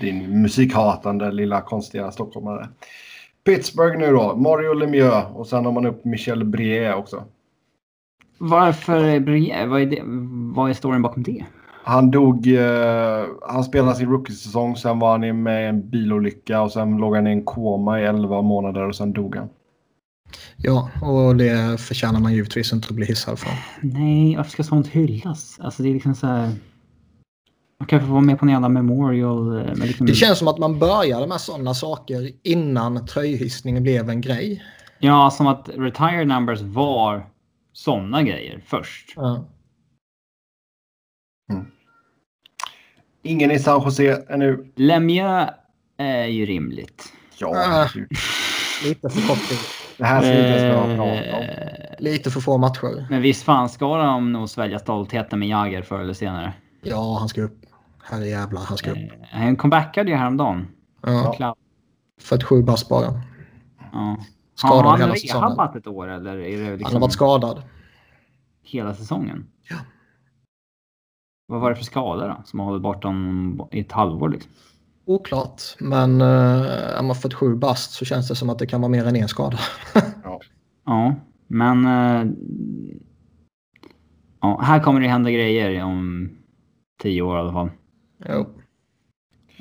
Din 0.00 0.42
musikhatande 0.42 1.32
lilla 1.32 1.60
konstiga 1.60 2.10
stockholmare. 2.10 2.68
Pittsburgh 3.44 3.98
nu 3.98 4.06
då. 4.12 4.36
Mario 4.36 4.72
Lemieux 4.74 5.26
och 5.34 5.46
sen 5.46 5.64
har 5.64 5.72
man 5.72 5.86
upp 5.86 6.04
Michel 6.04 6.44
Brier 6.44 6.94
också. 6.94 7.24
Varför 8.38 9.20
Brier? 9.20 9.66
Vad 9.66 9.82
är, 9.82 9.86
det, 9.86 10.02
vad 10.54 10.70
är 10.70 10.74
storyn 10.74 11.02
bakom 11.02 11.22
det? 11.22 11.44
Han 11.84 12.10
dog, 12.10 12.46
eh, 12.46 13.24
han 13.48 13.64
spelade 13.64 13.94
sin 13.96 14.08
rookie-säsong, 14.08 14.76
sen 14.76 14.98
var 14.98 15.10
han 15.10 15.42
med 15.42 15.64
i 15.64 15.66
en 15.68 15.90
bilolycka 15.90 16.62
och 16.62 16.72
sen 16.72 16.96
låg 16.96 17.14
han 17.14 17.26
i 17.26 17.30
en 17.30 17.44
koma 17.44 18.00
i 18.00 18.04
11 18.04 18.42
månader 18.42 18.88
och 18.88 18.96
sen 18.96 19.12
dog 19.12 19.36
han. 19.36 19.48
Ja, 20.56 20.90
och 21.02 21.36
det 21.36 21.80
förtjänar 21.80 22.20
man 22.20 22.32
givetvis 22.34 22.72
inte 22.72 22.86
att 22.90 22.94
bli 22.96 23.06
hissad 23.06 23.38
för. 23.38 23.50
Nej, 23.80 24.36
varför 24.36 24.50
ska 24.50 24.62
sånt 24.62 24.86
hyllas? 24.86 25.58
Alltså 25.60 25.82
det 25.82 25.88
är 25.88 25.94
liksom 25.94 26.14
så 26.14 26.26
här... 26.26 26.50
Man 27.78 27.86
kan 27.86 28.00
få 28.00 28.06
vara 28.06 28.20
med 28.20 28.38
på 28.38 28.44
en 28.44 28.52
jävla 28.52 28.68
memorial. 28.68 29.56
eh, 29.58 29.74
liksom, 29.74 30.06
Det 30.06 30.14
känns 30.14 30.38
som 30.38 30.48
att 30.48 30.58
man 30.58 30.78
började 30.78 31.26
med 31.26 31.40
sådana 31.40 31.74
saker 31.74 32.30
innan 32.42 33.06
tröjhissningen 33.06 33.82
blev 33.82 34.10
en 34.10 34.20
grej. 34.20 34.64
Ja, 34.98 35.30
som 35.30 35.46
att 35.46 35.68
retire 35.76 36.24
numbers 36.24 36.60
var 36.60 37.26
såna 37.72 38.22
grejer 38.22 38.62
först. 38.66 39.12
Ja. 39.16 39.44
Ingen 43.22 43.50
i 43.50 43.58
San 43.58 43.82
Jose 43.84 44.24
ännu. 44.28 44.72
Lemieux 44.76 45.50
är 45.96 46.24
ju 46.26 46.46
rimligt. 46.46 47.12
Ja, 47.38 47.48
Ah. 47.56 47.88
Lite 48.84 49.10
för 49.10 49.28
kort 49.28 49.48
tid. 49.48 49.58
det 49.98 50.04
här 50.04 50.20
ska 50.20 50.30
ens 50.30 50.60
behöva 50.62 50.82
prata 50.96 51.02
om. 51.02 51.42
Eh, 51.42 51.94
Lite 51.98 52.30
för 52.30 52.40
få 52.40 52.58
matcher. 52.58 53.06
Men 53.10 53.22
visst 53.22 53.42
fan 53.42 53.68
ska 53.68 53.96
de 53.96 54.32
nog 54.32 54.48
svälja 54.48 54.78
stoltheten 54.78 55.38
med 55.38 55.48
Jagr 55.48 55.82
förr 55.82 56.00
eller 56.00 56.14
senare. 56.14 56.52
Ja, 56.82 57.16
han 57.18 57.28
ska 57.28 57.42
upp. 57.42 57.58
Herre 58.02 58.26
jävlar, 58.28 58.60
han 58.62 58.76
ska 58.76 58.90
upp. 58.90 58.96
Eh, 58.96 59.38
Han 59.38 59.56
comebackade 59.56 60.10
ju 60.10 60.16
häromdagen. 60.16 60.68
Ja, 61.02 61.32
Klapp. 61.36 61.58
47 62.22 62.62
bast 62.62 62.88
bara. 62.88 63.22
Ja. 63.92 64.16
Skadad 64.54 64.84
har 64.84 64.90
han 64.90 65.00
hela 65.00 65.14
säsongen. 65.14 65.42
rehabbat 65.44 65.76
ett 65.76 65.86
år 65.86 66.08
eller 66.08 66.36
är 66.38 66.50
det 66.58 66.62
Han 66.62 66.70
har 66.70 66.76
liksom 66.76 67.00
varit 67.00 67.12
skadad. 67.12 67.62
hela 68.62 68.94
säsongen? 68.94 69.46
Ja. 69.68 69.76
Vad 71.50 71.60
var 71.60 71.70
det 71.70 71.76
för 71.76 71.84
skada 71.84 72.26
då? 72.28 72.42
Som 72.44 72.58
har 72.58 72.66
hållit 72.66 72.82
borta 72.82 73.08
honom 73.08 73.68
i 73.72 73.80
ett 73.80 73.92
halvår 73.92 74.28
liksom? 74.28 74.52
Oklart, 75.04 75.62
men 75.78 76.20
uh, 76.20 76.98
är 76.98 77.02
man 77.02 77.16
47 77.16 77.56
bast 77.56 77.90
så 77.92 78.04
känns 78.04 78.28
det 78.28 78.34
som 78.34 78.50
att 78.50 78.58
det 78.58 78.66
kan 78.66 78.80
vara 78.80 78.88
mer 78.88 79.06
än 79.06 79.16
en 79.16 79.28
skada. 79.28 79.58
Ja, 80.84 81.14
men... 81.46 81.86
eh, 81.86 82.32
ja, 84.40 84.60
här 84.62 84.80
kommer 84.80 85.00
det 85.00 85.08
hända 85.08 85.30
grejer 85.30 85.84
om 85.84 86.30
tio 87.02 87.22
år 87.22 87.36
i 87.36 87.40
alla 87.40 87.52
fall. 87.52 87.70
jo. 88.28 88.46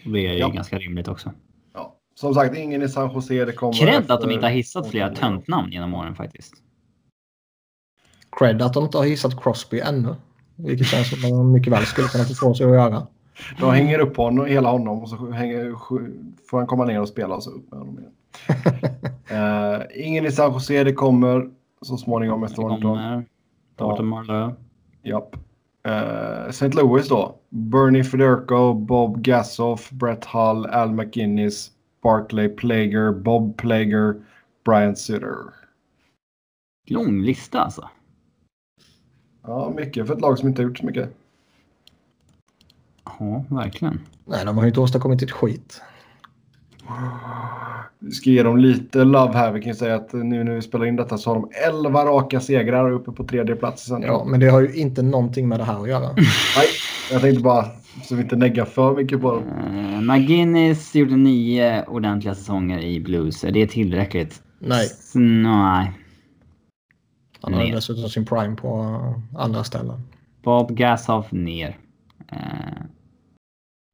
Det 0.03 0.28
är 0.28 0.34
ju 0.34 0.40
Ja. 0.40 0.48
ganska 0.49 0.78
rimligt 0.78 1.07
också. 1.07 1.32
Ja. 1.74 1.95
Som 2.16 2.34
sagt, 2.34 2.57
ingen 2.57 2.82
i 2.82 2.90
San 2.90 3.14
Jose. 3.14 3.45
Det 3.45 3.52
kommer 3.52 3.74
Cred 3.74 3.90
efter- 3.99 4.14
att 4.14 4.22
de 4.22 4.32
inte 4.32 4.45
har 4.45 4.52
hissat 4.52 4.88
flera 4.90 5.16
töntnamn 5.16 5.72
genom 5.72 5.94
åren 5.94 6.16
faktiskt. 6.16 6.53
Cred 8.40 8.61
att 8.61 8.74
de 8.74 8.84
inte 8.84 8.98
har 8.98 9.06
hissat 9.06 9.44
Crosby 9.44 9.80
ännu. 9.80 10.16
Vilket 10.64 10.88
känns 10.88 11.10
som 11.10 11.19
att 11.23 11.30
de 11.30 11.52
mycket 11.52 11.73
väl 11.73 11.86
skulle 11.86 12.07
kunna 12.07 12.23
få 12.23 12.53
sig 12.53 12.65
att 12.65 12.72
göra. 12.72 13.07
De 13.60 13.72
hänger 13.72 13.99
upp 13.99 14.18
honom, 14.18 14.45
hela 14.45 14.72
honom 14.72 14.99
och 14.99 15.10
så 15.10 15.31
hänger, 15.31 15.76
får 16.49 16.57
han 16.57 16.68
komma 16.68 16.86
ner 16.86 17.02
och 17.02 17.07
spela 17.07 17.36
och 17.36 17.44
så 17.44 17.49
upp 17.49 17.72
med 17.72 17.80
honom 17.80 17.99
igen. 17.99 18.11
Eh, 19.31 19.81
ingen 19.95 20.26
i 20.26 20.31
San 20.31 20.53
Jose. 20.53 20.84
Det 20.84 20.94
kommer 20.94 21.49
så 21.81 21.98
småningom 21.98 22.48
Thornton. 22.48 22.81
kommer 22.81 23.26
Thornton 23.77 24.07
Marlowe. 24.07 24.56
Japp. 25.03 25.36
Uh, 25.88 26.49
St. 26.49 26.69
Louis 26.69 27.10
då. 27.10 27.36
Bernie 27.49 28.03
Federico, 28.03 28.73
Bob 28.73 29.22
Gassoff, 29.22 29.90
Brett 29.90 30.26
Hull, 30.26 30.65
Al 30.65 30.91
McInnes, 30.91 31.72
Barclay 32.03 32.49
Plager, 32.49 33.11
Bob 33.11 33.57
Plager, 33.57 34.15
Brian 34.65 34.95
Sutter. 34.95 35.36
Lång 36.88 37.22
lista 37.22 37.60
alltså. 37.60 37.90
Ja, 39.44 39.74
mycket 39.76 40.07
för 40.07 40.14
ett 40.14 40.22
lag 40.22 40.40
som 40.40 40.48
inte 40.48 40.61
har 40.61 40.70
gjort 40.70 40.78
så 40.78 40.86
mycket. 40.86 41.10
Ja, 43.20 43.45
verkligen. 43.49 43.99
Nej, 44.26 44.45
de 44.45 44.57
har 44.57 44.64
ju 44.64 44.68
inte 44.68 44.80
åstadkommit 44.80 45.22
ett 45.22 45.32
skit. 45.32 45.82
Vi 47.99 48.11
ska 48.11 48.30
ge 48.30 48.44
dem 48.44 48.57
lite 48.57 49.03
love 49.03 49.34
här. 49.34 49.52
Vi 49.52 49.61
kan 49.61 49.76
säga 49.76 49.95
att 49.95 50.14
nu 50.14 50.44
när 50.44 50.56
vi 50.56 50.61
spelar 50.61 50.86
in 50.86 50.95
detta 50.95 51.18
så 51.18 51.30
har 51.30 51.36
de 51.36 51.49
11 51.68 52.06
raka 52.06 52.40
segrar 52.40 52.91
uppe 52.91 53.11
på 53.11 53.24
tredje 53.24 53.56
plats. 53.56 53.90
Ja, 54.02 54.26
men 54.28 54.40
det 54.40 54.49
har 54.49 54.61
ju 54.61 54.74
inte 54.76 55.02
någonting 55.02 55.48
med 55.48 55.60
det 55.60 55.64
här 55.64 55.82
att 55.82 55.90
göra. 55.90 56.10
Nej, 56.16 56.68
jag 57.11 57.22
tänkte 57.22 57.44
bara 57.44 57.66
så 58.03 58.16
vi 58.16 58.22
inte 58.22 58.36
neggar 58.36 58.66
för 58.66 58.95
mycket 58.95 59.22
på 59.22 59.36
dem. 59.36 59.44
Uh, 59.44 60.02
McGinnis 60.02 60.95
gjorde 60.95 61.16
nio 61.16 61.86
ordentliga 61.86 62.36
säsonger 62.36 62.80
i 62.80 62.99
Blues. 62.99 63.44
Är 63.44 63.52
det 63.52 63.68
tillräckligt? 63.68 64.41
Nej. 64.60 64.86
S 64.86 65.11
nej. 65.16 65.91
Han 67.41 67.53
har 67.53 67.66
dessutom 67.72 68.10
sin 68.10 68.26
prime 68.26 68.56
på 68.56 68.72
andra 69.38 69.64
ställen. 69.64 70.02
Bob 70.44 70.72
Gassoff 70.72 71.32
ner. 71.32 71.78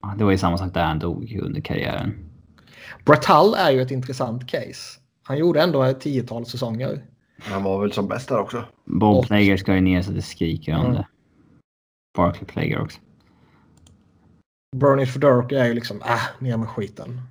Ja, 0.02 0.14
det 0.18 0.24
var 0.24 0.32
ju 0.32 0.38
samma 0.38 0.58
sak 0.58 0.74
där 0.74 0.86
han 0.86 1.00
dog 1.00 1.40
under 1.44 1.62
karriären. 1.62 2.14
Brett 3.06 3.26
Hull 3.26 3.54
är 3.58 3.72
ju 3.72 3.82
ett 3.82 3.92
intressant 3.92 4.48
case. 4.48 5.00
Han 5.24 5.38
gjorde 5.38 5.62
ändå 5.62 5.84
ett 5.84 6.00
tiotal 6.02 6.46
säsonger. 6.46 7.06
Han 7.42 7.64
var 7.64 7.82
väl 7.82 7.92
som 7.92 8.08
bäst 8.08 8.30
där 8.30 8.40
också. 8.40 8.64
Bob 8.86 9.18
Och- 9.18 9.26
Plager 9.26 9.58
ska 9.58 9.76
ju 9.76 9.82
ner 9.82 10.02
så 10.02 10.12
det 10.12 10.22
skriker 10.22 10.76
om 10.76 10.82
Mm. 10.82 10.94
det. 10.94 11.08
Barkley 12.18 12.46
Plager 12.46 12.82
också. 12.82 13.00
Bernie 14.78 15.06
Fedork 15.06 15.52
är 15.52 15.66
ju 15.66 15.74
liksom, 15.74 16.02
äh, 16.02 16.22
ner 16.44 16.58
med 16.58 16.70
skiten. 16.70 17.22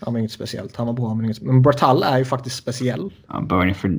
Han 0.00 0.12
var 0.12 0.18
inget 0.20 0.32
speciellt. 0.32 0.76
Han 0.76 0.86
var 0.86 0.94
bra 0.94 1.14
men 1.14 1.24
inget... 1.24 1.42
Men 1.42 1.64
Hull 1.80 2.02
är 2.02 2.18
ju 2.18 2.24
faktiskt 2.24 2.56
speciell. 2.56 3.12
Ja, 3.28 3.40
Bernie 3.40 3.74
för 3.74 3.98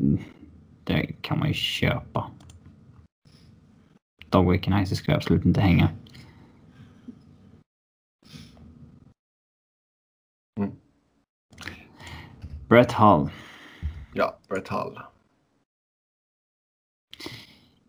det 0.85 1.21
kan 1.21 1.39
man 1.39 1.47
ju 1.47 1.53
köpa. 1.53 2.31
Dog 4.29 4.51
Wickenheiser 4.51 4.95
ska 4.95 5.15
absolut 5.15 5.45
inte 5.45 5.61
hänga. 5.61 5.89
Mm. 10.59 10.71
Brett 12.67 12.91
Hull. 12.91 13.29
Ja, 14.13 14.37
Brett 14.49 14.67
Hull. 14.67 14.99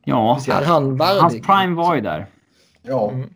Ja, 0.04 0.38
Är 0.48 0.64
han 0.64 1.00
hans 1.00 1.40
prime 1.40 1.74
var 1.74 1.94
ju 1.94 2.00
där. 2.00 2.26
Ja, 2.82 3.10
Mm. 3.10 3.30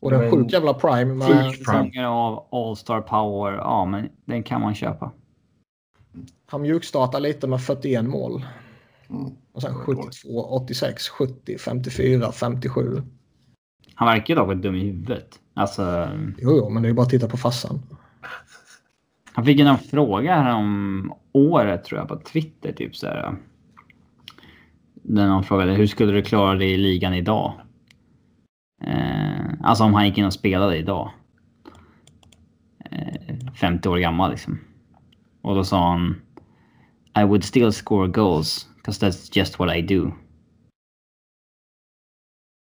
Och 0.00 0.10
den 0.10 0.20
Men- 0.20 0.30
sjukt 0.30 0.52
jävla 0.52 0.74
prime 0.74 1.14
med... 1.14 1.54
Prime. 1.64 2.06
av 2.06 2.46
All-Star 2.50 3.00
power. 3.00 3.52
Ja, 3.52 3.84
men 3.84 4.08
den 4.24 4.42
kan 4.42 4.60
man 4.60 4.74
köpa. 4.74 5.12
Han 6.46 6.62
mjukstartar 6.62 7.20
lite 7.20 7.46
med 7.46 7.62
41 7.62 8.04
mål. 8.04 8.44
Mm. 9.10 9.32
Och 9.52 9.62
sen 9.62 9.72
Det 9.72 9.78
var 9.78 9.84
72, 9.84 10.40
86, 10.42 11.08
70, 11.08 11.58
54, 11.58 12.32
57. 12.32 13.02
Han 13.94 14.08
verkar 14.08 14.34
ju 14.34 14.38
dock 14.38 14.46
vara 14.46 14.56
dum 14.56 14.74
i 14.74 14.84
huvudet. 14.84 15.40
Alltså, 15.54 16.08
Jo, 16.38 16.56
jo, 16.56 16.70
men 16.70 16.82
det 16.82 16.86
är 16.86 16.90
ju 16.90 16.94
bara 16.94 17.02
att 17.02 17.10
titta 17.10 17.28
på 17.28 17.36
fassan. 17.36 17.82
han 19.32 19.44
fick 19.44 19.58
någon 19.58 19.78
fråga 19.78 20.34
här 20.34 20.54
om 20.54 21.12
året 21.32 21.84
tror 21.84 22.00
jag 22.00 22.08
på 22.08 22.16
Twitter. 22.16 22.72
Typ 22.72 22.96
så 22.96 23.06
här. 23.06 23.36
Där 24.94 25.26
någon 25.28 25.44
frågade 25.44 25.72
hur 25.72 25.86
skulle 25.86 26.12
du 26.12 26.22
klara 26.22 26.54
dig 26.54 26.72
i 26.72 26.76
ligan 26.76 27.14
idag? 27.14 27.52
Eh, 28.82 29.46
alltså 29.62 29.84
om 29.84 29.94
han 29.94 30.06
gick 30.06 30.18
in 30.18 30.24
och 30.24 30.32
spelade 30.32 30.76
idag. 30.76 31.10
Eh, 32.90 33.52
50 33.54 33.88
år 33.88 33.98
gammal 33.98 34.30
liksom. 34.30 34.58
Och 35.42 35.54
då 35.54 35.64
sa 35.64 35.90
han 35.90 36.20
I 37.18 37.24
would 37.24 37.44
still 37.44 37.72
score 37.72 38.08
goals 38.08 38.68
because 38.86 39.06
that's 39.06 39.28
just 39.36 39.58
what 39.58 39.76
I 39.76 39.82
do. 39.82 40.12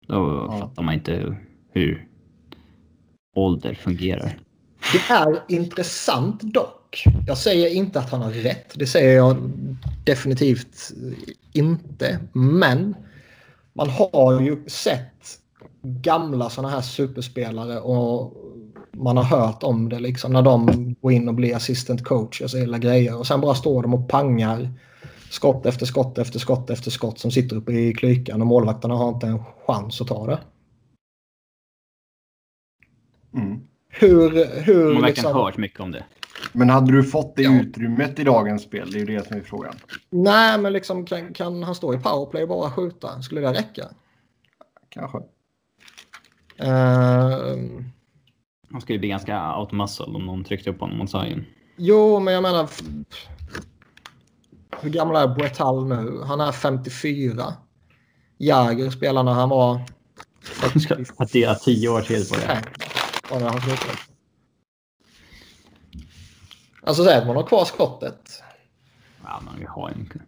Då 0.07 0.49
Ja. 0.51 0.59
fattar 0.61 0.83
man 0.83 0.95
inte 0.95 1.37
hur 1.73 2.09
ålder 3.35 3.75
fungerar. 3.75 4.39
Det 4.93 5.15
är 5.15 5.43
intressant 5.49 6.43
dock. 6.43 7.05
Jag 7.27 7.39
säger 7.39 7.75
inte 7.75 7.99
att 7.99 8.11
han 8.11 8.23
har 8.23 8.31
rätt. 8.31 8.73
Det 8.75 8.87
säger 8.87 9.17
jag 9.17 9.37
definitivt 10.05 10.93
inte. 11.53 12.21
Men 12.33 12.95
man 13.73 13.91
har 13.91 14.41
ju 14.41 14.69
sett 14.69 15.39
gamla 15.83 16.51
sådana 16.51 16.75
här 16.75 16.81
superspelare 16.81 17.81
och 17.81 18.37
man 18.93 19.17
har 19.17 19.25
hört 19.25 19.63
om 19.63 19.89
det 19.89 19.99
liksom 20.01 20.33
när 20.33 20.43
de 20.43 20.95
går 21.01 21.13
in 21.13 21.29
och 21.29 21.35
blir 21.35 21.57
assistant 21.57 22.05
coaches 22.05 22.55
och 22.55 22.61
hela 22.61 22.79
grejer. 22.79 23.19
Och 23.19 23.27
sen 23.27 23.41
bara 23.41 23.55
står 23.55 23.83
de 23.83 23.95
och 23.95 24.09
pangar 24.09 24.71
skott 25.31 25.67
efter 25.67 25.87
skott 25.87 26.19
efter 26.19 26.39
skott 26.39 26.71
efter 26.71 26.91
skott 26.91 27.19
som 27.19 27.31
sitter 27.31 27.57
uppe 27.57 27.73
i 27.73 27.95
klykan 27.95 28.41
och 28.41 28.47
målvakterna 28.47 28.95
har 28.95 29.09
inte 29.09 29.27
en 29.27 29.45
chans 29.67 30.01
att 30.01 30.07
ta 30.09 30.27
det. 30.27 30.39
Mm. 33.35 33.61
Hur... 33.89 34.31
hur 34.63 34.85
Man 34.85 34.95
har 34.95 35.03
verkligen 35.03 35.05
liksom, 35.05 35.33
hört 35.33 35.57
mycket 35.57 35.81
om 35.81 35.91
det. 35.93 36.05
Men 36.53 36.71
hade 36.71 36.93
du 36.93 37.05
fått 37.05 37.37
det 37.37 37.43
Ja. 37.43 37.61
utrymmet 37.61 38.19
i 38.19 38.25
dagens 38.25 38.63
spel? 38.63 38.91
Det 38.91 38.99
är 38.99 39.07
ju 39.07 39.17
det 39.17 39.27
som 39.27 39.37
är 39.37 39.41
frågan. 39.41 39.75
Nej, 40.11 40.59
men 40.59 40.73
liksom 40.73 41.07
kan, 41.07 41.35
kan 41.35 41.63
han 41.63 41.75
stå 41.75 41.95
i 41.95 41.99
powerplay 41.99 42.43
och 42.43 42.49
bara 42.49 42.71
skjuta? 42.71 43.23
Skulle 43.23 43.41
det 43.41 43.53
räcka? 43.53 43.89
Kanske. 44.89 45.19
Uh, 46.63 47.83
Han 48.73 48.81
skulle 48.81 48.99
bli 48.99 49.09
ganska 49.09 49.57
out 49.59 49.73
muscle 49.73 50.07
om 50.07 50.27
någon 50.27 50.45
tryckte 50.45 50.71
upp 50.71 50.81
honom 50.81 50.99
mot 50.99 51.11
sargen. 51.11 51.45
jo, 51.77 52.21
men 52.21 52.35
jag 52.35 52.43
menar... 52.43 52.69
Hur 54.81 54.91
gammal 54.91 55.17
är 55.17 55.35
Brett 55.35 55.59
Hull 55.59 55.87
nu? 55.87 56.23
Han 56.23 56.41
är 56.41 56.53
54. 56.53 57.55
Jäger 58.39 58.91
spelade 58.91 59.31
när 59.31 59.33
han 59.33 59.49
var... 59.49 59.81
Ska 60.81 60.97
addera 61.17 61.55
tio 61.55 61.89
år 61.89 62.01
till 62.01 62.29
på 62.29 62.35
det. 62.35 62.41
45. 62.41 62.63
Var 63.31 63.41
det 63.41 63.45
han 63.45 63.61
slutade. 63.61 63.93
Alltså 66.83 67.05
säg 67.05 67.17
att 67.19 67.27
man 67.27 67.37
har 67.37 67.43
kvar 67.43 67.65
skottet. 67.65 68.43
Ja, 69.25 69.41
men 69.45 69.59
vi 69.59 69.67
har 69.67 69.91
ju... 69.91 70.21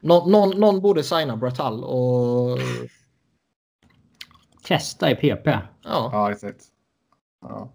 Nå, 0.00 0.26
någon, 0.26 0.60
någon 0.60 0.80
borde 0.80 1.02
signa 1.02 1.36
Brett 1.36 1.58
Hull 1.58 1.84
och... 1.84 2.58
Testa 4.62 5.10
i 5.10 5.14
PP. 5.14 5.46
Ja, 5.46 5.60
Ja, 6.12 6.32
exakt. 6.32 6.64
Ja. 7.40 7.72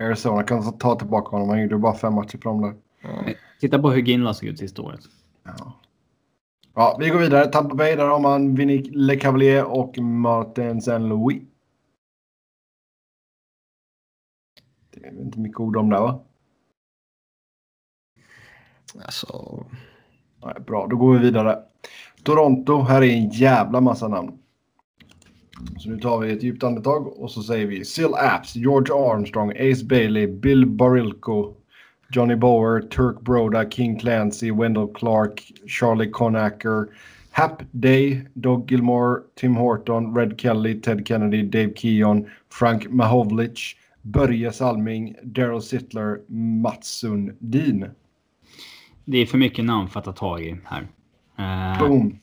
Arizona 0.00 0.42
kan 0.42 0.78
ta 0.78 0.94
tillbaka 0.94 1.30
honom. 1.30 1.48
Han 1.48 1.62
gjorde 1.62 1.78
bara 1.78 1.94
fem 1.94 2.14
matcher 2.14 2.38
på 2.38 2.48
dem 2.48 2.62
där. 2.62 2.74
ja. 3.02 3.32
Titta 3.60 3.78
på 3.78 3.90
hur 3.90 4.02
Ginla 4.02 4.34
såg 4.34 4.48
ut 4.48 4.58
sista 4.58 4.82
året. 4.82 5.00
Ja. 5.42 5.72
ja, 6.74 6.96
vi 7.00 7.08
går 7.08 7.18
vidare. 7.18 7.46
Tampa 7.46 7.74
Bay, 7.74 7.96
där 7.96 8.06
har 8.06 8.20
man 8.20 8.54
Vinny 8.54 8.82
LeCavalier 8.82 9.64
och 9.64 9.98
Martin 9.98 10.80
Saint-Louis. 10.82 11.42
Det 14.90 15.06
är 15.06 15.20
inte 15.20 15.40
mycket 15.40 15.60
ord 15.60 15.76
om 15.76 15.90
det 15.90 16.00
va? 16.00 16.20
Alltså... 19.04 19.64
Nej, 20.44 20.54
bra, 20.66 20.86
då 20.86 20.96
går 20.96 21.12
vi 21.12 21.18
vidare. 21.18 21.58
Toronto, 22.22 22.82
här 22.82 23.02
är 23.02 23.10
en 23.10 23.28
jävla 23.28 23.80
massa 23.80 24.08
namn. 24.08 24.38
Så 25.78 25.90
nu 25.90 26.00
tar 26.00 26.18
vi 26.18 26.32
ett 26.32 26.42
djupt 26.42 26.64
andetag 26.64 27.06
och 27.06 27.30
så 27.30 27.42
säger 27.42 27.66
vi 27.66 27.84
Sil 27.92 28.12
Apps, 28.14 28.56
George 28.56 28.94
Armstrong, 28.94 29.50
Ace 29.50 29.84
Bailey, 29.84 30.26
Bill 30.26 30.66
Barilko, 30.66 31.54
Johnny 32.10 32.34
Bower, 32.34 32.80
Turk 32.80 33.20
Broda, 33.22 33.70
King 33.70 33.98
Clancy, 33.98 34.50
Wendell 34.50 34.88
Clark, 34.88 35.42
Charlie 35.66 36.10
Conacher, 36.10 36.88
Hap 37.30 37.62
Day, 37.72 38.26
Doug 38.40 38.70
Gilmore, 38.70 39.22
Tim 39.34 39.54
Horton, 39.54 40.14
Red 40.14 40.38
Kelly, 40.38 40.80
Ted 40.80 41.06
Kennedy, 41.06 41.42
Dave 41.42 41.74
Keon, 41.74 42.26
Frank 42.48 42.90
Mahovlich, 42.90 43.76
Börje 44.02 44.52
Salming, 44.52 45.14
Daryl 45.22 45.62
Sittler, 45.62 46.20
Mats 46.62 46.88
Sundin. 46.88 47.90
Det 49.04 49.18
är 49.18 49.26
för 49.26 49.38
mycket 49.38 49.64
namn 49.64 49.88
för 49.88 50.00
att 50.00 50.04
ta 50.04 50.12
tag 50.12 50.42
i 50.42 50.56
här. 50.64 50.88
Eh, 51.38 51.78
Boom! 51.78 52.18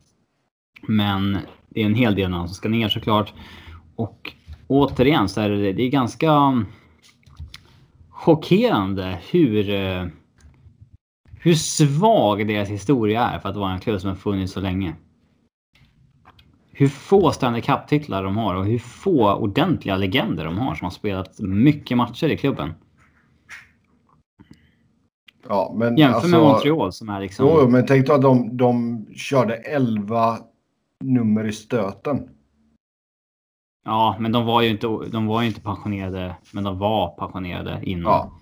men 0.87 1.37
det 1.69 1.81
är 1.81 1.85
en 1.85 1.95
hel 1.95 2.15
del 2.15 2.29
namn 2.29 2.47
som 2.47 2.55
ska 2.55 2.69
ner 2.69 2.89
såklart. 2.89 3.33
Och 3.95 4.33
återigen 4.67 5.29
så 5.29 5.41
är 5.41 5.49
det, 5.49 5.73
det 5.73 5.83
är 5.83 5.89
ganska 5.89 6.31
chockerande 8.25 9.19
hur, 9.31 9.69
eh, 9.69 10.05
hur 11.39 11.53
svag 11.53 12.47
deras 12.47 12.69
historia 12.69 13.23
är 13.23 13.39
för 13.39 13.49
att 13.49 13.55
vara 13.55 13.71
en 13.71 13.79
klubb 13.79 14.01
som 14.01 14.09
har 14.09 14.15
funnits 14.15 14.53
så 14.53 14.59
länge. 14.59 14.95
Hur 16.71 16.87
få 16.87 17.31
Stanley 17.31 17.61
Cup-titlar 17.61 18.23
de 18.23 18.37
har 18.37 18.55
och 18.55 18.65
hur 18.65 18.79
få 18.79 19.33
ordentliga 19.33 19.95
legender 19.95 20.45
de 20.45 20.57
har 20.57 20.75
som 20.75 20.85
har 20.85 20.91
spelat 20.91 21.39
mycket 21.39 21.97
matcher 21.97 22.27
i 22.27 22.37
klubben. 22.37 22.73
Ja, 25.47 25.73
men 25.75 25.97
Jämför 25.97 26.15
alltså, 26.15 26.29
med 26.29 26.39
Montreal 26.39 26.93
som 26.93 27.09
är 27.09 27.21
liksom... 27.21 27.47
Jo, 27.47 27.69
men 27.69 27.85
tänk 27.85 28.07
då 28.07 28.13
att 28.13 28.21
de, 28.21 28.57
de 28.57 29.05
körde 29.15 29.55
11 29.55 30.37
nummer 30.99 31.43
i 31.43 31.51
stöten. 31.51 32.29
Ja, 33.83 34.15
men 34.19 34.31
de 34.31 34.45
var 34.45 34.61
ju 34.61 34.69
inte, 34.69 34.87
de 34.87 35.25
var 35.25 35.43
inte 35.43 35.61
passionerade, 35.61 36.35
men 36.51 36.63
de 36.63 36.77
var 36.77 37.07
passionerade 37.07 37.79
innan. 37.83 38.11
Ja. 38.11 38.39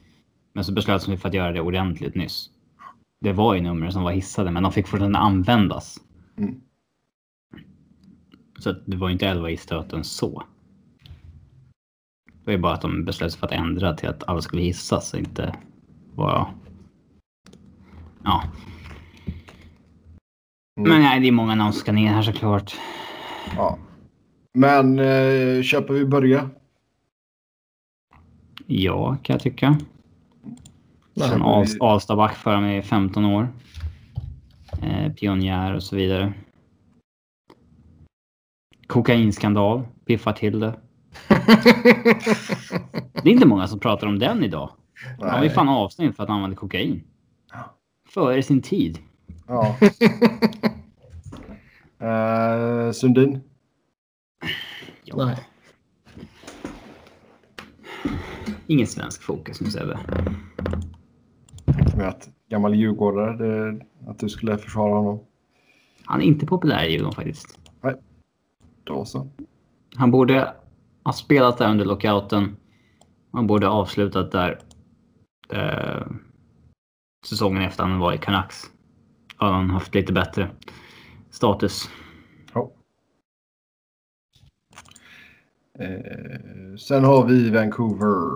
Men 0.53 0.65
så 0.65 0.73
beslöt 0.73 1.05
de 1.05 1.17
för 1.17 1.29
att 1.29 1.33
göra 1.33 1.51
det 1.51 1.61
ordentligt 1.61 2.15
nyss. 2.15 2.49
Det 3.21 3.33
var 3.33 3.53
ju 3.53 3.61
nummer 3.61 3.89
som 3.89 4.03
var 4.03 4.11
hissade, 4.11 4.51
men 4.51 4.63
de 4.63 4.71
fick 4.71 4.87
fortfarande 4.87 5.19
användas. 5.19 5.97
Mm. 6.37 6.61
Så 8.59 8.69
att 8.69 8.83
det 8.85 8.97
var 8.97 9.07
ju 9.07 9.13
inte 9.13 9.27
11 9.27 9.49
i 9.49 9.57
stöten 9.57 10.03
så. 10.03 10.43
Det 12.25 12.45
var 12.45 12.53
ju 12.53 12.59
bara 12.59 12.73
att 12.73 12.81
de 12.81 13.05
beslöt 13.05 13.31
sig 13.31 13.39
för 13.39 13.47
att 13.47 13.53
ändra 13.53 13.93
till 13.93 14.09
att 14.09 14.23
alla 14.27 14.41
skulle 14.41 14.61
hissas 14.61 15.13
och 15.13 15.19
inte 15.19 15.55
vara 16.15 16.47
Ja. 18.23 18.43
Mm. 20.77 20.91
Men 20.91 21.01
nej, 21.01 21.19
det 21.19 21.27
är 21.27 21.31
många 21.31 21.55
namn 21.55 21.73
som 21.73 21.79
ska 21.79 21.91
ner 21.91 22.13
här 22.13 22.21
såklart. 22.21 22.75
Ja. 23.55 23.77
Men 24.53 24.99
eh, 24.99 25.61
köper 25.63 25.93
vi 25.93 26.05
börja? 26.05 26.49
Ja, 28.65 29.17
kan 29.23 29.33
jag 29.33 29.41
tycka. 29.43 29.77
Nej. 31.13 31.29
Alst- 31.41 31.77
Alstaback 31.81 32.35
för 32.35 32.59
mig 32.61 32.77
i 32.77 32.81
15 32.81 33.25
år. 33.25 33.47
Eh, 34.81 35.13
pionjär 35.13 35.73
och 35.75 35.83
så 35.83 35.95
vidare. 35.95 36.33
Kokainskandal. 38.87 39.83
Piffa 40.05 40.33
till 40.33 40.59
det. 40.59 40.79
Det 43.23 43.29
är 43.29 43.33
inte 43.33 43.47
många 43.47 43.67
som 43.67 43.79
pratar 43.79 44.07
om 44.07 44.19
den 44.19 44.43
idag. 44.43 44.69
Han 45.19 45.29
var 45.37 45.43
ju 45.43 45.49
fan 45.49 45.69
avstängd 45.69 46.15
för 46.15 46.23
att 46.23 46.29
han 46.29 46.35
använde 46.35 46.55
kokain. 46.55 47.03
Ja. 47.51 47.75
Före 48.09 48.43
sin 48.43 48.61
tid. 48.61 48.99
Ja. 49.47 49.77
eh, 52.07 52.91
Sundin? 52.91 53.41
Ja. 55.17 55.25
Nej. 55.25 55.47
Ingen 58.67 58.87
svensk 58.87 59.23
fokus 59.23 59.61
nu 59.61 59.69
Sebbe. 59.69 59.99
Tänkte 61.65 61.97
mig 61.97 62.07
att 62.07 62.29
gammal 62.49 62.75
djurgårdare, 62.75 63.37
det, 63.37 63.85
att 64.07 64.19
du 64.19 64.29
skulle 64.29 64.57
försvara 64.57 64.95
honom. 64.95 65.19
Han 66.05 66.21
är 66.21 66.25
inte 66.25 66.45
populär 66.45 66.85
i 66.85 66.91
Djurgården 66.91 67.15
faktiskt. 67.15 67.59
Då 68.83 69.05
så. 69.05 69.29
Han 69.95 70.11
borde 70.11 70.55
ha 71.03 71.13
spelat 71.13 71.57
där 71.57 71.69
under 71.71 71.85
lockouten. 71.85 72.55
Han 73.31 73.47
borde 73.47 73.67
ha 73.67 73.73
avslutat 73.73 74.31
där 74.31 74.59
eh, 75.49 76.07
säsongen 77.25 77.61
efter 77.61 77.83
han 77.83 77.99
var 77.99 78.13
i 78.13 78.17
Canucks. 78.17 78.71
Hade 79.35 79.53
han 79.53 79.69
haft 79.69 79.95
lite 79.95 80.13
bättre 80.13 80.51
status. 81.29 81.89
Ja. 82.53 82.71
Eh, 85.81 86.75
sen 86.77 87.03
har 87.03 87.27
vi 87.27 87.49
Vancouver. 87.49 88.31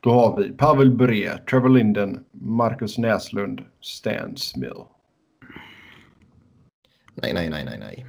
Då 0.00 0.10
har 0.10 0.36
vi 0.36 0.52
Pavel 0.52 0.90
Bure, 0.90 1.38
Trevor 1.38 1.68
Linden, 1.68 2.24
Marcus 2.32 2.98
Näslund, 2.98 3.64
Stan 3.80 4.36
Smill. 4.36 4.84
nej, 7.14 7.34
nej, 7.34 7.50
nej, 7.50 7.64
nej, 7.64 7.78
nej. 7.78 8.06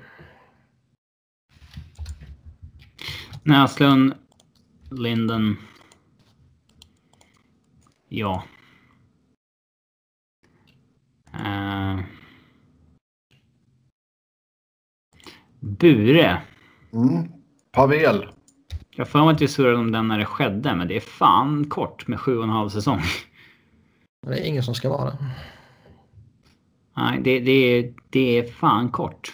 Näslund, 3.44 4.14
Linden. 4.92 5.56
Ja. 8.10 8.44
Eh, 11.34 12.00
Bure. 15.60 16.42
Mm. 16.96 17.32
Pavel. 17.72 18.26
Jag 18.90 19.08
får 19.08 19.20
mig 19.20 19.34
att 19.34 19.42
vi 19.42 19.48
surrade 19.48 19.78
om 19.78 19.92
den 19.92 20.08
när 20.08 20.18
det 20.18 20.26
skedde, 20.26 20.76
men 20.76 20.88
det 20.88 20.96
är 20.96 21.00
fan 21.00 21.70
kort 21.70 22.08
med 22.08 22.20
sju 22.20 22.38
och 22.38 22.44
en 22.44 22.50
halv 22.50 22.70
säsong. 22.70 23.02
Det 24.28 24.40
är 24.40 24.44
ingen 24.44 24.64
som 24.64 24.76
ska 24.76 24.90
vara 24.90 25.10
det. 25.10 25.18
Nej, 26.98 27.22
det, 27.24 27.40
det, 27.40 27.52
är, 27.52 27.94
det 28.10 28.38
är 28.40 28.52
fan 28.52 28.92
kort. 28.92 29.34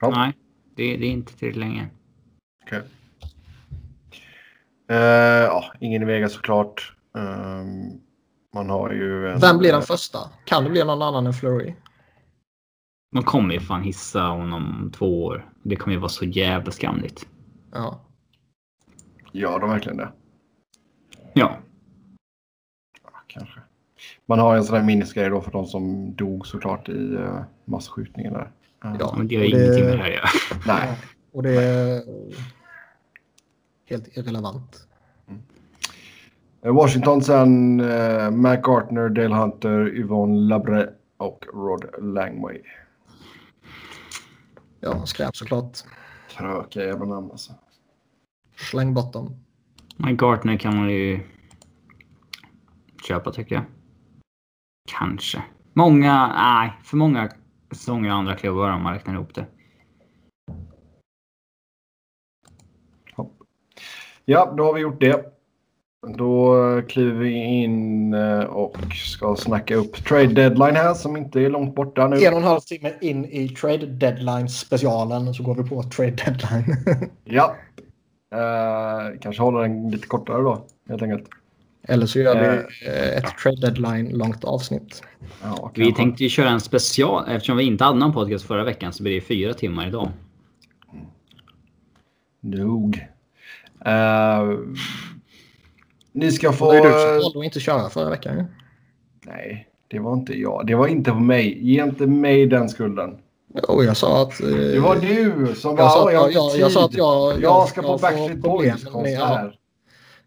Ja. 0.00 0.10
Nej, 0.10 0.32
det, 0.74 0.96
det 0.96 1.06
är 1.06 1.10
inte 1.10 1.32
tillräckligt 1.32 1.60
länge. 1.60 1.88
Okej. 2.64 2.82
Eh, 4.88 4.96
ja, 5.44 5.72
ingen 5.80 6.02
i 6.02 6.04
Vegas 6.04 6.32
såklart. 6.32 6.96
Ehm, 7.18 8.00
man 8.54 8.70
har 8.70 8.90
ju 8.90 9.28
en... 9.28 9.40
Vem 9.40 9.58
blir 9.58 9.72
den 9.72 9.82
första? 9.82 10.18
Kan 10.44 10.64
det 10.64 10.70
bli 10.70 10.84
någon 10.84 11.02
annan 11.02 11.26
än 11.26 11.32
Flurry? 11.32 11.74
De 13.14 13.22
kommer 13.22 13.54
ju 13.54 13.60
fan 13.60 13.82
hissa 13.82 14.20
honom 14.20 14.54
om 14.54 14.90
två 14.90 15.24
år. 15.24 15.50
Det 15.62 15.76
kommer 15.76 15.94
ju 15.94 16.00
vara 16.00 16.08
så 16.08 16.24
jävla 16.24 16.72
skamligt. 16.72 17.26
Ja. 17.72 18.00
Ja, 19.32 19.58
de 19.58 19.70
verkligen 19.70 19.96
det. 19.96 20.12
Ja. 21.32 21.56
Ja, 23.02 23.10
kanske. 23.26 23.60
Man 24.26 24.38
har 24.38 24.56
en 24.56 24.64
sån 24.64 24.76
här 24.76 24.84
minnesgrej 24.84 25.30
då 25.30 25.40
för 25.40 25.50
de 25.52 25.66
som 25.66 26.14
dog 26.14 26.46
såklart 26.46 26.88
i 26.88 26.92
uh, 26.92 27.40
masskjutningen 27.64 28.32
där. 28.32 28.50
Eh, 28.84 28.96
Ja. 28.98 29.14
Men 29.16 29.28
det 29.28 29.36
har 29.36 29.44
ingenting 29.44 29.84
med 29.84 29.98
det 29.98 30.02
här 30.02 30.10
att 30.10 30.14
göra. 30.14 30.28
Nej. 30.66 30.98
Och 31.32 31.42
det 31.42 31.64
är 31.64 32.02
helt 33.86 34.16
irrelevant. 34.16 34.86
Eh, 36.62 36.74
Washington 36.74 37.22
sen 37.22 37.80
uh, 37.80 38.30
Matt 38.30 38.62
Gartner, 38.62 39.08
Dale 39.08 39.34
Hunter, 39.34 39.88
Yvonne 39.88 40.40
Labre 40.40 40.88
och 41.16 41.46
Rod 41.54 41.84
Langway. 41.98 42.62
Ja, 44.84 45.06
skräp 45.06 45.36
såklart. 45.36 45.78
Tröka 46.36 46.80
jävla 46.80 47.04
namn 47.04 47.30
alltså. 47.30 47.52
Släng 48.56 48.94
bort 48.94 49.12
dem. 49.12 49.44
Men 49.96 50.16
Gartner 50.16 50.56
kan 50.56 50.76
man 50.76 50.90
ju 50.90 51.20
köpa 53.08 53.32
tycker 53.32 53.54
jag. 53.54 53.64
Kanske. 54.90 55.44
Många, 55.72 56.26
nej, 56.26 56.72
för 56.82 56.96
många 56.96 57.30
säsonger 57.70 58.08
i 58.08 58.12
andra 58.12 58.36
klubbar 58.36 58.70
om 58.70 58.82
man 58.82 58.92
räknar 58.92 59.14
ihop 59.14 59.34
det. 59.34 59.46
Ja, 64.24 64.54
då 64.56 64.64
har 64.64 64.74
vi 64.74 64.80
gjort 64.80 65.00
det. 65.00 65.33
Då 66.08 66.56
eh, 66.76 66.84
kliver 66.84 67.12
vi 67.12 67.34
in 67.34 68.14
eh, 68.14 68.40
och 68.40 68.76
ska 68.92 69.36
snacka 69.36 69.74
upp 69.74 70.04
trade 70.04 70.26
deadline 70.26 70.76
här 70.76 70.94
som 70.94 71.16
inte 71.16 71.40
är 71.40 71.50
långt 71.50 71.74
borta 71.74 72.08
nu. 72.08 72.16
En 72.16 72.32
och 72.32 72.38
en 72.38 72.44
halv 72.44 72.60
timme 72.60 72.92
in 73.00 73.24
i 73.24 73.48
trade 73.48 73.86
deadline 73.86 74.48
specialen 74.48 75.34
så 75.34 75.42
går 75.42 75.54
vi 75.54 75.68
på 75.68 75.82
trade 75.82 76.10
deadline. 76.10 76.76
Ja. 77.24 77.56
Eh, 78.34 79.18
kanske 79.20 79.42
håller 79.42 79.60
den 79.60 79.90
lite 79.90 80.06
kortare 80.06 80.42
då, 80.42 80.66
helt 80.88 81.02
enkelt. 81.02 81.28
Eller 81.88 82.06
så 82.06 82.18
gör 82.18 82.40
vi 82.40 82.46
eh, 82.88 83.16
ett 83.18 83.38
trade 83.42 83.60
deadline 83.60 84.18
långt 84.18 84.44
avsnitt. 84.44 85.02
Ja, 85.42 85.70
Vi 85.74 85.92
tänkte 85.92 86.22
ju 86.22 86.28
köra 86.28 86.48
en 86.48 86.60
special. 86.60 87.28
Eftersom 87.28 87.56
vi 87.56 87.64
inte 87.64 87.84
hade 87.84 87.98
någon 87.98 88.12
podcast 88.12 88.46
förra 88.46 88.64
veckan 88.64 88.92
så 88.92 89.02
blir 89.02 89.14
det 89.14 89.20
fyra 89.20 89.54
timmar 89.54 89.88
idag. 89.88 90.08
Nog. 92.40 93.06
Eh, 93.84 94.42
ni 96.14 96.32
ska 96.32 96.52
få... 96.52 96.72
Det 96.72 96.78
är 96.78 96.82
du 96.82 96.90
som 96.90 97.08
valde 97.22 97.38
att 97.38 97.44
inte 97.44 97.60
köra 97.60 97.88
förra 97.90 98.10
veckan. 98.10 98.44
Nej, 99.26 99.68
det 99.88 99.98
var 99.98 100.12
inte 100.12 100.32
jag. 100.40 100.66
Det 100.66 100.74
var 100.74 100.86
inte 100.86 101.10
på 101.10 101.16
mig. 101.20 101.58
Ge 101.70 101.82
inte 101.84 102.06
mig 102.06 102.46
den 102.46 102.68
skulden. 102.68 103.16
Jo, 103.68 103.82
jag 103.82 103.96
sa 103.96 104.22
att... 104.22 104.40
eh, 104.40 104.48
Det 104.48 104.80
var 104.80 104.96
du 104.96 105.54
som 105.54 105.76
Jag 105.76 105.90
sa 105.92 106.04
bara... 106.04 106.06
att 106.06 106.06
"Åh, 106.06 106.12
jag, 106.12 106.32
jag, 106.32 106.56
jag 106.58 106.72
sa 106.72 106.84
att 106.84 106.90
tid." 106.90 106.98
jag... 107.00 107.32
Jag 107.32 107.42
jag 107.42 107.68
ska 107.68 107.82
på 107.82 107.88
Backstreet 107.98 108.42
problem 108.42 108.56
Boys 108.56 108.84
med- 108.84 108.92
konsert. 108.92 109.54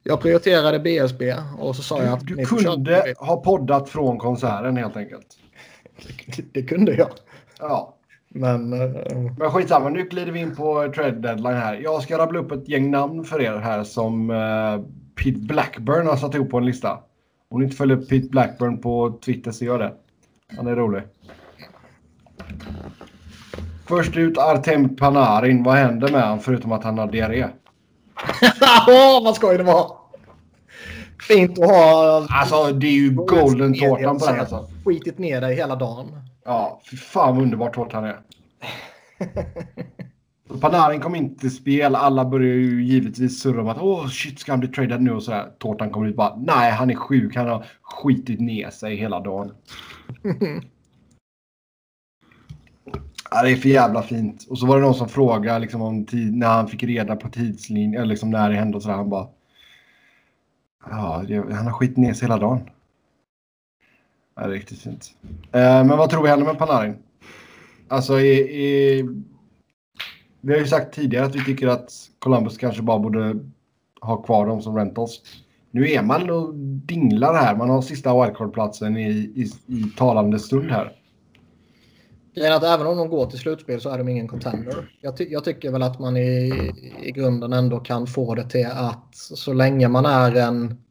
Jag 0.03 0.21
prioriterade 0.21 0.79
BSB 0.79 1.35
och 1.59 1.75
så 1.75 1.81
sa 1.83 2.03
jag 2.03 2.13
att... 2.13 2.27
Du 2.27 2.45
kunde 2.45 3.13
ha 3.17 3.37
poddat 3.37 3.89
från 3.89 4.17
konserten 4.17 4.77
helt 4.77 4.97
enkelt. 4.97 5.27
Det 6.53 6.63
kunde 6.63 6.93
jag. 6.95 7.07
Ja. 7.59 7.93
Men... 8.29 8.73
eh, 8.73 8.89
Men 9.37 9.51
skitsamma, 9.51 9.89
nu 9.89 10.03
glider 10.03 10.31
vi 10.31 10.39
in 10.39 10.55
på 10.55 10.91
trade 10.95 11.11
deadline 11.11 11.55
här. 11.57 11.79
Jag 11.83 12.03
ska 12.03 12.17
rabbla 12.17 12.39
upp 12.39 12.51
ett 12.51 12.69
gäng 12.69 12.91
namn 12.91 13.23
för 13.23 13.41
er 13.41 13.57
här 13.57 13.83
som 13.83 14.29
uh, 14.29 14.79
Pete 15.23 15.39
Blackburn 15.39 16.07
har 16.07 16.15
satt 16.15 16.35
ihop 16.35 16.49
på 16.49 16.57
en 16.57 16.65
lista. 16.65 16.99
Om 17.49 17.59
ni 17.59 17.65
inte 17.65 17.77
följer 17.77 17.97
Pete 17.97 18.27
Blackburn 18.29 18.81
på 18.81 19.19
Twitter 19.25 19.51
så 19.51 19.65
gör 19.65 19.79
det. 19.79 19.93
Han 20.57 20.67
är 20.67 20.75
rolig. 20.75 21.03
Först 23.87 24.17
ut 24.17 24.37
Artem 24.37 24.95
Panarin. 24.95 25.63
Vad 25.63 25.75
händer 25.75 26.11
med 26.11 26.21
honom 26.21 26.39
förutom 26.39 26.71
att 26.71 26.83
han 26.83 26.97
har 26.97 27.11
diarré? 27.11 27.47
Åh, 28.87 29.23
vad 29.23 29.35
skoj 29.35 29.57
det 29.57 29.63
var! 29.63 29.97
Fint 31.27 31.59
att 31.59 31.65
ha... 31.65 32.27
Alltså 32.29 32.73
det 32.73 32.87
är 32.87 32.91
ju 32.91 33.09
golden-tårtan 33.11 34.19
på 34.19 34.25
den 34.25 34.39
alltså. 34.39 34.69
Skitit 34.85 35.17
ner 35.17 35.41
dig 35.41 35.55
hela 35.55 35.75
dagen. 35.75 36.21
Ja, 36.45 36.81
fy 36.91 36.97
fan 36.97 37.35
vad 37.35 37.43
underbar 37.43 37.69
tårtan 37.69 38.05
är. 38.05 38.19
Panarin 40.61 41.01
kom 41.01 41.15
inte 41.15 41.39
till 41.39 41.55
spel. 41.55 41.95
Alla 41.95 42.25
börjar 42.25 42.55
ju 42.55 42.83
givetvis 42.83 43.39
surra 43.41 43.61
om 43.61 43.67
att 43.67 43.81
åh 43.81 44.07
shit 44.07 44.39
ska 44.39 44.51
han 44.51 44.59
bli 44.59 44.69
tradad 44.69 45.01
nu 45.01 45.11
och 45.11 45.23
sådär. 45.23 45.51
Tårtan 45.57 45.89
kommer 45.89 46.07
ut 46.07 46.15
bara 46.15 46.35
nej 46.35 46.71
han 46.71 46.89
är 46.89 46.95
sjuk. 46.95 47.35
Han 47.35 47.47
har 47.47 47.65
skitit 47.81 48.39
ner 48.39 48.69
sig 48.69 48.95
hela 48.95 49.19
dagen. 49.19 49.51
ja, 53.31 53.43
det 53.43 53.51
är 53.51 53.55
för 53.55 53.69
jävla 53.69 54.01
fint. 54.01 54.47
Och 54.49 54.59
så 54.59 54.65
var 54.65 54.75
det 54.75 54.81
någon 54.81 54.95
som 54.95 55.09
frågade 55.09 55.59
liksom, 55.59 55.81
om 55.81 56.05
tid, 56.05 56.35
när 56.35 56.47
han 56.47 56.67
fick 56.67 56.83
reda 56.83 57.15
på 57.15 57.29
tidslinjen. 57.29 57.93
Eller 58.01 58.05
liksom 58.09 58.29
när 58.29 58.49
det 58.49 58.55
hände 58.55 58.77
och 58.77 58.83
sådär. 58.83 58.95
Han 58.95 59.09
bara. 59.09 59.27
Ja, 60.89 61.23
det- 61.27 61.53
han 61.53 61.65
har 61.65 61.73
skitit 61.73 61.97
ner 61.97 62.13
sig 62.13 62.25
hela 62.27 62.37
dagen. 62.39 62.69
Ja, 64.35 64.41
det 64.41 64.47
är 64.47 64.51
riktigt 64.53 64.79
fint. 64.81 65.13
Eh, 65.51 65.61
men 65.85 65.87
vad 65.97 66.09
tror 66.09 66.23
vi 66.23 66.29
händer 66.29 66.45
med 66.45 66.57
Panarin? 66.57 66.95
Alltså, 67.87 68.19
i, 68.19 68.31
i, 68.39 69.03
vi 70.47 70.53
har 70.53 70.59
ju 70.59 70.67
sagt 70.67 70.95
tidigare 70.95 71.25
att 71.25 71.35
vi 71.35 71.45
tycker 71.45 71.67
att 71.67 71.93
Columbus 72.19 72.57
kanske 72.57 72.81
bara 72.81 72.99
borde 72.99 73.39
ha 74.01 74.21
kvar 74.21 74.47
dem 74.47 74.61
som 74.61 74.75
rentals. 74.75 75.21
nu 75.71 75.91
är 75.91 76.03
man 76.03 76.29
och 76.29 76.55
dinglar 76.55 77.33
här. 77.33 77.55
Man 77.55 77.69
har 77.69 77.81
sista 77.81 78.13
wildcard-platsen 78.13 78.97
i, 78.97 79.09
i, 79.11 79.51
i 79.67 79.83
talande 79.97 80.39
stund 80.39 80.71
här. 80.71 80.95
Grejen 82.35 82.53
att 82.53 82.63
även 82.63 82.87
om 82.87 82.97
de 82.97 83.09
går 83.09 83.25
till 83.25 83.39
slutspel 83.39 83.81
så 83.81 83.89
är 83.89 83.97
de 83.97 84.09
ingen 84.09 84.27
contender. 84.27 84.97
Jag, 85.01 85.17
ty 85.17 85.27
jag, 85.29 85.43
tycker 85.43 85.71
väl 85.71 85.83
att 85.83 85.99
man 85.99 86.17
i, 86.17 86.71
i 87.03 87.11
grunden 87.11 87.53
ändå 87.53 87.79
kan 87.79 88.07
få 88.07 88.35
det 88.35 88.49
till 88.49 88.67
att 88.67 89.15
så 89.15 89.53
länge 89.53 89.87
man 89.87 90.05
är 90.05 90.35
en 90.35 90.81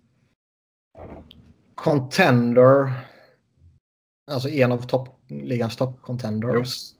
contender, 1.74 2.92
alltså 4.30 4.48
en 4.48 4.72
av 4.72 4.78
toppligans 4.78 5.76
toppcontenders, 5.76 6.95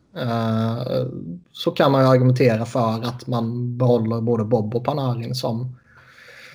så 1.53 1.71
kan 1.71 1.93
man 1.93 2.03
ju 2.03 2.09
argumentera 2.09 2.65
för 2.65 3.05
att 3.05 3.27
man 3.27 3.79
behåller 3.79 4.21
både 4.21 4.45
Bob 4.45 4.75
och 4.75 4.85
Panarin 4.85 5.35
som, 5.35 5.77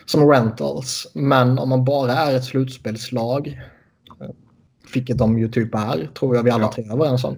som 0.06 0.30
rentals. 0.30 1.12
Men 1.14 1.60
om 1.60 1.70
man 1.70 1.86
bara 1.86 2.14
är 2.14 2.36
ett 2.36 2.46
slutspelslag, 2.46 3.62
vilket 4.94 5.18
de 5.18 5.40
ju 5.40 5.48
typ 5.48 5.76
är, 5.76 6.10
tror 6.20 6.36
jag 6.36 6.44
vi 6.44 6.52
alla 6.52 6.68
tre 6.68 6.84
är 6.84 6.94
överens 6.94 7.24
om. 7.24 7.36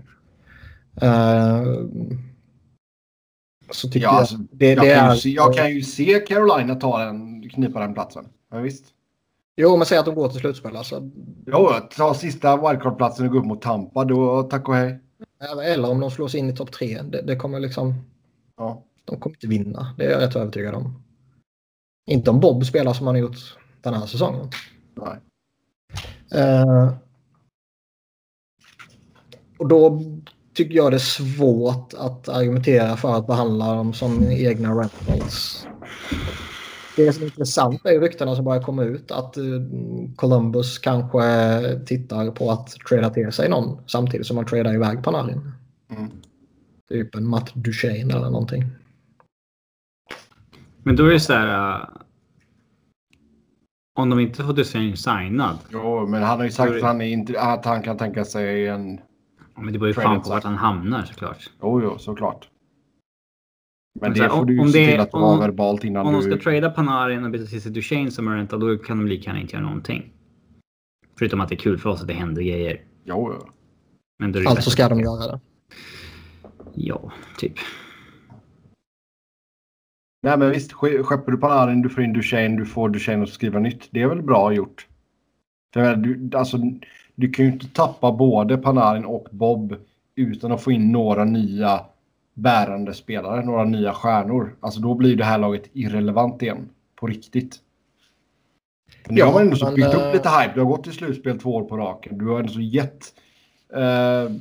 Uh, 1.03 1.87
så 3.71 3.87
tycker 3.87 3.99
ja, 3.99 4.11
jag, 4.11 4.19
alltså, 4.19 4.35
det, 4.51 4.73
jag, 4.73 4.83
det 4.83 4.95
kan 4.95 5.09
är, 5.09 5.15
se, 5.15 5.29
jag 5.29 5.53
kan 5.53 5.71
ju 5.71 5.81
se 5.81 6.19
Carolina 6.19 6.75
ta 6.75 7.05
den, 7.05 7.49
knipa 7.49 7.79
den 7.79 7.93
platsen. 7.93 8.25
Ja, 8.51 8.57
visst. 8.57 8.85
Jo, 9.55 9.77
men 9.77 9.85
säg 9.85 9.97
att 9.97 10.05
de 10.05 10.15
går 10.15 10.29
till 10.29 10.39
slutspel. 10.39 10.75
Alltså. 10.75 11.09
Jo, 11.45 11.69
ta 11.97 12.13
sista 12.13 12.57
wildcard-platsen 12.57 13.25
och 13.25 13.31
gå 13.31 13.39
upp 13.39 13.45
mot 13.45 13.61
Tampa. 13.61 14.05
Då 14.05 14.43
tack 14.43 14.69
och 14.69 14.75
hej. 14.75 14.99
Eller 15.63 15.89
om 15.89 15.99
de 15.99 16.11
slår 16.11 16.27
sig 16.27 16.39
in 16.39 16.49
i 16.49 16.55
topp 16.55 16.71
tre. 16.71 17.01
Det, 17.01 17.21
det, 17.21 17.35
kommer 17.35 17.59
liksom... 17.59 17.93
Ja. 18.57 18.83
De 19.05 19.19
kommer 19.19 19.35
inte 19.35 19.47
vinna. 19.47 19.95
Det 19.97 20.05
är 20.05 20.11
jag 20.11 20.21
rätt 20.21 20.35
övertygad 20.35 20.75
om. 20.75 21.03
Inte 22.05 22.29
om 22.29 22.39
Bob 22.39 22.65
spelar 22.65 22.93
som 22.93 23.07
han 23.07 23.15
har 23.15 23.21
gjort 23.21 23.57
den 23.81 23.93
här 23.93 24.05
säsongen. 24.05 24.49
Nej. 24.95 25.19
Uh, 26.35 26.93
och 29.57 29.67
då 29.67 30.01
tycker 30.53 30.75
jag 30.75 30.91
det 30.91 30.97
är 30.97 30.99
svårt 30.99 31.93
att 31.93 32.29
argumentera 32.29 32.97
för 32.97 33.15
att 33.15 33.27
behandla 33.27 33.75
dem 33.75 33.93
som 33.93 34.31
egna 34.31 34.69
rentals. 34.69 35.67
Det 36.95 37.13
som 37.13 37.23
är 37.23 37.27
intressant 37.27 37.85
är 37.85 37.99
ryktena 37.99 38.35
som 38.35 38.45
börjar 38.45 38.61
komma 38.61 38.83
ut 38.83 39.11
att 39.11 39.37
eh, 39.37 39.43
Columbus 40.15 40.79
kanske 40.79 41.21
tittar 41.85 42.31
på 42.31 42.51
att 42.51 42.67
trada 42.89 43.09
till 43.09 43.31
sig 43.31 43.49
någon 43.49 43.77
samtidigt 43.87 44.27
som 44.27 44.35
man 44.35 44.45
tradar 44.45 44.73
iväg 44.73 45.03
Panarin. 45.03 45.51
Mm. 45.89 46.11
Typ 46.89 47.15
en 47.15 47.27
Matt 47.27 47.51
Duchene 47.53 48.13
eller 48.13 48.29
någonting. 48.29 48.63
Men 50.83 50.95
då 50.95 51.05
är 51.05 51.11
det 51.11 51.19
så 51.19 51.33
här. 51.33 51.79
Uh, 51.79 51.87
om 53.99 54.09
de 54.09 54.19
inte 54.19 54.43
får 54.43 54.53
Duchene 54.53 54.97
signad. 54.97 55.57
Jo, 55.69 56.07
men 56.07 56.23
han 56.23 56.37
har 56.37 56.45
ju 56.45 56.51
sagt 56.51 56.75
att 56.75 56.81
han, 56.81 57.01
inte, 57.01 57.41
att 57.41 57.65
han 57.65 57.81
kan 57.81 57.97
tänka 57.97 58.25
sig 58.25 58.67
en 58.67 58.99
men 59.55 59.73
det 59.73 59.79
beror 59.79 59.87
ju 59.87 59.93
fan 59.93 60.21
på 60.21 60.29
vart 60.29 60.43
han 60.43 60.57
hamnar 60.57 61.05
såklart. 61.05 61.49
Jo, 61.61 61.81
jo, 61.81 61.97
såklart. 61.97 62.49
Men, 64.01 64.13
det 64.13 64.29
får 64.29 64.45
du 64.45 64.53
ju 64.53 64.67
se 64.67 64.91
till 64.91 64.99
att 64.99 65.11
det 65.11 65.17
var 65.17 65.39
verbalt 65.39 65.83
innan 65.83 66.05
om 66.05 66.13
du... 66.13 66.17
Om 66.17 66.29
de 66.29 66.35
ska 66.35 66.43
trada 66.51 66.69
Panarin 66.69 67.25
och 67.25 67.31
byta 67.31 67.45
till 67.45 67.61
sig 67.61 67.71
Duchene 67.71 68.11
som 68.11 68.27
är 68.27 68.35
rental, 68.35 68.59
då 68.59 68.77
kan 68.77 68.97
de 68.97 69.07
lika 69.07 69.29
gärna 69.29 69.41
inte 69.41 69.53
göra 69.53 69.65
någonting. 69.65 70.11
Förutom 71.19 71.41
att 71.41 71.49
det 71.49 71.55
är 71.55 71.57
kul 71.57 71.77
för 71.77 71.89
oss 71.89 72.01
att 72.01 72.07
det 72.07 72.13
händer 72.13 72.41
grejer. 72.41 72.81
Jo, 73.03 73.33
jo. 73.39 73.47
Men 74.19 74.31
då 74.31 74.49
alltså 74.49 74.69
ska 74.69 74.89
de 74.89 74.99
göra 74.99 75.31
det. 75.31 75.39
Ja, 76.73 77.11
typ. 77.37 77.53
Nej, 80.23 80.37
men 80.37 80.51
visst. 80.51 80.73
Skeppar 80.73 81.31
du 81.31 81.37
Panarin, 81.37 81.81
du 81.81 81.89
får 81.89 82.03
in 82.03 82.13
Duchene, 82.13 82.57
du 82.57 82.65
får 82.65 82.89
Duchene 82.89 83.23
att 83.23 83.29
skriva 83.29 83.59
nytt. 83.59 83.87
Det 83.91 84.01
är 84.01 84.07
väl 84.07 84.21
bra 84.21 84.53
gjort. 84.53 84.87
För 85.73 85.95
du, 85.95 86.37
alltså, 86.37 86.57
du 87.15 87.31
kan 87.31 87.45
ju 87.45 87.51
inte 87.51 87.67
tappa 87.67 88.11
både 88.11 88.57
Panarin 88.57 89.05
och 89.05 89.27
Bob 89.31 89.75
utan 90.15 90.51
att 90.51 90.63
få 90.63 90.71
in 90.71 90.91
några 90.91 91.23
nya 91.23 91.85
bärande 92.33 92.93
spelare, 92.93 93.45
några 93.45 93.63
nya 93.63 93.93
stjärnor. 93.93 94.55
Alltså 94.59 94.79
då 94.79 94.95
blir 94.95 95.15
det 95.15 95.23
här 95.23 95.37
laget 95.37 95.69
irrelevant 95.73 96.41
igen. 96.41 96.69
På 96.95 97.07
riktigt. 97.07 97.59
Nu 99.07 99.19
ja, 99.19 99.25
har 99.25 99.33
man 99.33 99.41
ändå 99.41 99.55
så 99.55 99.71
byggt 99.71 99.93
upp 99.93 100.01
eh, 100.01 100.13
lite 100.13 100.29
hype. 100.29 100.51
Du 100.53 100.59
har 100.59 100.67
gått 100.67 100.83
till 100.83 100.93
slutspel 100.93 101.39
två 101.39 101.55
år 101.55 101.63
på 101.63 101.77
raken. 101.77 102.17
Du 102.17 102.27
har 102.27 102.39
ändå 102.39 102.53
så 102.53 102.61
gett... 102.61 103.13
Uh, 103.75 104.31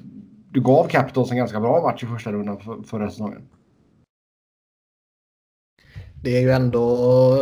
du 0.51 0.61
gav 0.61 0.89
Capitals 0.89 1.31
en 1.31 1.37
ganska 1.37 1.61
bra 1.61 1.83
match 1.83 2.03
i 2.03 2.07
första 2.07 2.33
rundan 2.33 2.61
för, 2.61 2.83
förra 2.83 3.11
säsongen. 3.11 3.43
Det 6.23 6.37
är 6.37 6.41
ju 6.41 6.51
ändå... 6.51 7.37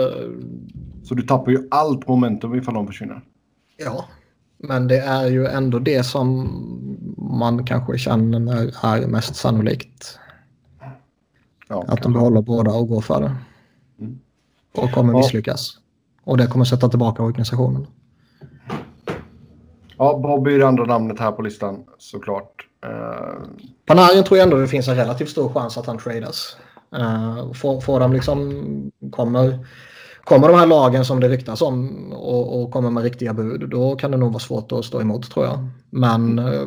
Så 1.02 1.14
du 1.14 1.22
tappar 1.22 1.52
ju 1.52 1.68
allt 1.70 2.08
momentum 2.08 2.54
ifall 2.54 2.74
de 2.74 2.86
försvinner. 2.86 3.20
Ja, 3.76 4.04
men 4.58 4.88
det 4.88 4.98
är 4.98 5.26
ju 5.26 5.46
ändå 5.46 5.78
det 5.78 6.02
som 6.02 6.48
man 7.16 7.64
kanske 7.64 7.98
känner 7.98 8.70
är 8.84 9.06
mest 9.06 9.36
sannolikt. 9.36 10.19
Ja, 11.70 11.84
att 11.88 12.02
de 12.02 12.12
behåller 12.12 12.42
båda 12.42 12.70
och 12.70 12.88
går 12.88 13.00
för 13.00 13.20
det. 13.20 13.36
Mm. 14.00 14.18
Och 14.74 14.92
kommer 14.92 15.12
misslyckas. 15.12 15.78
Och 16.24 16.36
det 16.36 16.46
kommer 16.46 16.64
sätta 16.64 16.88
tillbaka 16.88 17.22
organisationen. 17.22 17.86
Ja, 19.98 20.18
Bobby 20.18 20.54
är 20.54 20.58
det 20.58 20.68
andra 20.68 20.84
namnet 20.84 21.18
här 21.18 21.32
på 21.32 21.42
listan 21.42 21.84
såklart. 21.98 22.66
Uh... 22.86 23.46
Panarin 23.86 24.24
tror 24.24 24.38
jag 24.38 24.44
ändå 24.44 24.56
det 24.56 24.68
finns 24.68 24.88
en 24.88 24.96
relativt 24.96 25.28
stor 25.28 25.48
chans 25.48 25.78
att 25.78 25.86
han 25.86 25.98
tradas. 25.98 26.56
Uh, 26.98 27.52
får, 27.52 27.80
får 27.80 28.00
de 28.00 28.12
liksom, 28.12 28.90
kommer 29.10 29.58
kommer 30.24 30.48
de 30.48 30.58
här 30.58 30.66
lagen 30.66 31.04
som 31.04 31.20
det 31.20 31.28
ryktas 31.28 31.62
om 31.62 32.12
och, 32.12 32.62
och, 32.62 32.70
kommer 32.70 32.90
med 32.90 33.02
riktiga 33.02 33.34
bud, 33.34 33.70
då 33.70 33.96
kan 33.96 34.10
det 34.10 34.16
nog 34.16 34.32
vara 34.32 34.40
svårt 34.40 34.72
att 34.72 34.84
stå 34.84 35.00
emot 35.00 35.30
tror 35.30 35.46
jag. 35.46 35.68
Men... 35.90 36.38
Eh, 36.38 36.62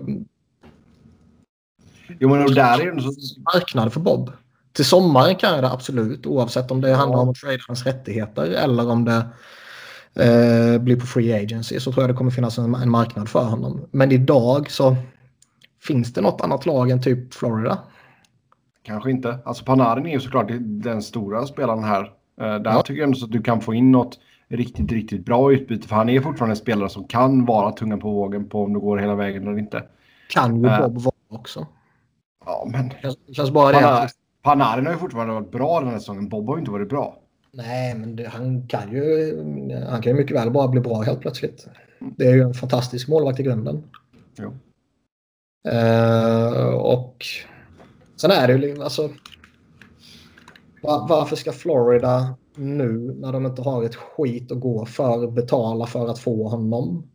jo, 2.19 2.29
men 2.29 2.53
där 2.53 2.87
är 2.87 2.91
det 2.91 3.01
så... 3.01 3.11
Marknad 3.53 3.93
för 3.93 3.99
Bob. 3.99 4.31
Till 4.73 4.85
sommaren 4.85 5.35
kan 5.35 5.53
jag 5.53 5.63
det 5.63 5.71
absolut, 5.71 6.25
oavsett 6.25 6.71
om 6.71 6.81
det 6.81 6.89
ja. 6.89 6.95
handlar 6.95 7.19
om 7.19 7.33
hans 7.67 7.85
rättigheter 7.85 8.43
eller 8.43 8.89
om 8.89 9.05
det 9.05 9.25
eh, 10.15 10.81
blir 10.81 10.99
på 10.99 11.05
free 11.05 11.33
agency 11.33 11.79
så 11.79 11.91
tror 11.91 12.03
jag 12.03 12.09
det 12.09 12.17
kommer 12.17 12.31
finnas 12.31 12.57
en, 12.57 12.75
en 12.75 12.89
marknad 12.89 13.29
för 13.29 13.43
honom. 13.43 13.87
Men 13.91 14.11
idag 14.11 14.71
så 14.71 14.95
finns 15.83 16.13
det 16.13 16.21
något 16.21 16.41
annat 16.41 16.65
lag 16.65 16.89
än 16.89 17.01
typ 17.01 17.33
Florida. 17.33 17.79
Kanske 18.83 19.11
inte. 19.11 19.37
Alltså 19.45 19.65
Panarin 19.65 20.05
är 20.05 20.11
ju 20.11 20.19
såklart 20.19 20.47
den 20.59 21.01
stora 21.01 21.45
spelaren 21.45 21.83
här. 21.83 22.03
Uh, 22.03 22.07
där 22.37 22.71
ja. 22.71 22.81
tycker 22.81 23.01
jag 23.01 23.07
ändå 23.07 23.25
att 23.25 23.31
du 23.31 23.41
kan 23.41 23.61
få 23.61 23.73
in 23.73 23.91
något 23.91 24.19
riktigt, 24.49 24.91
riktigt 24.91 25.25
bra 25.25 25.53
utbyte. 25.53 25.87
För 25.87 25.95
han 25.95 26.09
är 26.09 26.21
fortfarande 26.21 26.51
en 26.51 26.57
spelare 26.57 26.89
som 26.89 27.07
kan 27.07 27.45
vara 27.45 27.71
tungan 27.71 27.99
på 27.99 28.11
vågen 28.11 28.49
på 28.49 28.63
om 28.63 28.73
det 28.73 28.79
går 28.79 28.97
hela 28.97 29.15
vägen 29.15 29.47
eller 29.47 29.59
inte. 29.59 29.83
Kan 30.29 30.63
ju 30.63 30.69
uh, 30.69 30.79
Bob 30.81 30.97
vara 30.97 31.15
också. 31.29 31.67
Ja, 32.45 32.67
men... 32.71 32.93
Det 33.27 33.33
känns 33.33 33.51
bara 33.51 33.71
det. 33.71 34.09
Panarin 34.43 34.85
har 34.85 34.93
ju 34.93 34.99
fortfarande 34.99 35.33
varit 35.33 35.51
bra 35.51 35.79
den 35.79 35.89
här 35.89 35.99
säsongen. 35.99 36.29
Bob 36.29 36.47
har 36.47 36.55
ju 36.55 36.59
inte 36.59 36.71
varit 36.71 36.89
bra. 36.89 37.19
Nej, 37.51 37.95
men 37.95 38.15
det, 38.15 38.27
han 38.27 38.67
kan 38.67 38.91
ju 38.91 39.37
han 39.89 40.01
kan 40.01 40.11
ju 40.11 40.17
mycket 40.17 40.37
väl 40.37 40.51
bara 40.51 40.67
bli 40.67 40.81
bra 40.81 41.01
helt 41.01 41.19
plötsligt. 41.19 41.67
Det 41.99 42.25
är 42.25 42.33
ju 42.33 42.41
en 42.41 42.53
fantastisk 42.53 43.07
målvakt 43.07 43.39
i 43.39 43.43
grunden. 43.43 43.83
Jo. 44.37 44.53
Uh, 45.71 46.73
och 46.73 47.25
sen 48.15 48.31
är 48.31 48.47
det 48.47 48.67
ju 48.67 48.83
alltså 48.83 49.09
varför 50.81 51.35
ska 51.35 51.51
Florida 51.51 52.35
nu 52.55 53.15
när 53.19 53.31
de 53.31 53.45
inte 53.45 53.61
har 53.61 53.83
ett 53.83 53.95
skit 53.95 54.51
att 54.51 54.59
gå 54.59 54.85
för 54.85 55.31
betala 55.31 55.85
för 55.85 56.07
att 56.07 56.19
få 56.19 56.47
honom? 56.47 57.07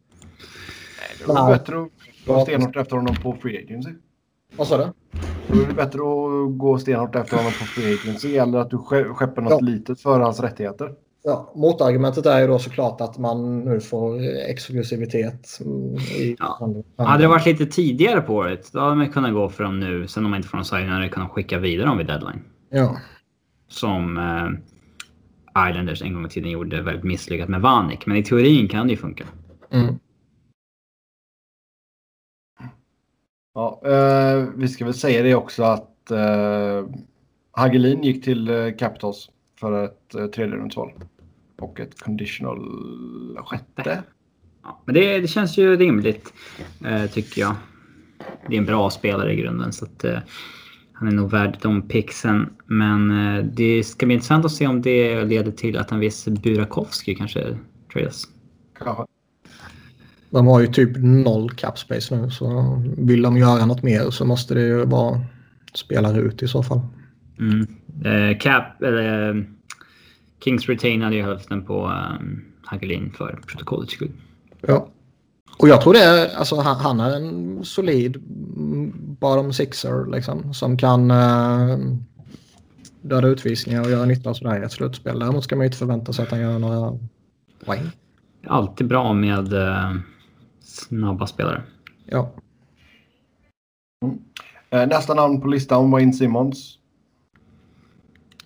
Nej, 1.27 1.27
det 1.27 1.33
är 1.33 1.59
bättre 1.59 1.83
att 1.83 1.89
gå 2.27 2.41
stenhårt 2.41 2.77
efter 2.77 2.97
honom 2.97 3.17
på 3.23 3.37
free 3.43 3.65
agency. 3.65 3.91
Vad 4.57 4.67
sa 4.67 4.77
du? 4.77 5.19
Då 5.49 5.61
är 5.61 5.67
det 5.67 5.75
bättre 5.75 6.01
att 6.01 6.59
gå 6.59 6.79
stenhårt 6.79 7.17
efter 7.17 7.37
honom 7.37 7.53
på 7.53 7.65
free 7.65 7.95
agency 7.95 8.37
eller 8.37 8.59
att 8.59 8.71
du 8.71 8.79
skeppar 8.79 9.43
något 9.43 9.53
ja. 9.53 9.61
litet 9.61 10.01
för 10.01 10.21
hans 10.21 10.41
rättigheter. 10.41 10.93
Ja, 11.25 11.53
motargumentet 11.55 12.27
är 12.27 12.41
ju 12.41 12.47
då 12.47 12.59
såklart 12.59 13.01
att 13.01 13.19
man 13.19 13.61
nu 13.61 13.81
får 13.81 14.21
exklusivitet. 14.51 15.61
I 16.19 16.37
ja. 16.39 16.75
Hade 16.97 17.23
det 17.23 17.29
varit 17.29 17.47
lite 17.47 17.67
tidigare 17.67 18.21
på 18.21 18.35
året, 18.35 18.73
då 18.73 18.81
hade 18.81 18.95
man 18.95 19.11
kunnat 19.11 19.33
gå 19.33 19.49
för 19.49 19.65
dem 19.65 19.81
nu. 19.81 20.09
Sen 20.09 20.25
om 20.25 20.31
man 20.31 20.37
inte 20.37 20.49
får 20.49 20.57
någon 20.57 20.65
sign 20.65 20.89
hade 20.89 21.09
kunnat 21.09 21.31
skicka 21.31 21.59
vidare 21.59 21.87
dem 21.87 21.99
vid 21.99 22.07
deadline. 22.07 22.41
Ja 22.71 22.97
som 23.69 24.19
eh, 24.19 25.69
Islanders 25.71 26.03
en 26.03 26.15
gång 26.15 26.27
i 26.27 26.29
tiden 26.29 26.51
gjorde 26.51 26.83
väldigt 26.83 27.05
misslyckat 27.05 27.49
med 27.49 27.61
Vanik. 27.61 28.07
Men 28.07 28.17
i 28.17 28.23
teorin 28.23 28.69
kan 28.69 28.87
det 28.87 28.91
ju 28.91 28.97
funka. 28.97 29.25
Mm. 29.71 29.99
Ja, 33.59 33.81
eh, 33.85 34.49
vi 34.57 34.69
ska 34.69 34.85
väl 34.85 34.95
säga 34.95 35.23
det 35.23 35.35
också 35.35 35.63
att 35.63 36.11
eh, 36.11 36.87
Hagelin 37.51 38.03
gick 38.03 38.25
till 38.25 38.49
eh, 38.49 38.77
Capitals 38.79 39.31
för 39.61 39.85
ett 39.85 40.15
eh, 40.15 40.27
tredje 40.27 40.57
rundsval. 40.57 40.93
Och 41.59 41.81
ett 41.81 42.01
conditional 42.01 42.59
sjätte. 43.45 44.03
Ja, 44.63 44.83
men 44.85 44.95
det, 44.95 45.21
det 45.21 45.29
känns 45.29 45.59
ju 45.59 45.77
rimligt 45.77 46.33
eh, 46.85 47.07
tycker 47.07 47.41
jag. 47.41 47.55
Det 48.49 48.55
är 48.55 48.59
en 48.59 48.67
bra 48.67 48.91
spelare 48.91 49.33
i 49.33 49.37
grunden. 49.37 49.73
Så 49.73 49.85
att, 49.85 50.05
eh, 50.05 50.19
han 50.93 51.09
är 51.09 51.13
nog 51.13 51.31
värd 51.31 51.59
de 51.63 51.83
pixen. 51.83 52.51
Men 52.67 53.11
eh, 53.11 53.45
det 53.45 53.85
ska 53.85 54.07
bli 54.07 54.15
intressant 54.15 54.45
att 54.45 54.53
se 54.53 54.67
om 54.67 54.83
det 54.83 55.25
leder 55.25 55.53
till 55.53 55.79
att 55.79 55.93
en 55.93 56.01
viss 56.01 56.29
Burakovsky 56.29 57.15
kanske 57.15 57.59
Trails. 57.93 58.29
Kanske. 58.79 59.18
De 60.31 60.47
har 60.47 60.61
ju 60.61 60.67
typ 60.67 60.91
noll 60.97 61.51
cap 61.51 61.79
space 61.79 62.17
nu 62.17 62.31
så 62.31 62.79
vill 62.97 63.23
de 63.23 63.37
göra 63.37 63.67
något 63.67 63.83
mer 63.83 64.11
så 64.11 64.25
måste 64.25 64.55
det 64.55 64.61
ju 64.61 64.85
vara 64.85 65.21
spelare 65.75 66.19
ut 66.19 66.43
i 66.43 66.49
så 66.49 66.63
fall. 66.63 66.81
Mm. 67.39 67.67
Eh, 68.05 68.39
cap, 68.39 68.83
eller, 68.83 69.29
eh, 69.29 69.43
Kings 70.45 70.69
Retain 70.69 71.03
hade 71.03 71.17
ju 71.17 71.23
hälften 71.23 71.65
på 71.65 71.87
um, 72.21 72.45
Hagelin 72.65 73.13
för 73.17 73.41
protokollets 73.47 73.93
skull. 73.93 74.13
Ja. 74.61 74.89
Och 75.59 75.69
jag 75.69 75.81
tror 75.81 75.93
det 75.93 76.01
är, 76.01 76.37
alltså 76.37 76.57
han, 76.57 76.77
han 76.77 77.01
är 77.01 77.17
en 77.17 77.65
solid 77.65 78.21
bottom 79.21 79.53
sixer 79.53 80.11
liksom 80.13 80.55
som 80.55 80.77
kan 80.77 81.11
uh, 81.11 81.79
döda 83.03 83.29
utvisningar 83.29 83.85
och 83.85 83.91
göra 83.91 84.05
nytta 84.05 84.31
och 84.31 84.37
sådär 84.37 84.63
i 84.63 84.65
ett 84.65 84.73
slutspel. 84.73 85.19
Däremot 85.19 85.45
ska 85.45 85.57
man 85.57 85.63
ju 85.63 85.67
inte 85.67 85.79
förvänta 85.79 86.13
sig 86.13 86.23
att 86.23 86.31
han 86.31 86.41
gör 86.41 86.59
några 86.59 86.99
poäng. 87.65 87.91
Alltid 88.47 88.87
bra 88.87 89.13
med 89.13 89.53
uh, 89.53 89.97
snabba 90.69 91.27
spelare. 91.27 91.63
Ja. 92.07 92.33
Mm. 94.05 94.19
Eh, 94.71 94.87
nästa 94.89 95.15
namn 95.15 95.41
på 95.41 95.49
listan, 95.49 95.91
Wayne 95.91 96.13
Simmons. 96.13 96.79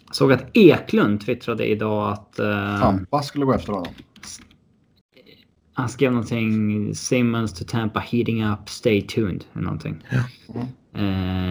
Jag 0.06 0.14
såg 0.14 0.32
att 0.32 0.56
Eklund 0.56 1.20
twittrade 1.20 1.66
idag 1.66 2.12
att... 2.12 2.40
Uh, 2.40 2.80
Tampa 2.80 3.22
skulle 3.22 3.44
gå 3.44 3.52
efter 3.52 3.72
honom. 3.72 3.92
Han 5.74 5.88
skrev 5.88 6.12
någonting. 6.12 6.94
Simmons 6.94 7.52
to 7.52 7.64
Tampa 7.68 8.00
heating 8.00 8.44
up, 8.44 8.68
stay 8.68 9.02
tuned. 9.02 9.44
Eller 9.52 9.64
någonting. 9.64 10.04
Ja. 10.10 10.24
Mm. 10.54 10.66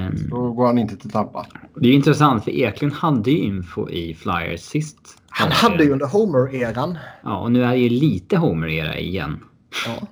Um, 0.07 0.29
Då 0.29 0.51
går 0.51 0.65
han 0.65 0.77
inte 0.77 0.97
till 0.97 1.11
Tampa. 1.11 1.45
det 1.75 1.89
är 1.89 1.93
intressant 1.93 2.43
för 2.43 2.51
Eklund 2.51 2.93
hade 2.93 3.31
ju 3.31 3.37
info 3.37 3.89
i 3.89 4.13
Flyers 4.13 4.61
sist. 4.61 5.21
Han 5.29 5.51
hade 5.51 5.83
ju 5.83 5.91
under 5.91 6.05
Homer-eran. 6.05 6.97
Ja, 7.23 7.39
och 7.39 7.51
nu 7.51 7.63
är 7.63 7.71
det 7.71 7.77
ju 7.77 7.89
lite 7.89 8.37
Homer-era 8.37 8.99
igen. 8.99 9.39
Ja. 9.85 10.07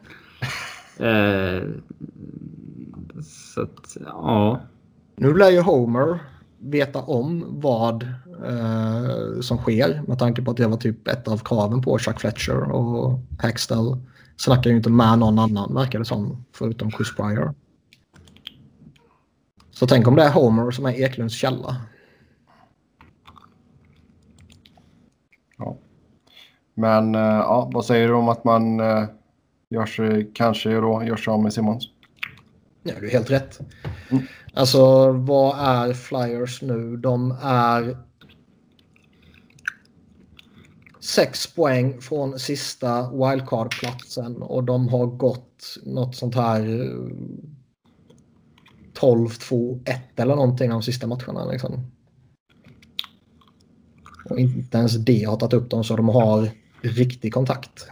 Uh, 1.02 1.74
så 3.54 3.62
att, 3.62 3.98
ja. 4.06 4.60
Nu 5.16 5.34
lär 5.34 5.50
ju 5.50 5.62
Homer 5.62 6.20
veta 6.60 7.02
om 7.02 7.46
vad 7.48 8.04
eh, 8.46 9.42
som 9.42 9.58
sker 9.58 10.02
med 10.08 10.20
tanke 10.20 10.42
på 10.42 10.52
att 10.52 10.58
det 10.58 10.68
var 10.68 10.78
typ 10.78 11.08
ett 11.08 11.28
av 11.28 11.38
kraven 11.38 11.82
på 11.82 12.00
Chuck 12.00 12.20
Fletcher 12.20 12.72
och 12.72 13.20
Hextall 13.40 13.98
snackar 14.38 14.70
ju 14.70 14.78
inte 14.78 14.90
med 14.90 15.20
någon 15.20 15.40
annan 15.40 15.74
verkar 15.74 16.00
det 16.00 16.06
som 16.06 16.46
förutom 16.52 16.92
Chris 16.92 17.16
Pryor. 17.16 17.54
Så 19.72 19.88
tänk 19.88 20.08
om 20.08 20.16
det 20.16 20.24
är 20.24 20.32
Homer 20.32 20.72
som 20.72 20.86
är 20.86 20.94
Eklunds 20.94 21.36
källa. 21.36 21.76
Ja. 25.58 25.78
Men 26.74 27.16
uh, 27.16 27.22
ja, 27.22 27.70
vad 27.74 27.86
säger 27.86 28.08
du 28.08 28.14
om 28.14 28.30
att 28.30 28.44
man 28.44 28.80
uh, 29.72 29.80
gör 29.80 29.86
sig, 29.86 30.32
kanske 30.34 30.70
då 30.70 31.04
gör 31.04 31.16
sig 31.16 31.32
av 31.32 31.44
med 31.44 31.54
Simmons? 31.54 31.90
Ja, 32.84 32.94
det 33.00 33.08
är 33.08 33.12
helt 33.12 33.32
rätt. 33.32 33.60
Mm. 34.10 34.24
Alltså 34.54 35.12
vad 35.12 35.60
är 35.60 35.94
Flyers 35.94 36.62
nu? 36.62 36.98
De 36.98 37.38
är 37.42 37.98
sex 41.00 41.56
poäng 41.56 42.02
från 42.02 42.40
sista 42.40 43.12
wildcard-platsen 43.12 44.42
och 44.42 44.64
de 44.64 44.88
har 44.88 45.06
gått 45.06 45.78
något 45.84 46.16
sånt 46.16 46.36
här 46.36 46.62
12-2-1 49.00 50.00
eller 50.16 50.36
någonting 50.36 50.70
de 50.70 50.84
sista 50.84 51.08
matcherna. 51.08 51.46
Liksom. 51.52 51.92
Och 54.30 54.40
inte 54.40 54.78
ens 54.78 54.96
det 54.96 55.24
har 55.24 55.38
tagit 55.38 55.54
upp 55.54 55.70
dem 55.70 55.84
så 55.84 55.96
de 55.96 56.10
har 56.10 56.50
riktig 56.82 57.34
kontakt. 57.34 57.88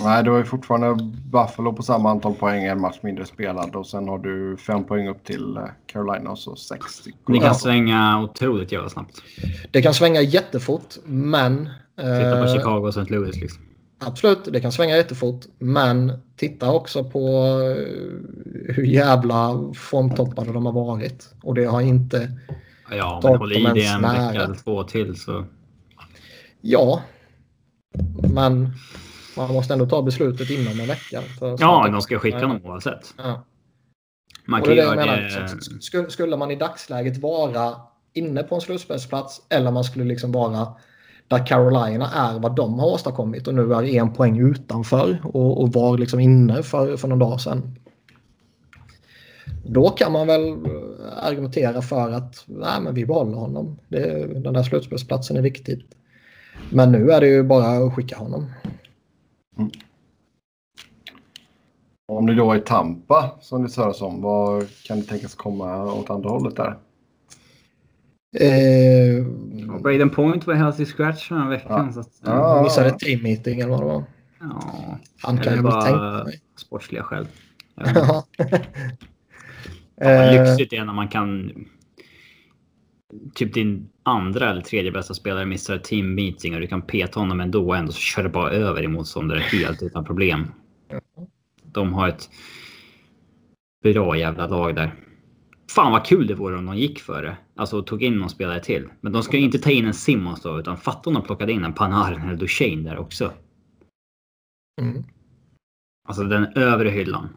Nej, 0.00 0.24
du 0.24 0.30
har 0.30 0.38
ju 0.38 0.44
fortfarande 0.44 1.04
Buffalo 1.24 1.72
på 1.72 1.82
samma 1.82 2.10
antal 2.10 2.34
poäng, 2.34 2.64
en 2.64 2.80
match 2.80 2.98
mindre 3.02 3.26
spelad 3.26 3.76
och 3.76 3.86
sen 3.86 4.08
har 4.08 4.18
du 4.18 4.56
fem 4.56 4.84
poäng 4.84 5.08
upp 5.08 5.24
till 5.24 5.56
eh, 5.56 5.62
Carolina 5.86 6.30
och 6.30 6.38
så 6.38 6.56
60. 6.56 7.10
Det 7.26 7.38
kan 7.38 7.54
svänga 7.54 8.22
otroligt 8.22 8.72
jävla 8.72 8.88
snabbt. 8.88 9.22
Det 9.70 9.82
kan 9.82 9.94
svänga 9.94 10.20
jättefort, 10.20 10.94
men... 11.04 11.68
Titta 11.96 12.36
på 12.36 12.44
eh, 12.44 12.54
Chicago 12.54 12.80
och 12.82 12.88
St. 12.88 13.14
Louis 13.14 13.36
liksom. 13.36 13.62
Absolut, 14.00 14.44
det 14.44 14.60
kan 14.60 14.72
svänga 14.72 14.96
jättefort. 14.96 15.44
Men 15.58 16.12
titta 16.36 16.72
också 16.72 17.04
på 17.04 17.28
eh, 17.60 18.74
hur 18.74 18.84
jävla 18.84 19.72
formtoppade 19.74 20.52
de 20.52 20.66
har 20.66 20.72
varit. 20.72 21.34
Och 21.42 21.54
det 21.54 21.64
har 21.64 21.80
inte... 21.80 22.32
Ja, 22.90 23.20
men 23.22 23.36
håll 23.36 23.52
i 23.52 23.62
det 23.74 23.84
en 23.84 24.02
vecka 24.02 24.42
eller 24.44 24.54
två 24.54 24.84
till 24.84 25.20
så... 25.20 25.44
Ja. 26.60 27.02
Men 28.34 28.72
man 29.38 29.52
måste 29.52 29.72
ändå 29.72 29.86
ta 29.86 30.02
beslutet 30.02 30.50
inom 30.50 30.80
en 30.80 30.86
vecka. 30.86 31.22
Ja, 31.58 31.88
de 31.92 32.02
ska 32.02 32.18
skicka 32.18 32.40
dem 32.40 32.60
oavsett. 32.64 33.14
Ja. 33.18 33.44
Man 34.44 34.62
kan 34.62 34.70
det 34.70 34.76
göra 34.76 35.16
det... 35.16 36.10
Skulle, 36.10 36.36
man 36.36 36.50
i 36.50 36.56
dagsläget 36.56 37.18
vara 37.18 37.74
inne 38.12 38.42
på 38.42 38.54
en 38.54 38.60
slutspelsplats 38.60 39.42
eller 39.48 39.70
man 39.70 39.84
skulle 39.84 40.04
liksom 40.04 40.32
vara 40.32 40.68
där 41.28 41.46
Carolina 41.46 42.10
är 42.14 42.38
vad 42.38 42.56
de 42.56 42.78
har 42.78 42.86
åstadkommit 42.86 43.48
och 43.48 43.54
nu 43.54 43.72
är 43.72 43.82
en 43.82 44.12
poäng 44.12 44.38
utanför 44.38 45.18
och, 45.24 45.62
och 45.62 45.72
var 45.72 45.98
liksom 45.98 46.20
inne 46.20 46.62
för, 46.62 46.96
för 46.96 47.08
någon 47.08 47.18
dag 47.18 47.40
sedan. 47.40 47.78
Då 49.64 49.88
kan 49.88 50.12
man 50.12 50.26
väl 50.26 50.48
eh, 50.48 50.58
argumentera 51.22 51.82
för 51.82 52.10
att 52.10 52.44
nej, 52.46 52.80
men 52.80 52.94
vi 52.94 53.06
behåller 53.06 53.36
honom. 53.36 53.78
Det, 53.88 54.26
den 54.42 54.52
där 54.52 54.62
slutspelsplatsen 54.62 55.36
är 55.36 55.42
viktig. 55.42 55.86
Men 56.70 56.92
nu 56.92 57.10
är 57.10 57.20
det 57.20 57.26
ju 57.26 57.42
bara 57.42 57.86
att 57.86 57.94
skicka 57.94 58.16
honom. 58.16 58.50
Om 62.12 62.26
det 62.26 62.34
då 62.34 62.52
är 62.52 62.58
Tampa 62.58 63.30
som 63.40 63.62
det 63.62 63.76
hörs 63.76 64.02
om, 64.02 64.22
vad 64.22 64.66
kan 64.84 65.00
det 65.00 65.04
tänkas 65.06 65.34
komma 65.34 65.92
åt 65.92 66.10
andra 66.10 66.30
hållet 66.30 66.56
där? 66.56 66.76
Eh, 68.38 69.24
Braden 69.82 70.10
Point 70.10 70.46
var 70.46 70.54
healthy 70.54 70.84
scratch 70.84 71.28
den 71.28 71.38
här 71.38 71.48
veckan. 71.48 71.86
Ja. 71.86 71.92
Så 71.92 72.00
att, 72.00 72.10
Ja. 72.24 72.62
missade 72.62 72.88
ett 72.88 72.98
team 72.98 73.22
meeting 73.22 73.60
eller 73.60 73.70
vad 73.70 73.80
det 73.80 73.86
var. 73.86 74.04
ja. 74.40 74.98
Han 75.22 75.38
kan 75.38 75.52
väl 75.54 75.62
bara 75.62 75.82
tänka 75.82 76.00
mig. 76.24 76.40
sportsliga 76.56 77.02
skäl. 77.02 77.26
Ja. 77.74 78.24
Ja, 80.00 80.06
Eh, 80.06 80.32
lyxigt 80.48 80.72
är 80.72 80.84
när 80.84 80.92
man 80.92 81.08
kan... 81.08 81.52
Typ 83.34 83.54
din 83.54 83.88
andra 84.02 84.50
eller 84.50 84.60
tredje 84.60 84.92
bästa 84.92 85.14
spelare 85.14 85.46
missar 85.46 85.76
ett 85.76 85.84
team 85.84 86.14
meeting 86.14 86.54
och 86.54 86.60
du 86.60 86.66
kan 86.66 86.82
peta 86.82 87.20
honom 87.20 87.40
ändå 87.40 87.68
och 87.68 87.76
ändå 87.76 87.92
så 87.92 88.00
kör 88.00 88.22
det 88.22 88.28
bara 88.28 88.50
över 88.50 88.82
i 88.82 88.88
motståndare 88.88 89.38
helt 89.38 89.82
utan 89.82 90.04
problem. 90.04 90.46
De 91.62 91.92
har 91.92 92.08
ett 92.08 92.30
bra 93.82 94.16
jävla 94.16 94.46
lag 94.46 94.74
där. 94.74 94.94
Fan 95.70 95.92
vad 95.92 96.06
kul 96.06 96.26
det 96.26 96.34
vore 96.34 96.58
om 96.58 96.66
de 96.66 96.76
gick 96.76 97.00
för 97.00 97.22
det. 97.22 97.36
Alltså 97.56 97.82
tog 97.82 98.02
in 98.02 98.18
någon 98.18 98.30
spelare 98.30 98.60
till. 98.60 98.88
Men 99.00 99.12
de 99.12 99.22
ska 99.22 99.36
ju 99.36 99.42
inte 99.44 99.58
ta 99.58 99.70
in 99.70 99.86
en 99.86 99.94
Simmons 99.94 100.42
då 100.42 100.58
utan 100.58 100.76
fatta 100.76 101.10
om 101.10 101.14
de 101.14 101.22
plockade 101.22 101.52
in 101.52 101.64
en 101.64 101.74
Panarin 101.74 102.20
eller 102.20 102.36
Duchene 102.36 102.90
där 102.90 102.98
också. 102.98 103.32
mm. 104.80 105.04
Alltså 106.08 106.24
den 106.24 106.44
övre 106.44 106.90
hyllan. 106.90 107.28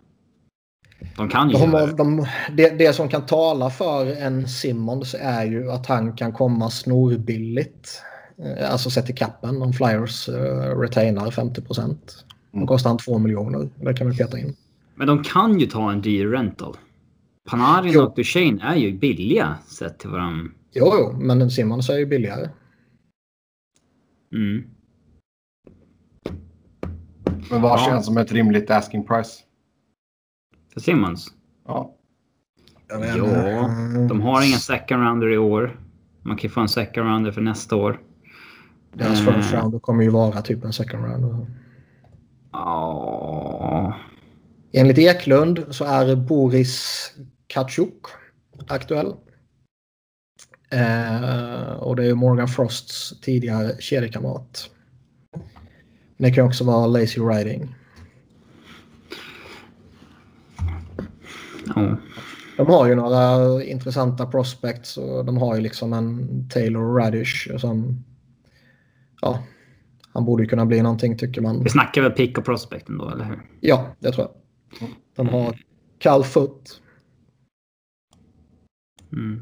De 1.18 1.30
kan 1.30 1.50
ju 1.50 1.58
De, 1.58 1.72
det. 1.72 1.94
de, 1.98 2.26
det, 2.58 2.70
det 2.70 2.94
som 2.94 3.10
kan 3.10 3.26
tala 3.26 3.70
för 3.70 4.06
en 4.06 4.48
Simmons 4.48 5.16
är 5.20 5.46
ju 5.46 5.72
att 5.72 5.86
han 5.86 6.14
kan 6.16 6.32
komma 6.34 6.70
snorbilligt. 6.70 8.02
Eh, 8.58 8.72
Alltså 8.72 8.90
sett 8.90 9.10
i 9.10 9.14
kappen 9.14 9.62
om 9.62 9.74
Flyers 9.74 10.30
uh, 10.30 10.36
retainar 10.80 11.32
50 11.32 11.62
procent. 11.62 12.26
Då 12.52 12.58
Mm. 12.58 12.68
kostar 12.68 12.90
han 12.90 12.98
2 12.98 13.18
miljoner. 13.18 13.70
Det 13.76 13.94
kan 13.94 14.10
vi 14.10 14.18
peta 14.18 14.40
in. 14.40 14.56
Men 14.96 15.08
de 15.08 15.24
kan 15.24 15.60
ju 15.60 15.66
ta 15.68 15.92
en 15.92 16.02
dyr 16.02 16.28
rental. 16.28 16.78
Panarin 17.50 17.92
Jo. 17.94 18.02
och 18.02 18.16
Duchene 18.16 18.62
är 18.64 18.76
ju 18.76 18.98
billiga 18.98 19.58
sett 19.80 20.00
till 20.00 20.10
varandra. 20.10 20.52
Jo, 20.74 20.94
jo, 21.00 21.16
men 21.20 21.42
en 21.42 21.52
Simmons 21.52 21.90
är 21.90 21.98
ju 21.98 22.06
billigare. 22.06 22.50
Mm. 24.34 24.64
Men 27.50 27.62
vad 27.62 27.72
Ja. 27.80 27.86
känns 27.86 28.06
som 28.06 28.18
ett 28.18 28.32
rimligt 28.32 28.70
asking 28.72 29.04
price? 29.08 29.44
För 30.74 30.80
Simmons? 30.80 31.28
Ja. 31.68 31.96
Ja, 32.88 33.70
de 34.10 34.22
har 34.22 34.48
inga 34.48 34.58
second 34.58 35.04
rounder 35.04 35.30
i 35.34 35.38
år. 35.38 35.80
Man 36.22 36.38
kan 36.38 36.44
ju 36.44 36.50
få 36.50 36.62
en 36.62 36.70
second 36.70 37.08
rounder 37.08 37.32
för 37.32 37.42
nästa 37.42 37.76
år. 37.76 38.02
Deras 38.94 39.28
Eh. 39.28 39.34
first 39.36 39.54
round 39.54 39.82
kommer 39.82 40.04
ju 40.04 40.10
vara 40.10 40.42
typ 40.42 40.64
en 40.64 40.74
second 40.74 41.06
round. 41.06 41.46
Ja. 42.52 43.96
Enligt 44.72 44.98
Eklund 44.98 45.66
så 45.70 45.86
är 45.86 46.16
Boris 46.16 47.02
Kachuk 47.48 48.06
aktuell. 48.68 49.14
Eh, 50.72 51.72
och 51.74 51.96
det 51.96 52.06
är 52.06 52.14
Morgan 52.16 52.48
Frosts 52.48 53.20
tidigare 53.22 53.76
kedjekamrat. 53.80 54.70
Det 56.18 56.32
kan 56.32 56.46
också 56.46 56.64
vara 56.64 56.88
lazy 56.88 57.22
riding. 57.22 57.76
Ja. 61.76 61.98
De 62.58 62.68
har 62.68 62.88
ju 62.88 62.96
några 62.96 63.64
intressanta 63.64 64.26
prospects 64.26 64.98
och 64.98 65.26
de 65.26 65.38
har 65.38 65.56
ju 65.56 65.62
liksom 65.62 65.94
en 65.94 66.50
Taylor 66.50 66.96
Radish 67.00 67.58
som... 67.58 68.04
Ja, 69.22 69.44
Han 70.14 70.26
borde 70.26 70.44
ju 70.44 70.50
kunna 70.50 70.66
bli 70.66 70.82
någonting 70.82 71.18
tycker 71.18 71.42
man. 71.42 71.64
Vi 71.64 71.70
snackar 71.70 72.02
väl 72.02 72.12
pick 72.12 72.38
och 72.38 72.46
prospect 72.46 72.90
ändå, 72.90 73.10
eller 73.10 73.26
hur? 73.26 73.42
Ja, 73.60 73.88
det 74.00 74.12
tror 74.12 74.28
jag. 74.28 74.90
De 75.16 75.30
har 75.30 75.60
kall 75.98 76.24
fot. 76.24 76.82
Mm. 79.14 79.42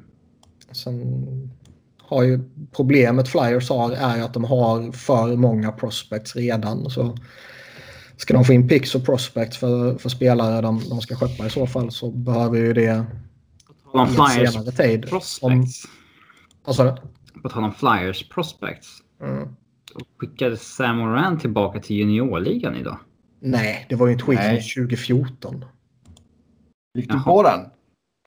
Sen 0.71 1.51
har 2.01 2.23
ju 2.23 2.39
problemet 2.71 3.27
Flyers 3.27 3.69
har 3.69 3.91
är 3.91 4.21
att 4.21 4.33
de 4.33 4.43
har 4.43 4.91
för 4.91 5.35
många 5.35 5.71
prospects 5.71 6.35
redan. 6.35 6.89
Så 6.89 7.17
ska 8.19 8.33
de 8.33 8.45
få 8.45 8.53
in 8.53 8.67
picks 8.67 8.95
och 8.95 9.05
prospects 9.05 9.57
för, 9.57 9.97
för 9.97 10.09
spelare 10.09 10.61
de, 10.61 10.81
de 10.89 11.01
ska 11.01 11.15
köpa 11.15 11.45
i 11.45 11.49
så 11.49 11.67
fall 11.67 11.91
så 11.91 12.11
behöver 12.11 12.57
ju 12.57 12.73
det 12.73 13.05
om 13.85 14.07
Flyers 14.07 14.53
senare 14.53 14.71
tid. 14.71 15.09
Prospects. 15.09 15.85
vad 16.65 16.75
sa 16.75 16.83
du? 16.83 16.95
På 17.41 17.49
tal 17.49 17.63
om 17.63 17.73
Flyers 17.73 18.29
prospects. 18.29 18.97
Mm. 19.21 19.47
Skickade 20.17 20.57
Sam 20.57 20.97
Moran 20.97 21.39
tillbaka 21.39 21.79
till 21.79 21.95
juniorligan 21.95 22.75
idag? 22.75 22.97
Nej, 23.39 23.85
det 23.89 23.95
var 23.95 24.07
ju 24.07 24.13
en 24.13 24.19
tweet 24.19 24.39
Nej. 24.39 24.61
från 24.61 24.85
2014. 24.87 25.65
Gick 26.93 27.09
du 27.09 27.15
Jaha. 27.15 27.23
på 27.23 27.43
den? 27.43 27.59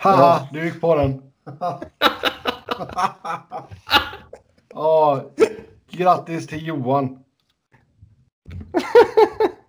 Haha, 0.03 0.17
Ja. 0.19 0.49
du 0.53 0.65
gick 0.65 0.81
på 0.81 0.97
den. 0.97 1.23
Ja, 4.75 5.31
grattis 5.91 6.47
till 6.47 6.67
Johan. 6.67 7.19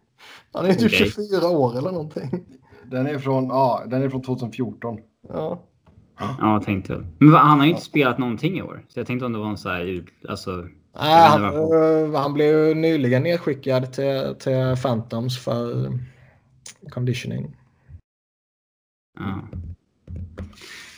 Han 0.53 0.65
är 0.65 0.73
typ 0.73 0.91
Okej. 0.93 1.11
24 1.11 1.49
år 1.49 1.77
eller 1.77 1.91
någonting. 1.91 2.43
Den 2.85 3.07
är 3.07 3.17
från, 3.19 3.47
ja, 3.47 3.84
den 3.88 4.03
är 4.03 4.09
från 4.09 4.21
2014. 4.21 4.97
Ja. 5.30 5.59
Ja, 6.19 6.35
jag 6.39 6.63
tänkte 6.63 6.93
väl. 6.95 7.05
Men 7.19 7.34
han 7.34 7.59
har 7.59 7.65
ju 7.65 7.71
inte 7.71 7.84
spelat 7.85 8.17
någonting 8.17 8.57
i 8.57 8.61
år. 8.61 8.85
Så 8.88 8.99
jag 8.99 9.07
tänkte 9.07 9.25
om 9.25 9.34
det 9.34 9.39
var 9.39 9.49
en 9.49 9.57
så 9.57 9.69
här... 9.69 9.81
ut- 9.85 10.25
Alltså, 10.30 10.51
Nej, 10.99 11.27
han, 11.30 11.43
eh, 11.43 12.21
han 12.21 12.34
blev 12.34 12.67
ju 12.67 12.73
nyligen 12.73 13.23
nedskickad 13.23 13.93
till, 13.93 14.35
till 14.39 14.75
Phantoms 14.84 15.39
för 15.39 15.91
conditioning. 16.89 17.57
ja. 19.19 19.41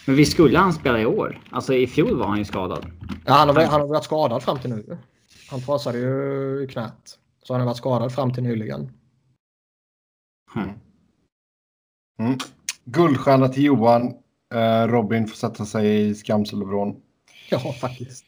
Men 0.08 0.16
vi 0.16 0.26
skulle 0.26 0.58
han 0.58 0.74
spela 0.74 1.02
i 1.02 1.06
år? 1.06 1.42
Alltså 1.52 1.74
i 1.74 1.88
fjol 1.88 2.18
var 2.18 2.28
han 2.28 2.38
ju 2.38 2.46
skadad. 2.46 2.86
Ja, 3.26 3.34
han, 3.34 3.50
har, 3.50 3.56
han 3.64 3.82
har 3.82 3.88
varit 3.88 4.04
skadad 4.04 4.44
fram 4.44 4.60
till 4.60 4.70
nu. 4.70 4.98
Han 5.52 5.62
trasade 5.62 5.98
ju 5.98 6.68
knät. 6.68 7.20
Så 7.44 7.54
han 7.54 7.62
har 7.62 7.66
varit 7.66 7.78
skadad 7.78 8.12
fram 8.14 8.34
till 8.34 8.44
nyligen. 8.44 8.92
Hmm. 10.56 10.70
Mm. 12.20 12.38
Guldstjärna 12.86 13.48
till 13.48 13.64
Johan. 13.64 14.14
Eh, 14.54 14.88
Robin 14.88 15.28
får 15.28 15.36
sätta 15.36 15.66
sig 15.66 16.10
i 16.10 16.16
skamselvrån. 16.16 16.96
Ja, 17.50 17.60
faktiskt. 17.60 18.26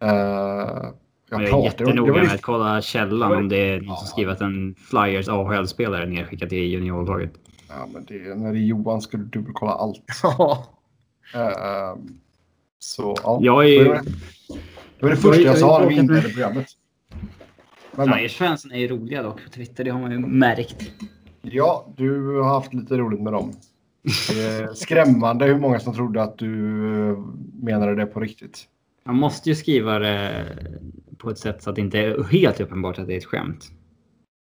Eh, 0.00 0.08
jag 0.08 1.42
Jag 1.42 1.42
är 1.42 1.64
jättenoga 1.64 2.12
med 2.12 2.32
att 2.32 2.42
kolla 2.42 2.82
källan 2.82 3.32
om 3.32 3.48
det 3.48 3.56
är 3.56 3.80
någon 3.80 3.96
som 3.96 4.06
skrivit 4.06 4.34
att 4.34 4.40
en 4.40 4.74
Flyers 4.74 5.28
AHL-spelare 5.28 6.06
nedskickad 6.06 6.48
till 6.48 6.70
juniorlaget. 6.70 7.32
Ja, 7.68 7.88
men 7.92 8.04
det, 8.04 8.34
när 8.34 8.52
det 8.52 8.58
är 8.58 8.62
Johan 8.62 9.02
ska 9.02 9.16
du 9.16 9.24
dubbelkolla 9.24 9.72
allt. 9.72 10.04
Ja. 10.22 10.66
Eh, 11.34 11.96
så 12.78 13.16
ja. 13.22 13.38
Jag 13.42 13.68
är 13.68 13.84
Det 13.84 13.92
var 15.00 15.08
det, 15.08 15.14
det 15.14 15.16
första 15.16 15.42
jag 15.42 15.58
sa 15.58 15.78
när 15.78 15.86
vi 15.86 15.94
inledde 15.94 16.28
programmet. 16.28 16.66
Men, 17.92 18.08
Flyers-fansen 18.08 18.72
är 18.72 18.78
ju 18.78 18.88
roliga 18.88 19.22
dock 19.22 19.44
på 19.44 19.50
Twitter. 19.50 19.84
Det 19.84 19.90
har 19.90 20.00
man 20.00 20.10
ju 20.10 20.18
märkt. 20.18 20.92
Ja, 21.42 21.86
du 21.96 22.38
har 22.40 22.54
haft 22.54 22.74
lite 22.74 22.96
roligt 22.96 23.20
med 23.20 23.32
dem. 23.32 23.52
Skrämmande 24.74 25.44
hur 25.44 25.58
många 25.58 25.80
som 25.80 25.94
trodde 25.94 26.22
att 26.22 26.38
du 26.38 26.84
eh, 27.10 27.18
menade 27.62 27.94
det 27.94 28.06
på 28.06 28.20
riktigt. 28.20 28.68
Man 29.04 29.16
måste 29.16 29.48
ju 29.48 29.54
skriva 29.54 29.98
det 29.98 30.46
på 31.18 31.30
ett 31.30 31.38
sätt 31.38 31.62
så 31.62 31.70
att 31.70 31.76
det 31.76 31.82
inte 31.82 31.98
är 31.98 32.24
helt 32.24 32.60
uppenbart 32.60 32.98
att 32.98 33.06
det 33.06 33.14
är 33.14 33.18
ett 33.18 33.24
skämt. 33.24 33.70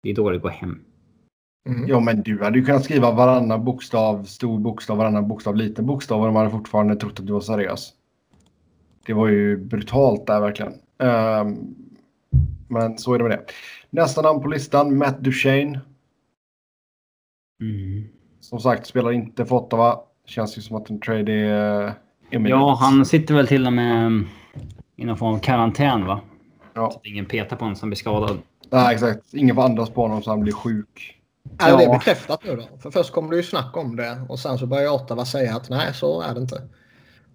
Det 0.04 0.10
är 0.10 0.16
då 0.16 0.30
det 0.30 0.38
går 0.38 0.50
hem. 0.50 0.80
Mm. 1.70 1.88
Ja, 1.88 2.00
men 2.00 2.22
du 2.22 2.44
hade 2.44 2.60
ju 2.60 2.66
kunnat 2.66 2.84
skriva 2.84 3.12
varannan 3.12 3.66
bokstav, 3.66 4.24
stor 4.24 4.60
bokstav, 4.60 4.98
varannan 4.98 5.28
bokstav, 5.28 5.56
liten 5.56 5.86
bokstav 5.86 6.20
och 6.20 6.26
de 6.26 6.36
hade 6.36 6.50
fortfarande 6.50 6.96
trott 6.96 7.20
att 7.20 7.28
du 7.28 7.34
var 7.34 7.42
seriös. 7.42 7.94
Det 9.06 9.14
var 9.14 9.28
ju 9.28 9.58
brutalt 9.58 10.28
där 10.28 10.40
verkligen. 10.40 10.74
Ehm, 10.98 11.76
men 12.68 12.98
så 12.98 13.14
är 13.14 13.18
det 13.18 13.24
med 13.24 13.32
det. 13.32 13.46
Nästa 13.90 14.22
namn 14.22 14.42
på 14.42 14.48
listan, 14.48 14.98
Matt 14.98 15.20
Duchene. 15.20 15.80
Mm. 17.72 18.08
Som 18.40 18.60
sagt, 18.60 18.86
spelar 18.88 19.12
inte 19.12 19.46
för 19.46 19.56
Ottawa. 19.56 20.00
Känns 20.26 20.58
ju 20.58 20.62
som 20.62 20.76
att 20.76 20.90
en 20.90 21.00
trade 21.00 21.32
är 21.34 21.84
uh, 21.88 22.50
Ja, 22.50 22.78
han 22.80 23.06
sitter 23.06 23.34
väl 23.34 23.48
till 23.48 23.68
och 23.68 23.74
med 23.74 24.06
mm, 24.06 24.28
i 24.96 25.06
någon 25.06 25.18
form 25.18 25.34
av 25.36 25.40
karantän 25.40 26.06
va? 26.06 26.22
Ja, 26.74 26.92
Så 26.92 26.98
att 26.98 27.06
ingen 27.06 27.26
petar 27.26 27.56
på 27.56 27.66
honom 27.66 27.76
som 27.76 27.90
blir 27.90 27.98
skadad. 27.98 28.38
nej, 28.70 28.94
exakt. 28.94 29.34
Ingen 29.34 29.56
får 29.56 29.64
andas 29.64 29.90
på 29.90 30.02
honom 30.02 30.24
så 30.24 30.30
han 30.30 30.42
blir 30.42 30.54
sjuk. 30.54 31.20
Är 31.60 31.78
det 31.78 31.84
Ja. 31.84 31.92
bekräftat 31.94 32.44
nu 32.44 32.56
då? 32.56 32.78
För 32.80 32.92
först 32.92 33.12
kom 33.12 33.30
det 33.30 33.36
ju 33.36 33.44
snack 33.44 33.78
om 33.78 33.96
det 33.96 34.22
och 34.30 34.40
sen 34.40 34.58
så 34.58 34.66
började 34.68 34.90
Ottawa 34.90 35.26
säga 35.26 35.56
att 35.56 35.70
nej, 35.70 35.94
så 35.94 36.22
är 36.22 36.34
det 36.34 36.42
inte. 36.42 36.62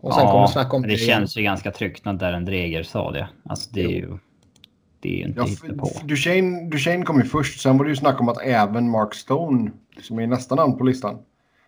Och 0.00 0.14
sen 0.14 0.26
kom 0.26 0.42
det 0.42 0.48
snack 0.48 0.74
om 0.74 0.80
men 0.80 0.90
det. 0.90 0.96
det 0.96 1.00
känns 1.00 1.36
ju 1.36 1.42
ganska 1.42 1.70
tryggt 1.70 2.04
när 2.04 2.12
Darren 2.12 2.44
Dreger 2.44 2.82
sa 2.82 3.10
det. 3.10 3.28
Alltså 3.44 3.70
det 3.72 3.84
är 3.84 3.88
ju... 3.88 4.18
Det 5.00 5.08
är 5.08 5.16
ju 5.16 5.24
inte 5.24 5.40
Ja, 5.40 5.44
hittepå. 5.46 5.88
Duchene, 6.04 6.70
Duchene 6.70 7.04
kom 7.04 7.18
ju 7.18 7.24
först. 7.24 7.60
Sen 7.60 7.78
var 7.78 7.84
det 7.84 7.88
ju 7.90 7.96
snack 7.96 8.20
om 8.20 8.28
att 8.28 8.40
även 8.42 8.90
Mark 8.90 9.14
Stone, 9.14 9.70
som 10.02 10.18
är 10.18 10.26
nästa 10.26 10.54
namn 10.54 10.78
på 10.78 10.84
listan, 10.84 11.18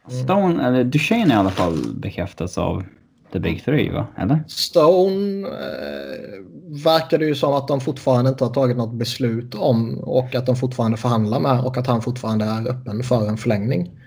Stone, 0.09 0.67
eller 0.67 0.85
Duchene 0.85 1.35
i 1.35 1.37
alla 1.37 1.51
fall 1.51 1.95
bekräftats 1.95 2.59
av 2.59 2.85
The 3.33 3.39
Big 3.39 3.65
Three 3.65 3.91
va? 3.91 4.07
Eller? 4.17 4.45
Stone 4.49 5.49
eh, 5.49 6.45
verkar 6.85 7.19
det 7.19 7.25
ju 7.25 7.35
som 7.35 7.53
att 7.53 7.69
de 7.69 7.81
fortfarande 7.81 8.31
inte 8.31 8.45
har 8.45 8.55
tagit 8.55 8.77
något 8.77 8.95
beslut 8.95 9.55
om 9.55 9.99
och 9.99 10.35
att 10.35 10.47
de 10.47 10.57
fortfarande 10.57 10.97
förhandlar 10.97 11.41
med 11.41 11.61
och 11.61 11.77
att 11.77 11.87
han 11.87 12.03
fortfarande 12.03 12.45
är 12.45 12.69
öppen 12.69 13.03
för 13.03 13.29
en 13.29 13.37
förlängning. 13.37 14.01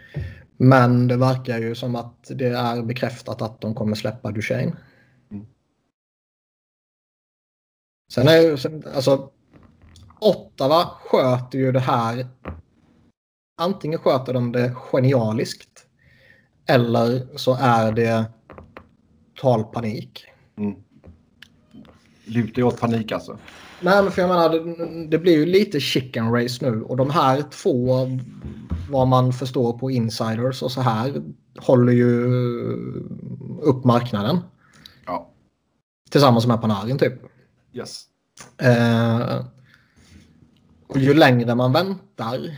Men 0.58 1.08
det 1.08 1.18
verkar 1.18 1.60
ju 1.60 1.76
som 1.76 1.96
att 1.96 2.28
det 2.30 2.48
är 2.48 2.82
bekräftat 2.82 3.42
att 3.42 3.62
de 3.62 3.76
kommer 3.76 3.96
släppa 3.96 4.32
Duchene. 4.32 4.74
Mm. 5.32 5.46
Sen 8.14 8.28
är 8.28 8.38
ju, 8.38 8.58
alltså 8.96 9.30
Ottawa 10.20 10.86
sköter 10.86 11.58
ju 11.60 11.72
det 11.72 11.80
här. 11.80 12.28
Antingen 13.56 14.00
sköter 14.00 14.34
de 14.34 14.52
det 14.52 14.76
genialiskt 14.76 15.86
eller 16.66 17.38
så 17.38 17.58
är 17.60 17.92
det 17.92 18.26
total 19.36 19.64
panik. 19.64 20.26
mm. 20.58 20.76
lutar 22.26 22.58
ju 22.58 22.64
åt 22.64 22.80
panik 22.80 23.12
alltså. 23.12 23.38
Nej, 23.82 24.04
men 24.04 24.12
för 24.12 24.22
jag 24.22 24.30
menar, 24.30 24.50
det, 24.50 25.08
det 25.08 25.18
blir 25.18 25.34
ju 25.34 25.46
lite 25.46 25.80
chicken 25.80 26.32
race 26.32 26.70
nu 26.70 26.82
och 26.84 26.98
de 26.98 27.10
här 27.10 27.42
två, 27.42 28.08
vad 28.90 29.08
man 29.08 29.34
förstår 29.34 29.78
på 29.78 29.92
insiders 29.92 30.62
och 30.64 30.72
så 30.72 30.82
här, 30.82 31.24
håller 31.58 31.94
ju 31.94 32.26
upp 33.62 33.84
marknaden. 33.84 34.40
Ja, 35.06 35.30
Tillsammans 36.10 36.48
med 36.48 36.62
Panarin 36.62 36.98
typ. 36.98 37.14
yes. 37.74 38.04
Eh, 38.58 39.46
och 40.88 41.00
ju 41.00 41.14
längre 41.14 41.56
man 41.56 41.74
väntar 41.74 42.58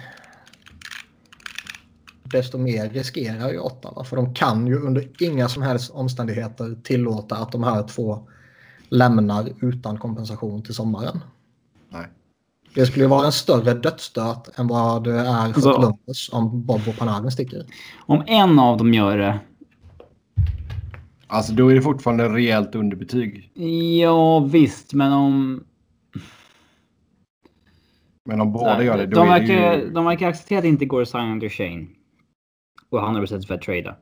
desto 2.36 2.58
mer 2.58 2.90
riskerar 2.90 3.52
ju 3.52 3.60
Ottawa. 3.60 4.04
För 4.04 4.16
de 4.16 4.34
kan 4.34 4.68
ju 4.68 4.76
under 4.80 5.24
inga 5.24 5.50
som 5.50 5.64
helst 5.64 5.92
omständigheter 5.92 6.78
tillåta 6.84 7.36
att 7.36 7.52
de 7.52 7.64
här 7.64 7.88
två 7.88 8.28
lämnar 8.90 9.50
utan 9.62 9.98
kompensation 9.98 10.64
till 10.64 10.74
sommaren. 10.74 11.20
Nej. 11.90 12.06
Det 12.74 12.86
skulle 12.86 13.06
ju 13.06 13.10
vara 13.10 13.26
en 13.26 13.32
större 13.32 13.74
dödsstöt 13.74 14.60
än 14.60 14.68
vad 14.68 15.04
det 15.04 15.20
är 15.20 15.54
för 15.54 15.62
Så. 15.62 15.74
Columbus 15.74 16.30
om 16.34 16.66
Bob 16.66 16.82
och 16.88 16.98
Panarin 16.98 17.32
sticker. 17.32 17.66
Om 18.06 18.24
en 18.28 18.60
av 18.60 18.78
dem 18.78 18.94
gör 18.94 19.18
det. 19.18 19.40
Alltså 21.28 21.54
då 21.54 21.72
är 21.72 21.76
det 21.76 21.82
fortfarande 21.82 22.30
rejält 22.30 22.76
underbetyg. 22.76 23.52
Ja 24.00 24.40
visst, 24.40 24.94
men 24.94 25.14
om... 25.14 25.64
Men 28.26 28.42
om 28.42 28.52
båda 28.52 28.84
gör 28.84 28.98
det, 28.98 29.06
då 29.06 29.16
de, 29.16 29.30
är 29.30 29.40
det 29.40 29.48
verkar, 29.48 29.78
ju... 29.78 29.90
de 29.90 30.06
verkar 30.06 30.28
acceptera 30.28 30.58
att 30.58 30.64
det 30.64 30.70
inte 30.70 30.86
går 30.86 31.02
att 31.02 31.10
signa 31.10 31.36
Duchene. 31.36 31.88
Och 32.90 33.00
100% 33.00 33.48
för 33.48 33.54
att 33.54 33.62
trada. 33.62 33.96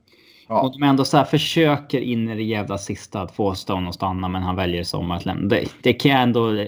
Ja. 0.47 0.61
Och 0.61 0.71
de 0.71 0.83
ändå 0.83 1.05
så 1.05 1.17
här 1.17 1.25
försöker 1.25 1.99
in 1.99 2.29
i 2.29 2.35
det 2.35 2.43
jävla 2.43 2.77
sista 2.77 3.21
att 3.21 3.35
få 3.35 3.55
Stone 3.55 3.89
att 3.89 3.95
stanna 3.95 4.27
men 4.27 4.43
han 4.43 4.55
väljer 4.55 4.83
sommar 4.83 5.15
att 5.15 5.25
lämna. 5.25 5.47
Det, 5.47 5.65
det 5.81 5.93
kan 5.93 6.11
jag 6.11 6.21
ändå 6.21 6.65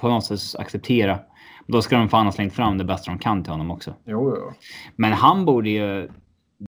på 0.00 0.08
något 0.08 0.24
sätt 0.24 0.60
acceptera. 0.60 1.18
Då 1.66 1.82
ska 1.82 1.98
de 1.98 2.08
fan 2.08 2.24
ha 2.24 2.32
slängt 2.32 2.54
fram 2.54 2.78
det 2.78 2.84
bästa 2.84 3.10
de 3.10 3.18
kan 3.18 3.42
till 3.42 3.52
honom 3.52 3.70
också. 3.70 3.94
Jo, 4.06 4.34
jo. 4.36 4.52
Men 4.96 5.12
han 5.12 5.44
borde 5.44 5.70
ju... 5.70 6.08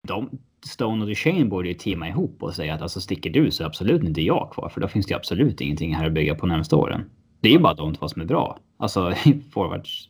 De, 0.07 0.29
Stone 0.65 1.01
och 1.01 1.07
Duchene 1.07 1.45
borde 1.45 1.67
ju 1.67 1.73
teama 1.73 2.07
ihop 2.07 2.43
och 2.43 2.53
säga 2.53 2.73
att 2.73 2.81
alltså 2.81 3.01
sticker 3.01 3.29
du 3.29 3.51
så 3.51 3.63
är 3.63 3.67
absolut 3.67 4.03
inte 4.03 4.21
jag 4.21 4.51
kvar. 4.53 4.69
För 4.69 4.81
då 4.81 4.87
finns 4.87 5.05
det 5.05 5.11
ju 5.11 5.15
absolut 5.15 5.61
ingenting 5.61 5.95
här 5.95 6.05
att 6.05 6.13
bygga 6.13 6.35
på 6.35 6.45
närmaste 6.45 6.75
åren. 6.75 7.09
Det 7.39 7.49
är 7.49 7.53
ju 7.53 7.59
bara 7.59 7.73
de 7.73 7.95
två 7.95 8.07
som 8.07 8.21
är 8.21 8.25
bra. 8.25 8.59
Alltså 8.77 9.13
forwards 9.53 10.09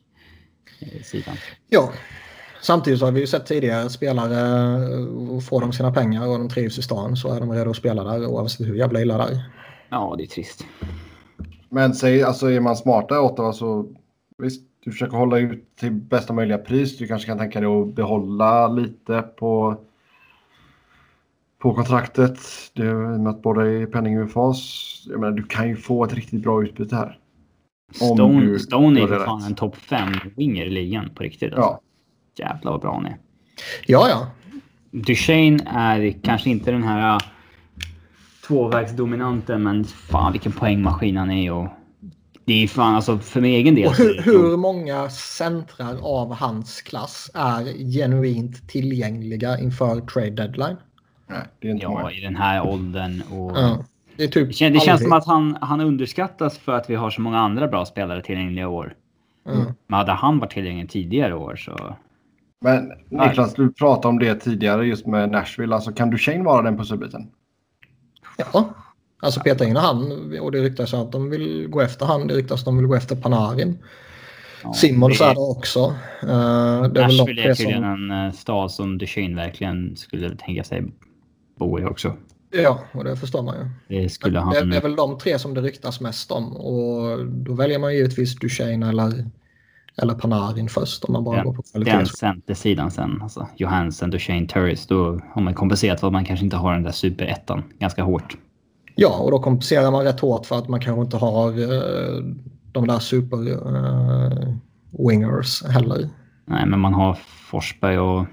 eh. 0.82 1.34
Ja. 1.70 1.90
Samtidigt 2.62 3.00
så 3.00 3.06
har 3.06 3.12
vi 3.12 3.20
ju 3.20 3.28
sett 3.28 3.46
tidigare 3.46 3.90
spelare 3.90 4.40
eh, 4.94 5.40
får 5.40 5.62
de 5.62 5.74
sina 5.74 5.92
pengar 5.92 6.28
och 6.28 6.38
de 6.38 6.50
trivs 6.50 6.78
i 6.78 6.82
stan 6.82 7.16
så 7.16 7.34
är 7.34 7.40
de 7.40 7.52
redo 7.52 7.70
att 7.70 7.76
spela 7.76 8.04
där 8.04 8.26
oavsett 8.26 8.68
hur 8.68 8.76
jävla 8.76 9.02
illa 9.02 9.18
det 9.18 9.24
är. 9.24 9.44
Ja, 9.90 10.16
det 10.18 10.24
är 10.24 10.28
trist. 10.28 10.66
Men 11.70 11.94
säg, 11.94 12.24
alltså 12.24 12.52
är 12.52 12.60
man 12.60 12.76
smarta 12.76 13.16
i 13.16 13.18
Ottawa 13.18 13.54
så 13.54 13.86
Visst, 14.42 14.62
du 14.84 14.92
försöker 14.92 15.18
hålla 15.18 15.40
ut 15.40 15.76
till 15.76 15.92
bästa 15.92 16.34
möjliga 16.34 16.58
pris. 16.58 16.98
Du 16.98 17.08
kanske 17.08 17.28
kan 17.28 17.38
tänka 17.38 17.60
dig 17.60 17.70
att 17.70 17.96
behålla 17.96 18.68
lite 18.68 19.22
på, 19.22 19.78
på 21.58 21.74
kontraktet. 21.74 22.40
Det, 22.74 22.86
I 22.86 22.90
och 22.90 22.96
med 22.96 23.28
att 23.28 23.42
båda 23.42 23.66
är 23.66 23.86
penning-UFAs. 23.86 25.04
Jag 25.10 25.20
menar, 25.20 25.32
du 25.32 25.44
kan 25.44 25.70
ju 25.70 25.76
få 25.76 26.04
ett 26.04 26.14
riktigt 26.14 26.44
bra 26.44 26.64
utbyte 26.64 26.96
här. 26.96 27.20
Om 28.02 28.18
Stone, 28.18 28.42
du 28.42 28.60
Stone 28.60 29.02
är 29.02 29.08
för 29.08 29.26
fan 29.26 29.44
en 29.44 29.56
topp 29.56 29.76
5 29.76 30.10
winger 30.36 30.66
i 30.66 30.70
ligan 30.70 31.10
på 31.16 31.24
riktigt. 31.24 31.54
Alltså. 31.54 31.62
Ja, 31.62 31.82
Jävlar 32.42 32.72
vad 32.72 32.82
bra 32.82 32.94
han 32.94 33.06
är. 33.06 33.18
Ja, 33.86 34.10
ja. 34.10 34.28
Duchene 34.92 35.60
är 35.66 36.16
kanske 36.24 36.50
inte 36.50 36.72
den 36.72 36.84
här 36.84 37.14
uh, 37.16 37.20
tvåvägsdominanten, 38.48 39.64
men 39.64 39.84
fan 39.84 40.32
vilken 40.32 40.52
poängmaskin 40.52 41.18
han 41.18 41.32
är. 41.32 41.52
Och 41.52 41.68
det 42.46 42.64
är 42.64 42.68
fan, 42.68 42.96
alltså 42.96 43.18
för 43.18 43.42
min 43.42 43.54
egen 43.54 43.76
del. 43.76 43.88
Och 43.88 43.96
hur, 43.96 44.22
hur 44.22 44.58
många 44.58 45.10
centrar 45.10 45.98
av 46.02 46.34
hans 46.34 46.82
klass 46.82 47.32
är 47.34 47.92
genuint 47.94 48.70
tillgängliga 48.70 49.60
inför 49.60 50.02
trade 50.02 50.30
deadline? 50.30 50.78
nej, 51.28 51.40
det 51.60 51.68
är 51.68 51.72
inte 51.72 51.84
Ja, 51.84 51.90
många. 51.90 52.12
i 52.12 52.22
den 52.22 52.36
här 52.36 52.68
åldern. 52.68 53.22
Och... 53.22 53.58
Ja. 53.58 53.78
Det, 54.16 54.28
typ 54.28 54.48
Det, 54.48 54.54
känns, 54.54 54.80
det 54.80 54.86
känns 54.86 55.02
som 55.02 55.14
att 55.14 55.26
han, 55.26 55.58
han 55.62 55.82
underskattas 55.82 56.58
för 56.58 56.72
att 56.72 56.90
vi 56.90 56.96
har 56.96 57.10
så 57.10 57.22
många 57.22 57.40
andra 57.40 57.68
bra 57.68 57.86
spelare 57.86 58.22
tillgängliga 58.22 58.64
i 58.64 58.68
år. 58.68 58.96
Mm. 59.48 59.66
Men 59.88 59.98
hade 59.98 60.12
han 60.12 60.40
varit 60.40 60.52
tillgänglig 60.52 60.90
tidigare 60.90 61.36
år 61.36 61.56
så... 61.56 61.96
Men 62.62 62.92
Niklas, 63.10 63.54
du 63.54 63.74
pratade 63.74 64.08
om 64.08 64.20
det 64.20 64.36
tidigare 64.36 64.86
just 64.86 65.06
med 65.08 65.32
Nashville. 65.32 65.76
Alltså, 65.76 65.92
kan 65.92 66.10
Duchene 66.10 66.44
vara 66.44 66.62
den 66.62 66.78
pusselbiten? 66.78 67.28
Ja. 68.38 68.74
Alltså 69.22 69.40
peta 69.40 69.66
in 69.66 69.76
han 69.76 70.12
och 70.42 70.52
det 70.52 70.62
ryktas 70.62 70.94
att 70.94 71.12
de 71.12 71.30
vill 71.30 71.68
gå 71.68 71.82
efter 71.82 72.06
han. 72.06 72.28
Det 72.28 72.34
ryktas 72.34 72.60
att 72.60 72.66
de 72.66 72.78
vill 72.78 72.88
gå 72.88 72.96
efter 72.96 73.16
Panarin. 73.16 73.78
Ja, 74.64 74.74
Simmons 74.74 75.20
det- 75.20 75.26
är 75.26 75.34
det 75.34 75.40
också. 75.40 75.80
Uh, 76.24 76.28
det 76.28 76.34
är 76.34 76.90
väl 76.90 76.94
de 76.94 77.18
Nashville 77.18 77.50
är 77.50 77.56
tydligen 77.56 77.84
som... 77.84 78.12
en 78.12 78.26
eh, 78.26 78.34
stad 78.34 78.72
som 78.72 78.98
Duchene 78.98 79.36
verkligen 79.36 79.96
skulle 79.96 80.36
tänka 80.36 80.64
sig 80.64 80.84
bo 81.58 81.80
i 81.80 81.86
också. 81.86 82.14
Ja, 82.52 82.80
och 82.92 83.04
det 83.04 83.16
förstår 83.16 83.44
man 83.44 83.56
ju. 83.56 83.98
Det 84.02 84.10
skulle 84.10 84.40
han... 84.40 84.54
Det, 84.54 84.66
det 84.66 84.78
är 84.78 84.82
väl 84.82 84.96
de 84.96 85.18
tre 85.18 85.40
som 85.40 85.54
det 85.54 85.62
ryktas 85.62 86.02
mest 86.02 86.32
om. 86.32 86.56
Och 86.58 87.26
då 87.28 87.54
väljer 87.54 87.80
man 87.80 87.96
givetvis 87.96 88.36
Duchene 88.36 88.90
eller, 88.90 89.26
eller 90.02 90.14
Panarin 90.14 90.70
först 90.70 91.04
om 91.04 91.14
man 91.14 91.24
bara 91.24 91.38
Ja, 91.38 91.44
går 91.44 91.54
på 91.54 91.62
Den 91.74 91.84
kvalitet. 91.86 92.16
centersidan 92.18 92.92
sen, 92.92 93.20
alltså 93.22 93.48
Johansen, 93.58 94.10
Duchene, 94.10 94.48
Turris, 94.48 94.88
då 94.88 95.20
har 95.34 95.42
man 95.42 95.54
kompenserat 95.54 96.00
för 96.00 96.08
att 96.08 96.14
man 96.14 96.26
kanske 96.26 96.44
inte 96.46 96.58
har 96.58 96.74
den 96.74 96.84
där 96.84 96.92
superettan 96.92 97.64
ganska 97.80 98.04
hårt. 98.04 98.38
Ja, 98.96 99.18
och 99.20 99.32
då 99.32 99.40
kompenserar 99.40 99.92
man 99.92 100.04
rätt 100.04 100.20
hårt 100.20 100.46
för 100.46 100.58
att 100.58 100.68
man 100.68 100.80
kanske 100.80 101.02
inte 101.02 101.18
har 101.18 101.50
eh, 101.50 102.24
de 102.72 102.88
där 102.88 103.00
super 103.00 103.38
eh, 103.52 104.54
wingers 105.08 105.64
heller. 105.64 106.10
Nej, 106.46 106.66
men 106.66 106.80
man 106.80 106.94
har 106.94 107.18
Forsberg 107.52 108.00
och 108.00 108.26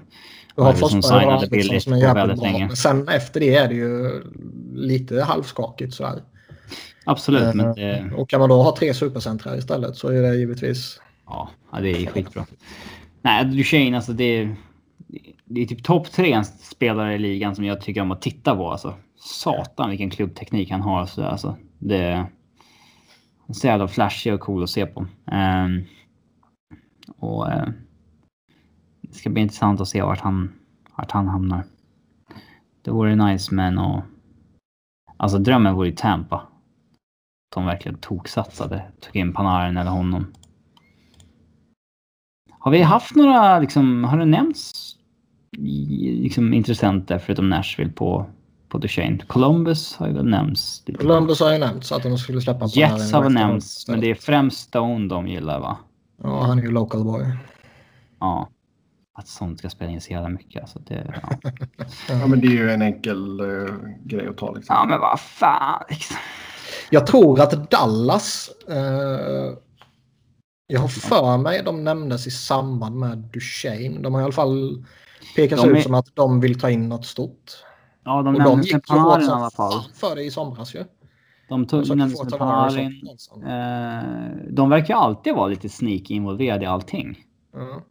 Du 0.55 0.61
har 0.61 0.73
Forsberg 0.73 1.25
och 1.25 1.33
Arvidsson 1.33 1.81
som 1.81 1.93
är 1.93 1.97
jävligt 1.97 2.39
bra. 2.39 2.45
länge. 2.51 2.69
Sen 2.75 3.07
efter 3.07 3.39
det 3.39 3.55
är 3.55 3.67
det 3.67 3.75
ju 3.75 4.23
lite 4.73 5.21
halvskakigt 5.21 5.93
sådär. 5.93 6.21
Absolut, 7.05 7.55
men 7.55 7.65
Eh, 7.67 7.73
det, 7.75 8.11
Och 8.15 8.29
kan 8.29 8.39
man 8.39 8.49
då 8.49 8.61
ha 8.63 8.75
tre 8.75 8.93
supercentrar 8.93 9.57
istället 9.57 9.95
så 9.95 10.07
är 10.07 10.21
det 10.21 10.35
givetvis 10.35 10.99
ja, 11.29 11.49
det 11.81 11.89
är 11.89 12.05
skitbra. 12.05 12.45
Nej, 13.21 13.39
alltså, 13.39 13.57
Duchene, 13.57 13.95
alltså 13.95 14.13
det 14.13 14.23
är, 14.23 14.55
det 15.45 15.61
är 15.61 15.65
typ 15.65 15.83
topp 15.83 16.11
tre 16.11 16.43
spelare 16.43 17.15
i 17.15 17.19
ligan 17.19 17.55
som 17.55 17.65
jag 17.65 17.81
tycker 17.81 18.01
om 18.01 18.11
att 18.11 18.21
titta 18.21 18.55
på. 18.55 18.71
Alltså. 18.71 18.93
Satan 19.15 19.89
vilken 19.89 20.09
klubbteknik 20.09 20.71
han 20.71 20.81
har. 20.81 21.05
Så, 21.05 21.23
alltså, 21.23 21.57
det 21.77 21.97
är 21.97 22.25
så 23.49 23.67
jävla 23.67 23.87
flashig 23.87 24.33
och 24.33 24.39
cool 24.39 24.63
att 24.63 24.69
se 24.69 24.85
på. 24.85 24.99
Um, 25.31 25.85
och 27.17 27.47
uh, 27.47 27.69
det 29.01 29.13
ska 29.13 29.29
bli 29.29 29.41
intressant 29.41 29.81
att 29.81 29.87
se 29.87 30.01
vart 30.01 30.19
han, 30.19 30.53
vart 30.95 31.11
han 31.11 31.27
hamnar. 31.27 31.63
Det 32.81 32.91
vore 32.91 33.15
nice 33.15 33.55
men 33.55 33.77
och 33.77 34.03
Alltså 35.21 35.37
drömmen 35.37 35.75
vore 35.75 35.87
ju 35.87 35.95
Tampa. 35.95 36.47
De 37.55 37.65
verkligen 37.65 37.97
toksatsade. 37.97 38.91
Tog 38.99 39.15
in 39.15 39.33
Panarin 39.33 39.77
eller 39.77 39.91
honom. 39.91 40.33
Har 42.59 42.71
vi 42.71 42.81
haft 42.81 43.15
några, 43.15 43.59
liksom, 43.59 44.03
har 44.03 44.17
det 44.17 44.25
nämnts 44.25 44.95
liksom, 45.57 46.53
intressenter 46.53 47.19
förutom 47.19 47.49
Nashville 47.49 47.91
på, 47.91 48.25
på 48.69 48.77
Duchene? 48.77 49.17
Columbus 49.27 49.95
har 49.95 50.07
ju 50.07 50.13
väl 50.13 50.25
nämnts. 50.25 50.83
lite. 50.85 50.99
Columbus 50.99 51.39
har 51.39 51.53
ju 51.53 51.57
nämnt 51.57 51.85
så 51.85 51.95
att 51.95 52.03
de 52.03 52.17
skulle 52.17 52.41
släppa 52.41 52.65
Jets 52.65 53.11
har 53.11 53.23
väl 53.23 53.33
nämnts, 53.33 53.87
men 53.87 53.99
det 53.99 54.11
är 54.11 54.15
främst 54.15 54.59
Stone 54.59 55.07
de 55.07 55.27
gillar 55.27 55.59
va? 55.59 55.77
Ja, 56.23 56.43
han 56.43 56.59
är 56.59 56.63
ju 56.63 56.71
local 56.71 57.03
boy. 57.03 57.25
Ja. 58.19 58.49
Att 59.13 59.27
sånt 59.27 59.59
ska 59.59 59.69
spela 59.69 59.91
in 59.91 60.01
så 60.01 60.13
jävla 60.13 60.29
mycket. 60.29 60.61
Alltså 60.61 60.79
det, 60.79 61.19
ja. 61.21 61.51
Ja, 62.09 62.27
men 62.27 62.41
det 62.41 62.47
är 62.47 62.51
ju 62.51 62.71
en 62.71 62.81
enkel 62.81 63.39
eh, 63.39 63.75
grej 64.03 64.27
att 64.27 64.37
ta. 64.37 64.53
Liksom. 64.53 64.75
ja 64.75 64.85
men 64.85 64.99
vad 64.99 65.19
fan 65.19 65.83
liksom. 65.89 66.17
Jag 66.89 67.07
tror 67.07 67.41
att 67.41 67.71
Dallas... 67.71 68.49
Eh, 68.69 69.57
jag 70.71 70.79
har 70.79 70.87
för 70.87 71.37
mig 71.37 71.61
de 71.65 71.83
nämndes 71.83 72.27
i 72.27 72.31
samband 72.31 72.95
med 72.95 73.17
Duchene. 73.17 73.99
De 73.99 74.13
har 74.13 74.21
i 74.21 74.23
alla 74.23 74.33
fall 74.33 74.85
pekats 75.35 75.63
är- 75.63 75.75
ut 75.77 75.83
som 75.83 75.93
att 75.93 76.15
de 76.15 76.39
vill 76.39 76.59
ta 76.59 76.69
in 76.69 76.89
något 76.89 77.05
stort. 77.05 77.51
Ja, 78.03 78.21
de 78.21 78.27
Och 78.27 78.33
de 78.33 78.39
nämndes 78.43 78.73
med 78.73 78.85
Panarin 78.85 79.27
i 79.27 79.31
alla 79.31 79.49
fall. 79.51 79.83
för 79.93 80.15
det 80.15 80.23
i 80.23 80.31
somras 80.31 80.75
ju. 80.75 80.83
De 81.49 81.65
tog, 81.67 81.97
nämndes 81.97 82.23
med 82.23 82.37
Panarin. 82.39 83.07
Eh, 83.45 84.51
de 84.51 84.69
verkar 84.69 84.95
alltid 84.95 85.33
vara 85.35 85.47
lite 85.47 85.69
sneaky 85.69 86.13
involverade 86.13 86.63
i 86.63 86.67
allting. 86.67 87.23
Ja. 87.53 87.83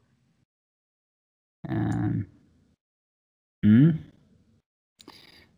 Eh, 1.68 2.10
Mm. 3.66 3.92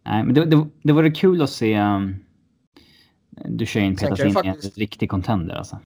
Nej, 0.04 0.24
men 0.24 0.34
det, 0.34 0.44
det, 0.44 0.66
det 0.82 0.92
vore 0.92 1.10
kul 1.10 1.42
att 1.42 1.50
se 1.50 1.80
um, 1.80 2.16
Duchene 3.48 3.96
petas 3.96 4.20
in 4.20 4.36
i 4.44 4.48
en 4.48 4.56
riktig 4.76 5.10
contender 5.10 5.54
alltså. 5.54 5.78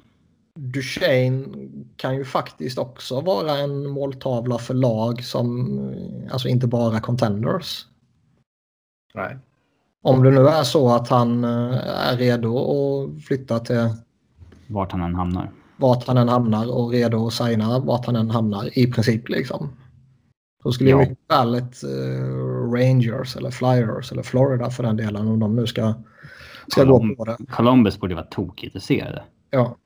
Duchene 0.59 1.45
kan 1.97 2.15
ju 2.17 2.25
faktiskt 2.25 2.79
också 2.79 3.21
vara 3.21 3.59
en 3.59 3.87
måltavla 3.89 4.59
för 4.59 4.75
lag 4.75 5.25
som, 5.25 5.79
alltså 6.31 6.49
inte 6.49 6.67
bara 6.67 7.01
contenders. 7.01 7.87
Nej. 9.15 9.39
Om 10.03 10.23
det 10.23 10.31
nu 10.31 10.47
är 10.49 10.63
så 10.63 10.89
att 10.95 11.09
han 11.09 11.45
eh, 11.45 12.09
är 12.09 12.17
redo 12.17 12.57
att 12.59 13.25
flytta 13.25 13.59
till 13.59 13.89
Vart 14.67 14.93
han 14.93 15.01
än 15.03 15.15
hamnar. 15.15 15.51
vart 15.77 16.07
han 16.07 16.19
än 16.19 16.29
hamnar 16.29 16.73
och 16.73 16.91
redo 16.91 17.27
att 17.27 17.33
signa 17.33 17.79
vart 17.79 18.07
han 18.07 18.17
än 18.17 18.31
hamnar 18.31 18.79
i 18.79 18.93
princip 18.93 19.29
liksom. 19.29 19.69
Så 20.63 20.73
skulle 20.73 20.91
Ja. 20.91 20.97
ju 21.03 21.09
mycket 21.09 21.19
väl 21.29 21.55
ett 21.55 21.85
eh, 21.85 22.73
Rangers 22.73 23.37
eller 23.37 23.51
Flyers 23.51 24.13
eller 24.13 24.23
Florida 24.23 24.71
för 24.71 24.83
den 24.83 24.97
delen 24.97 25.29
om 25.29 25.39
de 25.41 25.57
nu 25.57 25.67
ska, 25.67 25.95
ska 26.69 26.83
Colum- 26.85 27.09
gå 27.09 27.15
på 27.17 27.25
det. 27.25 27.37
Columbus 27.51 28.01
borde 28.01 28.15
vara 28.15 28.25
tokintresserade. 28.27 29.23
Ja. 29.51 29.77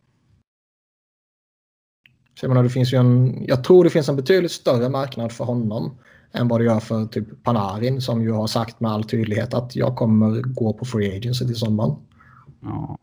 Så 2.39 2.45
jag 2.45 2.49
menar, 2.49 2.63
det 2.63 2.71
finns 2.71 2.93
ju 2.93 2.99
en, 2.99 3.45
jag 3.47 3.65
tror 3.65 3.85
det 3.85 3.91
finns 3.91 4.09
en 4.09 4.17
betydligt 4.17 4.53
större 4.53 4.89
marknad 4.89 5.33
för 5.33 5.45
honom 5.45 5.99
än 6.33 6.49
vad 6.49 6.61
det 6.61 6.65
gör 6.65 6.81
för 6.81 7.07
typ 7.07 7.45
Panarin 7.45 8.01
som 8.01 8.23
ju 8.23 8.33
har 8.33 8.47
sagt 8.47 8.81
med 8.81 8.91
all 8.91 9.05
tydlighet 9.05 9.55
att 9.55 9.77
jag 9.77 9.97
kommer 9.97 10.41
gå 10.41 10.73
på 10.73 10.85
free 10.85 11.17
agency 11.17 11.47
till 11.47 11.57
sommaren. 11.57 11.97
Ja. 12.61 12.99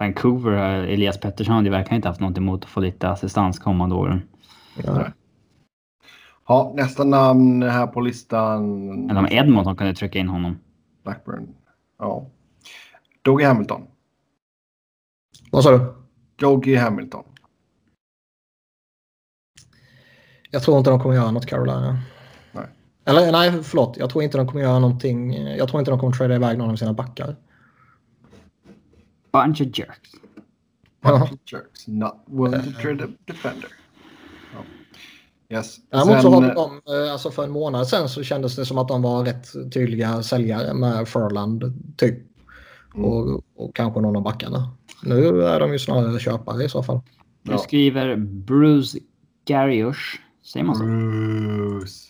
Vancouver, 0.00 0.82
Elias 0.82 1.20
Pettersson 1.20 1.54
hade 1.54 1.70
verkligen 1.70 1.96
inte 1.96 2.08
haft 2.08 2.20
något 2.20 2.38
emot 2.38 2.64
att 2.64 2.70
få 2.70 2.80
lite 2.80 3.08
assistans 3.08 3.58
kommande 3.58 3.94
åren. 3.94 4.22
Ja. 4.84 5.06
Ja, 6.48 6.72
nästa 6.76 7.04
namn 7.04 7.62
här 7.62 7.86
på 7.86 8.00
listan. 8.00 9.10
Eller 9.10 9.20
om 9.20 9.28
Edmonton 9.30 9.76
kunde 9.76 9.94
trycka 9.94 10.18
in 10.18 10.28
honom. 10.28 10.58
Blackburn. 11.04 11.48
Ja. 11.98 12.26
Dougie 13.22 13.46
Hamilton. 13.46 13.82
Vad 15.50 15.64
sa 15.64 15.70
du? 15.70 15.94
Dougie 16.36 16.78
Hamilton. 16.78 17.24
Jag 20.50 20.62
tror 20.62 20.78
inte 20.78 20.90
de 20.90 21.00
kommer 21.00 21.14
göra 21.14 21.30
något 21.30 21.46
Carolina. 21.46 21.98
Nej. 22.52 22.64
Eller 23.04 23.32
nej, 23.32 23.62
förlåt. 23.62 23.96
Jag 23.96 24.10
tror 24.10 24.24
inte 24.24 24.38
de 24.38 24.46
kommer 24.48 24.60
göra 24.64 24.78
någonting. 24.78 25.34
Jag 25.56 25.68
tror 25.68 25.78
inte 25.80 25.90
de 25.90 26.00
kommer 26.00 26.12
trada 26.12 26.34
iväg 26.34 26.58
någon 26.58 26.70
av 26.70 26.76
sina 26.76 26.92
backar. 26.92 27.36
Bunch 29.32 29.60
of 29.60 29.78
jerks. 29.78 30.10
Ja. 31.02 31.28
Jerks. 31.52 31.86
Not 31.86 32.14
willing 32.26 32.72
to 32.72 32.80
trade 32.80 33.04
a 33.04 33.08
defender. 33.24 33.68
Yes. 35.50 35.76
Däremot 35.90 36.22
så 36.22 36.30
har 36.30 36.42
Sen, 36.42 36.54
de, 36.54 37.04
eh, 37.06 37.12
alltså 37.12 37.30
för 37.30 37.44
en 37.44 37.50
månad 37.50 37.88
sedan 37.88 38.08
så 38.08 38.22
kändes 38.22 38.56
det 38.56 38.66
som 38.66 38.78
att 38.78 38.88
de 38.88 39.02
var 39.02 39.24
rätt 39.24 39.72
tydliga 39.72 40.22
säljare 40.22 40.74
med 40.74 41.08
Furland 41.08 41.82
typ. 41.96 42.18
Mm. 42.94 43.04
Och, 43.04 43.42
och 43.56 43.76
kanske 43.76 44.00
någon 44.00 44.16
av 44.16 44.22
backarna. 44.22 44.70
Nu 45.02 45.42
är 45.42 45.60
de 45.60 45.72
ju 45.72 45.78
snarare 45.78 46.18
köpare 46.18 46.64
i 46.64 46.68
så 46.68 46.82
fall. 46.82 47.00
Nu 47.42 47.52
Ja. 47.52 47.58
skriver 47.58 48.16
Bruce 48.16 48.98
Garriush, 49.44 50.20
säger 50.48 50.66
man 50.66 50.76
så? 50.76 50.84
Bruce. 50.84 52.08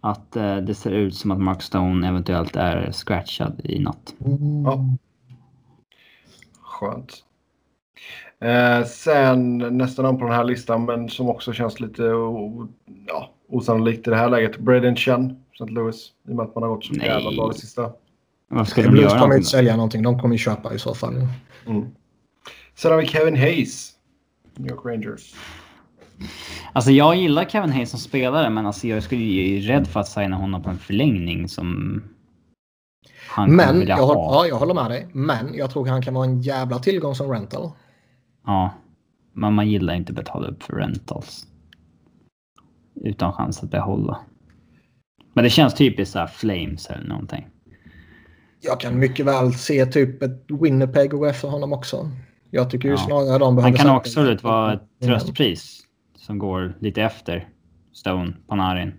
Att 0.00 0.36
eh, 0.36 0.56
det 0.56 0.74
ser 0.74 0.90
ut 0.90 1.14
som 1.14 1.30
att 1.30 1.40
Mark 1.40 1.62
Stone 1.62 2.08
eventuellt 2.08 2.56
är 2.56 2.92
scratchad 2.92 3.60
i 3.64 3.78
natt. 3.78 4.14
Ja. 4.64 4.84
Skönt. 6.62 7.24
Eh, 8.40 8.86
sen 8.86 9.58
nästa 9.58 10.02
namn 10.02 10.18
på 10.18 10.24
den 10.24 10.34
här 10.34 10.44
listan, 10.44 10.84
men 10.84 11.08
som 11.08 11.28
också 11.28 11.52
känns 11.52 11.80
lite 11.80 12.02
ja, 13.06 13.30
osannolikt 13.48 14.06
i 14.06 14.10
det 14.10 14.16
här 14.16 14.30
läget. 14.30 14.58
Braden 14.58 14.96
Chen, 14.96 15.36
St. 15.52 15.72
Louis. 15.72 16.12
I 16.28 16.30
och 16.32 16.36
med 16.36 16.44
att 16.46 16.54
man 16.54 16.62
har 16.62 16.70
gått 16.70 16.84
så 16.84 16.92
Nej. 16.92 17.06
jävla 17.06 17.30
bra 17.30 17.48
det 17.48 17.54
sista. 17.54 17.92
Vad 18.48 18.68
skulle 18.68 18.86
de 18.86 18.90
Blues 18.90 19.12
göra? 19.12 19.20
kommer 19.20 19.34
inte 19.34 19.48
sälja 19.48 19.76
någonting. 19.76 20.02
De 20.02 20.20
kommer 20.20 20.34
ju 20.34 20.38
köpa 20.38 20.74
i 20.74 20.78
så 20.78 20.94
fall. 20.94 21.14
Mm. 21.66 21.86
Sen 22.74 22.90
har 22.90 22.98
vi 22.98 23.06
Kevin 23.06 23.36
Hayes. 23.36 23.92
New 24.54 24.70
York 24.70 24.84
Rangers. 24.84 25.34
Alltså 26.72 26.90
jag 26.90 27.16
gillar 27.16 27.44
Kevin 27.44 27.72
Hayes 27.72 27.90
som 27.90 27.98
spelare 28.00 28.50
men 28.50 28.66
alltså 28.66 28.86
jag 28.86 29.02
skulle 29.02 29.22
ju 29.22 29.60
rädd 29.60 29.86
för 29.86 30.00
att 30.00 30.08
signa 30.08 30.36
honom 30.36 30.62
på 30.62 30.70
en 30.70 30.78
förlängning 30.78 31.48
som 31.48 32.02
han 33.30 33.56
Men 33.56 33.78
vilja 33.78 33.96
jag, 33.96 34.06
håll, 34.06 34.16
ha. 34.16 34.34
ja, 34.44 34.48
jag 34.48 34.56
håller 34.56 34.74
med 34.74 34.90
dig. 34.90 35.08
Men 35.12 35.54
jag 35.54 35.70
tror 35.70 35.86
han 35.86 36.02
kan 36.02 36.14
vara 36.14 36.24
en 36.24 36.42
jävla 36.42 36.78
tillgång 36.78 37.14
som 37.14 37.30
rental. 37.30 37.70
Ja. 38.46 38.70
Men 39.32 39.54
man 39.54 39.68
gillar 39.68 39.94
inte 39.94 40.12
att 40.12 40.16
betala 40.16 40.48
upp 40.48 40.62
för 40.62 40.72
rentals. 40.72 41.46
Utan 43.04 43.32
chans 43.32 43.62
att 43.62 43.70
behålla. 43.70 44.18
Men 45.32 45.44
det 45.44 45.50
känns 45.50 45.74
typiskt 45.74 46.12
så 46.12 46.18
här 46.18 46.26
Flames 46.26 46.86
eller 46.86 47.08
någonting. 47.08 47.46
Jag 48.60 48.80
kan 48.80 48.98
mycket 48.98 49.26
väl 49.26 49.54
se 49.54 49.86
typ 49.86 50.22
ett 50.22 50.44
Winnipeg 50.48 51.10
gå 51.10 51.26
efter 51.26 51.48
honom 51.48 51.72
också. 51.72 52.10
Jag 52.50 52.70
tycker 52.70 52.88
ju 52.88 52.94
Ja. 52.94 52.98
snarare 52.98 53.38
de 53.38 53.56
behöver... 53.56 53.78
Han 53.78 53.86
kan 53.86 53.96
också 53.96 54.36
vara 54.42 54.72
ett 54.72 54.82
tröstpris 55.02 55.80
som 56.28 56.38
går 56.38 56.74
lite 56.80 57.02
efter 57.02 57.48
Stone, 57.92 58.32
Panarin. 58.48 58.92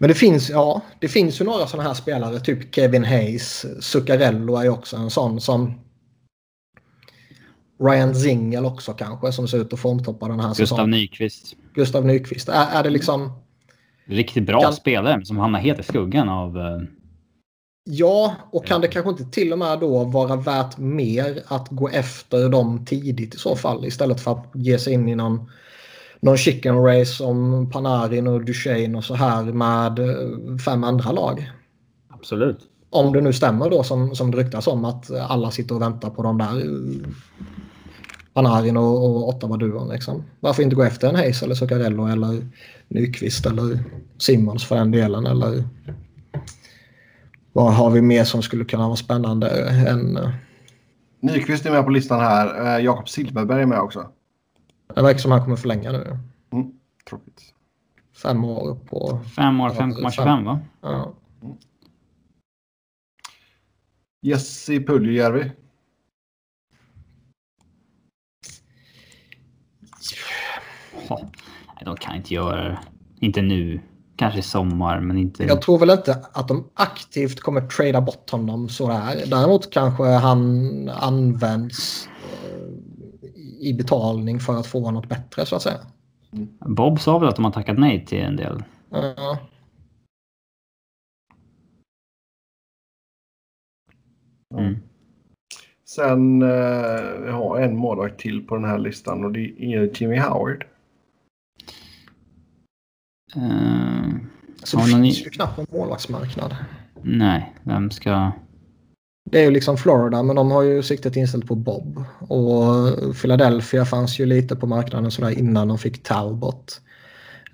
Men 0.00 0.08
det 0.08 0.14
finns, 0.14 0.50
ja, 0.50 0.82
det 1.00 1.08
finns 1.08 1.40
ju 1.40 1.44
några 1.44 1.66
sådana 1.66 1.88
här 1.88 1.94
spelare. 1.94 2.40
Typ 2.40 2.74
Kevin 2.74 3.04
Hayes. 3.04 3.66
Zuccarello 3.84 4.56
är 4.56 4.62
ju 4.62 4.70
också 4.70 4.96
en 4.96 5.10
sån 5.10 5.40
som... 5.40 5.80
Ryan 7.80 8.14
Zingel 8.14 8.64
också 8.64 8.92
kanske 8.92 9.32
som 9.32 9.48
ser 9.48 9.58
ut 9.58 9.72
att 9.72 9.80
formtoppa 9.80 10.28
den 10.28 10.40
här 10.40 10.48
Gustav 10.48 10.64
säsongen. 10.64 10.90
Nyqvist. 10.90 11.56
Gustav 11.74 12.06
Nyqvist. 12.06 12.48
Är, 12.48 12.66
är 12.78 12.82
det 12.82 12.90
liksom... 12.90 13.32
Riktigt 14.04 14.46
bra 14.46 14.60
Kan- 14.60 14.72
spelare 14.72 15.24
som 15.24 15.36
hamnar 15.38 15.58
helt 15.58 15.80
i 15.80 15.82
skuggan 15.82 16.28
av... 16.28 16.58
eh, 16.58 16.78
Ja, 17.88 18.34
och 18.50 18.66
kan 18.66 18.80
det 18.80 18.88
kanske 18.88 19.10
inte 19.10 19.24
till 19.24 19.52
och 19.52 19.58
med 19.58 19.80
då 19.80 20.04
vara 20.04 20.36
värt 20.36 20.78
mer 20.78 21.42
att 21.48 21.68
gå 21.68 21.88
efter 21.88 22.48
dem 22.48 22.84
tidigt 22.84 23.34
i 23.34 23.38
så 23.38 23.56
fall 23.56 23.84
istället 23.86 24.20
för 24.20 24.32
att 24.32 24.50
ge 24.54 24.78
sig 24.78 24.92
in 24.92 25.08
i 25.08 25.14
någon, 25.14 25.50
någon 26.20 26.36
chicken 26.36 26.82
race 26.84 27.24
om 27.24 27.70
Panarin 27.70 28.26
och 28.26 28.44
Duchene 28.44 28.98
och 28.98 29.04
så 29.04 29.14
här 29.14 29.44
med 29.44 29.98
eh, 29.98 30.58
fem 30.64 30.84
andra 30.84 31.12
lag. 31.12 31.52
Absolut. 32.08 32.58
Om 32.90 33.12
det 33.12 33.20
nu 33.20 33.32
stämmer 33.32 33.70
då 33.70 33.82
som, 33.82 34.14
som 34.14 34.30
det 34.30 34.36
ryktas 34.36 34.66
om 34.66 34.84
att 34.84 35.10
alla 35.10 35.50
sitter 35.50 35.74
och 35.74 35.82
väntar 35.82 36.10
på 36.10 36.22
de 36.22 36.38
där 36.38 36.56
eh, 36.56 37.08
Panarin 38.34 38.76
och, 38.76 39.04
och 39.04 39.28
Ottawa-duon. 39.28 39.92
Liksom. 39.92 40.24
Varför 40.40 40.62
inte 40.62 40.76
gå 40.76 40.82
efter 40.82 41.08
en 41.08 41.16
Hayes 41.16 41.42
eller 41.42 41.54
Zuccarello 41.54 42.06
eller 42.06 42.46
Nyqvist 42.88 43.46
eller 43.46 43.78
Simmons 44.18 44.64
för 44.64 44.76
den 44.76 44.90
delen 44.90 45.26
eller 45.26 45.64
vad 47.52 47.74
har 47.74 47.90
vi 47.90 48.02
mer 48.02 48.24
som 48.24 48.42
skulle 48.42 48.64
kunna 48.64 48.86
vara 48.86 48.96
spännande 48.96 49.48
än... 49.68 50.16
eh, 50.16 50.30
Nyqvist 51.20 51.66
är 51.66 51.70
med 51.70 51.84
på 51.84 51.90
listan 51.90 52.20
här. 52.20 52.78
Jakob 52.78 53.08
Silfverberg 53.08 53.62
är 53.62 53.66
med 53.66 53.80
också. 53.80 54.06
Det 54.96 55.02
verkar 55.02 55.18
som 55.18 55.30
han 55.30 55.42
kommer 55.42 55.56
förlänga 55.56 55.92
nu. 55.92 56.18
Mm. 56.52 56.72
Tråkigt. 57.08 57.54
Fem 58.22 58.44
år 58.44 58.74
på... 58.74 59.20
Fem 59.36 59.60
år, 59.60 59.72
Ja, 59.76 59.82
5,25 59.82 60.44
va? 60.44 60.60
Ja. 60.80 61.14
Jesse 64.22 64.80
Puljujärvi. 64.80 65.52
Ja, 71.08 71.20
de 71.84 71.96
kan 71.96 72.16
inte 72.16 72.34
göra 72.34 72.68
det. 72.68 72.78
Inte 73.20 73.42
nu. 73.42 73.80
Kanske 74.16 74.38
i 74.38 74.42
sommar, 74.42 75.00
men 75.00 75.18
inte... 75.18 75.44
Jag 75.44 75.62
tror 75.62 75.78
väl 75.78 75.90
inte 75.90 76.26
att 76.32 76.48
de 76.48 76.70
aktivt 76.74 77.40
kommer 77.40 77.60
trada 77.60 78.00
bort 78.00 78.30
honom 78.30 78.68
sådär. 78.68 79.24
Däremot 79.26 79.72
kanske 79.72 80.04
han 80.04 80.88
används 80.88 82.08
i 83.60 83.74
betalning 83.74 84.40
för 84.40 84.56
att 84.60 84.66
få 84.66 84.90
något 84.90 85.08
bättre 85.08 85.46
så 85.46 85.56
att 85.56 85.62
säga. 85.62 85.78
Bob 86.60 87.00
sa 87.00 87.18
väl 87.18 87.28
att 87.28 87.36
de 87.36 87.44
har 87.44 87.52
tackat 87.52 87.78
nej 87.78 88.06
till 88.06 88.18
en 88.18 88.36
del. 88.36 88.64
Ja. 88.90 89.38
Mm. 94.54 94.76
Sen 95.84 96.42
eh, 96.42 96.48
jag 97.26 97.32
har 97.32 97.60
en 97.60 97.76
målvakt 97.76 98.20
till 98.20 98.46
på 98.46 98.56
den 98.56 98.64
här 98.64 98.78
listan 98.78 99.24
och 99.24 99.32
det 99.32 99.62
är 99.74 99.90
Jimmy 100.02 100.18
Howard. 100.18 100.66
Eh, 103.36 104.10
Så 104.64 104.78
någon 104.78 104.86
finns 104.86 105.20
i- 105.20 105.24
ju 105.24 105.30
knappt 105.30 105.58
en 105.58 105.66
målvaktsmarknad. 105.72 106.56
nej, 107.02 107.54
vem 107.62 107.90
ska... 107.90 108.32
Det 109.30 109.38
är 109.38 109.44
ju 109.44 109.50
liksom 109.50 109.76
Florida 109.76 110.22
men 110.22 110.36
de 110.36 110.50
har 110.50 110.62
ju 110.62 110.82
siktet 110.82 111.16
inställt 111.16 111.46
på 111.46 111.54
Bob. 111.54 112.04
Och 112.18 113.16
Philadelphia 113.22 113.84
fanns 113.84 114.18
ju 114.18 114.26
lite 114.26 114.56
på 114.56 114.66
marknaden 114.66 115.10
sådär 115.10 115.38
innan 115.38 115.68
de 115.68 115.78
fick 115.78 116.02
Talbot. 116.02 116.80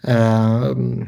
Ehm, 0.03 1.07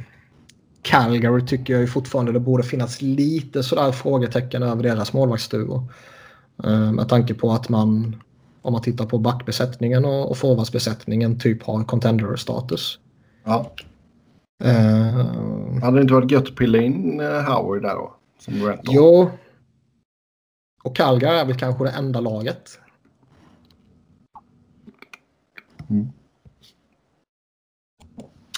Calgary 0.83 1.47
tycker 1.47 1.73
jag 1.73 1.81
ju 1.81 1.87
fortfarande 1.87 2.33
det 2.33 2.41
borde 2.41 2.63
finnas 2.63 3.03
lite 3.03 3.63
sådär 3.63 3.93
frågetecken 3.93 4.63
över 4.63 4.83
deras 4.83 5.13
målvaktsduo. 5.13 5.89
Ehm, 6.65 6.95
med 6.95 7.09
tanke 7.09 7.35
på 7.35 7.53
att 7.53 7.69
man 7.69 8.17
om 8.63 8.73
man 8.73 8.83
tittar 8.83 9.07
på 9.07 9.19
backbesättningen 9.19 10.05
och, 10.05 10.31
och 10.31 10.39
forwardsbesättningen 10.39 11.39
typ 11.39 11.63
har 11.63 11.85
contender-status. 11.85 12.99
Ja. 13.45 13.71
Ehm, 14.65 15.83
Hade 15.83 15.97
det 15.97 16.03
inte 16.03 16.15
varit 16.15 16.31
gött 16.31 16.49
att 16.49 16.57
pilla 16.57 16.79
in 16.79 17.21
eh, 17.21 17.43
Howard 17.43 17.83
där 17.83 17.95
då? 17.95 18.15
Som? 18.39 18.75
Jo. 18.83 19.31
Och 20.85 20.97
Calgary 20.97 21.39
är 21.39 21.45
väl 21.45 21.59
kanske 21.59 21.85
det 21.85 21.91
enda 21.91 22.21
laget. 22.21 22.79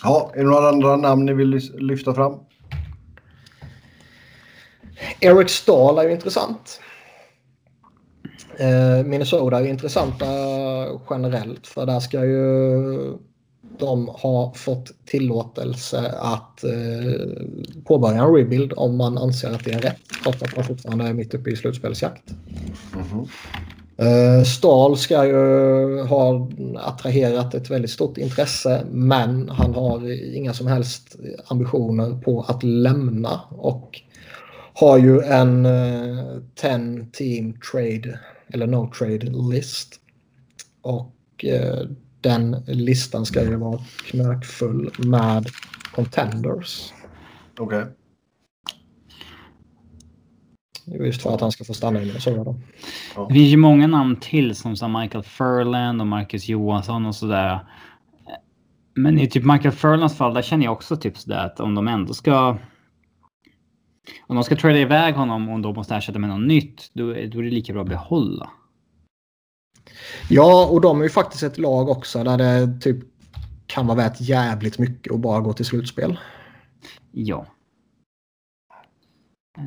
Ja, 0.02 0.32
är 0.34 0.38
det 0.38 0.50
några 0.50 0.68
andra 0.68 0.96
namn 0.96 1.26
ni 1.26 1.34
vill 1.34 1.60
lyfta 1.78 2.14
fram? 2.14 2.40
Eric 5.20 5.50
Stahl 5.50 5.98
är 5.98 6.02
ju 6.02 6.12
intressant. 6.12 6.80
Eh, 8.58 9.04
Minnesota 9.04 9.58
är 9.58 9.66
intressanta 9.66 10.26
generellt 11.10 11.66
för 11.66 11.86
där 11.86 12.00
ska 12.00 12.24
ju 12.24 13.18
de 13.78 14.08
ha 14.08 14.52
fått 14.54 14.92
tillåtelse 15.04 16.14
att 16.18 16.64
eh, 16.64 16.70
påbörja 17.84 18.22
en 18.22 18.34
rebuild 18.34 18.72
om 18.76 18.96
man 18.96 19.18
anser 19.18 19.50
att 19.50 19.64
det 19.64 19.72
är 19.72 19.80
rätt 19.80 20.00
trots 20.22 20.42
att 20.42 20.56
man 20.56 20.64
fortfarande 20.64 21.04
är 21.04 21.12
mitt 21.12 21.34
uppe 21.34 21.50
i 21.50 21.56
slutspelsjakt. 21.56 22.34
Mhm. 22.94 23.28
Eh, 23.98 24.44
Stahl 24.44 24.96
ska 24.96 25.26
ju 25.26 26.02
ha 26.02 26.50
attraherat 26.76 27.54
ett 27.54 27.70
väldigt 27.70 27.90
stort 27.90 28.18
intresse 28.18 28.84
men 28.90 29.48
han 29.48 29.74
har 29.74 30.10
inga 30.36 30.54
som 30.54 30.66
helst 30.66 31.16
ambitioner 31.46 32.20
på 32.20 32.42
att 32.42 32.62
lämna 32.62 33.40
och 33.50 34.00
har 34.72 34.98
ju 34.98 35.20
en 35.20 35.68
10 36.54 37.06
team 37.12 37.54
trade 37.72 38.20
eller 38.48 38.66
no 38.66 38.92
trade 38.98 39.32
list. 39.52 40.00
Och 40.82 41.44
eh, 41.44 41.86
den 42.28 42.50
listan 42.66 43.26
ska 43.26 43.42
ju 43.44 43.56
vara 43.56 43.80
knökfull 44.10 44.90
med 44.98 45.46
contenders. 45.94 46.92
Okej. 47.58 47.84
Just 50.86 51.22
för 51.22 51.34
att 51.34 51.40
han 51.40 51.52
ska 51.52 51.64
få 51.64 51.74
stanna 51.74 52.02
i 52.02 52.06
Minnesota. 52.06 52.44
då. 52.44 52.56
Det 53.28 53.34
finns 53.34 53.52
ju 53.52 53.56
många 53.56 53.86
namn 53.86 54.16
till 54.16 54.54
som 54.54 54.92
Michael 55.00 55.24
Furland 55.24 56.00
och 56.00 56.06
Marcus 56.06 56.48
Johansson 56.48 57.06
och 57.06 57.14
sådär. 57.14 57.66
Men 58.94 59.18
i 59.18 59.26
typ 59.30 59.44
Michael 59.44 59.74
Furlands 59.74 60.16
fall, 60.16 60.34
där 60.34 60.42
känner 60.42 60.64
jag 60.64 60.72
också 60.72 60.96
typ 60.96 61.18
sådär 61.18 61.46
att 61.46 61.60
om 61.60 61.74
de 61.74 61.88
ändå 61.88 62.14
ska... 62.14 62.58
Om 64.26 64.36
de 64.36 64.44
ska 64.44 64.56
trada 64.56 64.78
iväg 64.78 65.14
honom 65.14 65.48
och 65.48 65.60
de 65.60 65.74
måste 65.74 65.94
ersätta 65.94 66.18
med 66.18 66.30
något 66.30 66.46
nytt, 66.48 66.90
då, 66.92 67.10
är- 67.10 67.26
då 67.26 67.38
är 67.38 67.42
det 67.42 67.50
lika 67.50 67.72
bra 67.72 67.82
att 67.82 67.88
behålla. 67.88 68.50
Ja, 70.28 70.66
och 70.66 70.80
de 70.80 70.98
är 71.00 71.04
ju 71.04 71.10
faktiskt 71.10 71.42
ett 71.42 71.58
lag 71.58 71.88
också 71.88 72.24
där 72.24 72.38
det 72.38 72.80
typ 72.80 72.96
kan 73.66 73.86
vara 73.86 73.96
värt 73.96 74.20
jävligt 74.20 74.78
mycket 74.78 75.12
att 75.12 75.20
bara 75.20 75.40
gå 75.40 75.52
till 75.52 75.64
slutspel. 75.64 76.18
Ja. 77.12 77.46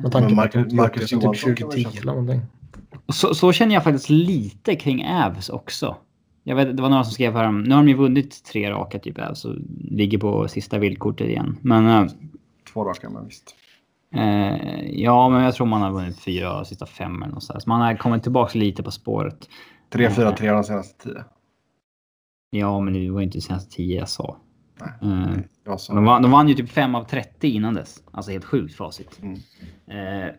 Med 0.02 0.12
tanke 0.12 0.34
på 0.34 0.40
att 0.40 0.54
Marcus- 0.54 1.12
Johansson 1.12 1.20
typ 1.54 1.58
kan 1.58 1.68
väl 1.68 1.78
2010 1.78 1.82
kännas- 1.82 2.00
eller 2.00 2.12
någonting. 2.12 2.40
Så, 3.12 3.34
så 3.34 3.52
känner 3.52 3.74
jag 3.74 3.84
faktiskt 3.84 4.10
lite 4.10 4.76
kring 4.76 5.06
Avs 5.06 5.48
också. 5.48 5.96
Jag 6.44 6.56
vet, 6.56 6.76
det 6.76 6.82
var 6.82 6.88
några 6.90 7.04
som 7.04 7.12
skrev 7.12 7.32
här 7.32 7.48
om, 7.48 7.62
nu 7.62 7.74
har 7.74 7.82
de 7.82 7.88
ju 7.88 7.94
vunnit 7.94 8.44
tre 8.44 8.70
raka 8.70 8.98
typ 8.98 9.18
Avs 9.18 9.44
och 9.44 9.54
ligger 9.90 10.18
på 10.18 10.48
sista 10.48 10.78
villkortet 10.78 11.28
igen. 11.28 11.56
Men 11.60 11.86
eh, 11.88 12.12
Två 12.72 12.84
raka, 12.84 13.10
men 13.10 13.26
visst. 13.26 13.54
Eh, 14.14 14.82
ja, 14.90 15.28
men 15.28 15.42
jag 15.42 15.54
tror 15.54 15.66
man 15.66 15.82
har 15.82 15.90
vunnit 15.90 16.20
fyra 16.20 16.52
av 16.52 16.64
sista 16.64 16.86
fem 16.86 17.22
eller 17.22 17.34
något 17.34 17.42
sådär. 17.44 17.60
Så 17.60 17.68
man 17.68 17.80
har 17.80 17.96
kommit 17.96 18.22
tillbaka 18.22 18.58
lite 18.58 18.82
på 18.82 18.90
spåret. 18.90 19.48
Tre, 19.92 20.10
fyra, 20.10 20.32
tre 20.32 20.50
de 20.50 20.64
senaste 20.64 21.02
tio. 21.02 21.24
Ja, 22.50 22.80
men 22.80 22.94
det 22.94 23.10
var 23.10 23.20
ju 23.20 23.24
inte 23.24 23.40
senaste 23.40 23.76
10 23.76 23.98
jag 23.98 24.08
sa. 24.08 24.36
Nej, 24.80 25.12
Eh, 25.12 25.38
jag 25.64 25.80
sa 25.80 25.94
de, 25.94 26.04
vann, 26.04 26.22
de 26.22 26.30
vann 26.30 26.48
ju 26.48 26.54
typ 26.54 26.70
5 26.70 26.94
av 26.94 27.04
30 27.04 27.48
innan 27.48 27.74
dess. 27.74 28.02
Alltså 28.10 28.32
helt 28.32 28.44
sjukt 28.44 28.74
facit. 28.74 29.20
Mm. 29.22 29.38
Eh, 29.86 30.34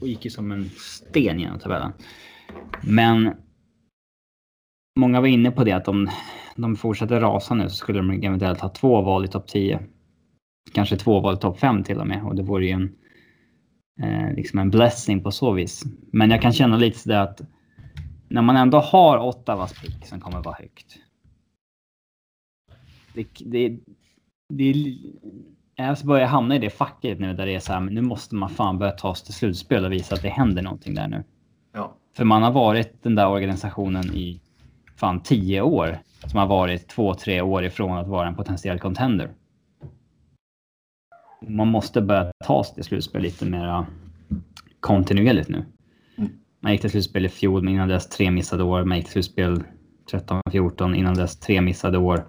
och 0.00 0.08
gick 0.08 0.24
ju 0.24 0.30
som 0.30 0.52
en 0.52 0.70
sten 0.76 1.40
genom 1.40 1.58
tabellen. 1.58 1.92
Men 2.82 3.34
många 4.98 5.20
var 5.20 5.28
inne 5.28 5.50
på 5.50 5.64
det 5.64 5.72
att 5.72 5.88
om 5.88 6.10
de 6.56 6.76
fortsätter 6.76 7.20
rasa 7.20 7.54
nu 7.54 7.68
så 7.68 7.76
skulle 7.76 7.98
de 7.98 8.10
eventuellt 8.10 8.60
ha 8.60 8.68
två 8.68 9.02
val 9.02 9.24
i 9.24 9.28
topp 9.28 9.46
10. 9.46 9.80
Kanske 10.72 10.96
två 10.96 11.20
val 11.20 11.34
i 11.34 11.38
topp 11.38 11.58
5 11.58 11.84
till 11.84 11.98
och 11.98 12.06
med. 12.06 12.24
Och 12.24 12.36
det 12.36 12.42
vore 12.42 12.66
ju 12.66 12.72
en, 12.72 12.92
eh, 14.02 14.34
liksom 14.34 14.58
en 14.58 14.70
blessing 14.70 15.22
på 15.22 15.30
så 15.30 15.52
vis. 15.52 15.84
Men 16.12 16.30
jag 16.30 16.42
kan 16.42 16.52
känna 16.52 16.76
lite 16.76 16.98
sådär 16.98 17.20
att 17.20 17.40
när 18.28 18.42
man 18.42 18.56
ändå 18.56 18.78
har 18.78 19.18
Ottawas 19.18 19.72
pick 19.72 20.06
som 20.06 20.20
kommer 20.20 20.42
vara 20.42 20.56
högt. 20.58 20.98
Det, 23.14 23.26
det, 23.40 23.78
det, 24.48 24.74
jag 25.74 25.98
börjar 26.04 26.26
hamna 26.26 26.56
i 26.56 26.58
det 26.58 26.70
facket 26.70 27.20
nu 27.20 27.34
där 27.34 27.46
det 27.46 27.54
är 27.54 27.60
så 27.60 27.72
här, 27.72 27.80
men 27.80 27.94
nu 27.94 28.00
måste 28.02 28.34
man 28.34 28.48
fan 28.48 28.78
börja 28.78 28.92
ta 28.92 29.14
sig 29.14 29.24
till 29.26 29.34
slutspel 29.34 29.84
och 29.84 29.92
visa 29.92 30.14
att 30.14 30.22
det 30.22 30.28
händer 30.28 30.62
någonting 30.62 30.94
där 30.94 31.08
nu. 31.08 31.24
Ja. 31.72 31.94
För 32.16 32.24
man 32.24 32.42
har 32.42 32.52
varit 32.52 33.02
den 33.02 33.14
där 33.14 33.28
organisationen 33.28 34.04
i 34.04 34.40
fan 34.96 35.20
tio 35.20 35.62
år. 35.62 35.98
Som 36.26 36.38
har 36.38 36.46
varit 36.46 36.88
två, 36.88 37.14
tre 37.14 37.40
år 37.40 37.64
ifrån 37.64 37.98
att 37.98 38.08
vara 38.08 38.28
en 38.28 38.34
potentiell 38.34 38.78
contender. 38.78 39.30
Man 41.40 41.68
måste 41.68 42.02
börja 42.02 42.32
ta 42.44 42.64
sig 42.64 42.74
till 42.74 42.84
slutspel 42.84 43.22
lite 43.22 43.46
mer 43.46 43.86
kontinuerligt 44.80 45.48
nu. 45.48 45.64
Man 46.60 46.72
gick 46.72 46.80
till 46.80 46.90
slutspel 46.90 47.26
i 47.26 47.28
fjol, 47.28 47.62
men 47.62 47.74
innan 47.74 47.88
dess 47.88 48.08
tre 48.08 48.30
missade 48.30 48.62
år. 48.62 48.84
Man 48.84 48.96
gick 48.98 49.06
till 49.06 49.12
slutspel 49.12 49.62
13-14, 50.12 50.94
innan 50.94 51.14
dess 51.14 51.40
tre 51.40 51.60
missade 51.60 51.98
år. 51.98 52.24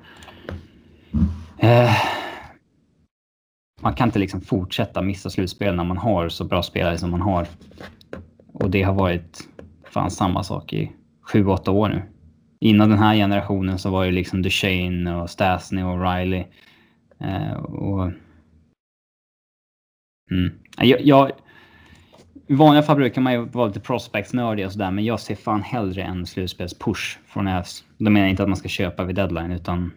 Eh, 1.57 1.91
man 3.81 3.93
kan 3.93 4.07
inte 4.07 4.19
liksom 4.19 4.41
fortsätta 4.41 5.01
missa 5.01 5.29
slutspel 5.29 5.75
när 5.75 5.83
man 5.83 5.97
har 5.97 6.29
så 6.29 6.43
bra 6.43 6.63
spelare 6.63 6.97
som 6.97 7.11
man 7.11 7.21
har. 7.21 7.47
Och 8.53 8.69
det 8.69 8.83
har 8.83 8.93
varit 8.93 9.47
fan 9.83 10.11
samma 10.11 10.43
sak 10.43 10.73
i 10.73 10.91
sju, 11.21 11.45
åtta 11.45 11.71
år 11.71 11.89
nu. 11.89 12.01
Innan 12.59 12.89
den 12.89 12.99
här 12.99 13.15
generationen 13.15 13.79
så 13.79 13.89
var 13.89 14.05
det 14.05 14.11
liksom 14.11 14.41
Duchene 14.41 15.15
och 15.15 15.29
Stasny 15.29 15.83
och 15.83 16.01
Riley. 16.01 16.45
Eh, 17.19 17.53
och... 17.53 18.11
Mm. 20.31 20.51
Jag, 20.77 21.01
jag, 21.01 21.31
i 22.49 22.55
vanliga 22.55 22.83
fall 22.83 22.95
brukar 22.95 23.21
man 23.21 23.33
ju 23.33 23.45
vara 23.45 23.67
lite 23.67 23.79
prospectsnördig 23.79 24.65
och 24.65 24.71
sådär, 24.71 24.91
men 24.91 25.05
jag 25.05 25.19
ser 25.19 25.35
fan 25.35 25.61
hellre 25.61 26.03
en 26.03 26.25
slutspelspush 26.25 27.17
från 27.25 27.47
Avs. 27.47 27.83
Då 27.97 28.09
menar 28.09 28.19
jag 28.19 28.29
inte 28.29 28.43
att 28.43 28.49
man 28.49 28.57
ska 28.57 28.69
köpa 28.69 29.03
vid 29.03 29.15
deadline, 29.15 29.51
utan... 29.51 29.91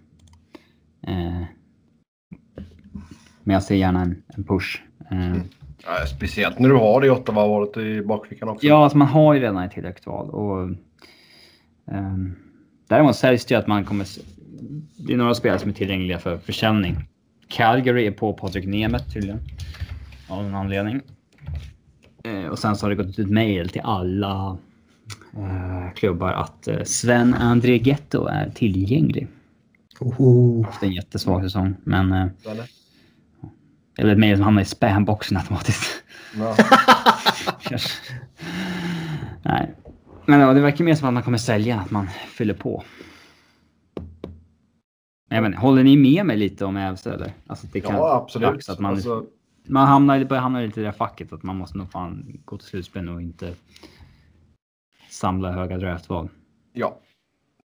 Eh, 1.06 1.42
men 3.44 3.54
jag 3.54 3.62
ser 3.62 3.74
gärna 3.74 4.02
en, 4.02 4.22
en 4.36 4.44
push. 4.44 4.82
Eh, 5.10 5.42
Ja, 5.84 6.06
speciellt 6.06 6.58
när 6.58 6.68
du 6.68 6.74
har 6.74 7.00
det 7.00 7.10
Ottawa-valet 7.10 7.76
i 7.76 8.02
bakfickan 8.02 8.48
också. 8.48 8.66
Ja, 8.66 8.82
alltså 8.84 8.98
man 8.98 9.08
har 9.08 9.34
ju 9.34 9.40
redan 9.40 9.58
ett 9.58 9.72
tillräckligt 9.72 10.06
val. 10.06 10.30
Och, 10.30 10.62
ehm, 11.94 12.36
däremot 12.88 13.16
sägs 13.16 13.44
det 13.44 13.54
ju 13.54 13.60
att 13.60 13.66
man 13.66 13.84
kommer... 13.84 14.06
Det 14.96 15.12
är 15.12 15.16
några 15.16 15.34
spelare 15.34 15.58
som 15.58 15.70
är 15.70 15.74
tillgängliga 15.74 16.18
för 16.18 16.38
försäljning. 16.38 16.96
Calgary 17.48 18.06
är 18.06 18.10
på 18.10 18.32
Patrik 18.32 18.66
Nemeth 18.66 19.12
tydligen. 19.12 19.40
Av 20.28 20.42
någon 20.42 20.54
anledning. 20.54 21.00
Eh, 22.24 22.46
och 22.46 22.58
sen 22.58 22.76
så 22.76 22.86
har 22.86 22.90
det 22.90 22.96
gått 22.96 23.06
ut 23.06 23.18
ett 23.18 23.30
mail 23.30 23.68
till 23.68 23.80
alla 23.84 24.56
eh, 25.36 25.94
klubbar 25.94 26.32
att 26.32 26.68
eh, 26.68 26.82
Sven 26.84 27.34
Andrighetto 27.34 28.26
är 28.26 28.50
tillgänglig. 28.50 29.28
Oho. 30.00 30.62
Haft 30.62 30.82
en 30.82 30.92
jättesvag 30.92 31.42
säsong, 31.42 31.74
men... 31.84 32.12
Eh, 32.12 32.26
Eller? 33.98 34.12
ett 34.12 34.18
mail 34.18 34.36
som 34.36 34.44
hamnar 34.44 34.62
i 34.62 34.64
spamboxen 34.64 35.36
automatiskt. 35.36 36.02
Ja. 36.38 36.56
Nej. 39.42 39.74
Men 40.26 40.40
ja, 40.40 40.52
det 40.52 40.60
verkar 40.60 40.84
mer 40.84 40.94
som 40.94 41.08
att 41.08 41.14
man 41.14 41.22
kommer 41.22 41.38
sälja, 41.38 41.80
att 41.80 41.90
man 41.90 42.08
fyller 42.08 42.54
på. 42.54 42.84
Inte, 45.32 45.58
håller 45.58 45.82
ni 45.82 45.96
med 45.96 46.26
mig 46.26 46.36
lite 46.36 46.64
om 46.64 46.76
Ävs 46.76 47.06
eller? 47.06 47.32
Alltså 47.46 47.66
det 47.72 47.80
kan 47.80 47.96
ja, 47.96 48.22
absolut. 48.22 48.68
att 48.68 48.78
man, 48.78 48.94
Alltså, 48.94 49.24
man 49.66 49.86
hamnar, 49.88 50.24
börjar 50.24 50.42
hamna 50.42 50.60
lite 50.60 50.80
i 50.80 50.84
det 50.84 50.92
facket 50.92 51.32
att 51.32 51.42
man 51.42 51.56
måste 51.56 51.78
nog 51.78 51.90
fan 51.90 52.40
gå 52.44 52.58
till 52.58 52.66
slutspel 52.66 53.08
och 53.08 53.22
inte 53.22 53.54
samla 55.10 55.52
höga 55.52 55.78
draftval. 55.78 56.28
ja. 56.72 56.98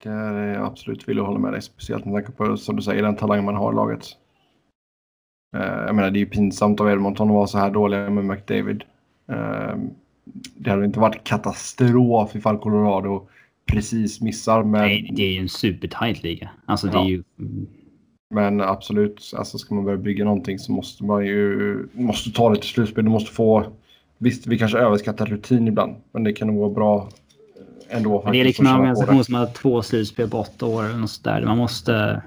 Det 0.02 0.10
är 0.10 0.54
jag 0.54 0.66
absolut 0.66 1.08
vill 1.08 1.16
jag 1.16 1.24
hålla 1.24 1.38
med 1.38 1.52
dig. 1.52 1.62
Speciellt 1.62 2.04
med 2.04 2.14
tanke 2.14 2.32
på, 2.32 2.56
som 2.56 2.76
du 2.76 2.82
säger, 2.82 3.02
den 3.02 3.16
talang 3.16 3.44
man 3.44 3.54
har 3.54 3.72
i 3.72 3.74
laget. 3.74 4.04
Eh, 5.56 5.62
jag 5.62 5.94
menar, 5.94 6.10
det 6.10 6.18
är 6.18 6.20
ju 6.20 6.26
pinsamt 6.26 6.80
av 6.80 6.90
Edmonton 6.90 7.28
att 7.28 7.34
vara 7.34 7.46
så 7.46 7.58
här 7.58 7.70
dåliga 7.70 8.10
med 8.10 8.24
McDavid. 8.24 8.84
Eh, 9.28 9.74
det 10.56 10.70
hade 10.70 10.84
inte 10.84 11.00
varit 11.00 11.24
katastrof 11.24 12.36
ifall 12.36 12.58
Colorado 12.58 13.28
precis 13.66 14.20
missar. 14.20 14.62
Men, 14.62 14.80
Nej, 14.80 15.10
det 15.16 15.22
är 15.22 15.32
ju 15.32 15.40
en 15.40 15.48
supertight 15.48 16.22
liga. 16.22 16.50
Alltså 16.66 16.86
det 16.86 16.92
Ja. 16.92 17.04
är 17.04 17.08
ju... 17.08 17.22
men 18.34 18.60
absolut, 18.60 19.32
alltså 19.36 19.58
ska 19.58 19.74
man 19.74 19.84
börja 19.84 19.98
bygga 19.98 20.24
någonting 20.24 20.58
så 20.58 20.72
måste 20.72 21.04
man 21.04 21.26
ju 21.26 21.88
måste 21.92 22.30
ta 22.30 22.50
det 22.50 22.56
till 22.56 22.70
slutspel. 22.70 23.04
Du 23.04 23.10
måste 23.10 23.30
få... 23.30 23.64
Visst, 24.18 24.46
vi 24.46 24.58
kanske 24.58 24.78
överskattar 24.78 25.26
rutin 25.26 25.68
ibland, 25.68 25.96
men 26.12 26.24
det 26.24 26.32
kan 26.32 26.48
nog 26.48 26.58
vara 26.58 26.70
bra 26.70 27.08
ändå. 27.88 28.22
Men 28.24 28.32
det 28.32 28.40
är 28.40 28.44
liksom 28.44 28.66
en 28.66 28.72
organisation 28.72 29.24
som 29.24 29.34
har 29.34 29.46
två 29.46 29.82
slutspel 29.82 30.30
på 30.30 30.38
åtta 30.38 30.66
år 30.66 30.98
något 30.98 31.10
sådär. 31.10 31.44
Man 31.46 31.58
måste... 31.58 32.22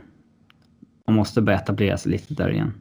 Man 1.08 1.16
måste 1.16 1.42
börja 1.42 1.60
etablera 1.60 1.98
sig 1.98 2.12
lite 2.12 2.34
där 2.34 2.52
igen. 2.52 2.74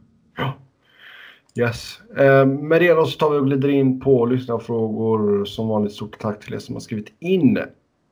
Yes. 1.59 2.01
Eh, 2.19 2.47
med 2.47 2.81
det 2.81 2.95
då 2.95 3.07
så 3.07 3.19
tar 3.19 3.31
vi 3.31 3.39
och 3.39 3.47
glider 3.47 3.69
in 3.69 4.01
på 4.01 4.27
lyssnarfrågor. 4.27 5.45
Som 5.45 5.69
vanligt 5.69 5.93
stort 5.93 6.19
tack 6.19 6.45
till 6.45 6.55
er 6.55 6.59
som 6.59 6.75
har 6.75 6.81
skrivit 6.81 7.13
in. 7.21 7.59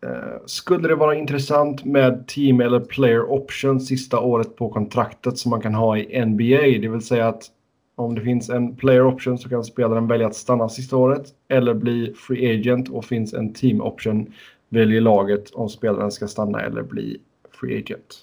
Eh, 0.04 0.40
skulle 0.46 0.88
det 0.88 0.94
vara 0.94 1.14
intressant 1.14 1.84
med 1.84 2.26
team 2.26 2.60
eller 2.60 2.80
player 2.80 3.32
option 3.32 3.80
sista 3.80 4.20
året 4.20 4.56
på 4.56 4.68
kontraktet 4.68 5.38
som 5.38 5.50
man 5.50 5.60
kan 5.60 5.74
ha 5.74 5.98
i 5.98 6.24
NBA? 6.26 6.80
Det 6.80 6.88
vill 6.88 7.02
säga 7.02 7.28
att 7.28 7.50
om 7.94 8.14
det 8.14 8.20
finns 8.20 8.50
en 8.50 8.76
player 8.76 9.06
option 9.06 9.38
så 9.38 9.48
kan 9.48 9.64
spelaren 9.64 10.06
välja 10.06 10.26
att 10.26 10.34
stanna 10.34 10.68
sista 10.68 10.96
året 10.96 11.34
eller 11.48 11.74
bli 11.74 12.14
free 12.16 12.58
agent 12.58 12.88
och 12.88 13.04
finns 13.04 13.34
en 13.34 13.52
team 13.52 13.80
option 13.80 14.32
väljer 14.68 15.00
laget 15.00 15.50
om 15.50 15.68
spelaren 15.68 16.10
ska 16.10 16.28
stanna 16.28 16.60
eller 16.60 16.82
bli 16.82 17.20
free 17.50 17.78
agent. 17.78 18.16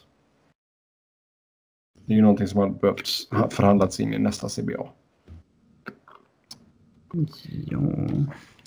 Det 2.06 2.14
är 2.14 2.16
ju 2.16 2.22
någonting 2.22 2.48
som 2.48 2.60
har 2.60 2.70
behövt 2.70 3.08
förhandlats 3.54 4.00
in 4.00 4.14
i 4.14 4.20
nästa 4.20 4.50
CBA. 4.50 4.88
Ja. 7.66 7.80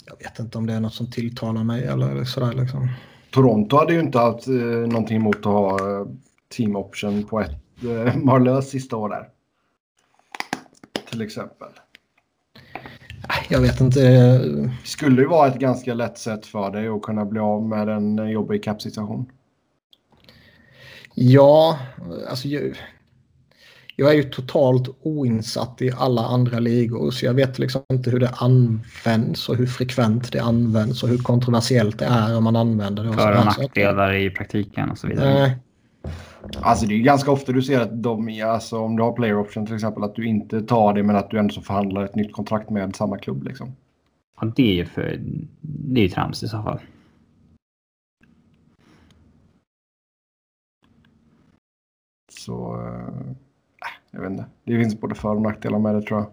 Jag 0.05 0.17
vet 0.17 0.39
inte 0.39 0.57
om 0.57 0.65
det 0.65 0.73
är 0.73 0.79
något 0.79 0.93
som 0.93 1.11
tilltalar 1.11 1.63
mig 1.63 1.83
eller 1.83 2.23
sådär 2.23 2.53
liksom. 2.53 2.89
Toronto 3.31 3.77
hade 3.77 3.93
ju 3.93 3.99
inte 3.99 4.19
haft 4.19 4.47
eh, 4.47 4.53
någonting 4.53 5.17
emot 5.17 5.37
att 5.37 5.45
ha 5.45 5.79
eh, 5.79 6.07
team 6.49 6.75
option 6.75 7.23
på 7.23 7.39
ett 7.39 7.51
eh, 7.83 8.15
Marlös 8.15 8.69
sista 8.69 8.97
år 8.97 9.09
där. 9.09 9.29
Till 11.09 11.21
exempel. 11.21 11.69
Jag 13.49 13.61
vet 13.61 13.81
inte. 13.81 13.99
Det 13.99 14.71
skulle 14.83 15.21
ju 15.21 15.27
vara 15.27 15.47
ett 15.47 15.59
ganska 15.59 15.93
lätt 15.93 16.17
sätt 16.17 16.45
för 16.45 16.71
dig 16.71 16.87
att 16.87 17.01
kunna 17.01 17.25
bli 17.25 17.39
av 17.39 17.67
med 17.67 17.89
en 17.89 18.19
eh, 18.19 18.29
jobbig 18.29 18.63
cap-situation. 18.63 19.31
Ja, 21.13 21.79
alltså 22.29 22.47
jag, 23.95 24.11
är 24.11 24.15
ju 24.15 24.23
totalt 24.23 24.89
oinsatt 25.01 25.81
i 25.81 25.91
alla 25.97 26.21
andra 26.21 26.59
ligor 26.59 27.11
så 27.11 27.25
jag 27.25 27.33
vet 27.33 27.59
liksom 27.59 27.81
inte 27.91 28.09
hur 28.09 28.19
det 28.19 28.29
används 28.29 29.49
och 29.49 29.55
hur 29.55 29.65
frekvent 29.65 30.31
det 30.31 30.39
används 30.39 31.03
och 31.03 31.09
hur 31.09 31.17
kontroversiellt 31.17 31.99
det 31.99 32.05
är 32.05 32.37
om 32.37 32.43
man 32.43 32.55
använder 32.55 33.03
det. 33.03 33.09
Och 33.09 33.15
För 33.15 33.39
och 33.39 33.45
nackdelar 33.45 34.13
i 34.13 34.29
praktiken 34.29 34.91
och 34.91 34.97
så 34.97 35.07
vidare. 35.07 35.33
Nej, 35.33 35.57
Alltså 36.61 36.85
det 36.85 36.93
är 36.93 36.97
ju 36.97 37.03
ganska 37.03 37.31
ofta 37.31 37.51
du 37.51 37.61
ser 37.61 37.79
att 37.79 38.03
de, 38.03 38.41
alltså 38.45 38.79
om 38.79 38.95
du 38.95 39.03
har 39.03 39.13
player 39.13 39.39
option 39.39 39.65
till 39.65 39.75
exempel, 39.75 40.03
att 40.03 40.15
du 40.15 40.27
inte 40.27 40.61
tar 40.61 40.93
det 40.93 41.03
men 41.03 41.15
att 41.15 41.29
du 41.29 41.39
ändå 41.39 41.61
förhandlar 41.61 42.03
ett 42.03 42.15
nytt 42.15 42.33
kontrakt 42.33 42.69
med 42.69 42.95
samma 42.95 43.17
klubb 43.17 43.43
liksom. 43.43 43.75
Ja, 44.41 44.51
det 44.55 44.71
är 44.71 44.73
ju 44.73 44.85
för... 44.85 45.19
Det 45.61 45.99
är 45.99 46.03
ju 46.03 46.09
trams 46.09 46.43
i 46.43 46.47
så 46.47 46.61
fall. 46.63 46.79
Så, 52.31 52.81
eh, 52.81 53.35
jag 54.15 54.21
vet 54.21 54.31
inte. 54.31 54.45
Det 54.63 54.77
finns 54.77 54.99
både 54.99 55.15
för 55.15 55.35
och 55.35 55.41
nackdelar 55.41 55.79
med 55.79 55.95
det 55.95 56.01
tror 56.01 56.19
jag. 56.19 56.29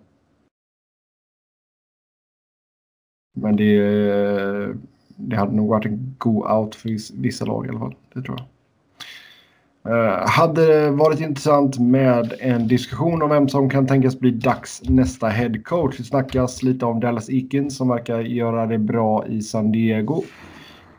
Men 3.34 3.56
det, 3.56 4.76
det 5.16 5.36
hade 5.36 5.52
nog 5.52 5.68
varit 5.68 5.86
en 5.86 6.14
god 6.18 6.50
out 6.50 6.74
för 6.74 7.20
vissa 7.22 7.44
lag 7.44 7.66
i 7.66 7.68
alla 7.68 7.78
fall. 7.78 7.94
Det 8.14 8.22
tror 8.22 8.38
jag. 8.38 8.46
Eh, 9.84 10.28
hade 10.28 10.90
varit 10.90 11.20
intressant 11.20 11.78
med 11.78 12.34
en 12.40 12.68
diskussion 12.68 13.22
om 13.22 13.30
vem 13.30 13.48
som 13.48 13.70
kan 13.70 13.86
tänkas 13.86 14.18
bli 14.18 14.30
dags 14.30 14.82
nästa 14.84 15.28
head 15.28 15.62
coach. 15.64 15.96
Det 15.98 16.04
snackas 16.04 16.62
lite 16.62 16.86
om 16.86 17.00
Dallas 17.00 17.30
Eakins 17.30 17.76
som 17.76 17.88
verkar 17.88 18.20
göra 18.20 18.66
det 18.66 18.78
bra 18.78 19.26
i 19.26 19.42
San 19.42 19.72
Diego. 19.72 20.22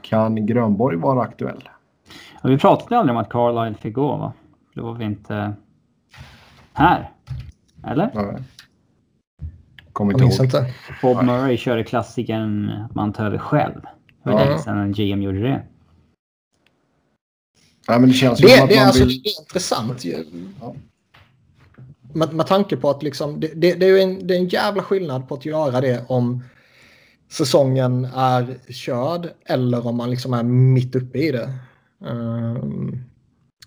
Kan 0.01 0.45
Grönborg 0.45 0.97
vara 0.97 1.21
aktuell? 1.21 1.69
Vi 2.43 2.57
pratade 2.57 2.97
aldrig 2.97 3.15
om 3.15 3.21
att 3.21 3.29
Carlisle 3.29 3.77
fick 3.81 3.93
gå 3.93 4.07
va? 4.07 4.33
Då 4.73 4.83
var 4.83 4.93
vi 4.93 5.05
inte 5.05 5.53
här. 6.73 7.11
Eller? 7.87 8.11
Nej. 8.15 8.43
Kommer 9.93 10.13
inte 10.13 10.23
ihåg. 10.23 10.45
inte. 10.45 10.73
Bob 11.01 11.17
Nej. 11.17 11.25
Murray 11.25 11.57
körde 11.57 11.83
klassikern 11.83 12.69
att 12.69 12.95
man 12.95 13.13
tar 13.13 13.25
över 13.25 13.37
själv. 13.37 13.81
Det 14.23 14.29
var 14.29 14.39
Ja. 14.39 14.45
länge 14.45 14.59
sedan 14.59 14.77
en 14.77 14.91
GM 14.91 15.21
gjorde 15.21 15.41
det. 15.41 15.63
Nej, 17.87 17.99
men 17.99 18.09
det 18.09 18.13
känns 18.15 18.39
Det, 18.39 18.47
som 18.49 18.63
att 18.63 18.69
det, 18.69 18.75
är 18.75 18.79
man 18.79 18.87
alltså, 18.87 19.05
vill... 19.05 19.21
det 19.23 19.29
är 19.29 19.41
intressant. 19.41 20.05
ju. 20.05 20.25
Ja. 20.61 20.75
Med, 22.13 22.33
med 22.33 22.47
tanke 22.47 22.77
på 22.77 22.89
att 22.89 23.03
liksom, 23.03 23.39
det, 23.39 23.47
det, 23.47 23.73
det 23.73 23.85
är 23.85 23.89
ju 23.89 23.99
en, 23.99 24.27
det 24.27 24.35
är 24.35 24.39
en 24.39 24.47
jävla 24.47 24.83
skillnad 24.83 25.27
på 25.27 25.35
att 25.35 25.45
göra 25.45 25.81
det 25.81 26.05
om 26.07 26.43
säsongen 27.31 28.05
är 28.15 28.57
körd 28.73 29.29
eller 29.45 29.87
om 29.87 29.97
man 29.97 30.09
liksom 30.09 30.33
är 30.33 30.43
mitt 30.43 30.95
uppe 30.95 31.17
i 31.17 31.31
det. 31.31 31.53
Ehm, 32.07 33.03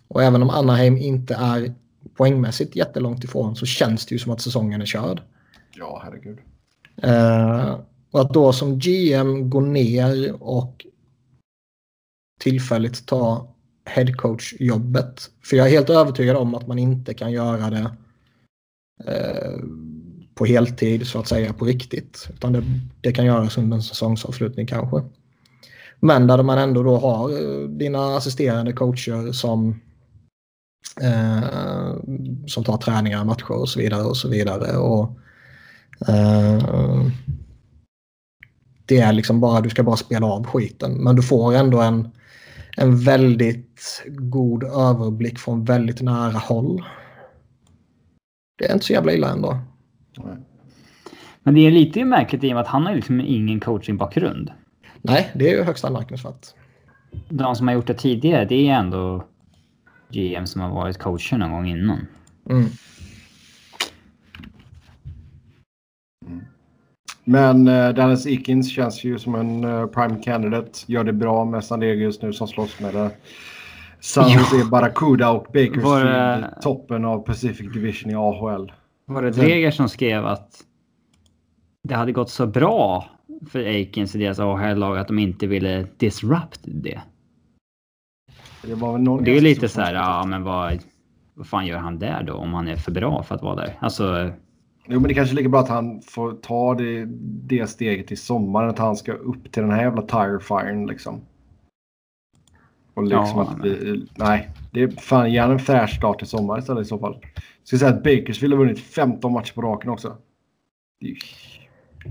och 0.08 0.22
även 0.22 0.42
om 0.42 0.50
Anaheim 0.50 0.96
inte 0.96 1.34
är 1.34 1.74
poängmässigt 2.16 2.76
jättelångt 2.76 3.24
ifrån 3.24 3.56
så 3.56 3.66
känns 3.66 4.06
det 4.06 4.14
ju 4.14 4.18
som 4.18 4.32
att 4.32 4.40
säsongen 4.40 4.80
är 4.80 4.86
körd. 4.86 5.22
Ja, 5.74 6.00
herregud. 6.04 6.38
Eh, 7.02 7.80
och 8.10 8.20
att 8.20 8.34
då 8.34 8.52
som 8.52 8.78
GM 8.78 9.50
gå 9.50 9.60
ner 9.60 10.42
och 10.42 10.86
tillfälligt 12.40 13.06
ta 13.06 13.54
headcoach-jobbet. 13.84 15.30
För 15.44 15.56
jag 15.56 15.66
är 15.66 15.70
helt 15.70 15.90
övertygad 15.90 16.36
om 16.36 16.54
att 16.54 16.66
man 16.66 16.78
inte 16.78 17.14
kan 17.14 17.32
göra 17.32 17.70
det 17.70 17.90
eh, 19.04 19.60
på 20.34 20.44
heltid 20.44 21.06
så 21.06 21.18
att 21.18 21.28
säga 21.28 21.52
på 21.52 21.64
riktigt. 21.64 22.28
Utan 22.34 22.52
det, 22.52 22.62
det 23.00 23.12
kan 23.12 23.24
göras 23.26 23.58
under 23.58 23.76
en 23.76 23.82
säsongsavslutning 23.82 24.66
kanske. 24.66 25.02
Men 26.00 26.26
där 26.26 26.42
man 26.42 26.58
ändå 26.58 26.82
då 26.82 26.96
har 26.96 27.30
eh, 27.30 27.68
dina 27.68 28.16
assisterande 28.16 28.72
coacher 28.72 29.32
som 29.32 29.80
eh, 31.02 31.94
som 32.46 32.64
tar 32.64 32.76
träningar, 32.76 33.24
matcher 33.24 33.60
och 33.60 33.68
så 33.68 33.78
vidare 33.78 34.02
och 34.02 34.16
så 34.16 34.28
vidare. 34.28 34.76
Och, 34.76 35.18
eh, 36.08 37.06
det 38.86 38.98
är 38.98 39.12
liksom 39.12 39.40
bara, 39.40 39.60
du 39.60 39.70
ska 39.70 39.82
bara 39.82 39.96
spela 39.96 40.26
av 40.26 40.46
skiten. 40.46 40.92
Men 40.92 41.16
du 41.16 41.22
får 41.22 41.54
ändå 41.54 41.80
en, 41.80 42.10
en 42.76 42.96
väldigt 42.96 44.04
god 44.06 44.64
överblick 44.64 45.38
från 45.38 45.64
väldigt 45.64 46.02
nära 46.02 46.38
håll. 46.38 46.84
Det 48.58 48.64
är 48.64 48.72
inte 48.72 48.86
så 48.86 48.92
jävla 48.92 49.12
illa 49.12 49.32
ändå. 49.32 49.58
Men 51.42 51.54
det 51.54 51.60
är 51.60 51.70
lite 51.70 52.04
märkligt 52.04 52.44
i 52.44 52.48
och 52.48 52.54
med 52.54 52.60
att 52.60 52.66
han 52.66 52.86
har 52.86 52.94
liksom 52.94 53.20
ingen 53.20 53.60
coachingbakgrund. 53.60 54.50
Nej, 55.02 55.30
det 55.34 55.50
är 55.50 55.58
ju 55.58 55.62
högst 55.62 55.84
anmärkningsvärt. 55.84 56.46
De 57.28 57.56
som 57.56 57.68
har 57.68 57.74
gjort 57.74 57.86
det 57.86 57.94
tidigare, 57.94 58.44
det 58.44 58.68
är 58.68 58.74
ändå 58.74 59.24
GM 60.08 60.46
som 60.46 60.60
har 60.60 60.70
varit 60.70 60.98
coacher 60.98 61.38
någon 61.38 61.50
gång 61.50 61.68
innan. 61.68 62.06
Mm. 62.50 62.64
Men 67.24 67.68
uh, 67.68 67.94
Dennis 67.94 68.26
Eakins 68.26 68.70
känns 68.72 69.04
ju 69.04 69.18
som 69.18 69.34
en 69.34 69.64
eh, 69.64 69.86
prime 69.86 70.22
candidate. 70.22 70.70
Gör 70.86 71.04
det 71.04 71.12
bra 71.12 71.44
med 71.44 71.64
San 71.64 71.80
Diego 71.80 72.00
just 72.00 72.22
nu 72.22 72.32
som 72.32 72.48
slåss 72.48 72.80
med 72.80 72.94
det. 72.94 73.10
San 74.00 74.30
Ja. 74.30 74.38
Jose 74.38 74.70
Barracuda 74.70 75.30
och 75.30 75.42
Bakersfield 75.42 75.84
Var 75.84 76.04
det- 76.04 76.54
i 76.58 76.62
toppen 76.62 77.04
av 77.04 77.18
Pacific 77.18 77.72
Division 77.72 78.10
i 78.10 78.14
AHL. 78.14 78.72
Var 79.06 79.22
det 79.22 79.30
Dreger 79.30 79.70
som 79.70 79.88
skrev 79.88 80.26
att 80.26 80.64
det 81.88 81.94
hade 81.94 82.12
gått 82.12 82.30
så 82.30 82.46
bra 82.46 83.10
för 83.50 83.58
Aikens 83.58 84.14
i 84.14 84.18
deras 84.18 84.38
AHL-lag 84.38 84.98
att 84.98 85.08
de 85.08 85.18
inte 85.18 85.46
ville 85.46 85.86
disrupt 85.96 86.60
det. 86.64 87.00
Det, 88.66 88.74
var 88.74 89.20
Det 89.24 89.36
är 89.36 89.40
lite 89.40 89.68
så 89.68 89.80
här, 89.80 89.94
ja 89.94 90.24
men 90.26 90.42
vad, 90.42 90.78
vad 91.34 91.46
fan 91.46 91.66
gör 91.66 91.78
han 91.78 91.98
där 91.98 92.22
då 92.22 92.34
om 92.34 92.54
han 92.54 92.68
är 92.68 92.76
för 92.76 92.92
bra 92.92 93.22
för 93.22 93.34
att 93.34 93.42
vara 93.42 93.54
där? 93.54 93.78
Alltså, 93.80 94.32
Jo, 94.88 95.00
men 95.00 95.08
det 95.08 95.14
kanske 95.14 95.34
är 95.34 95.36
lika 95.36 95.48
bra 95.48 95.60
att 95.60 95.68
han 95.68 96.02
får 96.02 96.32
ta 96.32 96.74
det, 96.74 97.04
det 97.48 97.66
steget 97.66 98.12
i 98.12 98.16
sommaren. 98.16 98.70
Att 98.70 98.78
han 98.78 98.96
ska 98.96 99.12
upp 99.12 99.52
till 99.52 99.62
den 99.62 99.72
här 99.72 99.82
jävla 99.82 100.02
tire 100.02 100.40
firen 100.40 100.86
liksom. 100.86 101.20
Och 102.94 103.02
liksom 103.02 103.38
Ja, 103.38 103.42
att 103.42 103.64
vi, 103.64 104.06
nej, 104.14 104.50
det 104.70 104.82
är 104.82 104.88
fan 104.88 105.32
gärna 105.32 105.52
en 105.52 105.58
fräsch 105.58 105.96
start 105.96 106.22
i 106.22 106.26
sommar 106.26 106.58
istället 106.58 106.86
i 106.86 106.88
så 106.88 106.98
fall. 106.98 107.16
Ska 107.64 107.78
säga 107.78 107.90
att 107.90 108.02
Bakersfield 108.02 108.54
har 108.54 108.58
vunnit 108.58 108.78
15 108.78 109.32
matcher 109.32 109.54
på 109.54 109.62
raken 109.62 109.90
också. 109.90 110.16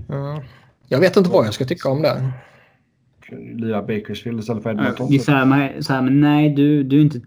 Mm. 0.08 0.42
Jag 0.88 1.00
vet 1.00 1.16
inte 1.16 1.30
vad 1.30 1.46
jag 1.46 1.54
ska 1.54 1.64
tycka 1.64 1.88
om 1.88 2.02
det. 2.02 2.32
Lira 3.32 3.82
Bakersfield 3.82 4.40
istället 4.40 4.62
för 4.62 4.70
Edmonton. 4.70 5.08
det 5.10 5.14
är 5.14 5.18
så 5.18 5.32
här, 5.32 5.46
men, 5.46 5.82
så 5.82 5.92
här, 5.92 6.02
men 6.02 6.20
nej 6.20 6.50
du, 6.50 6.82
du, 6.82 6.96
är 6.96 7.00
inte, 7.00 7.20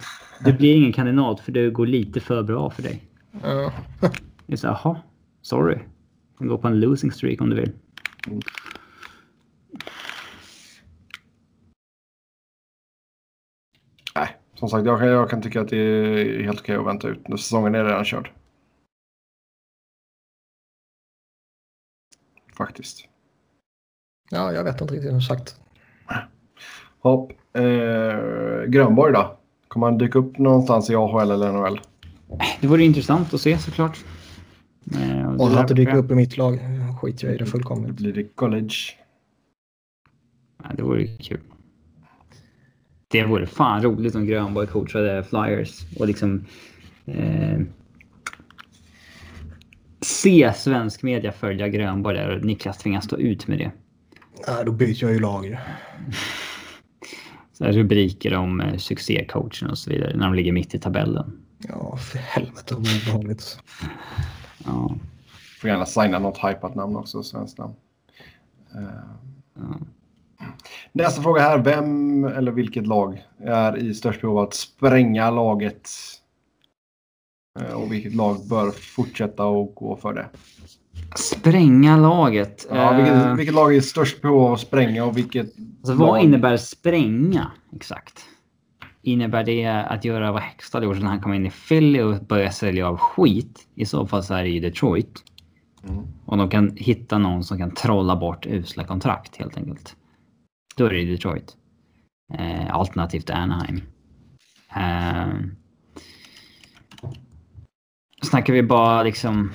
du 0.45 0.53
blir 0.53 0.76
ingen 0.76 0.93
kandidat 0.93 1.39
för 1.39 1.51
det 1.51 1.69
går 1.69 1.85
lite 1.85 2.19
för 2.19 2.43
bra 2.43 2.69
för 2.69 2.84
dig. 2.84 3.03
Ja. 3.43 3.73
Det 4.45 4.53
är 4.53 4.57
så 4.57 4.67
här, 4.67 4.95
sorry. 5.41 5.76
Du 5.76 6.38
kan 6.38 6.47
gå 6.47 6.57
på 6.57 6.67
en 6.67 6.80
losing 6.80 7.11
streak 7.11 7.41
om 7.41 7.49
du 7.49 7.55
vill. 7.55 7.71
Nej, 14.15 14.38
som 14.55 14.69
sagt, 14.69 14.85
jag 14.85 14.99
kan, 14.99 15.07
jag 15.07 15.30
kan 15.30 15.41
tycka 15.41 15.61
att 15.61 15.67
det 15.67 15.77
är 15.77 16.43
helt 16.43 16.59
okej 16.59 16.76
att 16.76 16.85
vänta 16.85 17.07
ut. 17.07 17.27
Nu 17.27 17.38
Säsongen 17.38 17.76
är 17.76 17.85
redan 17.85 18.05
körd. 18.05 18.31
Faktiskt. 22.57 23.07
ja, 24.30 24.53
jag 24.53 24.63
vet 24.63 24.81
inte 24.81 24.93
riktigt 24.93 25.11
som 25.11 25.21
sagt. 25.21 25.55
Hopp. 26.99 27.31
Eh, 27.53 27.64
Grönborg 28.68 29.14
då? 29.14 29.38
Kommer 29.68 29.88
han 29.88 29.98
dyka 29.98 30.19
upp 30.19 30.38
någonstans 30.38 30.90
i 30.90 30.95
AHL 30.95 31.31
eller 31.31 31.52
NHL? 31.53 31.80
Det 32.61 32.68
vore 32.68 32.84
intressant 32.84 33.34
att 33.34 33.41
se 33.41 33.57
såklart. 33.57 33.98
Eh, 34.94 35.34
där- 35.34 35.57
att 35.60 35.68
det 35.68 35.73
dyker 35.73 35.95
upp 35.95 36.11
i 36.11 36.15
mitt 36.15 36.38
lag 36.38 36.60
skiter 37.02 37.26
jag 37.27 37.36
i 37.36 37.38
det 37.38 37.44
Det 37.44 37.49
fullkomligt. 37.52 37.95
blir 37.95 38.14
det 38.14 38.23
college. 38.36 38.73
Ja, 40.64 40.69
det 40.76 40.84
vore 40.84 41.07
kul. 41.07 41.40
Det 43.07 43.23
vore 43.26 43.45
fan 43.48 43.84
roligt 43.84 44.15
om 44.15 44.26
Grönborg 44.26 44.68
coachade 44.68 45.23
Flyers 45.23 45.80
och 45.99 46.07
liksom 46.07 46.45
eh, 47.06 47.60
se 50.02 50.53
svensk 50.56 51.03
media 51.03 51.31
följa 51.31 51.68
Grönborg 51.68 52.18
där 52.18 52.36
och 52.38 52.45
Niklas 52.45 52.77
tvingas 52.77 53.06
stå 53.06 53.18
ut 53.18 53.48
med 53.48 53.57
det. 53.60 53.72
Nej, 54.48 54.66
då 54.66 54.72
byter 54.72 55.03
jag 55.03 55.11
ju 55.11 55.20
lag. 55.20 55.57
Så 57.53 57.66
här 57.66 57.72
rubriker 57.72 58.34
om 58.36 58.61
eh, 58.61 58.78
succécoachen 58.78 59.70
och 59.70 59.78
så 59.78 59.90
vidare 59.90 60.16
när 60.18 60.26
de 60.26 60.34
ligger 60.34 60.52
mitt 60.52 60.76
i 60.76 60.80
tabellen. 60.80 61.41
Ja, 61.68 61.98
för 61.98 62.18
helvete 62.18 62.76
vad 62.76 62.88
obehagligt. 63.06 63.60
Ja, 64.66 64.95
Får 65.61 65.70
gärna 65.70 65.86
signa 65.86 66.20
något 66.20 66.38
hypat 66.38 66.76
namn 66.76 66.95
också, 66.95 67.24
svenskt 67.24 67.57
namn. 67.57 67.74
Eh, 68.76 68.82
ja. 69.56 69.76
Nästa 70.91 71.22
fråga 71.22 71.41
här. 71.41 71.57
Vem 71.60 72.24
eller 72.24 72.52
vilket 72.52 72.88
lag 72.88 73.24
är 73.40 73.78
i 73.78 73.94
störst 73.94 74.22
behov 74.22 74.38
av 74.38 74.44
att 74.48 74.53
spränga 74.53 75.32
laget? 75.32 75.90
Eh, 77.60 77.74
Och 77.74 77.91
vilket 77.94 78.16
lag 78.16 78.48
bör 78.49 78.72
fortsätta 78.72 79.45
och 79.45 79.76
gå 79.76 79.95
för 79.95 80.14
det? 80.14 80.30
Spränga 81.15 81.98
laget. 81.98 82.68
Ja, 82.69 82.76
Eh, 82.76 82.98
vilket, 82.98 83.40
vilket 83.40 83.56
lag 83.56 83.76
är 83.76 83.81
störst 83.81 84.22
behov 84.22 84.41
av 84.45 84.53
att 84.53 84.60
spränga 84.60 85.06
och 85.06 85.18
vilket 85.18 85.45
alltså, 85.80 85.94
vad 85.94 86.07
lag- 86.07 86.23
innebär 86.23 86.57
spränga 86.57 87.52
exakt? 87.76 88.26
Innebär 89.02 89.44
det 89.44 89.65
att 89.65 90.06
göra 90.06 90.31
vad 90.31 90.41
Hextall 90.41 90.84
gjorde 90.84 90.99
när 90.99 91.07
han 91.07 91.22
kom 91.22 91.34
in 91.34 91.45
i 91.45 91.49
Philly 91.52 92.02
och 92.02 92.26
började 92.26 92.52
sälja 92.52 92.88
av 92.88 92.98
skit? 92.98 93.68
I 93.76 93.86
så 93.86 94.07
fall 94.07 94.23
så 94.23 94.34
är 94.34 94.44
det 94.44 94.49
ju 94.49 94.60
Detroit. 94.60 95.23
Mm. 95.90 96.03
Och 96.26 96.38
de 96.38 96.49
kan 96.49 96.76
hitta 96.77 97.18
någon 97.18 97.44
som 97.44 97.57
kan 97.57 97.72
trolla 97.72 98.15
bort 98.15 98.45
usla 98.45 98.84
kontrakt 98.84 99.38
helt 99.38 99.57
enkelt. 99.57 99.95
Då 100.76 100.86
är 100.86 100.90
det 100.94 101.06
Detroit. 101.06 101.56
Eh, 102.34 102.76
alternativt 102.76 103.30
Anaheim. 103.30 103.81
Eh, 104.76 105.27
snackar 108.23 108.53
vi 108.53 108.64
bara 108.64 109.03
liksom... 109.03 109.52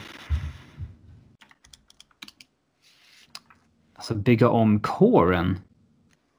Alltså 4.05 4.15
bygga 4.15 4.49
om 4.49 4.81
coren. 4.81 5.59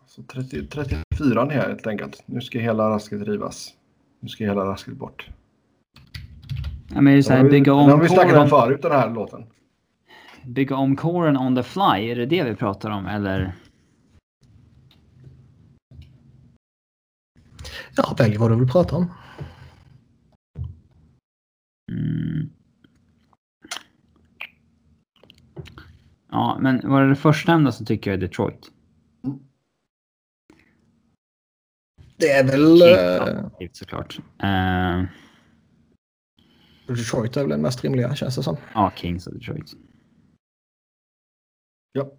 Så 0.05 0.23
30, 0.23 0.67
34 0.67 1.41
är 1.41 1.49
här 1.49 1.67
helt 1.67 1.87
enkelt. 1.87 2.23
Nu 2.25 2.41
ska 2.41 2.59
hela 2.59 2.89
rasket 2.89 3.21
rivas. 3.27 3.73
Nu 4.19 4.29
ska 4.29 4.43
hela 4.43 4.65
rasket 4.65 4.93
bort. 4.93 5.29
Ja, 6.89 7.01
men 7.01 7.05
det 7.05 7.11
är 7.11 7.21
så 7.21 7.33
här, 7.33 7.43
vi- 7.43 7.49
bygga 7.49 7.73
om 7.73 7.89
har 7.89 7.97
vi 8.01 8.09
snackat 8.09 8.37
om 8.37 8.47
förut 8.49 8.81
den 8.81 8.91
här 8.91 9.09
låten. 9.13 9.45
bygga 10.45 10.75
om 10.75 10.95
coren 10.95 11.37
on 11.37 11.55
the 11.55 11.63
fly. 11.63 12.09
Är 12.11 12.15
det 12.15 12.25
det 12.25 12.43
vi 12.43 12.55
pratar 12.55 12.89
om 12.89 13.05
eller? 13.05 13.55
Ja, 17.95 18.15
välj 18.19 18.37
vad 18.37 18.51
du 18.51 18.55
vill 18.59 18.67
prata 18.69 18.95
om. 18.95 19.11
Mm. 21.91 22.49
Ja, 26.35 26.57
men 26.61 26.89
var 26.89 27.01
det 27.01 27.09
det 27.09 27.15
första 27.15 27.53
ämnet 27.53 27.75
så 27.75 27.85
tycker 27.85 28.11
jag 28.11 28.19
Detroit. 28.19 28.71
Det 32.17 32.31
är 32.31 32.43
väl... 32.43 32.77
Kings, 32.77 32.81
Uh, 32.81 33.25
definitivt 33.25 33.75
såklart. 33.75 34.19
Eh, 34.43 35.03
Detroit 36.87 37.37
är 37.37 37.41
väl 37.41 37.49
den 37.49 37.61
mest 37.61 37.83
rimliga 37.83 38.15
känns 38.15 38.35
det 38.35 38.43
som. 38.43 38.57
ja, 38.73 38.91
Kings 38.95 39.27
och 39.27 39.33
Detroit. 39.33 39.71
Ja. 41.91 42.11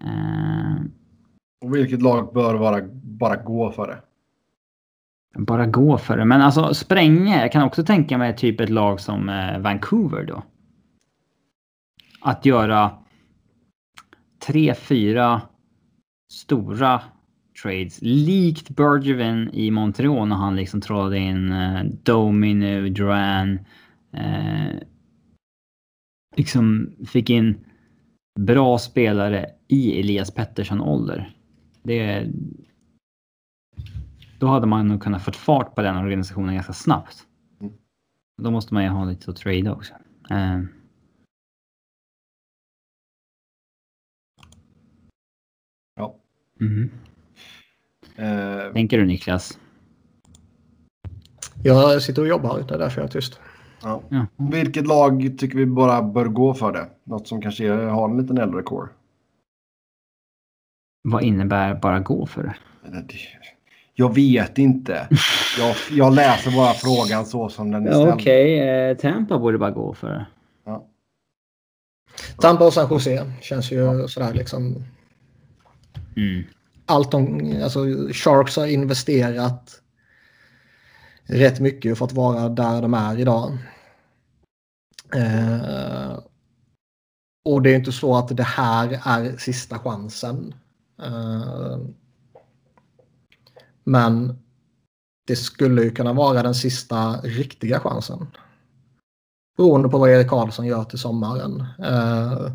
Eh, 0.00 0.82
Och 1.64 1.74
vilket 1.76 2.02
lag 2.02 2.34
bör 2.34 2.54
vara, 2.54 2.82
bara 3.02 3.36
gå 3.36 3.72
för 3.72 3.86
det? 3.86 4.02
bara 5.42 5.66
gå 5.66 5.98
för 5.98 6.16
det. 6.16 6.24
Men 6.24 6.40
alltså 6.40 6.74
spränga. 6.74 7.40
Jag 7.40 7.52
kan 7.52 7.62
också 7.62 7.84
tänka 7.84 8.18
mig 8.18 8.36
typ 8.36 8.60
ett 8.60 8.70
lag 8.70 9.00
som 9.00 9.26
Vancouver 9.60 10.24
då. 10.24 10.42
Att 12.22 12.46
göra 12.46 12.90
tre, 14.46 14.74
fyra 14.74 15.42
stora 16.32 17.00
trades. 17.62 17.98
Likt 18.02 18.70
Bergevin 18.70 19.50
i 19.52 19.70
Montreal 19.70 20.28
när 20.28 20.36
han 20.36 20.56
liksom 20.56 20.80
trollade 20.80 21.18
in 21.18 21.52
eh, 21.52 21.84
Domi 22.02 22.54
nu, 22.54 22.88
Duran. 22.88 23.58
Eh, 24.12 24.78
liksom 26.36 26.92
fick 27.06 27.30
in 27.30 27.64
bra 28.40 28.78
spelare 28.78 29.46
i 29.68 30.00
Elias 30.00 30.34
Pettersson-ålder. 30.34 31.36
Det... 31.82 32.26
Då 34.38 34.46
hade 34.46 34.66
man 34.66 34.88
nog 34.88 35.02
kunnat 35.02 35.24
få 35.24 35.32
fart 35.32 35.74
på 35.74 35.82
den 35.82 35.96
organisationen 35.96 36.54
ganska 36.54 36.72
snabbt. 36.72 37.26
Mm. 37.60 37.72
Då 38.42 38.50
måste 38.50 38.74
man 38.74 38.82
ju 38.82 38.88
ha 38.88 39.04
lite 39.04 39.30
att 39.30 39.36
trade 39.36 39.70
också. 39.70 39.94
Eh, 40.30 40.60
Mhm. 46.62 46.90
Eh, 48.16 48.72
Tänker 48.72 48.98
du 48.98 49.06
Niklas? 49.06 49.58
Jag 51.62 52.02
sitter 52.02 52.22
och 52.22 52.28
jobbar, 52.28 52.64
det 52.68 52.74
är 52.74 52.78
därför 52.78 53.00
jag 53.00 53.08
är 53.08 53.12
tyst. 53.12 53.40
ja. 53.82 54.02
Ja. 54.08 54.26
Vilket 54.36 54.86
lag 54.86 55.34
tycker 55.38 55.56
vi 55.58 55.66
bara 55.66 56.02
bör 56.02 56.24
gå 56.26 56.54
för 56.54 56.72
det? 56.72 56.88
Något 57.04 57.28
som 57.28 57.42
kanske 57.42 57.70
har 57.72 58.08
en 58.10 58.16
liten 58.22 58.38
äldre 58.38 58.62
core? 58.62 58.88
Vad 61.08 61.22
innebär 61.22 61.74
bara 61.74 62.00
gå 62.00 62.26
för 62.26 62.42
det? 62.42 62.54
Jag 63.94 64.14
vet 64.14 64.58
inte. 64.58 65.08
Jag, 65.58 65.76
jag 65.90 66.14
läser 66.14 66.50
bara 66.56 66.72
frågan 66.74 67.26
så 67.26 67.48
som 67.48 67.70
den 67.70 67.86
är 67.86 67.92
ställd. 67.92 68.12
Okej, 68.12 68.68
eh, 68.68 68.96
Tampa 68.96 69.38
borde 69.38 69.58
bara 69.58 69.70
gå 69.70 69.94
för 69.94 70.08
det. 70.08 70.26
Ja. 70.64 70.86
Tampa 72.40 72.66
och 72.66 72.72
San 72.72 72.88
Jose 72.90 73.32
känns 73.40 73.72
ju 73.72 74.08
sådär 74.08 74.32
liksom. 74.34 74.84
Mm. 76.16 76.44
Allt 76.86 77.10
de, 77.10 77.52
alltså 77.62 77.86
Sharks 78.12 78.56
har 78.56 78.66
investerat 78.66 79.82
rätt 81.24 81.60
mycket 81.60 81.98
för 81.98 82.04
att 82.04 82.12
vara 82.12 82.48
där 82.48 82.82
de 82.82 82.94
är 82.94 83.18
idag. 83.18 83.58
Eh, 85.14 86.18
och 87.44 87.62
det 87.62 87.70
är 87.70 87.76
inte 87.76 87.92
så 87.92 88.16
att 88.16 88.36
det 88.36 88.42
här 88.42 89.00
är 89.04 89.36
sista 89.36 89.78
chansen. 89.78 90.54
Eh, 91.02 91.78
men 93.84 94.38
det 95.26 95.36
skulle 95.36 95.82
ju 95.82 95.90
kunna 95.90 96.12
vara 96.12 96.42
den 96.42 96.54
sista 96.54 97.20
riktiga 97.22 97.80
chansen. 97.80 98.26
Beroende 99.56 99.88
på 99.88 99.98
vad 99.98 100.10
Erik 100.10 100.28
Karlsson 100.28 100.66
gör 100.66 100.84
till 100.84 100.98
sommaren. 100.98 101.64
Eh, 101.78 102.52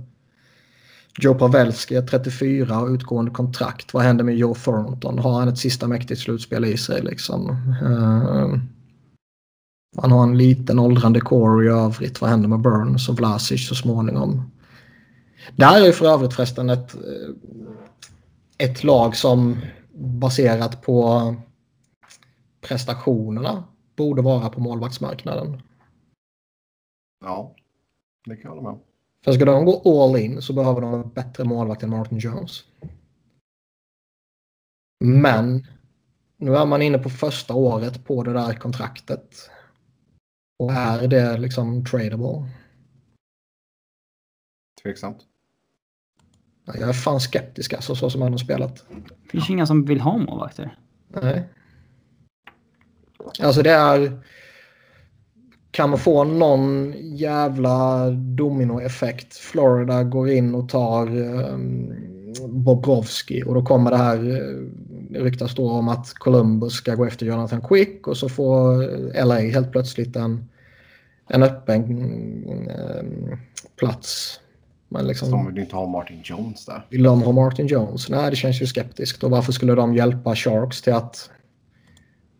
Joe 1.19 1.33
Pavelski 1.33 1.95
är 1.95 2.01
34 2.01 2.79
och 2.79 2.89
utgående 2.89 3.31
kontrakt. 3.31 3.93
Vad 3.93 4.03
händer 4.03 4.23
med 4.23 4.37
Joe 4.37 4.55
Thornton? 4.55 5.19
Har 5.19 5.39
han 5.39 5.47
ett 5.47 5.57
sista 5.57 5.87
mäktigt 5.87 6.21
slutspel 6.21 6.65
i 6.65 6.77
sig? 6.77 7.01
Liksom? 7.01 7.49
Uh, 7.83 8.57
han 9.97 10.11
har 10.11 10.23
en 10.23 10.37
liten 10.37 10.79
åldrande 10.79 11.21
core 11.21 11.65
i 11.65 11.69
övrigt. 11.69 12.21
Vad 12.21 12.29
händer 12.29 12.49
med 12.49 12.59
Burns 12.59 13.09
och 13.09 13.15
Vlasic 13.15 13.67
så 13.67 13.75
småningom? 13.75 14.51
Det 15.55 15.65
här 15.65 15.81
är 15.81 15.85
ju 15.85 15.93
för 15.93 16.05
övrigt 16.05 16.33
förresten 16.33 16.69
ett, 16.69 16.95
eh, 16.95 17.33
ett 18.57 18.83
lag 18.83 19.15
som 19.15 19.57
baserat 19.93 20.81
på 20.81 21.35
prestationerna 22.61 23.63
borde 23.95 24.21
vara 24.21 24.49
på 24.49 24.61
målvaktsmarknaden. 24.61 25.61
Ja, 27.25 27.55
det 28.25 28.35
kan 28.35 28.43
jag 28.43 28.49
hålla 28.49 28.61
med 28.61 28.71
om. 28.71 28.86
För 29.25 29.31
ska 29.31 29.45
de 29.45 29.65
gå 29.65 30.03
all 30.03 30.17
in 30.17 30.41
så 30.41 30.53
behöver 30.53 30.81
de 30.81 30.93
en 30.93 31.09
bättre 31.09 31.43
målvakt 31.43 31.83
än 31.83 31.89
Martin 31.89 32.17
Jones. 32.17 32.63
Men 35.03 35.67
nu 36.37 36.55
är 36.55 36.65
man 36.65 36.81
inne 36.81 36.97
på 36.97 37.09
första 37.09 37.53
året 37.53 38.05
på 38.05 38.23
det 38.23 38.33
där 38.33 38.53
kontraktet. 38.53 39.49
Och 40.59 40.73
är 40.73 41.07
det 41.07 41.37
liksom 41.37 41.85
tradable? 41.85 42.49
Tveksamt. 44.83 45.25
Jag 46.65 46.89
är 46.89 46.93
fan 46.93 47.19
skeptisk 47.19 47.73
alltså 47.73 47.95
så 47.95 48.09
som 48.09 48.21
han 48.21 48.31
har 48.31 48.37
spelat. 48.37 48.85
Det 49.23 49.29
finns 49.29 49.49
ju 49.49 49.53
inga 49.53 49.65
som 49.65 49.85
vill 49.85 50.01
ha 50.01 50.17
målvakter. 50.17 50.77
Nej. 51.07 51.43
Alltså 53.41 53.61
det 53.61 53.71
är... 53.71 54.23
Kan 55.77 55.89
man 55.89 55.99
få 55.99 56.23
någon 56.23 56.93
jävla 56.97 58.09
dominoeffekt. 58.09 59.33
Florida 59.33 60.03
går 60.03 60.29
in 60.29 60.55
och 60.55 60.69
tar 60.69 61.17
um, 61.17 61.93
Bobrovski 62.49 63.43
och 63.43 63.53
då 63.53 63.61
kommer 63.61 63.91
det 63.91 63.97
här 63.97 64.27
uh, 64.27 64.67
ryktas 65.11 65.55
då 65.55 65.71
om 65.71 65.87
att 65.87 66.13
Columbus 66.13 66.73
ska 66.73 66.95
gå 66.95 67.05
efter 67.05 67.25
Jonathan 67.25 67.61
Quick 67.61 68.07
och 68.07 68.17
så 68.17 68.29
får 68.29 68.83
LA 69.25 69.35
helt 69.35 69.71
plötsligt 69.71 70.15
en, 70.15 70.49
en 71.27 71.43
öppen 71.43 71.83
um, 72.99 73.37
plats. 73.79 74.39
Men 74.89 75.07
liksom, 75.07 75.31
De 75.31 75.47
vill 75.47 75.57
inte 75.57 75.75
ha 75.75 75.87
Martin 75.87 76.21
Jones 76.23 76.65
där. 76.65 76.85
vill 76.89 77.03
de 77.03 77.21
ha 77.21 77.31
Martin 77.31 77.67
Jones? 77.67 78.09
Nej, 78.09 78.29
det 78.29 78.35
känns 78.35 78.61
ju 78.61 78.65
skeptiskt. 78.65 79.23
Och 79.23 79.31
varför 79.31 79.51
skulle 79.51 79.75
de 79.75 79.95
hjälpa 79.95 80.35
Sharks 80.35 80.81
till 80.81 80.93
att 80.93 81.29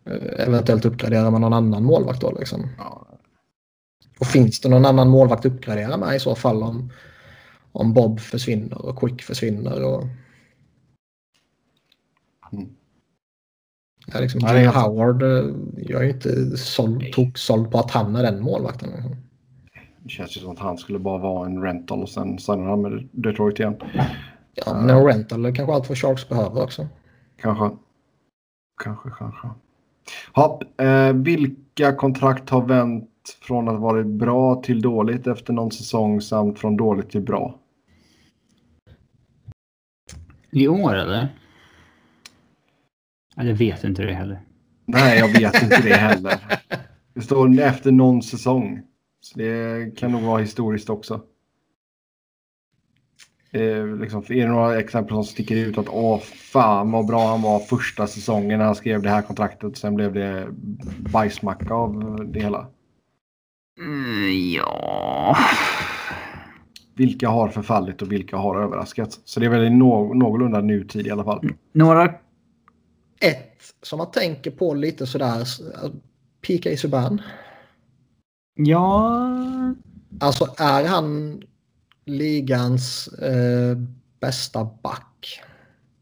eh, 0.06 0.46
eventuellt 0.46 0.84
uppgradera 0.84 1.30
med 1.30 1.40
någon 1.40 1.52
annan 1.52 1.84
målvakt 1.84 2.20
då 2.20 2.32
liksom? 2.38 2.68
Ja, 2.78 3.04
Och 4.18 4.26
finns 4.26 4.60
det 4.60 4.68
någon 4.68 4.86
annan 4.86 5.08
målvakt 5.08 5.46
att 5.46 5.52
uppgradera 5.52 5.96
med 5.96 6.16
i 6.16 6.20
så 6.20 6.34
fall 6.34 6.62
om, 6.62 6.92
om 7.72 7.94
Bob 7.94 8.20
försvinner 8.20 8.86
och 8.86 8.98
Quick 8.98 9.22
försvinner 9.22 9.84
och... 9.84 10.04
Mm. 12.52 12.68
Ja, 14.12 14.20
liksom, 14.20 14.40
Ja, 14.40 14.72
sant. 14.72 14.76
Howard, 14.76 15.22
eh, 15.22 15.44
jag 15.76 16.00
är 16.00 16.04
ju 16.04 16.10
inte 16.10 16.56
såld, 17.34 17.70
på 17.70 17.78
att 17.78 17.90
han 17.90 18.16
är 18.16 18.22
den 18.22 18.42
målvakten. 18.42 18.90
Liksom. 18.90 19.16
det 20.02 20.08
känns 20.08 20.36
ju 20.36 20.40
som 20.40 20.50
att 20.50 20.58
han 20.58 20.78
skulle 20.78 20.98
bara 20.98 21.18
vara 21.18 21.46
en 21.46 21.62
rental 21.62 22.02
och 22.02 22.08
sen 22.08 22.38
signar 22.38 22.70
han 22.70 22.82
med 22.82 23.08
Detroit 23.12 23.58
igen. 23.58 23.76
Ja, 24.54 24.74
men 24.74 24.90
en 24.90 25.04
rental 25.04 25.46
är 25.46 25.54
kanske 25.54 25.74
allt 25.74 25.88
vad 25.88 25.98
Sharks 25.98 26.28
behöver 26.28 26.62
också. 26.62 26.88
Kanske. 27.36 27.76
Kanske, 28.84 29.10
kanske. 29.18 29.48
Ja, 30.34 30.60
eh, 30.78 31.12
vilka 31.12 31.94
kontrakt 31.96 32.50
har 32.50 32.66
vänt 32.66 33.10
från 33.34 33.68
att 33.68 33.80
varit 33.80 34.06
bra 34.06 34.62
till 34.62 34.82
dåligt 34.82 35.26
efter 35.26 35.52
någon 35.52 35.70
säsong 35.70 36.20
samt 36.20 36.58
från 36.58 36.76
dåligt 36.76 37.10
till 37.10 37.22
bra? 37.22 37.58
I 40.50 40.68
år 40.68 40.94
eller? 40.94 41.28
Eller 43.36 43.52
vet 43.52 43.84
inte 43.84 44.02
det 44.02 44.12
heller. 44.12 44.40
Nej, 44.84 45.18
jag 45.18 45.28
vet 45.28 45.62
inte 45.62 45.82
det 45.82 45.94
heller. 45.94 46.40
Det 47.14 47.20
står 47.20 47.60
efter 47.60 47.92
någon 47.92 48.22
säsong. 48.22 48.82
Så 49.20 49.38
det 49.38 49.96
kan 49.96 50.12
nog 50.12 50.22
vara 50.22 50.40
historiskt 50.40 50.90
också. 50.90 51.22
Eh, 53.50 53.86
liksom, 53.86 54.22
är 54.28 54.46
det 54.46 54.48
några 54.48 54.78
exempel 54.78 55.14
som 55.14 55.24
sticker 55.24 55.56
ut 55.56 55.78
att 55.78 55.88
åh 55.88 56.20
fan 56.20 56.90
vad 56.90 57.06
bra 57.06 57.28
han 57.28 57.42
var 57.42 57.58
första 57.60 58.06
säsongen 58.06 58.58
när 58.58 58.66
han 58.66 58.74
skrev 58.74 59.02
det 59.02 59.10
här 59.10 59.22
kontraktet. 59.22 59.76
Sen 59.76 59.94
blev 59.94 60.14
det 60.14 60.48
bajsmacka 60.98 61.74
av 61.74 62.24
det 62.32 62.40
hela. 62.40 62.66
Mm, 63.78 64.52
ja... 64.54 65.36
Vilka 66.94 67.28
har 67.28 67.48
förfallit 67.48 68.02
och 68.02 68.12
vilka 68.12 68.36
har 68.36 68.60
överraskat. 68.60 69.20
Så 69.24 69.40
det 69.40 69.46
är 69.46 69.50
väl 69.50 69.64
i 69.64 69.70
nå- 69.70 70.14
någorlunda 70.14 70.60
nutid 70.60 71.06
i 71.06 71.10
alla 71.10 71.24
fall. 71.24 71.48
Några... 71.72 72.04
Ett 73.20 73.62
som 73.82 73.98
man 73.98 74.10
tänker 74.10 74.50
på 74.50 74.74
lite 74.74 75.06
sådär, 75.06 75.40
eh, 75.40 75.90
PK 76.46 76.76
Subban. 76.76 77.22
Ja... 78.54 79.28
Alltså 80.20 80.54
är 80.58 80.86
han 80.88 81.40
ligans 82.06 83.08
eh, 83.08 83.78
bästa 84.20 84.68
back? 84.82 85.40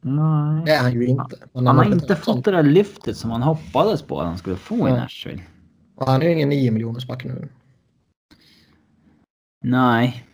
Nej. 0.00 0.62
Det 0.66 0.72
är 0.72 0.82
han 0.82 0.92
ju 0.92 1.06
inte. 1.06 1.36
Men 1.52 1.66
Han 1.66 1.76
har 1.76 1.84
inte 1.84 2.16
fått 2.16 2.44
det 2.44 2.50
där 2.50 2.62
lyftet 2.62 3.16
som 3.16 3.30
han 3.30 3.42
hoppades 3.42 4.02
på 4.02 4.20
att 4.20 4.26
han 4.26 4.38
skulle 4.38 4.56
få 4.56 4.88
i. 4.88 4.92
Nashville. 4.92 5.42
Han 6.00 6.22
är 6.22 6.26
ju 6.26 6.32
ingen 6.32 6.48
9 6.48 6.70
miljoners 6.70 7.06
back 7.06 7.24
nu. 7.24 7.48
Nej. 9.62 10.24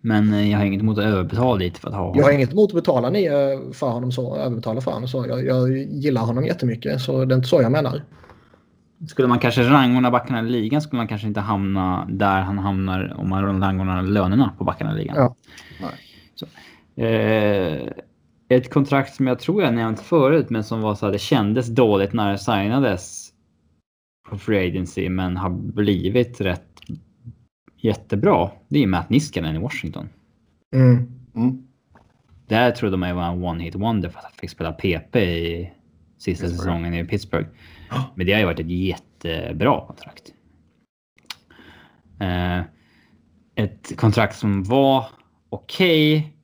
Men 0.00 0.32
eh, 0.32 0.50
jag 0.50 0.58
har 0.58 0.64
inget 0.64 0.80
emot 0.80 0.98
att 0.98 1.04
överbetala 1.04 1.54
lite 1.54 1.80
för 1.80 1.88
att 1.88 1.94
ha 1.94 2.02
honom. 2.02 2.18
Jag 2.18 2.24
har 2.24 2.32
inget 2.32 2.52
emot 2.52 2.70
att 2.70 2.74
betala 2.74 3.10
ni 3.10 3.24
eh, 3.24 3.72
för 3.72 3.88
honom 3.88 4.12
så, 4.12 4.36
överbetala 4.36 4.80
för 4.80 4.90
honom 4.90 5.08
så. 5.08 5.26
Jag, 5.28 5.46
jag 5.46 5.70
gillar 5.78 6.22
honom 6.22 6.44
jättemycket 6.44 7.00
så 7.00 7.24
det 7.24 7.34
är 7.34 7.36
inte 7.36 7.48
så 7.48 7.62
jag 7.62 7.72
menar. 7.72 8.02
Skulle 9.08 9.28
man 9.28 9.38
kanske 9.38 9.62
rangordna 9.62 10.10
backarna 10.10 10.40
i 10.40 10.50
ligan 10.50 10.82
skulle 10.82 10.96
man 10.96 11.08
kanske 11.08 11.26
inte 11.26 11.40
hamna 11.40 12.06
där 12.10 12.40
han 12.40 12.58
hamnar 12.58 13.14
om 13.18 13.28
man 13.28 13.60
rangordnar 13.60 14.02
lönerna 14.02 14.54
på 14.58 14.64
backarna 14.64 14.94
i 14.94 14.98
ligan. 14.98 15.16
Ja. 15.16 15.34
Så. 16.34 16.46
Eh, 17.02 17.88
ett 18.48 18.70
kontrakt 18.70 19.14
som 19.14 19.26
jag 19.26 19.38
tror 19.38 19.62
jag 19.62 19.74
nämnt 19.74 20.00
förut 20.00 20.50
men 20.50 20.64
som 20.64 20.80
var 20.80 20.94
så 20.94 21.06
att 21.06 21.12
det 21.12 21.18
kändes 21.18 21.66
dåligt 21.66 22.12
när 22.12 22.32
det 22.32 22.38
signades 22.38 23.30
på 24.28 24.38
Free 24.38 24.68
Agency 24.68 25.08
men 25.08 25.36
har 25.36 25.50
blivit 25.50 26.40
rätt 26.40 26.69
jättebra. 27.80 28.50
Det 28.68 28.82
är 28.82 28.86
Matt 28.86 29.10
Niskanen 29.10 29.56
i 29.56 29.58
Washington. 29.58 30.08
Mm. 30.74 31.08
Mm. 31.34 31.66
Där 32.48 32.70
trodde 32.70 32.96
man 32.96 33.08
ju 33.08 33.14
var 33.14 33.24
en 33.24 33.44
one 33.44 33.64
hit 33.64 33.74
wonder 33.74 34.08
för 34.08 34.18
att 34.18 34.24
han 34.24 34.32
fick 34.32 34.50
spela 34.50 34.72
PP 34.72 35.16
i 35.16 35.72
sista 36.18 36.46
Pittsburgh. 36.46 36.56
säsongen 36.56 36.94
i 36.94 37.04
Pittsburgh. 37.04 37.48
Men 38.14 38.26
det 38.26 38.32
har 38.32 38.40
ju 38.40 38.46
varit 38.46 38.60
ett 38.60 38.70
jättebra 38.70 39.86
kontrakt. 39.86 40.34
Eh, 42.20 42.60
ett 43.54 43.96
kontrakt 43.96 44.36
som 44.36 44.62
var 44.64 45.06
okej. 45.50 46.36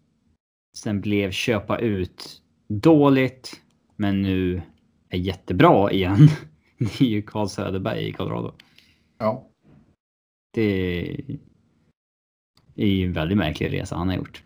sen 0.77 1.01
blev 1.01 1.31
köpa 1.31 1.79
ut 1.79 2.43
dåligt. 2.69 3.61
Men 3.97 4.23
nu 4.23 4.63
är 5.09 5.19
jättebra 5.19 5.93
igen. 5.93 6.29
Det 6.79 7.01
är 7.01 7.09
ju 7.09 7.23
Carl 7.23 7.49
Söderberg 7.49 8.09
i 8.09 8.13
Colorado. 8.13 8.55
Ja. 9.19 9.49
Det 10.57 11.11
är 12.75 12.87
ju 12.87 13.07
en 13.07 13.13
väldigt 13.13 13.39
märklig 13.39 13.73
resa 13.73 13.97
han 13.97 14.09
har 14.09 14.17
gjort. 14.17 14.43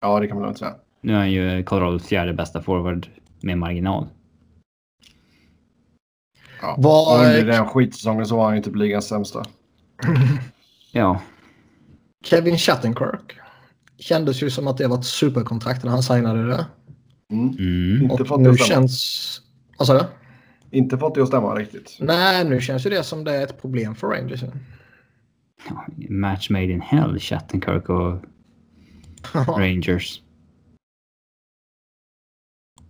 ja, 0.00 0.20
det 0.20 0.26
kan 0.26 0.36
man 0.36 0.44
lugnt 0.44 0.58
säga. 0.58 0.74
Nu 1.00 1.12
är 1.12 1.16
han 1.16 1.32
ju 1.32 1.62
Colorados 1.62 2.06
fjärde 2.06 2.32
bästa 2.32 2.62
forward 2.62 3.08
med 3.40 3.58
marginal. 3.58 4.06
Ja. 6.60 6.76
Under 6.76 7.46
den 7.46 7.66
skitsäsongen 7.66 8.26
så 8.26 8.36
var 8.36 8.44
han 8.44 8.56
ju 8.56 8.62
typ 8.62 8.76
ligans 8.76 9.08
sämsta. 9.08 9.44
Ja, 10.92 11.20
Kevin 12.24 12.58
Shattenkirk. 12.58 13.38
Kändes 13.98 14.42
ju 14.42 14.50
som 14.50 14.68
att 14.68 14.76
det 14.76 14.88
var 14.88 14.98
ett 14.98 15.04
superkontrakt 15.04 15.84
när 15.84 15.90
han 15.90 16.02
signade 16.02 16.46
det. 16.46 16.66
Mm. 17.32 17.56
mm. 17.58 18.10
Och 18.10 18.40
nu 18.40 18.56
känns... 18.56 19.42
Vad 19.78 19.86
sa 19.86 19.94
du? 19.94 20.04
Inte 20.70 20.98
fått 20.98 21.14
det 21.14 21.22
att 21.22 21.28
stämma 21.28 21.54
riktigt. 21.54 21.96
Nej, 22.00 22.44
nu 22.44 22.60
känns 22.60 22.86
ju 22.86 22.90
det 22.90 23.02
som 23.02 23.24
det 23.24 23.36
är 23.36 23.44
ett 23.44 23.60
problem 23.60 23.94
för 23.94 24.06
Rangers. 24.08 24.42
Ja, 25.68 25.86
match 26.08 26.50
made 26.50 26.64
in 26.64 26.80
hell, 26.80 27.18
Shattenkirk 27.20 27.88
och 27.88 28.22
Rangers. 29.58 30.22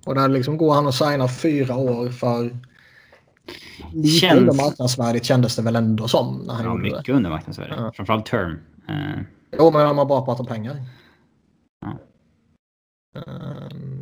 och 0.06 0.14
där 0.14 0.28
liksom 0.28 0.56
går 0.56 0.74
han 0.74 0.86
och 0.86 0.94
signar 0.94 1.28
fyra 1.28 1.76
år 1.76 2.08
för... 2.08 2.58
Lite 3.92 4.08
Känns- 4.08 4.40
under 4.40 4.54
marknadsvärdet 4.54 5.24
kändes 5.24 5.56
det 5.56 5.62
väl 5.62 5.76
ändå 5.76 6.08
som 6.08 6.38
när 6.46 6.54
han 6.54 6.64
Ja, 6.64 6.70
gjorde 6.70 6.90
det. 6.90 6.96
mycket 6.96 7.14
under 7.14 7.30
marknadsvärde. 7.30 7.74
Ja. 7.78 7.92
Framförallt 7.94 8.26
term. 8.26 8.58
Eh, 8.88 9.20
Jo, 9.58 9.70
men 9.70 9.96
man 9.96 10.08
bara 10.08 10.22
pratar 10.22 10.44
pengar. 10.44 10.76
Ja. 11.80 11.98
Ehm. 13.20 13.97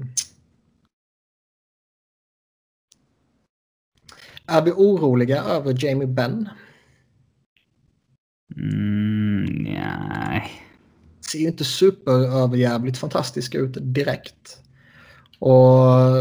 Är 4.46 4.62
vi 4.62 4.72
oroliga 4.72 5.42
över 5.42 5.84
Jamie 5.84 6.06
Benn? 6.06 6.48
mm, 8.56 9.44
nej. 9.44 10.50
Ser 11.20 11.38
ju 11.38 11.46
inte 11.46 11.64
superöverjävligt 11.64 12.98
fantastisk 12.98 13.54
ut 13.54 13.76
direkt. 13.80 14.62
Och 15.38 15.56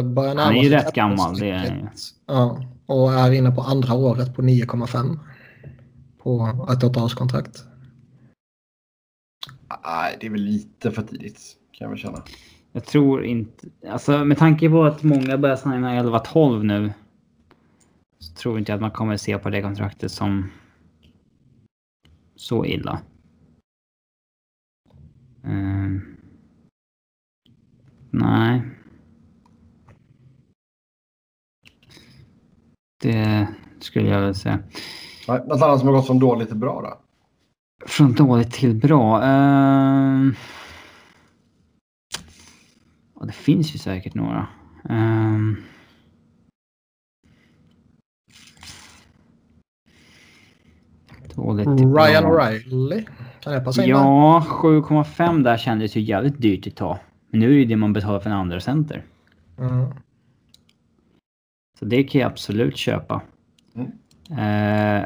börjar 0.05 0.35
Han 0.35 0.55
är 0.55 0.63
ju 0.63 0.69
rätt 0.69 0.93
gammal. 0.93 1.39
Det 1.39 1.49
är. 1.49 1.89
Ja, 2.25 2.63
och 2.85 3.13
är 3.13 3.31
inne 3.31 3.51
på 3.51 3.61
andra 3.61 3.93
året 3.93 4.35
på 4.35 4.41
9,5. 4.41 5.19
På 6.23 6.67
ett 6.71 6.83
åttaårskontrakt. 6.83 7.63
Nej, 9.85 10.17
det 10.19 10.25
är 10.25 10.31
väl 10.31 10.41
lite 10.41 10.91
för 10.91 11.01
tidigt 11.01 11.39
kan 11.71 11.85
jag 11.85 11.89
väl 11.89 11.99
känna. 11.99 12.23
jag 12.71 12.85
tror 12.85 13.25
inte... 13.25 13.67
Alltså 13.89 14.25
med 14.25 14.37
tanke 14.37 14.69
på 14.69 14.83
att 14.83 15.03
många 15.03 15.37
börjar 15.37 15.55
signa 15.55 16.03
11-12 16.03 16.63
nu. 16.63 16.93
Så 18.25 18.33
tror 18.33 18.59
inte 18.59 18.71
jag 18.71 18.75
att 18.75 18.81
man 18.81 18.91
kommer 18.91 19.17
se 19.17 19.37
på 19.37 19.49
det 19.49 19.61
kontraktet 19.61 20.11
som 20.11 20.51
så 22.35 22.65
illa. 22.65 23.01
Eh, 25.43 25.89
nej. 28.11 28.61
Det 33.01 33.47
skulle 33.79 34.09
jag 34.09 34.21
väl 34.21 34.35
säga. 34.35 34.59
Nej, 35.27 35.39
Något 35.47 35.61
annat 35.61 35.79
som 35.79 35.87
har 35.87 35.95
gått 35.95 36.07
från 36.07 36.19
dåligt 36.19 36.47
till 36.47 36.57
bra 36.57 36.81
då? 36.81 37.01
Från 37.87 38.13
dåligt 38.13 38.51
till 38.51 38.75
bra. 38.75 39.21
Uh... 39.23 40.33
Det 43.21 43.31
finns 43.31 43.75
ju 43.75 43.79
säkert 43.79 44.13
några. 44.13 44.47
Ehm. 44.89 45.57
Dåligt 51.35 51.77
till 51.77 51.93
Ryan. 51.93 52.25
O'Reilly. 52.25 53.05
Kan 53.39 53.53
det 53.53 53.61
passa 53.61 53.83
in? 53.83 53.89
Ja, 53.89 54.45
7,5 54.49 55.43
där 55.43 55.57
kändes 55.57 55.95
ju 55.97 56.01
jävligt 56.01 56.41
dyrt 56.41 56.67
ett 56.67 56.75
tag. 56.75 56.97
Men 57.29 57.39
nu 57.39 57.45
är 57.45 57.49
det 57.49 57.55
ju 57.55 57.65
det 57.65 57.75
man 57.75 57.93
betalar 57.93 58.19
för 58.19 58.29
en 58.29 58.35
andra 58.35 58.59
center. 58.59 59.03
Mm. 59.59 59.85
Så 61.79 61.85
det 61.85 62.03
kan 62.03 62.21
jag 62.21 62.31
absolut 62.31 62.77
köpa. 62.77 63.21
Mm. 63.75 65.01
Eh, 65.01 65.05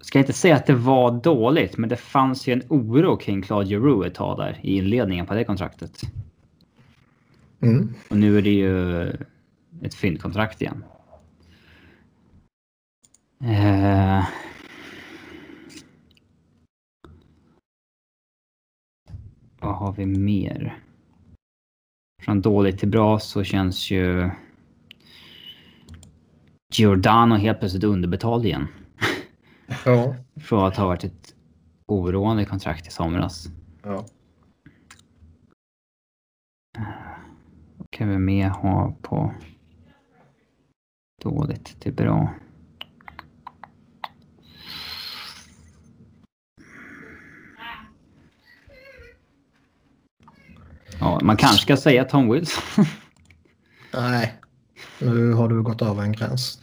ska 0.00 0.18
inte 0.18 0.32
säga 0.32 0.56
att 0.56 0.66
det 0.66 0.74
var 0.74 1.10
dåligt, 1.22 1.78
men 1.78 1.88
det 1.88 1.96
fanns 1.96 2.46
ju 2.46 2.52
en 2.52 2.62
oro 2.68 3.16
kring 3.16 3.42
Claude 3.42 3.68
Giroux 3.68 4.06
ett 4.06 4.14
tag 4.14 4.38
där 4.38 4.58
i 4.62 4.76
inledningen 4.76 5.26
på 5.26 5.34
det 5.34 5.44
kontraktet. 5.44 6.00
Mm. 7.60 7.94
Och 8.10 8.16
nu 8.16 8.38
är 8.38 8.42
det 8.42 8.50
ju 8.50 9.02
ett 9.82 9.94
fyndkontrakt 9.94 10.62
igen. 10.62 10.84
Eh, 13.46 14.24
vad 19.60 19.74
har 19.74 19.92
vi 19.92 20.06
mer? 20.06 20.78
Från 22.22 22.40
dåligt 22.40 22.78
till 22.78 22.88
bra 22.88 23.18
så 23.18 23.44
känns 23.44 23.90
ju 23.90 24.30
Giordano 26.74 27.34
helt 27.34 27.58
plötsligt 27.58 27.84
underbetald 27.84 28.46
igen. 28.46 28.66
Ja. 29.84 30.16
För 30.40 30.68
att 30.68 30.76
ha 30.76 30.86
varit 30.86 31.04
ett 31.04 31.34
oroande 31.86 32.44
kontrakt 32.44 32.86
i 32.86 32.90
somras. 32.90 33.46
Ja. 33.82 34.06
Vad 37.76 37.90
kan 37.90 38.08
vi 38.08 38.18
mer 38.18 38.48
ha 38.48 38.96
på 39.02 39.34
dåligt 41.22 41.80
till 41.80 41.92
bra? 41.92 42.34
Ja, 51.04 51.18
man 51.22 51.36
kanske 51.36 51.62
ska 51.62 51.76
säga 51.76 52.04
Tom 52.04 52.30
Wilson. 52.32 52.84
Nej. 53.94 54.34
Nu 54.98 55.32
har 55.32 55.48
du 55.48 55.62
gått 55.62 55.82
över 55.82 56.02
en 56.02 56.12
gräns. 56.12 56.60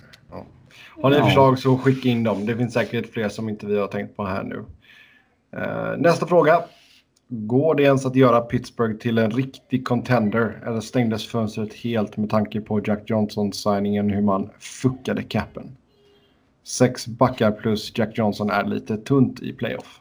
Har 1.01 1.09
ni 1.09 1.15
Ja. 1.17 1.25
förslag 1.25 1.59
så 1.59 1.77
skicka 1.77 2.09
in 2.09 2.23
dem. 2.23 2.45
Det 2.45 2.57
finns 2.57 2.73
säkert 2.73 3.13
fler 3.13 3.29
som 3.29 3.49
inte 3.49 3.65
vi 3.65 3.79
har 3.79 3.87
tänkt 3.87 4.17
på 4.17 4.25
här 4.25 4.43
nu. 4.43 4.65
Eh, 5.57 5.97
nästa 5.97 6.27
fråga. 6.27 6.63
Går 7.27 7.75
det 7.75 7.83
ens 7.83 8.05
att 8.05 8.15
göra 8.15 8.41
Pittsburgh 8.41 8.97
till 8.97 9.17
en 9.17 9.31
riktig 9.31 9.87
contender? 9.87 10.63
Eller 10.67 10.79
stängdes 10.79 11.27
fönstret 11.27 11.73
helt 11.73 12.17
med 12.17 12.29
tanke 12.29 12.61
på 12.61 12.81
Jack 12.85 13.03
Johnson-signingen 13.09 14.09
hur 14.09 14.21
man 14.21 14.49
fuckade 14.59 15.23
capen? 15.23 15.77
Sex 16.63 17.07
backar 17.07 17.51
plus 17.51 17.91
Jack 17.97 18.17
Johnson 18.17 18.49
är 18.49 18.65
lite 18.65 18.97
tunt 18.97 19.41
i 19.41 19.53
playoff. 19.53 19.99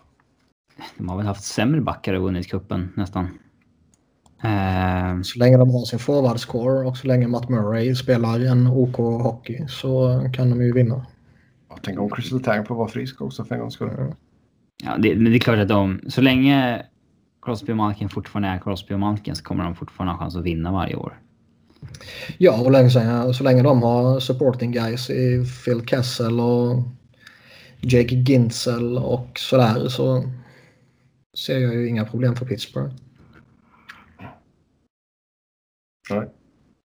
De 0.99 1.09
har 1.09 1.17
väl 1.17 1.27
haft 1.27 1.45
sämre 1.45 1.81
backar 1.81 2.15
och 2.15 2.23
vunnit 2.23 2.51
kuppen 2.51 2.93
nästan. 2.97 3.29
Eh, 4.45 5.23
Så 5.23 5.39
länge 5.39 5.57
de 5.57 5.71
har 5.71 5.85
sin 5.85 5.99
forwardscore 5.99 6.87
och 6.89 6.97
så 6.97 7.07
länge 7.07 7.27
Matt 7.29 7.49
Murray 7.49 7.95
spelar 7.95 8.41
en 8.41 8.67
OK 8.67 8.97
hockey 8.97 9.67
så 9.69 10.23
kan 10.33 10.51
de 10.51 10.63
ju 10.63 10.73
vinna. 10.73 11.07
Tänk 11.83 12.01
om 12.01 12.11
Crystal 12.11 12.43
Tang 12.43 12.65
får 12.65 12.75
vara 12.75 12.89
frisk 12.89 13.21
också 13.21 13.45
för 13.45 13.55
en 13.55 13.61
gångs 13.61 13.75
skull. 13.75 13.91
ja, 14.85 14.97
det, 14.99 15.15
men 15.17 15.25
det 15.25 15.37
är 15.37 15.41
klart 15.41 15.59
att 15.59 15.69
de, 15.69 16.01
så 16.09 16.21
länge 16.21 16.83
Crosby 17.43 17.73
och 17.73 17.77
Malkin 17.77 18.09
fortfarande 18.09 18.49
är 18.49 18.59
Crosby 18.59 18.95
och 18.95 19.01
Malkin 19.01 19.37
så 19.37 19.43
kommer 19.43 19.65
de 19.65 19.75
fortfarande 19.75 20.13
ha 20.13 20.19
chans 20.19 20.37
att 20.37 20.45
vinna 20.45 20.73
varje 20.73 20.95
år. 20.97 21.21
Ja, 22.39 22.61
och 22.61 22.71
länge, 22.71 22.91
så 23.35 23.45
länge 23.45 23.63
de 23.63 23.83
har 23.83 24.21
supporting 24.21 24.73
guys 24.73 25.11
i 25.11 25.45
Phil 25.65 25.87
Kessel 25.87 26.41
och 26.41 26.83
Jake 27.81 28.15
Ginzel 28.15 28.99
och 28.99 29.39
sådär 29.39 29.89
så 29.89 30.25
ser 31.47 31.59
jag 31.59 31.75
ju 31.75 31.89
inga 31.89 32.05
problem 32.05 32.37
för 32.37 32.47
Pittsburgh. 32.47 32.95
Nej. 36.11 36.29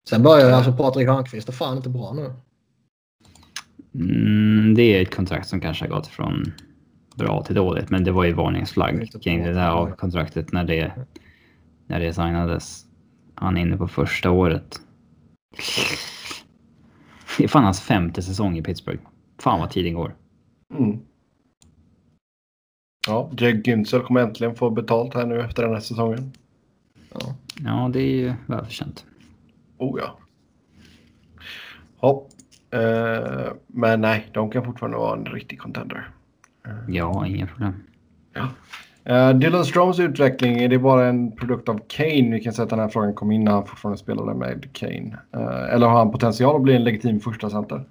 Sen 0.08 0.22
börjar 0.22 0.50
alltså 0.50 0.72
Patrik 0.72 1.08
Hörnqvist 1.08 1.48
är 1.48 1.52
fan 1.52 1.76
inte 1.76 1.88
bra 1.88 2.12
nu. 2.12 2.32
Mm, 3.94 4.74
det 4.74 4.82
är 4.82 5.02
ett 5.02 5.14
kontrakt 5.14 5.48
som 5.48 5.60
kanske 5.60 5.84
har 5.84 5.90
gått 5.90 6.06
från 6.06 6.52
bra 7.16 7.42
till 7.42 7.54
dåligt, 7.54 7.90
men 7.90 8.04
det 8.04 8.12
var 8.12 8.24
ju 8.24 8.32
varningsflagg 8.32 9.22
kring 9.22 9.44
det 9.44 9.52
där 9.52 9.70
av 9.70 9.90
kontraktet 9.90 10.52
när 10.52 10.64
det, 10.64 10.92
när 11.86 12.00
det 12.00 12.12
signades. 12.12 12.84
Han 13.34 13.56
är 13.56 13.60
inne 13.60 13.76
på 13.76 13.88
första 13.88 14.30
året. 14.30 14.80
Det 17.38 17.44
är 17.44 17.48
fan 17.48 17.64
hans 17.64 17.80
femte 17.80 18.22
säsong 18.22 18.58
i 18.58 18.62
Pittsburgh. 18.62 19.02
Fan 19.38 19.60
vad 19.60 19.70
tiden 19.70 19.94
går. 19.94 20.14
Mm. 20.78 20.98
Ja, 23.06 23.30
Jake 23.32 23.62
Güntzel 23.70 24.02
kommer 24.02 24.20
äntligen 24.20 24.54
få 24.54 24.70
betalt 24.70 25.14
här 25.14 25.26
nu 25.26 25.40
efter 25.40 25.62
den 25.62 25.72
här 25.72 25.80
säsongen. 25.80 26.32
Ja. 27.12 27.34
Ja, 27.64 27.90
det 27.92 28.00
är 28.00 28.16
ju 28.16 28.34
välförtjänt. 28.46 29.04
Oh 29.78 30.00
ja. 30.00 30.18
Ja. 32.00 32.26
Eh, 32.78 33.52
men 33.66 34.00
nej, 34.00 34.26
de 34.32 34.50
kan 34.50 34.64
fortfarande 34.64 34.96
vara 34.96 35.18
en 35.18 35.26
riktig 35.26 35.60
contender. 35.60 36.10
Ja, 36.88 37.26
inga 37.26 37.46
problem. 37.46 37.74
Ja. 38.32 38.48
Eh, 39.04 39.30
Dylan 39.38 39.64
Stroms 39.64 39.98
utveckling, 39.98 40.58
är 40.58 40.68
det 40.68 40.78
bara 40.78 41.06
en 41.06 41.36
produkt 41.36 41.68
av 41.68 41.80
Kane? 41.88 42.30
Vi 42.30 42.40
kan 42.40 42.52
säga 42.52 42.64
att 42.64 42.70
den 42.70 42.78
här 42.78 42.88
frågan 42.88 43.14
kom 43.14 43.32
in 43.32 43.44
när 43.44 43.52
han 43.52 43.66
fortfarande 43.66 43.98
spelade 43.98 44.34
med 44.34 44.72
Kane. 44.72 45.18
Eh, 45.32 45.74
eller 45.74 45.86
har 45.86 45.98
han 45.98 46.12
potential 46.12 46.56
att 46.56 46.62
bli 46.62 46.76
en 46.76 46.84
legitim 46.84 47.20
första 47.20 47.50
center? 47.50 47.84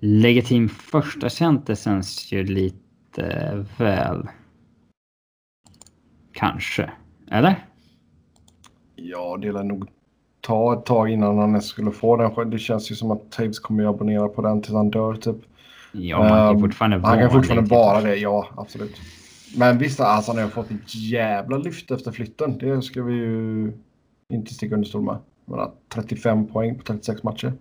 Legitim 0.00 0.68
första 0.68 1.30
center 1.30 1.74
känns 1.74 2.32
ju 2.32 2.44
lite 2.44 3.66
väl... 3.78 4.28
Kanske. 6.32 6.90
Eller? 7.30 7.66
Ja, 8.96 9.38
det 9.40 9.52
lär 9.52 9.64
nog 9.64 9.88
ta 10.42 10.78
ett 10.78 10.84
tag 10.86 11.10
innan 11.10 11.38
han 11.38 11.50
ens 11.50 11.66
skulle 11.66 11.90
få 11.90 12.16
den. 12.16 12.50
Det 12.50 12.58
känns 12.58 12.90
ju 12.90 12.94
som 12.94 13.10
att 13.10 13.30
Taves 13.30 13.58
kommer 13.60 13.82
ju 13.82 13.88
abonnera 13.88 14.28
på 14.28 14.42
den 14.42 14.62
tills 14.62 14.74
han 14.74 14.90
dör 14.90 15.14
typ. 15.14 15.36
Ja, 15.92 16.18
man 16.18 16.28
kan 16.28 16.54
Ehm, 16.54 16.60
fortfarande 16.60 16.96
Han 16.96 17.18
kan 17.18 17.18
vara 17.18 17.30
fortfarande 17.30 17.70
vara 17.70 18.00
det, 18.00 18.16
ja 18.16 18.48
absolut. 18.56 19.00
Men 19.56 19.78
visst, 19.78 20.00
alltså, 20.00 20.32
han 20.32 20.42
har 20.42 20.48
fått 20.48 20.70
ett 20.70 20.94
jävla 20.94 21.56
lyft 21.56 21.90
efter 21.90 22.12
flytten. 22.12 22.58
Det 22.58 22.82
ska 22.82 23.02
vi 23.02 23.14
ju 23.14 23.72
inte 24.32 24.54
sticka 24.54 24.74
under 24.74 24.88
stol 24.88 25.02
med. 25.02 25.18
Jag 25.44 25.56
menar, 25.56 25.72
35 25.88 26.46
poäng 26.46 26.78
på 26.78 26.84
36 26.84 27.22
matcher. 27.22 27.52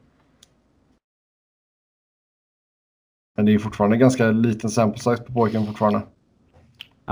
Men 3.37 3.45
det 3.45 3.53
är 3.53 3.59
fortfarande 3.59 3.97
ganska 3.97 4.31
liten 4.31 4.69
sample 4.69 4.99
size 4.99 5.23
på 5.23 5.33
pojken 5.33 5.65
fortfarande. 5.65 6.01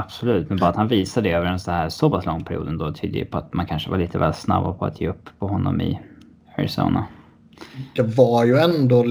Absolut, 0.03 0.49
men 0.49 0.57
bara 0.57 0.69
att 0.69 0.75
han 0.75 0.87
visar 0.87 1.21
det 1.21 1.31
över 1.31 1.45
en 1.45 1.59
så 1.59 1.71
här 1.71 1.89
så 1.89 2.09
pass 2.09 2.25
lång 2.25 2.43
period 2.43 2.67
ändå 2.67 2.93
tyder 2.93 3.19
ju 3.19 3.25
på 3.25 3.37
att 3.37 3.53
man 3.53 3.65
kanske 3.65 3.89
var 3.89 3.97
lite 3.97 4.17
väl 4.17 4.33
snabba 4.33 4.73
på 4.73 4.85
att 4.85 5.01
ge 5.01 5.07
upp 5.07 5.29
på 5.39 5.47
honom 5.47 5.81
i 5.81 5.99
Arizona. 6.57 7.05
Det 7.95 8.01
var 8.01 8.45
ju 8.45 8.57
ändå, 8.57 9.05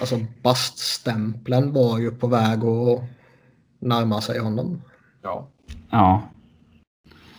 alltså 0.00 0.18
baststämpeln 0.42 1.72
var 1.72 1.98
ju 1.98 2.10
på 2.10 2.26
väg 2.26 2.64
att 2.64 3.02
närma 3.80 4.20
sig 4.20 4.38
honom. 4.38 4.82
Ja. 5.22 5.48
Ja, 5.90 6.22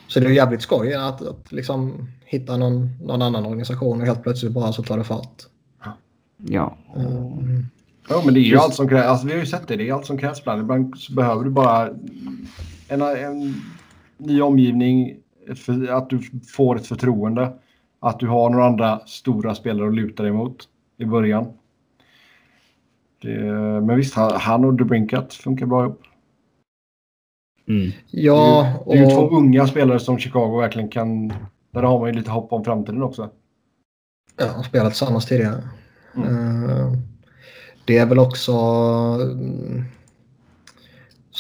Så 0.08 0.20
det 0.20 0.26
är 0.26 0.30
ju 0.30 0.36
jävligt 0.36 0.62
skoj 0.62 0.94
att, 0.94 1.22
att 1.22 1.52
liksom 1.52 2.08
hitta 2.26 2.58
någon, 2.58 2.90
någon 3.02 3.22
annan 3.22 3.46
organisation 3.46 4.02
och 4.02 4.08
helt 4.08 4.24
plötsligt 4.24 4.52
bara 4.52 4.74
så 4.74 4.84
tar 4.84 4.98
det 4.98 5.04
fart. 5.04 5.44
ja. 6.38 6.78
Mm. 6.96 7.66
Ja, 8.10 8.22
men 8.26 8.34
det 8.34 8.40
är 8.40 8.42
ju 8.42 8.50
Just- 8.52 8.64
allt 8.64 8.74
som 8.76 8.90
krävs. 8.90 9.06
Alltså, 9.06 9.28
vi 9.28 9.34
har 9.34 9.40
ju 9.40 9.46
sett 9.46 9.68
det. 9.68 9.76
Det 9.76 9.90
är 9.90 9.94
allt 9.94 10.06
som 10.06 10.18
krävs 10.18 10.40
ibland. 10.40 10.62
Ibland 10.62 10.98
så 10.98 11.14
behöver 11.14 11.44
du 11.44 11.50
bara 11.50 11.90
en, 12.90 13.02
en 13.02 13.54
ny 14.18 14.42
omgivning. 14.42 15.18
Ett 15.50 15.60
för, 15.60 15.88
att 15.88 16.10
du 16.10 16.20
får 16.56 16.76
ett 16.76 16.88
förtroende. 16.88 17.54
Att 18.00 18.20
du 18.20 18.28
har 18.28 18.50
några 18.50 18.66
andra 18.66 19.00
stora 19.00 19.56
spelare 19.56 19.88
att 19.88 19.96
luta 19.96 20.24
dig 20.24 20.32
mot 20.32 20.70
i 20.98 21.06
början. 21.06 21.46
Det, 23.22 23.42
men 23.82 23.96
visst, 23.98 24.14
han, 24.16 24.32
han 24.34 24.66
och 24.66 24.74
DeBrincat 24.74 25.34
funkar 25.34 25.66
bra 25.66 25.84
ihop. 25.84 26.02
Mm. 27.68 27.92
Ja, 28.12 28.74
Det 28.88 28.98
är 28.98 29.04
ju 29.04 29.10
två 29.10 29.22
och 29.22 29.38
unga 29.38 29.68
spelare 29.68 30.00
som 30.00 30.18
Chicago 30.18 30.58
verkligen 30.60 30.90
kan... 30.90 31.34
Där 31.72 31.84
har 31.84 32.00
man 32.00 32.10
ju 32.10 32.16
lite 32.16 32.32
hopp 32.32 32.54
om 32.54 32.64
framtiden 32.64 33.04
också. 33.04 33.30
ja, 34.38 34.64
spelat 34.64 34.92
tillsammans 34.92 35.26
tidigare. 35.26 35.64
Mm. 36.16 36.70
Eh, 36.70 36.94
Det 37.86 37.98
är 37.98 38.06
väl 38.06 38.20
också 38.20 38.54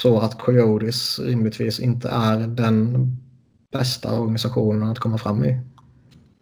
så 0.01 0.19
att 0.19 0.37
Coyotes 0.37 1.19
rimligtvis 1.19 1.79
inte 1.79 2.09
är 2.09 2.47
den 2.47 3.07
bästa 3.71 4.19
organisationen 4.19 4.89
att 4.89 4.99
komma 4.99 5.17
fram 5.17 5.45
i. 5.45 5.61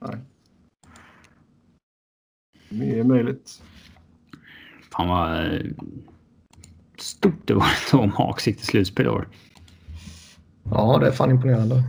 Nej. 0.02 0.18
Det 2.70 3.00
är 3.00 3.04
möjligt. 3.04 3.64
Fan 4.92 5.08
vad 5.08 5.46
eh, 5.46 5.62
stort 6.98 7.48
det 7.48 7.54
var 7.54 7.68
om 7.94 8.12
Hawks 8.12 8.48
gick 8.48 8.58
till 8.58 8.66
slutspel 8.66 9.06
i 9.06 9.10
år. 9.10 9.28
Ja, 10.64 10.98
det 11.02 11.08
är 11.08 11.12
fan 11.12 11.32
imponerande. 11.32 11.84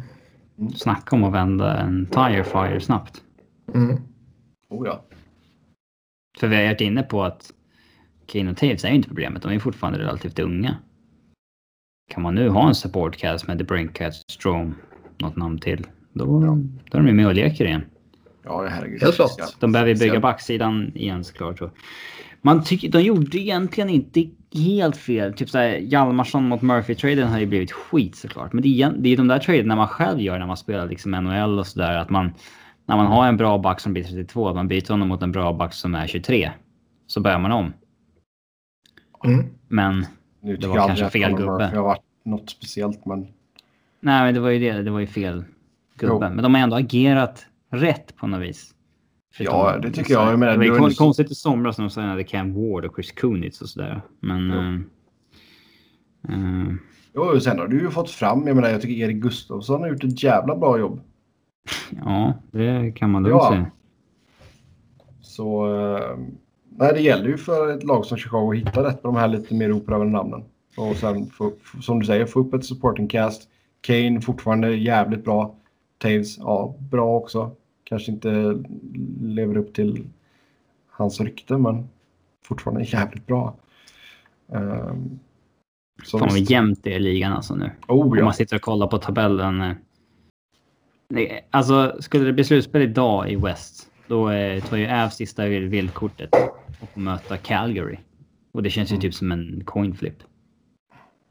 Snacka 0.77 1.17
om 1.17 1.25
att 1.25 1.33
vända 1.33 1.77
en 1.77 2.07
tire 2.07 2.45
fire 2.45 2.81
snabbt. 2.81 3.23
Mm. 3.75 4.03
Oh 4.69 4.87
ja. 4.87 5.05
För 6.39 6.49
vi 6.49 6.57
har 6.57 6.65
varit 6.65 6.81
inne 6.81 7.03
på 7.03 7.25
att 7.25 7.53
Kane 8.27 8.51
och 8.51 8.57
Taves 8.57 8.85
är 8.85 8.89
ju 8.89 8.95
inte 8.95 9.09
problemet. 9.09 9.43
De 9.43 9.53
är 9.53 9.59
fortfarande 9.59 9.99
relativt 9.99 10.39
unga. 10.39 10.77
Kan 12.09 12.23
man 12.23 12.35
nu 12.35 12.49
ha 12.49 12.69
en 12.69 12.75
supportcast 12.75 13.47
med 13.47 13.59
The 13.59 13.65
Brinkcat, 13.65 14.15
Strom, 14.15 14.75
något 15.19 15.37
namn 15.37 15.59
till. 15.59 15.87
Då, 16.13 16.25
då 16.25 16.99
är 16.99 17.03
de 17.03 17.07
ju 17.07 17.13
med 17.13 17.27
och 17.27 17.35
leker 17.35 17.65
igen. 17.65 17.85
Ja, 18.45 18.67
herregud. 18.67 19.03
Helt 19.03 19.17
klart. 19.17 19.31
De 19.59 19.73
behöver 19.73 19.93
ju 19.93 19.99
bygga 19.99 20.21
backsidan 20.21 20.93
igen 20.95 21.25
såklart. 21.25 21.59
Så. 21.59 21.71
Man 22.43 22.65
tycker, 22.65 22.91
de 22.91 23.03
gjorde 23.03 23.39
egentligen 23.39 23.91
inte 23.91 24.29
helt 24.55 24.97
fel. 24.97 25.35
Typ 25.35 25.51
såhär, 25.51 25.77
Hjalmarsson 25.77 26.49
mot 26.49 26.63
Murphy-traden 26.63 27.29
har 27.29 27.39
ju 27.39 27.47
blivit 27.47 27.73
skit 27.73 28.17
såklart. 28.17 28.53
Men 28.53 28.63
det 28.63 28.83
är, 28.83 28.93
det 28.99 29.09
är 29.09 29.17
de 29.17 29.29
där 29.29 29.39
traderna 29.39 29.77
man 29.77 29.89
själv 29.89 30.21
gör 30.21 30.39
när 30.39 30.47
man 30.47 30.57
spelar 30.57 30.89
liksom 30.89 31.11
NHL 31.11 31.59
och 31.59 31.67
sådär. 31.67 31.97
Att 31.97 32.11
man, 32.11 32.33
när 32.87 32.97
man 32.97 33.07
har 33.07 33.27
en 33.27 33.37
bra 33.37 33.59
back 33.59 33.81
som 33.81 33.93
blir 33.93 34.05
32, 34.05 34.49
att 34.49 34.55
man 34.55 34.69
byter 34.69 34.91
honom 34.91 35.09
mot 35.09 35.23
en 35.23 35.33
bra 35.33 35.53
back 35.53 35.75
som 35.75 35.95
är 35.95 36.07
23. 36.07 36.51
Så 37.07 37.21
börjar 37.21 37.39
man 37.39 37.53
om. 37.53 37.73
Mm. 39.25 39.47
Men 39.69 40.07
Nu 40.41 40.57
tycker 40.57 40.69
var 40.69 40.77
jag 40.77 40.87
kanske 40.87 41.11
fel 41.11 41.31
Conor 41.33 41.39
gubbe. 41.53 41.65
Har 41.77 41.83
varit 41.83 42.03
något 42.25 42.51
speciellt, 42.51 43.07
men 43.07 43.21
nej, 44.01 44.25
men 44.25 44.35
det 44.35 44.41
var 44.41 44.51
ju 44.51 44.59
det. 44.59 44.83
Det 44.83 44.91
var 44.91 45.01
ju 45.01 45.07
fel 45.07 45.45
gubbe. 45.97 46.27
Jo. 46.27 46.35
Men 46.35 46.43
de 46.43 46.55
har 46.55 46.63
ändå 46.63 46.77
agerat 46.77 47.47
rätt 47.71 48.17
på 48.17 48.27
något 48.27 48.41
vis. 48.41 48.75
Ja, 49.39 49.79
det 49.83 49.91
tycker 49.91 50.13
jag. 50.15 50.33
Jag 50.33 50.39
menar, 50.39 50.53
det 50.53 50.71
var 50.71 50.81
det 50.81 50.89
ju 50.89 50.95
konstigt 50.95 51.31
i 51.31 51.35
somras 51.35 51.79
när 51.79 51.85
de 51.85 51.91
signade 51.91 52.25
Cam 52.25 52.55
Ward 52.55 52.85
och 52.85 52.95
Chris 52.95 53.13
Kunitz 53.13 53.61
och 53.61 53.69
sådär. 53.69 54.01
Men... 54.21 54.49
Jo. 56.29 56.33
eh, 56.35 56.75
Jo, 57.15 57.41
sen 57.41 57.59
har 57.59 57.69
du 57.69 57.81
ju 57.81 57.91
fått 57.91 58.11
fram, 58.11 58.47
jag 58.47 58.57
menar 58.57 58.69
jag 58.69 58.81
tycker 58.83 59.05
Erik 59.05 59.17
Gustafsson 59.17 59.81
har 59.81 59.89
gjort 59.89 60.05
ett 60.05 60.23
jävla 60.23 60.57
bra 60.57 60.79
jobb. 60.79 61.01
ja, 62.05 62.35
det 62.51 62.93
kan 62.97 63.11
man 63.11 63.23
lugnt 63.23 63.35
Ja. 63.43 63.51
säga. 63.51 63.71
Så 65.21 65.67
eh, 65.97 66.17
nej, 66.79 66.93
det 66.95 67.01
gäller 67.01 67.29
ju 67.29 67.37
för 67.37 67.77
ett 67.77 67.85
lag 67.85 68.07
som 68.07 68.19
Chicago 68.19 68.51
att 68.53 68.57
hitta 68.59 68.85
rätt 68.85 69.03
på 69.03 69.09
de 69.09 69.17
här 69.17 69.29
lite 69.29 69.55
mer 69.55 69.73
oprövade 69.73 70.11
namnen. 70.11 70.45
Och 70.77 70.97
sen, 70.97 71.27
få, 71.27 71.53
som 71.81 72.01
du 72.01 72.07
säger, 72.07 72.27
få 72.27 72.41
upp 72.41 72.55
ett 72.55 72.65
supporting 72.65 73.09
cast. 73.09 73.49
Kane 73.81 74.21
fortfarande 74.21 74.77
jävligt 74.77 75.25
bra. 75.25 75.55
Taves, 75.99 76.39
ja, 76.39 76.75
bra 76.79 77.17
också. 77.17 77.51
Kanske 77.85 78.13
inte 78.13 78.63
lever 79.21 79.57
upp 79.57 79.75
till 79.75 80.05
hans 80.91 81.21
rykte, 81.21 81.59
men 81.59 81.89
fortfarande 82.45 82.83
jävligt 82.85 83.27
bra. 83.27 83.55
Um, 84.47 85.19
så 86.05 86.19
Fan 86.19 86.29
vad 86.29 86.39
jämnt 86.39 86.85
det 86.85 86.93
är 86.93 86.97
i 86.97 86.99
ligan 86.99 87.33
alltså 87.33 87.55
nu. 87.55 87.71
Oh, 87.89 88.07
Om 88.07 88.19
ja. 88.19 88.25
man 88.25 88.35
sitter 88.35 88.57
och 88.57 88.63
kollar 88.63 88.87
på 88.87 88.99
tabellen. 88.99 89.61
eh, 89.61 89.75
Alltså, 91.51 91.97
skulle 92.01 92.25
det 92.25 92.33
bli 92.33 92.45
slutspel 92.45 92.83
idag 92.83 93.31
i 93.31 93.37
West, 93.37 93.91
då 94.07 94.31
eh, 94.31 94.63
tar 94.65 94.77
ju 94.77 94.87
Avs 94.89 95.17
sista 95.17 95.47
vildkortet 95.47 96.31
och 96.81 96.99
möta 96.99 97.37
Calgary. 97.37 97.97
Och 98.53 98.63
det 98.63 98.71
känns 98.71 98.91
ju 98.91 98.95
Mm. 98.95 99.01
typ 99.01 99.15
som 99.15 99.33
en 99.33 99.63
coin 99.65 99.95
flip. 99.95 100.17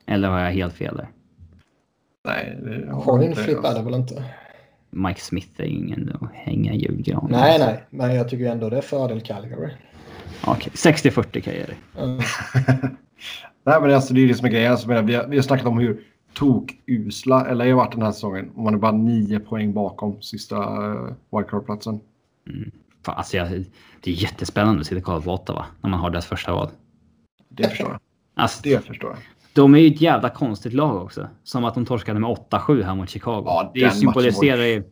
Eller 0.06 0.30
har 0.30 0.40
jag 0.40 0.52
helt 0.52 0.74
fel 0.74 0.96
där? 0.98 1.08
Nej, 2.26 2.60
det 2.64 2.92
har 2.94 3.02
Coin 3.02 3.24
inte- 3.30 3.44
flip 3.44 3.58
är 3.64 3.76
det 3.76 3.82
väl 3.82 3.94
inte? 3.94 4.24
Mike 4.90 5.22
Smith 5.22 5.62
är 5.62 5.66
ju 5.66 5.70
ingen 5.78 6.12
att 6.22 6.30
hänga 6.34 6.74
i 6.74 6.78
julgran. 6.78 7.28
Nej, 7.32 7.60
nej, 7.60 7.84
men 7.90 8.16
jag 8.16 8.30
tycker 8.30 8.46
ändå 8.52 8.70
det 8.70 8.78
är 8.78 8.82
fördel 8.82 9.22
Calgary. 9.22 9.72
Okej, 10.46 10.72
60-40 10.76 11.42
kan 11.42 11.54
jag 11.54 11.60
ge 11.62 11.66
dig. 11.66 11.78
Mm. 11.98 12.18
Nej, 13.64 13.82
men 13.82 13.94
alltså, 13.94 14.14
det 14.14 14.22
är 14.22 14.28
det 14.28 14.34
som 14.34 14.46
är 14.46 14.50
grejen. 14.52 14.72
Alltså, 14.72 14.88
vi, 14.88 14.96
har, 15.16 15.28
vi 15.28 15.36
har 15.36 15.42
snackat 15.44 15.66
om 15.68 15.78
hur 15.80 16.02
tokusla 16.34 17.54
LA 17.54 17.64
har 17.66 17.72
varit 17.74 17.92
den 17.92 18.02
här 18.02 18.12
säsongen. 18.12 18.52
Man 18.56 18.74
är 18.74 18.78
bara 18.78 18.92
nio 18.92 19.40
poäng 19.40 19.74
bakom 19.74 20.22
sista 20.22 20.56
uh, 20.90 21.12
wildcard-platsen. 21.32 22.00
Fan, 23.08 23.18
alltså 23.18 23.38
jag, 23.38 23.50
det 24.02 24.12
är 24.12 24.16
jättespännande 24.16 24.82
att 24.82 24.88
sitta 24.88 24.98
och 24.98 25.04
kolla 25.04 25.22
på 25.22 25.34
Ottawa 25.34 25.66
när 25.82 25.90
man 25.90 26.00
har 26.00 26.10
deras 26.10 26.26
första 26.26 26.54
val. 26.54 26.70
Det 27.50 27.70
förstår 27.70 27.90
jag. 27.90 28.00
Alltså, 28.36 28.60
Det 28.64 28.86
förstår 28.86 29.10
jag. 29.10 29.20
de 29.54 29.76
är 29.76 29.80
ju 29.80 29.88
ett 29.88 30.02
jävla 30.02 30.30
konstigt 30.30 30.74
lag 30.74 31.04
också. 31.04 31.28
Som 31.44 31.66
att 31.66 31.74
de 31.74 31.86
torskade 31.86 32.20
med 32.20 32.30
8-7 32.30 32.84
här 32.84 32.96
mot 32.96 33.10
Chicago. 33.10 33.44
Ja, 33.46 33.72
det 33.74 33.92
symboliserar 33.92 34.64
ju 34.66 34.84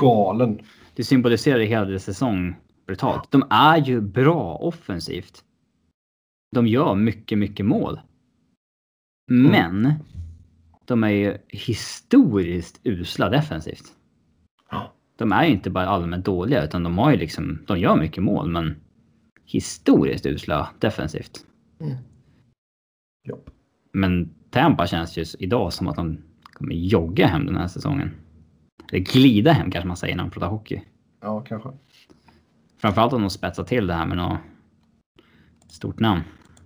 Galen. 0.00 0.60
det 0.94 1.04
symboliserar 1.04 1.58
ju 1.58 1.66
hela 1.66 1.84
deras 1.84 2.04
säsong 2.04 2.56
brutalt. 2.86 3.30
De 3.30 3.44
är 3.50 3.76
ju 3.78 4.00
bra 4.00 4.54
offensivt. 4.56 5.44
De 6.54 6.66
gör 6.66 6.94
mycket, 6.94 7.38
mycket 7.38 7.66
mål. 7.66 8.00
Men 9.30 9.92
de 10.84 11.04
är 11.04 11.08
ju 11.08 11.38
historiskt 11.48 12.80
usla 12.84 13.28
defensivt. 13.28 13.84
Ja. 14.70 14.92
De 15.16 15.32
är 15.32 15.44
ju 15.44 15.52
inte 15.52 15.70
bara 15.70 15.86
allmänt 15.86 16.24
dåliga 16.24 16.64
utan 16.64 16.82
de 16.82 16.98
har 16.98 17.10
ju 17.10 17.16
liksom, 17.16 17.58
de 17.66 17.78
gör 17.78 17.96
mycket 17.96 18.22
mål 18.24 18.50
men 18.50 18.76
historiskt 19.44 20.26
usla 20.26 20.68
defensivt. 20.78 21.46
Japp. 23.28 23.50
Men 23.92 24.34
Tampa 24.50 24.86
känns 24.86 25.18
ju 25.18 25.24
idag 25.38 25.72
som 25.72 25.88
att 25.88 25.96
de 25.96 26.18
kommer 26.52 26.74
jogga 26.74 27.26
hem 27.26 27.46
den 27.46 27.56
här 27.56 27.68
säsongen. 27.68 28.10
Eller 28.92 29.04
glida 29.04 29.52
hem 29.52 29.70
kanske 29.70 29.88
man 29.88 29.96
säger 29.96 30.16
när 30.16 30.24
man 30.24 30.30
pratar 30.30 30.48
hockey. 30.48 30.82
Ja, 31.20 31.40
kanske. 31.40 31.68
Framförallt 32.78 33.12
om 33.12 33.20
de 33.20 33.30
spetsar 33.30 33.64
till 33.64 33.86
det 33.86 33.94
här 33.94 34.06
med 34.06 34.16
något 34.16 34.38
stort 35.68 36.00
namn. 36.00 36.20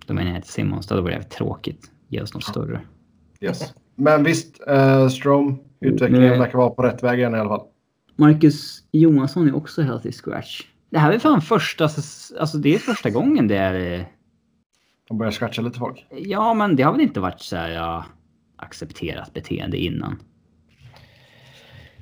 Då 0.05 0.13
menar 0.13 0.27
jag 0.27 0.37
inte 0.37 0.47
Simons, 0.47 0.87
då 0.87 1.01
blir 1.01 1.15
det 1.15 1.23
tråkigt. 1.23 1.91
Ge 2.07 2.21
oss 2.21 2.33
något 2.33 2.43
större. 2.43 2.81
Yes. 3.41 3.73
Men 3.95 4.23
visst, 4.23 4.67
eh, 4.67 5.07
Strom, 5.07 5.59
utvecklingen 5.79 6.39
verkar 6.39 6.57
vara 6.57 6.69
på 6.69 6.83
rätt 6.83 7.03
väg 7.03 7.19
igen 7.19 7.35
i 7.35 7.37
alla 7.37 7.49
fall. 7.49 7.67
Marcus 8.19 8.83
Johansson 8.91 9.47
är 9.47 9.55
också 9.55 9.81
helt 9.81 10.05
i 10.05 10.11
scratch. 10.11 10.61
Det 10.89 10.99
här 10.99 11.11
är 11.11 11.19
fan 11.19 11.41
första, 11.41 11.83
alltså 12.39 12.57
det 12.57 12.75
är 12.75 12.79
första 12.79 13.09
gången 13.09 13.47
det 13.47 13.57
är... 13.57 13.99
eh, 13.99 14.05
De 15.07 15.17
börjar 15.17 15.31
scratcha 15.31 15.61
lite 15.61 15.79
folk. 15.79 16.05
Ja, 16.11 16.53
men 16.53 16.75
det 16.75 16.83
har 16.83 16.91
väl 16.91 17.01
inte 17.01 17.19
varit 17.19 17.41
så 17.41 17.55
här 17.55 17.69
ja, 17.69 18.05
accepterat 18.55 19.33
beteende 19.33 19.77
innan. 19.77 20.19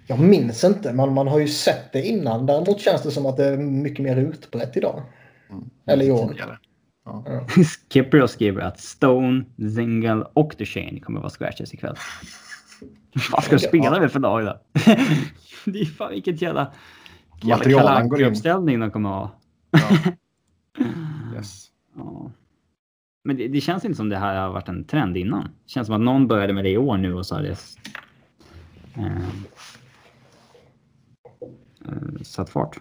Jag 0.08 0.20
minns 0.20 0.64
inte, 0.64 0.94
men 0.94 1.14
man 1.14 1.28
har 1.28 1.40
ju 1.40 1.48
sett 1.48 1.94
det 1.94 2.02
innan. 2.08 2.46
Däremot 2.46 2.82
känns 2.82 3.04
det 3.04 3.12
som 3.12 3.26
att 3.26 3.38
det 3.38 3.46
är 3.46 3.58
mycket 3.58 4.00
mer 4.04 4.18
utbrett 4.18 4.78
idag. 4.78 5.02
Eller 5.86 6.06
i 6.06 6.12
år. 6.12 6.28
Tidigare. 6.28 6.58
Skipper 7.90 8.28
skriver 8.28 8.62
att 8.62 8.80
Stone, 8.80 9.46
Zingle 9.76 10.26
och 10.34 10.56
Duchene 10.58 11.00
kommer 11.00 11.20
vara 11.20 11.30
scratches 11.30 11.74
ikväll. 11.74 11.96
Vad 13.32 13.44
ska 13.44 13.56
du 13.56 13.60
spela 13.60 14.00
med 14.00 14.12
för 14.12 14.20
lag 14.20 14.46
då? 14.46 14.60
det 15.74 15.80
är 15.80 15.86
fan 15.86 16.12
vilket 16.12 16.42
jävla... 16.42 16.72
Jävla 17.42 17.58
Material 17.58 17.88
han 17.88 18.10
går 18.10 18.22
in. 18.22 18.28
uppställning 18.28 18.80
de 18.80 18.92
kommer 18.92 19.10
ha. 19.10 19.32
Ja. 19.72 19.80
Yes. 21.36 21.68
Ja. 21.96 22.32
Men 23.24 23.38
det, 23.38 23.48
det 23.48 23.62
känns 23.62 23.86
inte 23.86 23.98
som 23.98 24.10
det 24.10 24.18
här 24.18 24.42
har 24.42 24.50
varit 24.50 24.70
en 24.70 24.84
trend 24.84 25.18
innan. 25.18 25.44
Det 25.44 25.70
känns 25.70 25.88
som 25.88 25.96
att 25.96 26.02
någon 26.02 26.28
började 26.28 26.54
med 26.54 26.64
det 26.64 26.70
i 26.70 26.78
år 26.78 26.98
nu 26.98 27.14
och 27.14 27.26
så 27.26 27.36
har 27.36 27.42
det 27.42 27.58
eh, 28.96 29.18
eh, 31.86 32.22
satt 32.22 32.50
fart. 32.50 32.78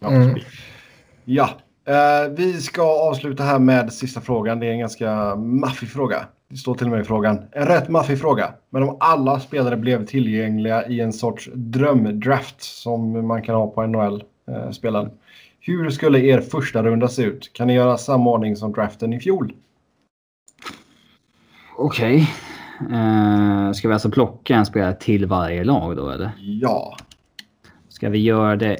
Ja. 0.00 0.10
Mm. 0.10 0.40
ja. 1.24 1.50
Eh, 1.84 2.30
vi 2.36 2.52
ska 2.52 2.82
avsluta 2.82 3.42
här 3.42 3.58
med 3.58 3.92
sista 3.92 4.20
frågan. 4.20 4.60
Det 4.60 4.66
är 4.66 4.72
en 4.72 4.78
ganska 4.78 5.36
maffig 5.36 5.88
fråga. 5.88 6.26
Det 6.50 6.56
står 6.56 6.74
till 6.74 6.86
och 6.86 6.90
med 6.90 7.00
i 7.00 7.04
frågan. 7.04 7.42
En 7.52 7.66
rätt 7.66 7.88
maffig 7.88 8.20
fråga. 8.20 8.52
Men 8.70 8.82
om 8.82 8.96
alla 9.00 9.40
spelare 9.40 9.76
blev 9.76 10.06
tillgängliga 10.06 10.88
i 10.88 11.00
en 11.00 11.12
sorts 11.12 11.50
drömdraft 11.54 12.62
som 12.62 13.26
man 13.26 13.42
kan 13.42 13.54
ha 13.54 13.66
på 13.66 13.86
NHL-spelen. 13.86 15.10
Hur 15.60 15.90
skulle 15.90 16.18
er 16.18 16.40
första 16.40 16.82
runda 16.82 17.08
se 17.08 17.22
ut? 17.22 17.50
Kan 17.52 17.66
ni 17.66 17.74
göra 17.74 17.98
samma 17.98 18.30
ordning 18.30 18.56
som 18.56 18.72
draften 18.72 19.12
i 19.12 19.20
fjol? 19.20 19.52
Okej. 21.76 22.30
Eh, 22.80 23.72
ska 23.72 23.88
vi 23.88 23.94
alltså 23.94 24.10
plocka 24.10 24.54
en 24.54 24.66
spelare 24.66 24.94
till 24.94 25.26
varje 25.26 25.64
lag 25.64 25.96
då 25.96 26.10
eller? 26.10 26.30
Ja. 26.38 26.96
Ska 27.88 28.08
vi 28.08 28.18
göra 28.18 28.56
det 28.56 28.76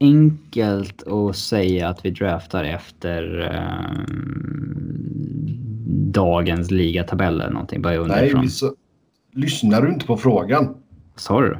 enkelt 0.00 1.02
och 1.02 1.36
säga 1.36 1.88
att 1.88 2.04
vi 2.04 2.10
draftar 2.10 2.64
efter 2.64 3.50
eh, 3.52 4.14
dagens 6.12 6.70
ligatabell 6.70 7.40
eller 7.40 7.52
någonting? 7.52 7.82
Börja 7.82 8.00
Nej, 8.00 8.10
underifrån. 8.10 8.48
så... 8.50 8.74
lyssnar 9.32 9.82
du 9.82 9.92
inte 9.92 10.06
på 10.06 10.16
frågan? 10.16 10.76
Sa 11.16 11.40
du? 11.40 11.58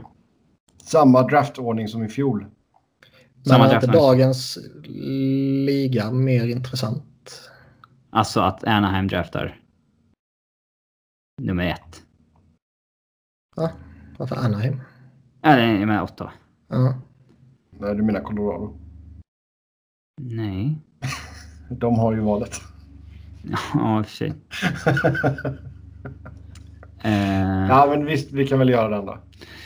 Samma 0.83 1.23
draftordning 1.23 1.89
som 1.89 2.03
i 2.05 2.09
fjol. 2.09 2.41
Men 2.41 3.45
Samma 3.45 3.69
är 3.69 3.75
inte 3.75 3.87
draft. 3.87 3.99
dagens 3.99 4.59
liga 5.67 6.11
mer 6.11 6.49
intressant? 6.49 7.41
Alltså 8.11 8.41
att 8.41 8.65
Anaheim 8.65 9.09
draftar 9.09 9.61
nummer 11.43 11.65
ett. 11.67 12.03
Ja, 13.57 13.71
varför 14.19 14.37
Anaheim? 14.37 14.81
Eller 15.43 15.67
jag 15.67 15.87
menar 15.89 16.03
åtta. 16.03 16.33
Ja. 16.69 16.95
Nej, 17.71 17.95
du 17.95 18.03
menar 18.03 18.21
Colorado. 18.21 18.79
Nej. 20.21 20.79
De 21.71 21.99
har 21.99 22.13
ju 22.13 22.21
valet. 22.21 22.61
Ja, 23.75 23.99
i 23.99 24.03
och 24.03 24.07
för 24.07 24.17
sig. 24.17 24.33
Eh, 27.03 27.67
Ja, 27.69 27.87
men 27.91 28.05
visst, 28.07 28.33
vi 28.33 28.47
kan 28.47 28.59
väl 28.59 28.69
göra 28.69 28.89
den 28.89 29.07
då. 29.07 29.13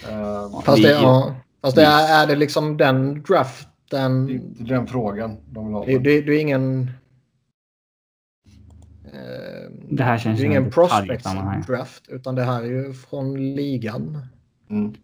Eh, 0.08 0.60
Fast, 0.64 0.78
Vi- 0.78 0.82
det, 0.82 0.90
ja. 0.90 1.34
Fast 1.62 1.76
det 1.76 1.84
är, 1.84 2.22
är 2.22 2.26
det 2.26 2.36
liksom 2.36 2.76
den 2.76 3.22
draften? 3.22 4.26
det 4.26 4.64
är 4.64 4.68
den 4.68 4.86
frågan 4.86 5.36
de 5.50 5.66
vill 5.66 5.74
ha. 5.74 5.84
Det, 5.84 5.98
det, 5.98 6.20
det 6.20 6.32
är 6.32 6.40
ingen... 6.40 6.90
Eh, 9.04 9.70
Det 9.90 10.02
här 10.02 10.12
det 10.12 10.18
känns 10.18 10.38
är 10.38 10.42
som 10.42 10.50
ingen 10.50 10.64
detaljsammanhang. 10.64 11.62
draft 11.66 12.08
utan 12.08 12.34
det 12.34 12.42
här 12.44 12.62
är 12.62 12.66
ju 12.66 12.92
från 12.92 13.54
ligan. 13.54 14.26
Mm. 14.70 14.94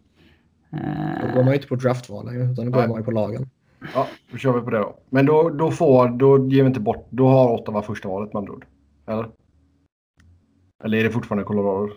Då 0.71 0.77
Eh, 0.77 1.33
går 1.33 1.43
man 1.43 1.47
ju 1.47 1.53
inte 1.55 1.67
på 1.67 1.75
draftval 1.75 2.35
utan 2.35 2.65
då 2.65 2.71
går 2.71 2.87
man 2.87 2.97
ju 2.97 3.03
på 3.03 3.11
lagen. 3.11 3.49
Ja, 3.93 4.07
då 4.31 4.37
kör 4.37 4.53
vi 4.53 4.61
på 4.61 4.69
det 4.69 4.77
då. 4.77 4.99
Men 5.09 5.25
då, 5.25 5.49
då 5.49 5.71
får, 5.71 6.07
då 6.09 6.47
ger 6.49 6.61
vi 6.63 6.67
inte 6.67 6.79
bort, 6.79 7.07
då 7.09 7.27
har 7.27 7.53
Ottawa 7.53 7.81
första 7.81 8.07
valet 8.09 8.33
med 8.33 8.39
andra 8.39 8.53
ord. 8.53 8.65
Eller? 9.07 9.29
Eller 10.83 10.97
är 10.97 11.03
det 11.03 11.09
fortfarande 11.11 11.43
Colorado? 11.43 11.93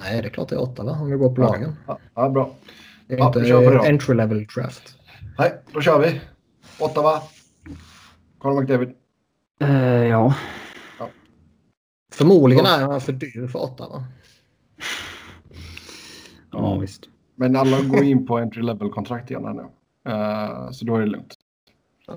Nej, 0.00 0.22
det 0.22 0.28
är 0.28 0.30
klart 0.30 0.48
det 0.48 0.54
är 0.54 0.62
åtta 0.62 0.84
va? 0.84 0.98
Om 1.00 1.10
vi 1.10 1.16
går 1.16 1.34
på 1.34 1.42
Ja. 1.42 1.46
lagen. 1.48 1.72
Ja, 1.86 1.98
ja 2.14 2.28
bra. 2.28 2.50
Det 3.06 3.14
är 3.14 3.18
Ja, 3.18 3.26
inte 3.26 3.40
vi 3.40 3.48
kör 3.48 3.64
på 3.64 3.70
det 3.70 3.76
då. 3.76 3.84
entry 3.84 4.14
level 4.14 4.46
draft. 4.46 4.98
Nej, 5.38 5.52
då 5.72 5.80
kör 5.80 5.98
vi. 6.00 6.20
Ottawa. 6.84 7.22
Conor 8.38 8.60
McDavid. 8.60 8.94
eh, 9.60 9.70
ja. 10.04 10.34
Förmodligen 12.12 12.64
Ja. 12.64 12.76
är 12.76 12.82
han 12.86 13.00
för 13.00 13.12
dyr 13.12 13.46
för 13.46 13.62
åtta 13.62 13.88
va? 13.88 14.04
ja, 16.52 16.78
visst. 16.78 17.08
Men 17.34 17.56
alla 17.56 17.80
går 17.82 18.02
in 18.04 18.26
på 18.26 18.38
entry 18.38 18.62
level-kontrakt 18.62 19.30
igen 19.30 19.44
här 19.44 19.54
nu. 19.54 19.64
Eh, 20.06 20.70
så 20.70 20.84
då 20.84 20.96
är 20.96 21.00
det 21.00 21.06
lugnt. 21.06 21.34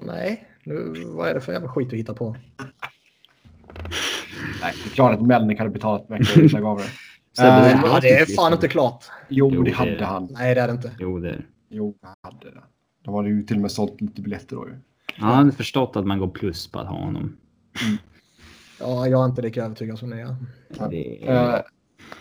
Nej, 0.01 0.47
nu, 0.63 0.93
vad 1.05 1.29
är 1.29 1.33
det 1.33 1.41
för 1.41 1.53
jävla 1.53 1.69
skit 1.69 1.89
du 1.89 1.97
hittar 1.97 2.13
på? 2.13 2.35
Nej, 4.61 4.73
det 4.83 4.89
är 4.89 4.93
klart 4.93 5.13
att 5.15 5.21
Melnick 5.21 5.57
hade 5.59 5.69
betalat 5.69 6.09
McDavid. 6.09 6.51
Jag 6.53 6.61
gav 6.61 6.77
det. 6.77 6.83
Det- 6.83 6.91
Ja, 7.83 7.99
det 8.01 8.09
är 8.09 8.25
fan 8.35 8.53
inte 8.53 8.67
klart. 8.67 9.05
Jo, 9.29 9.51
Jo, 9.53 9.63
det 9.63 9.69
det- 9.69 9.75
hade 9.75 10.05
han. 10.05 10.27
Nej, 10.31 10.55
det 10.55 10.61
är 10.61 10.67
det 10.67 10.73
inte. 10.73 10.91
Jo, 10.99 11.19
det 11.19 11.41
Jo, 11.69 11.95
det 12.01 12.07
hade 12.29 12.51
det. 12.51 12.63
De 13.03 13.13
hade 13.15 13.29
ju 13.29 13.43
till 13.43 13.55
och 13.55 13.61
med 13.61 13.71
sålt 13.71 14.01
lite 14.01 14.21
biljetter 14.21 14.55
då 14.55 14.67
ju. 14.67 14.73
Han 15.15 15.35
hade 15.35 15.51
förstått 15.51 15.95
att 15.95 16.05
man 16.05 16.19
går 16.19 16.27
plus 16.27 16.67
på 16.71 16.79
att 16.79 16.87
ha 16.87 16.97
honom. 16.97 17.37
Ja, 18.79 19.07
jag 19.07 19.21
är 19.21 19.25
inte 19.25 19.41
lika 19.41 19.65
övertygad 19.65 19.99
som 19.99 20.09
ni 20.09 20.19
är. 20.19 20.35
Det 20.89 21.27
är... 21.29 21.33
ja. 21.35 21.63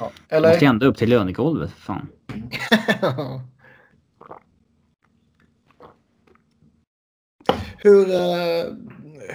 måste 0.00 0.36
Eller? 0.36 0.60
ju 0.60 0.66
ändå 0.66 0.86
upp 0.86 0.96
till 0.96 1.08
lönegolvet. 1.08 1.70
Fan. 1.70 2.08
hur, 7.78 8.10
eh, 8.10 8.64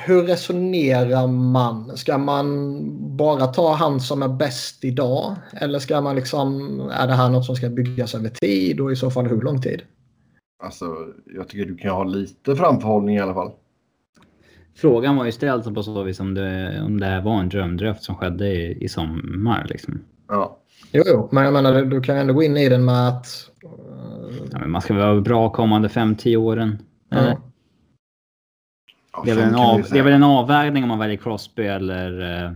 hur 0.06 0.24
resonerar 0.24 1.28
man? 1.28 1.98
Ska 1.98 2.18
man 2.18 2.80
bara 3.18 3.48
ta 3.48 3.74
han 3.74 4.00
som 4.00 4.24
är 4.24 4.28
bäst 4.28 4.84
idag? 4.84 5.36
Eller 5.54 5.80
ska 5.80 6.02
man 6.02 6.16
liksom, 6.16 6.80
är 6.94 7.08
det 7.08 7.14
här 7.14 7.30
något 7.30 7.46
som 7.46 7.56
ska 7.56 7.70
byggas 7.70 8.16
över 8.16 8.30
tid 8.30 8.80
och 8.80 8.92
i 8.92 8.96
så 8.96 9.12
fall 9.12 9.28
hur 9.28 9.42
lång 9.42 9.62
tid? 9.62 9.82
Alltså, 10.64 10.86
jag 11.36 11.48
tycker 11.48 11.66
du 11.66 11.78
kan 11.78 11.92
ha 11.92 12.04
lite 12.04 12.56
framförhållning 12.56 13.16
i 13.16 13.20
alla 13.20 13.34
fall. 13.34 13.52
Frågan 14.76 15.16
var 15.16 15.26
ju 15.26 15.32
ställd 15.32 15.76
på 15.76 15.84
så 15.84 16.04
vis 16.04 16.20
om 16.20 16.34
det, 16.34 16.82
om 16.86 17.00
det 17.00 17.06
här 17.06 17.22
var 17.22 17.40
en 17.40 17.50
drömdraft 17.50 18.04
som 18.04 18.16
skedde 18.16 18.48
i, 18.48 18.84
i 18.84 18.90
sommar. 18.90 19.66
Liksom. 19.70 20.02
Ja. 20.28 20.58
Jo, 20.92 21.04
jo, 21.06 21.30
men 21.32 21.44
jag 21.44 21.54
menar 21.54 21.82
du 21.82 22.02
kan 22.02 22.18
ändå 22.18 22.34
gå 22.34 22.44
in 22.44 22.58
i 22.58 22.70
den 22.70 22.86
med 22.86 23.08
att... 23.08 23.28
eh, 23.64 23.70
Ja, 24.52 24.60
men 24.60 24.72
man 24.72 24.82
ska 24.82 24.94
väl 24.94 25.04
vara 25.04 25.22
bra 25.22 25.50
kommande 25.50 25.88
5-10 25.88 26.36
åren. 26.38 26.78
Eller? 27.12 27.38
Ja. 29.14 29.22
Det, 29.26 29.32
är 29.32 29.36
väl 29.36 29.44
en 29.48 29.56
av, 29.56 29.82
det 29.92 30.00
är 30.00 30.04
väl 30.04 30.14
en 30.14 30.24
avvägning 30.24 30.84
om 30.84 30.90
man 30.90 31.00
väljer 31.00 31.18
Crosby 31.18 31.64
eller 31.64 32.44
uh, 32.46 32.52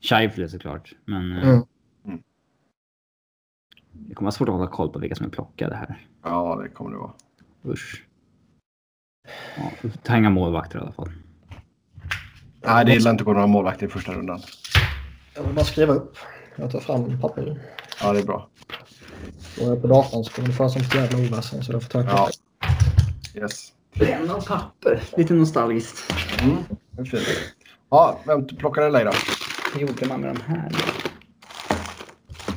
Scheifele 0.00 0.48
såklart. 0.48 0.92
Men 1.04 1.32
eh, 1.36 1.60
Mm. 2.04 2.22
det 3.92 4.14
kommer 4.14 4.26
vara 4.26 4.32
svårt 4.32 4.48
att 4.48 4.54
hålla 4.54 4.66
koll 4.66 4.88
på 4.92 4.98
vilka 4.98 5.14
som 5.14 5.26
är 5.26 5.30
plockade 5.30 5.74
här. 5.76 6.06
Ja, 6.22 6.60
det 6.62 6.68
kommer 6.68 6.90
det 6.90 6.96
vara. 6.96 7.12
Usch. 7.66 8.04
Ja, 9.56 9.90
ta 10.02 10.16
inga 10.16 10.30
målvakter 10.30 10.78
i 10.78 10.82
alla 10.82 10.92
fall. 10.92 11.12
Nej, 12.66 12.84
det 12.84 12.92
gillar 12.92 13.10
inte 13.10 13.22
att 13.22 13.26
gå 13.26 13.32
några 13.32 13.46
målvakter 13.46 13.86
i 13.86 13.88
första 13.88 14.12
rundan. 14.12 14.40
Jag 15.34 15.42
vill 15.42 15.54
bara 15.54 15.64
skriva 15.64 15.92
upp. 15.94 16.16
Jag 16.56 16.70
tar 16.70 16.80
fram 16.80 17.20
papper. 17.20 17.60
Ja, 18.00 18.12
det 18.12 18.18
är 18.18 18.24
bra. 18.24 18.48
Och 19.60 19.66
jag 19.66 19.76
är 19.76 19.80
på 19.80 19.86
datorn 19.86 20.24
så 20.24 20.32
kommer 20.32 20.48
det 20.48 20.54
föra 20.54 20.68
som 20.68 20.82
ett 20.82 20.94
jävla 20.94 21.18
oväsen. 21.18 21.62
Så 21.64 21.72
jag 21.72 21.82
får 21.82 21.90
ta 21.90 22.00
ett 22.00 22.06
Ja. 22.06 22.30
Yes. 23.34 23.72
Penna 23.98 24.34
och 24.36 24.46
papper. 24.46 25.02
Lite 25.16 25.34
nostalgiskt. 25.34 26.12
Mm, 26.42 26.56
det 26.90 27.00
är 27.00 27.04
fint. 27.04 27.28
Ja, 27.90 28.18
vem 28.26 28.46
plockar 28.46 28.82
eller 28.82 29.04
då? 29.04 29.12
Hur 29.74 29.80
gjorde 29.80 30.06
man 30.08 30.20
med 30.20 30.34
de 30.34 30.40
här? 30.42 30.56
Man, 30.62 30.70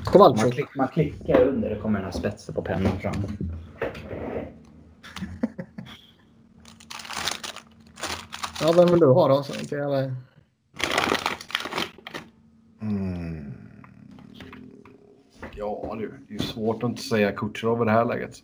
Kowalczyk. 0.05 0.53
klick, 0.53 0.75
man 0.75 0.87
klickar 0.87 1.41
under 1.41 1.69
det 1.69 1.75
kommer 1.75 1.99
den 1.99 2.05
här 2.05 2.19
spetsen 2.19 2.55
på 2.55 2.61
pennan 2.61 2.99
fram. 2.99 3.13
Ja, 8.61 8.71
vem 8.71 8.87
vill 8.87 8.99
du 8.99 9.05
ha 9.05 9.27
då? 9.27 9.43
Så 9.43 9.53
kan 9.65 9.77
jag... 9.79 10.11
Mm. 12.81 13.53
Ja 15.55 15.95
det 15.97 16.03
är 16.03 16.11
ju 16.29 16.39
svårt 16.39 16.83
att 16.83 16.89
inte 16.89 17.01
säga 17.01 17.31
Kutjerov 17.31 17.81
i 17.81 17.85
det 17.85 17.91
här 17.91 18.05
läget. 18.05 18.35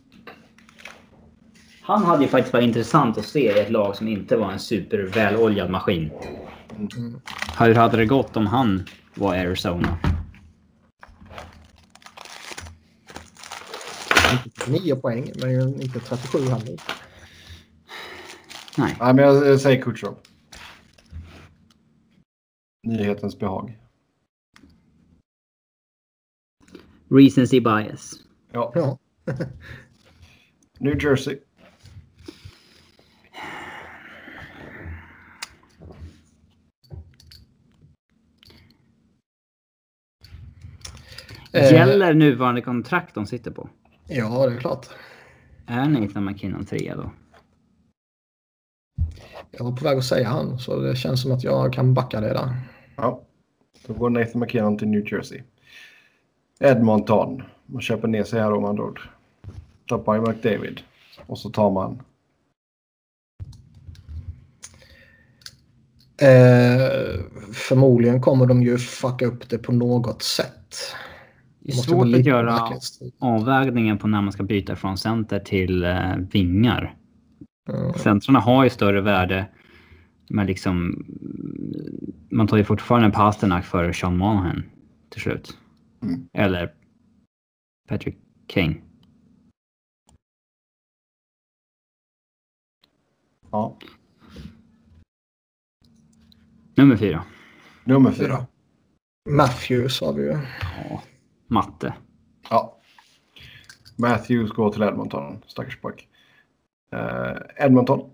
Han 1.82 2.04
hade 2.04 2.22
ju 2.22 2.28
faktiskt 2.28 2.52
varit 2.52 2.64
intressant 2.64 3.18
att 3.18 3.24
se 3.24 3.56
i 3.56 3.60
ett 3.60 3.70
lag 3.70 3.96
som 3.96 4.08
inte 4.08 4.36
var 4.36 4.52
en 4.52 4.58
superväloljad 4.58 5.70
maskin. 5.70 6.10
Mm. 6.96 7.20
Hur 7.58 7.74
hade 7.74 7.96
det 7.96 8.06
gått 8.06 8.36
om 8.36 8.46
han 8.46 8.86
var 9.14 9.36
Arizona? 9.36 9.98
Nio 14.68 14.96
poäng, 14.96 15.32
men 15.42 15.82
inte 15.82 16.00
37 16.00 16.38
heller. 16.38 16.80
Nej. 18.78 18.96
Nej, 19.00 19.14
men 19.14 19.18
jag, 19.18 19.46
jag 19.46 19.60
säger 19.60 19.82
Kutjerov. 19.82 20.16
Nyhetens 22.82 23.38
behag. 23.38 23.78
Recency 27.10 27.60
bias. 27.60 28.14
Ja. 28.52 28.72
Ja. 28.74 28.98
New 30.78 31.04
Jersey. 31.04 31.38
Gäller 41.52 42.14
nuvarande 42.14 42.60
kontrakt 42.60 43.14
de 43.14 43.26
sitter 43.26 43.50
på? 43.50 43.68
Ja, 44.08 44.46
det 44.46 44.54
är 44.54 44.60
klart. 44.60 44.86
Är 45.66 45.88
Nathan 45.88 46.24
McKinnon 46.24 46.64
trea 46.64 46.96
då? 46.96 47.10
Jag 49.50 49.64
var 49.64 49.72
på 49.72 49.84
väg 49.84 49.98
att 49.98 50.04
säga 50.04 50.28
han, 50.28 50.58
så 50.58 50.80
det 50.80 50.96
känns 50.96 51.22
som 51.22 51.32
att 51.32 51.44
jag 51.44 51.72
kan 51.72 51.94
backa 51.94 52.20
det 52.20 52.28
där. 52.28 52.56
Ja. 52.96 53.22
Då 53.86 53.94
går 53.94 54.10
Nathan 54.10 54.40
McKinnon 54.40 54.78
till 54.78 54.88
New 54.88 55.12
Jersey. 55.12 55.42
Edmonton. 56.60 57.42
Man 57.66 57.82
köper 57.82 58.08
ner 58.08 58.24
sig 58.24 58.40
här 58.40 58.52
om 58.52 58.64
andra 58.64 58.84
ord. 58.84 59.00
Tappar 59.88 60.14
ju 60.14 60.20
McDavid. 60.20 60.80
Och 61.26 61.38
så 61.38 61.50
tar 61.50 61.70
man... 61.70 62.02
Eh, 66.16 67.20
förmodligen 67.52 68.20
kommer 68.20 68.46
de 68.46 68.62
ju 68.62 68.78
fucka 68.78 69.26
upp 69.26 69.48
det 69.48 69.58
på 69.58 69.72
något 69.72 70.22
sätt. 70.22 70.76
Det 71.64 71.72
är 71.72 71.76
svårt 71.76 72.14
att 72.14 72.26
göra 72.26 72.68
avvägningen 73.18 73.98
på 73.98 74.08
när 74.08 74.22
man 74.22 74.32
ska 74.32 74.42
byta 74.42 74.76
från 74.76 74.98
center 74.98 75.38
till 75.38 75.84
eh, 75.84 76.16
vingar. 76.16 76.96
Mm. 77.68 77.94
Centrarna 77.94 78.40
har 78.40 78.64
ju 78.64 78.70
större 78.70 79.00
värde. 79.00 79.48
Men 80.28 80.46
liksom... 80.46 81.04
Man 82.30 82.46
tar 82.46 82.56
ju 82.56 82.64
fortfarande 82.64 83.10
Pasternak 83.10 83.64
före 83.64 83.94
Sean 83.94 84.16
Monahan 84.16 84.62
till 85.10 85.20
slut. 85.20 85.58
Mm. 86.02 86.28
Eller 86.32 86.74
Patrick 87.88 88.16
Kane. 88.46 88.74
Ja. 93.50 93.78
Nummer 96.74 96.96
fyra. 96.96 97.24
Nummer 97.84 98.12
fyra. 98.12 98.46
Matthews 99.30 100.00
har 100.00 100.12
vi 100.12 100.22
ju. 100.22 100.38
Ja, 100.90 101.02
matte. 101.52 101.94
Ja. 102.50 102.78
Matthews 103.96 104.50
går 104.50 104.72
till 104.72 104.82
Edmonton. 104.82 105.42
Stackars 105.46 105.80
pojk. 105.80 106.08
Eh, 106.92 107.64
Edmonton. 107.66 108.10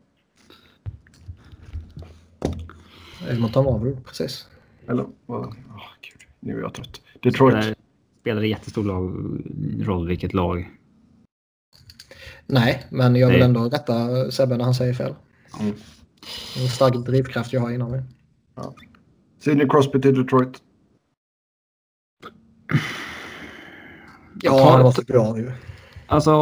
Edmonton 3.31 3.65
var 3.65 3.79
vi 3.79 3.97
precis. 3.97 4.49
Eller? 4.89 5.07
vad? 5.27 5.45
Åh, 5.45 5.83
gud. 6.01 6.29
Nu 6.41 6.57
är 6.57 6.61
jag 6.61 6.75
trött. 6.75 7.01
Detroit. 7.21 7.55
Där 7.55 7.75
spelar 8.21 8.41
det 8.41 8.49
jättestor 8.49 8.85
lag, 8.85 9.13
roll 9.87 10.09
vilket 10.09 10.35
lag. 10.35 10.71
Nej, 12.47 12.87
men 12.91 13.17
jag 13.17 13.29
vill 13.29 13.39
Nej. 13.39 13.47
ändå 13.47 13.65
rätta 13.65 14.31
Sebbe 14.31 14.57
när 14.57 14.65
han 14.65 14.75
säger 14.75 14.95
fel. 14.95 15.15
Mm. 15.61 15.75
En 16.57 16.69
stark 16.69 16.95
drivkraft 17.07 17.53
jag 17.53 17.61
har 17.61 17.71
inom 17.71 17.91
mig. 17.91 18.03
Sidney 19.39 19.69
Crosby 19.69 20.01
till 20.01 20.15
Detroit. 20.15 20.63
Ja, 24.43 24.51
tar- 24.59 24.71
han 24.73 24.83
var 24.83 24.93
för 24.93 25.03
bra 25.05 25.39
ju. 25.39 25.53
Alltså, 26.07 26.33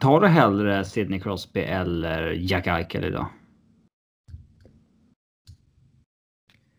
tar 0.00 0.20
du 0.20 0.26
hellre 0.26 0.84
Sidney 0.84 1.20
Crosby 1.20 1.60
eller 1.60 2.30
Jack 2.32 2.66
Eichel 2.66 3.04
idag? 3.04 3.26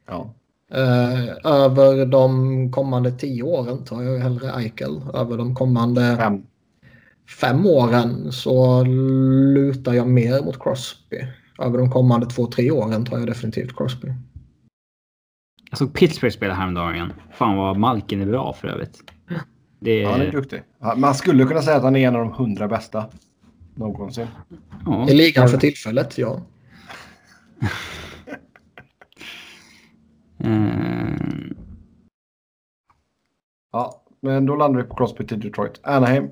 Ja. 0.08 0.34
Eh, 0.72 1.52
över 1.54 2.06
de 2.06 2.72
kommande 2.72 3.12
tio 3.12 3.44
åren 3.44 3.84
tar 3.86 4.02
jag 4.02 4.20
hellre 4.20 4.52
Eichel. 4.52 5.02
Över 5.14 5.38
de 5.38 5.56
kommande 5.56 6.16
Fem. 6.18 6.44
fem 7.42 7.66
åren 7.66 8.32
så 8.32 8.84
lutar 9.54 9.94
jag 9.94 10.08
mer 10.08 10.42
mot 10.46 10.60
Crosby. 10.64 11.18
Över 11.60 11.78
de 11.78 11.92
kommande 11.92 12.26
två, 12.26 12.48
tre 12.48 12.72
åren 12.72 13.06
tar 13.06 13.18
jag 13.18 13.28
definitivt 13.28 13.76
Crosby. 13.78 14.08
Jag 15.70 15.78
såg 15.78 15.94
Pittsburgh 15.94 16.36
spela 16.36 16.54
häromdagen. 16.54 17.14
Fan 17.32 17.58
vad 17.58 17.78
Malkin 17.78 18.22
är 18.22 18.26
bra 18.26 18.54
för 18.54 18.68
övrigt. 18.68 19.04
Det 19.80 20.00
Ja, 20.00 20.12
han 20.12 20.22
är 20.22 20.32
duktig. 20.32 20.62
Man 20.98 21.16
skulle 21.16 21.46
kunna 21.46 21.62
säga 21.62 21.78
att 21.78 21.84
han 21.84 21.96
är 21.96 22.08
en 22.08 22.16
av 22.16 22.22
de 22.22 22.34
hundra 22.34 22.68
bästa 22.68 23.06
någonsin. 23.76 24.28
Ja, 24.86 25.10
I 25.10 25.14
ligan 25.14 25.50
för 25.50 25.58
tillfället, 25.58 26.18
ja. 26.18 26.42
Eh, 30.40 30.78
Ja, 33.72 34.04
men 34.22 34.46
då 34.46 34.56
landar 34.56 34.82
vi 34.82 34.88
på 34.88 34.96
Crosby 34.96 35.28
till 35.28 35.40
Detroit. 35.40 35.80
Anaheim. 35.84 36.30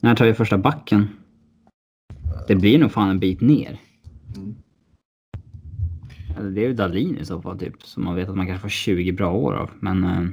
när 0.00 0.14
tar 0.14 0.24
vi 0.24 0.34
första 0.34 0.58
backen? 0.58 1.08
Det 2.48 2.56
blir 2.56 2.78
nog 2.78 2.92
fan 2.92 3.10
en 3.10 3.18
bit 3.18 3.40
ner. 3.40 3.80
Mm. 4.36 4.54
Eller 6.38 6.50
det 6.50 6.60
är 6.60 6.68
ju 6.68 6.74
Dahlin 6.74 7.18
i 7.18 7.24
så 7.24 7.42
fall 7.42 7.58
typ. 7.58 7.82
Så 7.82 8.00
man 8.00 8.14
vet 8.14 8.28
att 8.28 8.36
man 8.36 8.46
kanske 8.46 8.62
får 8.62 8.68
20 8.68 9.12
bra 9.12 9.32
år 9.32 9.54
av. 9.54 9.70
Men 9.80 10.04
eh, 10.04 10.28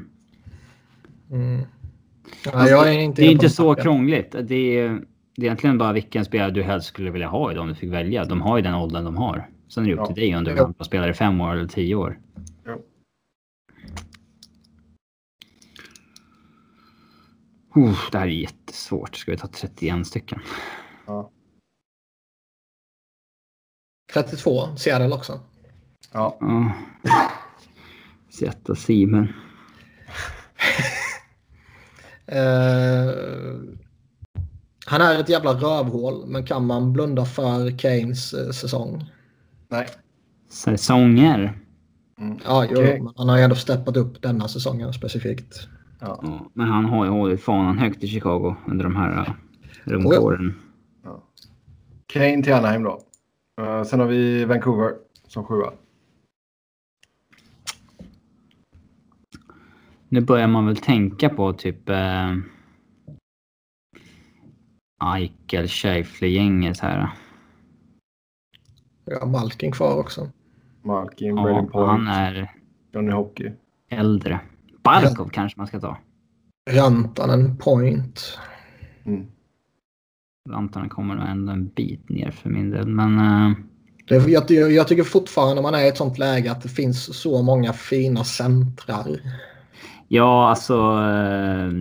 Mm. 1.31 1.61
Ja, 2.45 2.69
jag 2.69 2.87
är 2.95 2.99
inte 2.99 3.21
det 3.21 3.27
är 3.27 3.31
inte 3.31 3.49
så 3.49 3.63
tanken. 3.67 3.83
krångligt. 3.83 4.31
Det 4.31 4.55
är, 4.77 4.89
det 5.35 5.41
är 5.41 5.45
egentligen 5.45 5.77
bara 5.77 5.93
vilken 5.93 6.25
spelare 6.25 6.51
du 6.51 6.63
helst 6.63 6.87
skulle 6.87 7.11
vilja 7.11 7.27
ha 7.27 7.51
idag 7.51 7.61
om 7.61 7.67
du 7.67 7.75
fick 7.75 7.91
välja. 7.91 8.25
De 8.25 8.41
har 8.41 8.57
ju 8.57 8.63
den 8.63 8.73
åldern 8.75 9.03
de 9.05 9.17
har. 9.17 9.49
Sen 9.67 9.83
är 9.83 9.87
det 9.87 9.93
upp 9.93 9.99
Ja. 9.99 10.05
till 10.05 10.15
dig 10.15 10.35
om 10.37 10.43
du 10.43 10.51
Ja. 10.51 10.65
vill 10.77 10.85
spela 10.85 11.09
i 11.09 11.13
fem 11.13 11.41
år 11.41 11.53
eller 11.55 11.67
tio 11.67 11.95
år. 11.95 12.19
Jo. 12.65 12.85
Uff, 17.75 18.09
det 18.11 18.17
här 18.19 18.25
är 18.27 18.31
jättesvårt. 18.31 19.15
Ska 19.15 19.31
vi 19.31 19.37
ta 19.37 19.47
31 19.47 20.07
stycken? 20.07 20.39
Ja. 21.05 21.31
32, 24.13 24.75
Seattle 24.77 25.15
också. 25.15 25.39
Ja. 26.13 26.37
Ja. 26.39 26.71
Sätta 28.29 28.75
Simen. 28.75 29.33
Eh, 32.31 33.13
han 34.85 35.01
är 35.01 35.19
ett 35.19 35.29
jävla 35.29 35.53
rövhål, 35.53 36.27
men 36.27 36.45
kan 36.45 36.65
man 36.65 36.93
blunda 36.93 37.25
för 37.25 37.77
Kanes 37.77 38.33
eh, 38.33 38.49
säsong? 38.51 39.05
Nej. 39.69 39.87
Säsonger. 40.49 41.59
Mm. 42.19 42.37
Ja, 42.45 42.65
jo, 42.69 42.81
men 42.81 43.13
han 43.15 43.29
har 43.29 43.37
ju 43.37 43.43
ändå 43.43 43.55
steppat 43.55 43.97
upp 43.97 44.21
denna 44.21 44.47
säsongen 44.47 44.93
specifikt. 44.93 45.67
Ja. 45.99 46.19
Ja, 46.23 46.51
men 46.53 46.67
han 46.67 46.85
har 46.85 47.05
ju 47.05 47.11
hållit 47.11 47.41
fanan 47.41 47.77
högt 47.77 48.03
i 48.03 48.07
Chicago 48.07 48.55
under 48.67 48.83
de 48.83 48.95
här 48.95 49.35
uh, 49.87 50.07
Oh 50.07 50.41
ja. 51.03 51.23
Kane 52.07 52.43
till 52.43 52.53
Anaheim 52.53 52.83
då. 52.83 53.01
Eh, 53.61 53.83
sen 53.83 53.99
har 53.99 54.07
vi 54.07 54.45
Vancouver 54.45 54.93
som 55.27 55.43
sjua. 55.43 55.71
Nu 60.09 60.21
börjar 60.21 60.47
man 60.47 60.65
väl 60.65 60.77
tänka 60.77 61.29
på 61.29 61.53
typ 61.53 61.89
eh, 61.89 62.35
Eichel, 65.15 65.67
Scheifele-gänget 65.67 66.79
här. 66.79 67.09
Har 69.21 69.27
Malkin 69.27 69.71
kvar 69.71 69.97
också. 69.99 70.29
Malkin, 70.81 71.35
Braden 71.35 71.55
Ja, 71.55 71.61
Point. 71.71 71.89
han 71.89 72.07
är 72.07 72.51
Johnny 72.93 73.11
Hockey. 73.11 73.51
Äldre. 73.89 74.39
Barkov 74.83 75.29
kanske 75.29 75.59
man 75.59 75.67
ska 75.67 75.79
ta. 75.79 75.97
Rantanen 76.71 77.57
point. 77.57 78.39
Mm. 79.05 79.25
Rantanen 80.49 80.89
kommer 80.89 81.15
nog 81.15 81.27
ändå 81.27 81.51
en 81.51 81.67
bit 81.67 82.09
ner 82.09 82.31
för 82.31 82.49
min 82.49 82.69
del. 82.69 82.87
Men 82.87 83.15
Det, 84.07 84.15
jag, 84.27 84.51
jag, 84.51 84.71
jag 84.71 84.87
tycker 84.87 85.03
fortfarande 85.03 85.61
man 85.61 85.73
är 85.75 85.79
i 85.83 85.87
ett 85.87 85.97
sånt 85.97 86.17
läge 86.17 86.51
att 86.51 86.61
det 86.61 86.69
finns 86.69 87.19
så 87.21 87.41
många 87.41 87.73
fina 87.73 88.23
centrar. 88.23 89.19
Ja, 90.09 90.49
alltså 90.49 90.75
uh, 90.75 91.71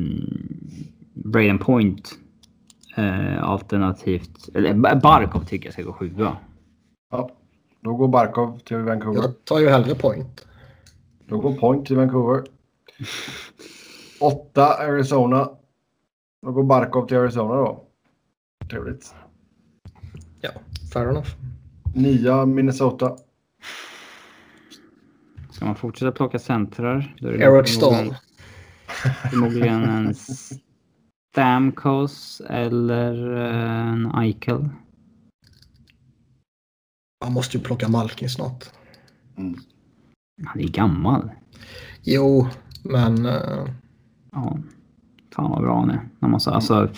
Braden 1.15 1.59
Point 1.59 2.11
uh, 2.99 3.45
alternativt. 3.45 4.49
Eller 4.55 4.75
Ba- 4.75 5.01
Barkov 5.03 5.45
tycker 5.45 5.67
jag 5.67 5.73
ska 5.73 5.83
gå 5.83 5.93
sjua. 5.93 6.37
Ja. 7.11 7.31
Då 7.81 7.95
går 7.95 8.09
Barkov 8.09 8.59
till 8.59 8.77
Vancouver. 8.77 9.21
Jag 9.23 9.45
tar 9.45 9.59
ju 9.59 9.69
hellre 9.69 9.95
point. 9.95 10.47
Då 11.27 11.39
går 11.39 11.53
Point 11.53 11.87
till 11.87 11.97
Vancouver. 11.97 12.45
Åtta 14.21 14.75
Arizona. 14.75 15.51
Då 16.47 16.53
går 16.53 16.63
Barkov 16.65 17.07
till 17.07 17.17
Arizona 17.17 17.55
då. 17.55 17.85
Trevligt. 18.71 19.15
Ja, 20.41 20.51
fair 20.93 21.09
enough. 21.09 21.29
Nia 21.95 22.47
Minnesota. 22.47 23.17
Ska 25.59 25.65
man 25.65 25.75
fortsätta 25.75 26.13
plocka 26.13 26.39
centrar? 26.39 27.17
Då 27.21 27.29
är 27.29 27.33
det 27.33 27.45
Eric 27.45 27.69
Stahl. 27.69 28.15
Förmodligen 29.31 29.85
en 29.85 30.15
Stamkos 31.33 32.43
eller 32.49 33.37
eh, 33.37 33.89
en 33.89 34.07
Eichel. 34.15 34.69
Man 37.25 37.33
måste 37.33 37.57
ju 37.57 37.63
plocka 37.63 37.89
Malkin 37.89 38.31
snart. 38.31 38.65
Mm. 39.37 39.59
Han 40.47 40.61
är 40.61 40.69
gammal. 40.69 41.31
Jo, 42.03 42.49
men... 42.85 43.27
eh, 43.27 43.69
Ja. 44.33 44.59
Fan 45.35 45.51
vad 45.51 45.63
bra 45.63 45.81
han 45.81 45.91
är. 45.91 46.09
Han, 46.21 46.31
måste, 46.31 46.51
alltså, 46.51 46.91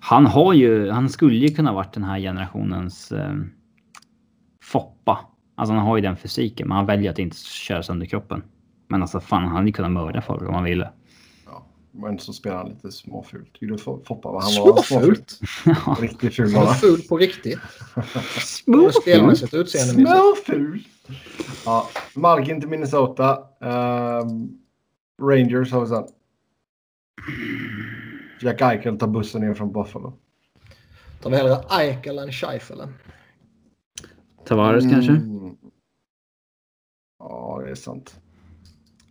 han, 0.00 0.26
har 0.26 0.52
ju, 0.52 0.90
han 0.90 1.08
skulle 1.08 1.36
ju 1.36 1.48
kunna 1.48 1.72
varit 1.72 1.94
den 1.94 2.04
här 2.04 2.18
generationens 2.18 3.12
eh, 3.12 3.34
Foppa. 4.64 5.18
Alltså 5.58 5.74
han 5.74 5.86
har 5.86 5.96
ju 5.96 6.02
den 6.02 6.16
fysiken, 6.16 6.68
men 6.68 6.76
han 6.76 6.86
väljer 6.86 7.10
att 7.10 7.18
inte 7.18 7.36
köra 7.36 7.82
sönder 7.82 8.06
kroppen. 8.06 8.42
Men 8.88 9.02
alltså 9.02 9.20
fan, 9.20 9.42
han 9.42 9.52
hade 9.52 9.66
ju 9.66 9.72
kunnat 9.72 9.92
mörda 9.92 10.22
folk 10.22 10.42
om 10.42 10.54
han 10.54 10.64
ville. 10.64 10.90
Ja. 11.46 11.66
Men 11.92 12.18
så 12.18 12.32
spelar 12.32 12.56
han 12.56 12.68
lite 12.68 12.92
småfult. 12.92 13.52
Tycker 13.52 13.66
du 13.66 13.78
Foppa 13.78 14.32
var 14.32 14.42
han 14.42 14.52
var 14.64 14.82
Småfult? 14.82 15.40
Ja. 15.64 15.96
Riktigt 16.00 16.34
ful 16.34 16.54
var 16.54 16.62
är 16.62 16.66
han. 16.66 16.74
ful 16.74 17.02
på 17.02 17.16
riktigt. 17.16 17.58
Både 18.66 18.92
spelmässigt 18.92 19.52
och 19.52 19.58
utseendemässigt. 19.58 20.46
Småful. 20.46 20.84
Ja. 21.64 21.88
Malkin 22.14 22.60
till 22.60 22.68
Minnesota. 22.68 23.38
Ehm, 23.60 24.48
Rangers 25.22 25.72
har 25.72 25.80
vi 25.80 25.86
sen. 25.86 26.04
Jack 28.40 28.60
Eichel 28.60 28.98
tar 28.98 29.06
bussen 29.06 29.40
ner 29.40 29.54
från 29.54 29.72
Buffalo. 29.72 30.12
Tar 31.22 31.30
vi 31.30 31.36
hellre 31.36 31.56
Eichel 31.70 32.18
än 32.18 32.32
Scheifele? 32.32 32.88
Tavares 34.46 34.84
kanske? 34.90 35.12
Mm. 35.12 35.56
Ja, 37.18 37.60
det 37.64 37.70
är 37.70 37.74
sant. 37.74 38.20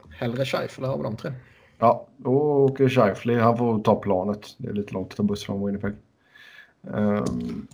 Hellre 0.09 0.45
Scheifele 0.45 0.88
av 0.88 1.03
de 1.03 1.17
tre. 1.17 1.33
Ja, 1.77 2.07
då 2.17 2.31
åker 2.31 2.89
Scheifele. 2.89 3.41
Han 3.41 3.57
får 3.57 3.80
ta 3.80 3.95
planet. 3.95 4.55
Det 4.57 4.67
är 4.67 4.73
lite 4.73 4.93
långt 4.93 5.11
att 5.11 5.17
ta 5.17 5.23
buss 5.23 5.45
från 5.45 5.65
Winnipeg. 5.65 5.93
Ehm. 6.93 7.67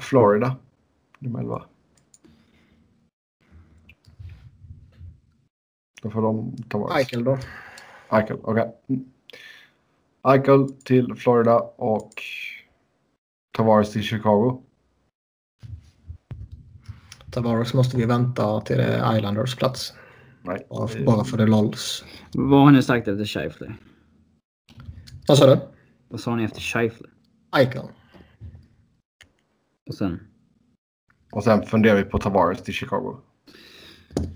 Florida. 0.00 0.56
Nummer 1.18 1.40
11. 1.40 1.62
Då 6.02 6.10
får 6.10 6.22
de 6.22 6.56
ta 6.68 6.78
vara. 6.78 6.98
Eichel 6.98 7.24
då? 7.24 7.38
Eichel, 8.10 8.38
okej. 8.42 8.72
Mm. 8.86 9.04
Eichel 10.22 10.68
till 10.68 11.14
Florida 11.14 11.58
och 11.76 12.22
Tavares 13.56 13.92
till 13.92 14.02
Chicago. 14.02 14.62
Tavares 17.30 17.74
måste 17.74 17.96
vi 17.96 18.06
vänta 18.06 18.60
till 18.60 18.76
det 18.76 19.16
Islanders 19.16 19.56
plats. 19.56 19.92
Nej. 20.42 20.66
Bara 20.70 20.88
för, 20.88 21.04
bara 21.04 21.24
för 21.24 21.38
det 21.38 21.46
lolls. 21.46 22.04
Vad 22.32 22.64
har 22.64 22.70
ni 22.70 22.82
sagt 22.82 23.08
efter 23.08 23.24
Scheifele? 23.24 23.74
Vad 25.28 25.38
sa 25.38 25.46
du? 25.46 25.60
Vad 26.08 26.20
sa 26.20 26.36
ni 26.36 26.44
efter 26.44 26.60
Scheifele? 26.60 27.08
Eichel. 27.56 27.88
Och 29.86 29.94
sen 29.94 30.20
Och 31.32 31.44
sen 31.44 31.62
funderar 31.62 31.96
vi 31.96 32.04
på 32.04 32.18
Tavares 32.18 32.62
till 32.62 32.74
Chicago. 32.74 33.16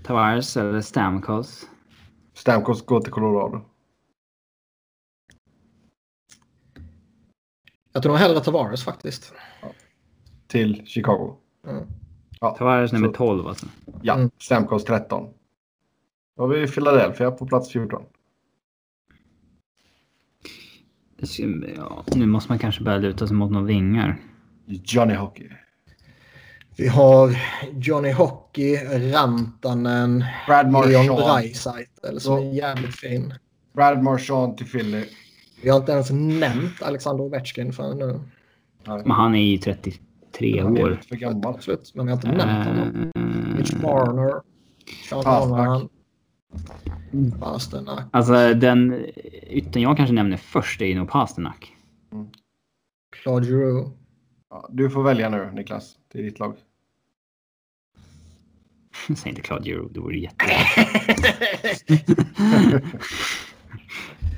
Tavares 0.03 0.57
eller 0.57 0.81
Stamkos? 0.81 1.67
Stamkos 2.33 2.85
går 2.85 3.01
till 3.01 3.11
Colorado. 3.11 3.68
Jag 7.93 8.03
tror 8.03 8.11
nog 8.13 8.19
hellre 8.19 8.39
Tavares 8.39 8.83
faktiskt. 8.83 9.33
Till 10.47 10.83
Chicago. 10.87 11.35
Mm. 11.67 11.83
Ja, 12.39 12.55
Tavares 12.57 12.91
nummer 12.91 13.07
så- 13.07 13.13
12 13.13 13.47
alltså. 13.47 13.65
Ja, 14.01 14.13
Mm. 14.15 14.29
Stamkos 14.39 14.83
13. 14.85 15.29
Då 16.37 16.43
har 16.43 16.47
vi 16.47 16.67
Philadelphia 16.67 17.31
på 17.31 17.45
plats 17.45 17.69
14. 17.71 18.03
Det 21.19 21.27
ska- 21.27 21.43
Ja, 21.75 22.03
nu 22.15 22.25
måste 22.25 22.51
man 22.51 22.59
kanske 22.59 22.83
börja 22.83 22.97
luta 22.97 23.27
sig 23.27 23.35
mot 23.35 23.51
några 23.51 23.65
vingar. 23.65 24.17
Johnny 24.65 25.13
Hockey. 25.13 25.49
Vi 26.77 26.87
har 26.87 27.37
Johnny 27.73 28.11
Hockey, 28.11 28.75
Rantanen, 29.13 30.25
Brad 30.47 30.71
Leon 30.71 31.05
Marchand. 31.07 31.37
Dreisaitl 31.37 32.17
som 32.19 32.37
är 32.37 32.53
jävligt 32.53 32.95
fin. 32.95 33.33
Brad 33.73 34.03
Marchand 34.03 34.57
till 34.57 34.67
Philly. 34.71 35.05
Vi 35.61 35.69
har 35.69 35.79
inte 35.79 35.91
ens 35.91 36.09
nämnt 36.11 36.81
Alexander 36.81 37.23
Ovechkin 37.23 37.73
förrän 37.73 37.97
nu. 37.97 38.19
Men 38.85 39.11
han 39.11 39.35
är 39.35 39.43
ju 39.43 39.57
33 39.57 40.61
han 40.61 40.77
är 40.77 40.83
år. 40.83 40.99
för 41.09 41.15
gammal. 41.15 41.55
Absolut, 41.55 41.91
men 41.95 42.05
vi 42.05 42.11
har 42.11 42.17
inte 42.17 42.31
nämnt 42.31 42.67
honom. 42.67 43.11
Mitch 43.57 43.73
Eh, 43.73 43.81
Marner, 43.81 44.33
Sean 45.09 45.23
Pasternak. 45.23 45.91
Monahan, 47.11 47.39
Pasternak, 47.39 48.03
Alltså 48.11 48.53
den 48.53 49.05
ytten 49.49 49.81
jag 49.81 49.97
kanske 49.97 50.13
nämner 50.13 50.37
först 50.37 50.81
är 50.81 50.85
ju 50.85 50.95
nog 50.95 51.09
Pasternak. 51.09 51.73
Claude 53.23 53.45
Giroux. 53.47 53.91
Ja, 54.49 54.69
du 54.71 54.89
får 54.89 55.03
välja 55.03 55.29
nu 55.29 55.51
Niklas. 55.53 55.95
Det 56.11 56.19
är 56.19 56.23
ditt 56.23 56.39
lag. 56.39 56.55
Säg 59.15 59.29
inte 59.29 59.41
Claude 59.41 59.65
Giroux, 59.69 59.93
det 59.93 59.99
vore 59.99 60.17
jätte... 60.17 60.45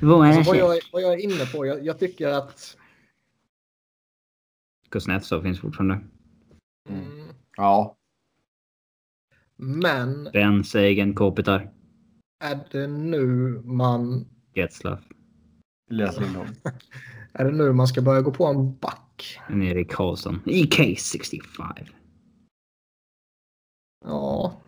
Vad 0.02 0.28
är 0.28 0.32
Alltså, 0.32 0.50
vad, 0.52 0.60
jag, 0.60 0.80
vad 0.92 1.02
jag 1.02 1.12
är 1.12 1.18
inne 1.18 1.46
på, 1.52 1.66
jag, 1.66 1.84
jag 1.86 1.98
tycker 1.98 2.28
att... 2.28 2.76
Kuznetsov 4.88 5.42
finns 5.42 5.60
fortfarande. 5.60 6.00
Mm, 6.88 7.28
Ja. 7.56 7.96
men 9.56 10.28
Ben 10.32 10.64
Sagan, 10.64 11.14
Kopitar, 11.14 11.72
är 12.44 12.60
det 12.70 12.86
nu 12.86 13.26
man... 13.64 14.26
Getzlaff, 14.54 15.04
Elias 15.90 16.20
Lindholm. 16.20 16.50
Är 17.32 17.44
det 17.44 17.52
nu 17.52 17.72
man 17.72 17.88
ska 17.88 18.02
börja 18.02 18.20
gå 18.20 18.30
på 18.30 18.46
en 18.46 18.76
back? 18.76 19.40
en 19.48 19.62
Erik 19.62 19.90
Karlsson, 19.90 20.40
EK65. 20.44 21.88
Ja, 24.04 24.60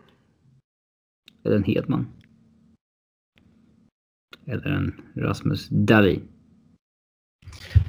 Eller 1.43 1.55
en 1.55 1.63
Hedman. 1.63 2.07
Eller 4.47 4.67
en 4.67 5.01
Rasmus 5.15 5.67
Dahlin. 5.69 6.27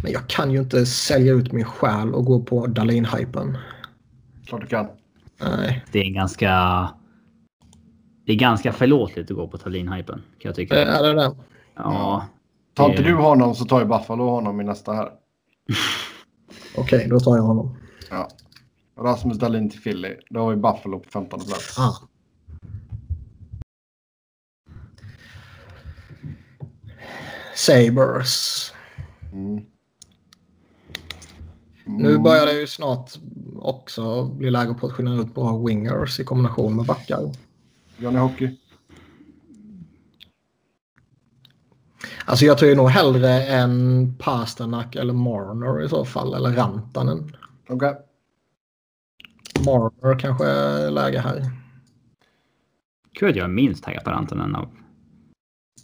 men 0.02 0.12
jag 0.12 0.26
kan 0.28 0.50
ju 0.50 0.58
inte 0.58 0.86
sälja 0.86 1.32
ut 1.32 1.52
min 1.52 1.64
själ 1.64 2.14
och 2.14 2.24
gå 2.24 2.42
på 2.42 2.66
Dahlin-hypen. 2.66 3.58
Klart 4.46 4.60
du 4.60 4.66
kan. 4.66 4.86
Nej. 5.40 5.84
Det 5.92 5.98
är 5.98 6.04
en 6.04 6.14
ganska... 6.14 6.50
Det 8.26 8.32
är 8.32 8.36
ganska 8.36 8.72
förlåtligt 8.72 9.30
att 9.30 9.36
gå 9.36 9.48
på 9.48 9.58
Tallinn-hypen 9.58 10.22
kan 10.38 10.48
jag 10.48 10.54
tycka. 10.54 10.84
Är 10.84 11.02
det 11.02 11.14
det? 11.14 11.36
Ja. 11.74 12.26
Tar 12.74 12.90
inte 12.90 13.02
du 13.02 13.14
honom 13.14 13.54
så 13.54 13.64
tar 13.64 13.80
ju 13.80 13.86
Buffalo 13.86 14.28
honom 14.28 14.60
i 14.60 14.64
nästa 14.64 14.92
här. 14.92 15.10
Okej, 16.76 17.06
då 17.10 17.20
tar 17.20 17.36
jag 17.36 17.42
honom. 17.42 17.76
Ja. 18.10 18.28
Rasmus 18.98 19.38
Dahlin 19.38 19.70
till 19.70 19.80
Philly. 19.80 20.14
Då 20.30 20.40
har 20.40 20.50
vi 20.50 20.56
Buffalo 20.56 20.98
på 20.98 21.10
15 21.10 21.40
plats. 21.40 21.78
Ah. 21.78 21.94
Sabres. 27.56 28.72
Mm. 29.32 29.64
Nu 31.84 32.18
börjar 32.18 32.46
det 32.46 32.52
ju 32.60 32.66
snart 32.66 33.10
också 33.56 34.24
bli 34.24 34.50
läge 34.50 34.70
att 34.70 34.80
portionera 34.80 35.20
ut 35.20 35.34
bra 35.34 35.58
wingers 35.58 36.20
i 36.20 36.24
kombination 36.24 36.76
med 36.76 36.86
backar. 36.86 37.32
Johnny 37.98 38.18
Hockey. 38.18 38.56
Alltså 42.24 42.44
jag 42.44 42.58
tar 42.58 42.66
ju 42.66 42.74
nog 42.74 42.88
hellre 42.90 43.42
en 43.46 44.14
Pasternak 44.18 44.94
eller 44.96 45.12
Marner 45.12 45.84
i 45.84 45.88
så 45.88 46.04
fall, 46.04 46.34
eller 46.34 46.50
Rantanen. 46.52 47.36
Okej. 47.68 47.94
Marner 49.66 50.18
kanske 50.18 50.46
är 50.46 50.90
läge 50.90 51.18
här. 51.20 51.50
Kul 53.12 53.30
att 53.30 53.36
jag 53.36 53.44
är 53.44 53.48
minst 53.48 53.84
taggad 53.84 54.04
på 54.04 54.10
Rantanen 54.10 54.56
av, 54.56 54.68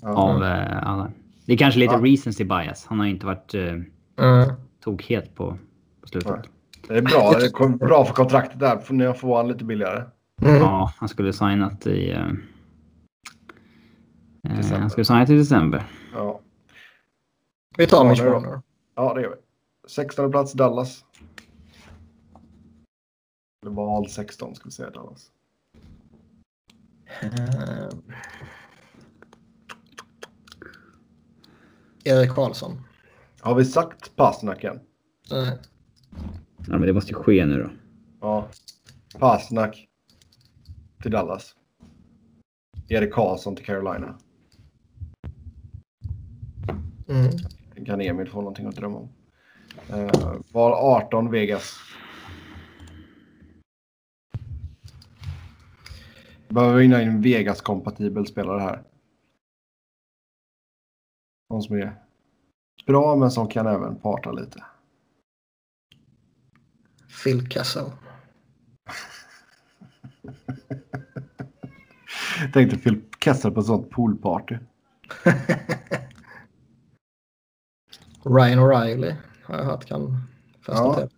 Ja. 0.02 0.08
av 0.16 0.44
eh, 0.44 0.88
alla. 0.88 1.12
Det 1.46 1.52
är 1.52 1.56
kanske 1.56 1.80
lite 1.80 1.94
Ja. 1.94 2.00
recency 2.04 2.44
bias. 2.44 2.86
Han 2.86 2.98
har 2.98 3.06
inte 3.06 3.26
varit 3.26 3.54
eh, 3.54 3.74
Mm. 4.16 4.54
tog 4.80 5.02
helt 5.02 5.34
på, 5.34 5.58
på 6.00 6.08
slutet. 6.08 6.30
Nej. 6.30 6.42
Det 6.88 6.94
är 6.98 7.02
bra. 7.02 7.32
Det 7.38 7.46
är 7.46 7.76
bra 7.86 8.04
för 8.04 8.14
kontraktet 8.14 8.60
där. 8.60 8.78
För 8.78 8.94
ni 8.94 9.14
får 9.14 9.36
han 9.36 9.48
lite 9.48 9.64
billigare. 9.64 10.04
Mm. 10.42 10.56
Ja, 10.56 10.92
han 10.96 11.08
skulle 11.08 11.32
signat 11.32 11.86
i... 11.86 12.10
Eh, 12.10 12.18
eh, 14.48 14.56
December. 14.56 14.78
han 14.80 14.90
skulle 14.90 15.04
signat 15.04 15.30
i 15.30 15.36
december. 15.36 15.84
Ja, 16.14 16.40
Vi 17.76 17.86
tar 17.86 18.04
Ja, 18.04 18.10
Mitch 18.10 18.20
det. 18.22 18.30
Marner. 18.30 18.60
ja 18.94 19.14
det 19.14 19.22
gör 19.22 19.30
vi. 19.30 19.36
16 19.88 20.30
plats 20.30 20.52
Dallas. 20.52 21.04
Eller 23.66 23.74
val 23.74 24.08
16 24.08 24.54
ska 24.54 24.64
vi 24.64 24.70
säga 24.70 24.90
Dallas. 24.90 25.30
Eh, 27.22 27.88
Erik 32.04 32.30
Karlsson. 32.30 32.80
Har 33.40 33.54
vi 33.54 33.64
sagt 33.64 34.16
Pasternak 34.16 34.64
än? 34.64 34.80
Nej. 35.30 35.58
Ja, 36.68 36.78
men 36.78 36.80
det 36.80 36.92
måste 36.92 37.12
ju 37.12 37.18
ske 37.18 37.46
nu 37.46 37.62
då. 37.62 37.70
Ja. 38.20 38.48
Pasternak 39.18 39.88
till 41.02 41.10
Dallas. 41.10 41.54
Erik 42.88 43.12
Karlsson 43.12 43.56
till 43.56 43.64
Carolina. 43.64 44.18
Mm. 47.08 47.30
Kan 47.86 48.00
Emil 48.00 48.28
få 48.28 48.38
någonting 48.38 48.66
att 48.66 48.76
drömma 48.76 48.98
om. 48.98 49.08
Uh, 49.92 50.34
val 50.52 50.72
18 50.72 51.30
Vegas. 51.30 51.76
Behöver 56.48 56.78
vi 56.78 56.84
in 56.84 56.92
en 56.92 57.22
Vegas-kompatibel 57.22 58.26
spelare 58.26 58.60
här. 58.60 58.82
Någon 61.52 61.62
som 61.62 61.76
är 61.76 61.94
bra 62.86 63.16
men 63.16 63.30
som 63.30 63.48
kan 63.48 63.66
även 63.66 63.96
parta 63.96 64.32
lite. 64.32 64.64
Phil 67.24 67.48
Kessel. 67.50 67.84
Tänkte 72.52 72.78
Phil 72.78 73.02
Kessel 73.24 73.52
på 73.52 73.60
ett 73.60 73.66
sånt 73.66 73.90
poolparty. 73.90 74.58
Ryan 78.24 78.58
O'Reilly 78.58 79.14
har 79.44 79.56
jag 79.56 79.64
hört 79.64 79.84
kan 79.84 80.16
fästa 80.56 80.72
Ja. 80.72 80.94
till. 80.94 81.08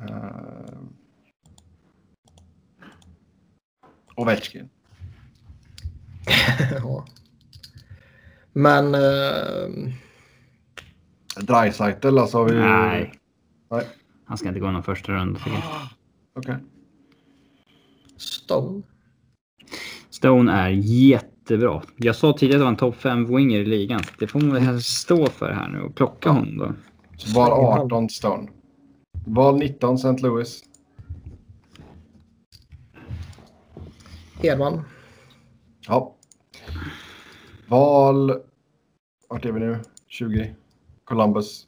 Uh, 0.00 0.82
Ovechkin. 4.16 4.68
Ja. 6.82 7.06
Men 8.52 8.94
eh, 8.94 9.92
Dreisaitl 11.40 12.18
alltså 12.18 12.38
har 12.38 12.44
vi... 12.44 12.54
Nej. 12.54 13.12
Nej. 13.70 13.86
Han 14.24 14.38
ska 14.38 14.48
inte 14.48 14.60
gå 14.60 14.70
någon 14.70 14.82
första 14.82 15.12
runda 15.12 15.38
tycker 15.38 15.50
jag. 15.50 15.62
Okej. 16.34 16.56
Stone. 18.16 18.82
Stone 20.10 20.52
är 20.52 20.68
jättebra. 20.68 21.82
Jag 21.96 22.16
sa 22.16 22.32
tidigare 22.32 22.56
att 22.56 22.60
det 22.60 22.64
var 22.64 22.70
en 22.70 22.76
topp 22.76 22.96
5 22.96 23.36
winger 23.36 23.58
i 23.58 23.64
ligan. 23.64 24.00
Det 24.18 24.26
får 24.26 24.40
man 24.40 24.52
väl 24.52 24.82
stå 24.82 25.26
för 25.26 25.52
här 25.52 25.68
nu 25.68 25.80
och 25.80 25.94
plocka 25.94 26.30
honom 26.30 26.58
då. 26.58 26.74
Val 27.34 27.52
18 27.52 28.08
Stone. 28.08 28.48
Val 29.26 29.58
19 29.58 29.94
St. 29.94 30.22
Louis. 30.22 30.62
Hedman. 34.42 34.84
Ja. 35.88 36.13
Val... 37.68 38.40
Vart 39.28 39.44
är 39.44 39.52
vi 39.52 39.60
nu? 39.60 39.78
20. 40.08 40.54
Columbus. 41.04 41.66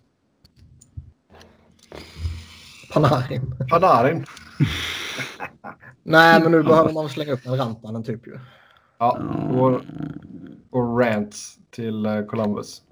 Panarin. 2.93 3.55
Panarin. 3.71 4.25
Nej, 6.03 6.43
men 6.43 6.53
nu 6.53 6.63
behöver 6.63 6.93
man 6.93 7.09
slänga 7.09 7.33
upp 7.33 7.47
en 7.47 7.57
Rantanen 7.57 8.05
typ 8.05 8.27
ju. 8.27 8.39
Ja, 8.99 9.19
går, 9.51 9.83
går 10.71 10.99
Rants 10.99 11.59
till 11.71 12.07
eh, 12.07 12.23
Columbus. 12.23 12.83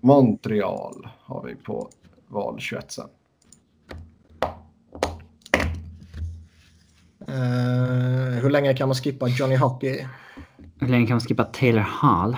Montreal 0.00 1.08
har 1.20 1.42
vi 1.42 1.54
på 1.54 1.90
val 2.28 2.60
21 2.60 2.92
sen. 2.92 3.08
Eh, 7.28 8.42
hur 8.42 8.50
länge 8.50 8.74
kan 8.74 8.88
man 8.88 8.94
skippa 8.94 9.28
Johnny 9.28 9.56
Hockey? 9.56 10.06
Hur 10.80 10.88
länge 10.88 11.06
kan 11.06 11.14
man 11.14 11.20
skippa 11.20 11.44
Taylor 11.44 11.80
Hall? 11.80 12.36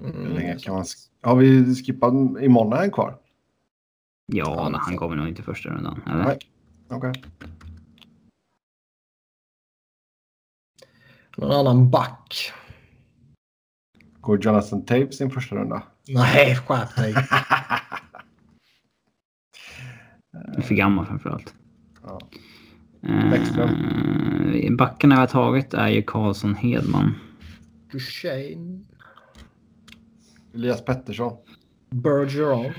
Hur 0.00 0.14
Mm. 0.14 0.32
länge 0.32 0.58
kan 0.58 0.74
man... 0.74 0.82
sk- 0.82 1.08
Har 1.22 1.36
vi 1.36 1.74
skippat 1.74 2.12
imorgon 2.40 2.72
är 2.72 2.82
en 2.82 2.90
kvar? 2.90 3.18
Ja, 4.26 4.68
men 4.70 4.80
han 4.80 4.96
kommer 4.96 5.16
nog 5.16 5.28
inte 5.28 5.42
första 5.42 5.68
rundan. 5.70 6.02
Eller? 6.06 6.24
Nej. 6.24 6.38
Okej. 6.88 7.12
Någon 11.36 11.52
annan 11.52 11.90
back? 11.90 12.52
Går 14.20 14.44
Jonathan 14.44 14.84
Taves 14.84 15.16
sin 15.18 15.30
första 15.30 15.56
runda? 15.56 15.82
Nej, 16.08 16.56
skärp 16.56 16.96
dig. 16.96 17.14
För 20.62 20.74
gammal 20.74 21.06
framförallt. 21.06 21.54
Ja. 22.02 22.18
Eh, 23.02 23.30
Bäckström. 23.30 24.76
backarna 24.76 25.14
vi 25.14 25.20
har 25.20 25.26
tagit 25.26 25.74
är 25.74 25.88
ju 25.88 26.02
Karlsson 26.02 26.54
Hedman. 26.54 27.14
Duchene. 27.92 28.84
Elias 30.54 30.84
Pettersson. 30.84 31.36
Bergeron. 31.90 32.72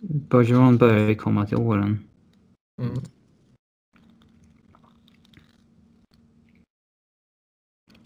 Bergeron 0.00 0.78
börjar 0.78 1.06
vi 1.06 1.14
komma 1.14 1.46
till 1.46 1.56
åren. 1.56 2.08
Mm. 2.82 2.94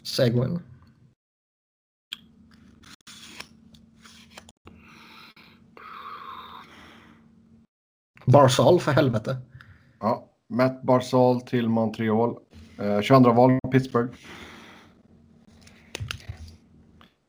Seguin. 0.03 0.61
Barzal 8.25 8.81
för 8.81 8.93
helvete. 8.93 9.37
Ja. 10.01 10.31
Matt 10.49 10.83
Barzal 10.83 11.41
till 11.41 11.69
Montreal. 11.69 12.37
Eh, 12.79 13.01
22 13.01 13.33
val 13.33 13.59
Pittsburgh. 13.73 14.13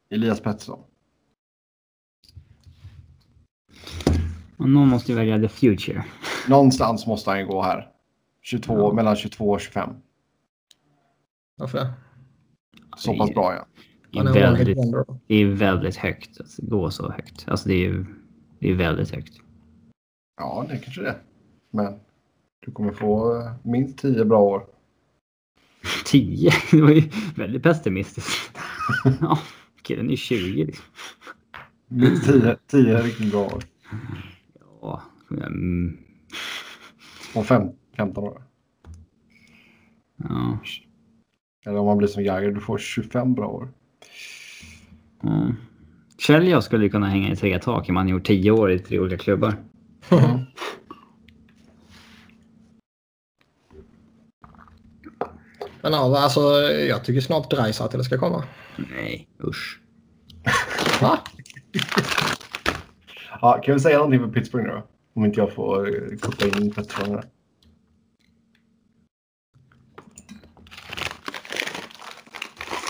Elias 0.09 0.41
Pettersson. 0.41 0.79
Och 4.57 4.69
någon 4.69 4.87
måste 4.89 5.11
ju 5.11 5.17
välja 5.17 5.39
the 5.39 5.47
future. 5.47 6.05
Någonstans 6.49 7.07
måste 7.07 7.29
han 7.29 7.39
ju 7.39 7.45
gå 7.45 7.61
här. 7.61 7.91
22, 8.41 8.79
Ja. 8.79 8.93
Mellan 8.93 9.15
22 9.15 9.49
och 9.51 9.61
25. 9.61 9.89
Varför 11.57 11.77
det? 11.77 11.93
Så 12.97 13.17
pass 13.17 13.33
bra 13.33 13.53
ja. 13.53 13.65
Det 14.11 14.17
Han 14.17 14.27
är 14.27 14.33
väldigt, 14.33 14.77
det 15.27 15.35
är 15.35 15.45
väldigt 15.45 15.95
högt. 15.95 16.37
Det 16.57 16.67
går 16.67 16.89
så 16.89 17.11
högt. 17.11 17.45
Alltså 17.47 17.69
det 17.69 17.75
är 17.75 17.79
ju 17.79 18.05
det 18.59 18.69
är 18.71 18.75
väldigt 18.75 19.11
högt. 19.11 19.33
Ja, 20.37 20.65
det 20.69 20.77
kanske 20.77 21.01
det. 21.01 21.15
Men 21.71 21.99
du 22.65 22.71
kommer 22.71 22.91
få 22.91 23.41
eh, 23.41 23.51
minst 23.63 23.97
10 23.97 24.25
bra 24.25 24.39
år. 24.39 24.65
10? 26.05 26.51
Det 26.71 26.81
var 26.81 26.89
ju 26.89 27.09
väldigt 27.35 27.63
pessimistiskt. 27.63 28.51
ja, 29.21 29.39
killen 29.87 30.09
är 30.11 30.15
20 30.15 30.65
liksom. 30.65 30.85
Minst 31.87 32.25
10, 32.25 32.57
10 32.67 33.01
riktigt 33.01 33.31
bra 33.31 33.45
år. 33.45 33.63
Ja, 34.81 35.03
mm, 35.31 35.97
Och 37.35 37.45
fem, 37.45 37.69
15 37.97 38.23
år. 38.23 38.43
ja, 40.17 40.59
Eller 41.65 41.79
om 41.79 41.85
man 41.85 41.97
blir 41.97 42.07
som 42.07 42.23
Jagger, 42.23 42.51
du 42.51 42.61
får 42.61 42.77
25 42.77 43.33
bra 43.33 43.47
år. 43.47 43.69
Kjell 46.17 46.41
och 46.41 46.49
jag 46.49 46.63
skulle 46.63 46.89
kunna 46.89 47.07
hänga 47.07 47.31
i 47.31 47.35
tre 47.35 47.59
tak 47.59 47.89
om 47.89 47.95
man 47.95 48.07
gjort 48.07 48.25
10 48.27 48.51
år 48.51 48.71
i 48.71 48.79
tre 48.79 48.99
olika 48.99 49.17
klubbar. 49.17 49.55
Men 55.81 55.93
ja, 55.93 56.19
alltså, 56.19 56.39
jag 56.89 57.03
tycker 57.03 57.21
snart 57.21 57.51
Dreisaitl 57.51 58.01
ska 58.01 58.17
komma. 58.17 58.43
Nej, 58.77 59.27
usch. 59.43 59.81
Va? 61.01 61.19
Ja, 63.41 63.61
kan 63.63 63.73
vi 63.73 63.79
säga 63.79 63.97
någonting 63.97 64.19
för 64.19 64.27
Pittsburgh 64.27 64.67
nu 64.67 64.73
då? 64.73 64.87
Om 65.13 65.25
inte 65.25 65.39
jag 65.39 65.53
får 65.53 65.87
eh, 65.87 66.17
koppla 66.17 66.47
in 66.47 66.71
Pettersson 66.71 67.09
här. 67.09 67.23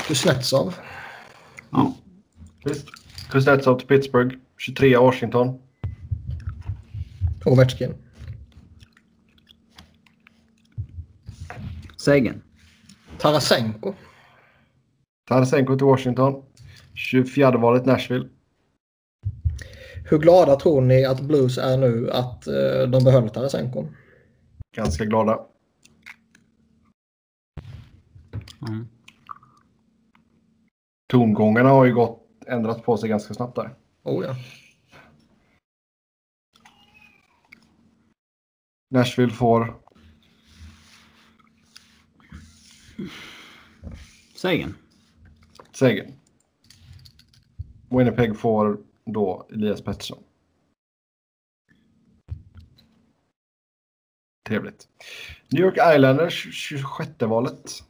Kuznetsov. 0.07 0.75
Ja, 1.69 1.93
Visst. 2.65 2.87
Kuznetsov 3.29 3.79
till 3.79 3.87
Pittsburgh. 3.87 4.35
23 4.57 4.97
Washington. 4.97 5.59
Ovechkin. 7.45 7.93
Sagan. 11.97 12.41
Tarasenko. 13.17 13.93
Tarasenko 15.27 15.75
till 15.75 15.85
Washington. 15.85 16.43
24 16.93 17.57
valet 17.57 17.85
Nashville. 17.85 18.29
Hur 20.09 20.17
glada 20.17 20.55
tror 20.55 20.81
ni 20.81 21.05
att 21.05 21.21
Blues 21.21 21.57
är 21.57 21.77
nu 21.77 22.11
att 22.11 22.47
eh, 22.47 22.89
de 22.89 23.03
behöver 23.03 23.27
Tarasenko? 23.27 23.87
Ganska 24.75 25.05
glada. 25.05 25.39
Mm. 28.67 28.87
Tongångarna 31.07 31.69
har 31.69 31.85
ju 31.85 31.93
gått, 31.93 32.27
ändrat 32.47 32.83
på 32.83 32.97
sig 32.97 33.09
ganska 33.09 33.33
snabbt 33.33 33.55
där. 33.55 33.75
Oh 34.03 34.25
ja. 34.25 34.35
Nashville 38.89 39.33
får 39.33 39.81
Sagan. 44.35 44.75
Sagan. 45.77 46.13
Winnipeg 47.89 48.37
får 48.37 48.77
då 49.05 49.47
Elias 49.53 49.81
Pettersson. 49.81 50.23
Trevligt. 54.47 54.87
New 55.51 55.63
York 55.63 55.95
Islanders 55.95 56.53
26 56.53 57.11
valet. 57.19 57.83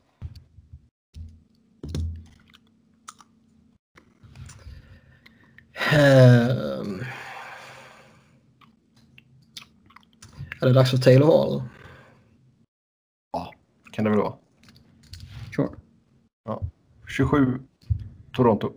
Ehm. 5.91 7.01
Är 10.61 10.67
det 10.67 10.73
dags 10.73 10.91
för 10.91 10.97
Taylor 10.97 11.27
Hall? 11.27 11.63
Ja, 13.31 13.53
kan 13.91 14.03
det 14.03 14.09
väl 14.09 14.19
vara. 14.19 14.37
Sure. 15.55 15.69
27 17.07 17.59
Toronto. 18.37 18.73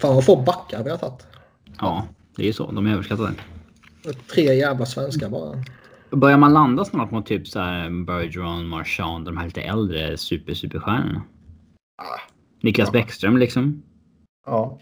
Fan 0.00 0.14
vad 0.14 0.24
få 0.24 0.36
backar 0.42 0.84
vi 0.84 0.90
har 0.90 0.96
tagit. 0.98 1.26
Ja, 1.80 2.06
det 2.36 2.42
är 2.42 2.46
ju 2.46 2.52
så. 2.52 2.70
De 2.70 2.86
är 2.86 2.92
överskattade. 2.92 3.34
Tre 4.34 4.42
jävla 4.54 4.86
svenskar 4.86 5.28
bara. 5.28 5.62
Börjar 6.10 6.38
man 6.38 6.52
landa 6.52 6.84
snart 6.84 7.10
mot 7.10 7.26
typ 7.26 7.48
så 7.48 7.58
här 7.60 8.04
Bergeron, 8.04 8.68
Marchand, 8.68 9.24
de 9.24 9.36
här 9.36 9.44
lite 9.44 9.60
äldre 9.62 10.16
super 10.16 10.54
superstjärnorna? 10.54 11.22
Ah, 12.02 12.20
Niklas 12.62 12.88
Ja. 12.88 12.92
Bäckström 12.92 13.36
liksom? 13.36 13.82
ja, 14.46 14.78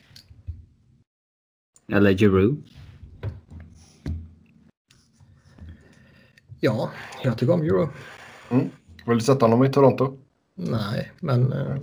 Eller 1.93 2.11
Giroux? 2.13 2.71
Ja, 6.61 6.91
jag 7.25 7.39
tycker 7.39 7.53
om 7.55 7.63
Euro. 7.63 7.89
vill 9.07 9.19
du 9.19 9.21
sätta 9.21 9.45
honom 9.45 9.65
i 9.65 9.73
Toronto? 9.73 10.19
Nej, 10.55 11.13
men 11.21 11.53
eh, 11.53 11.77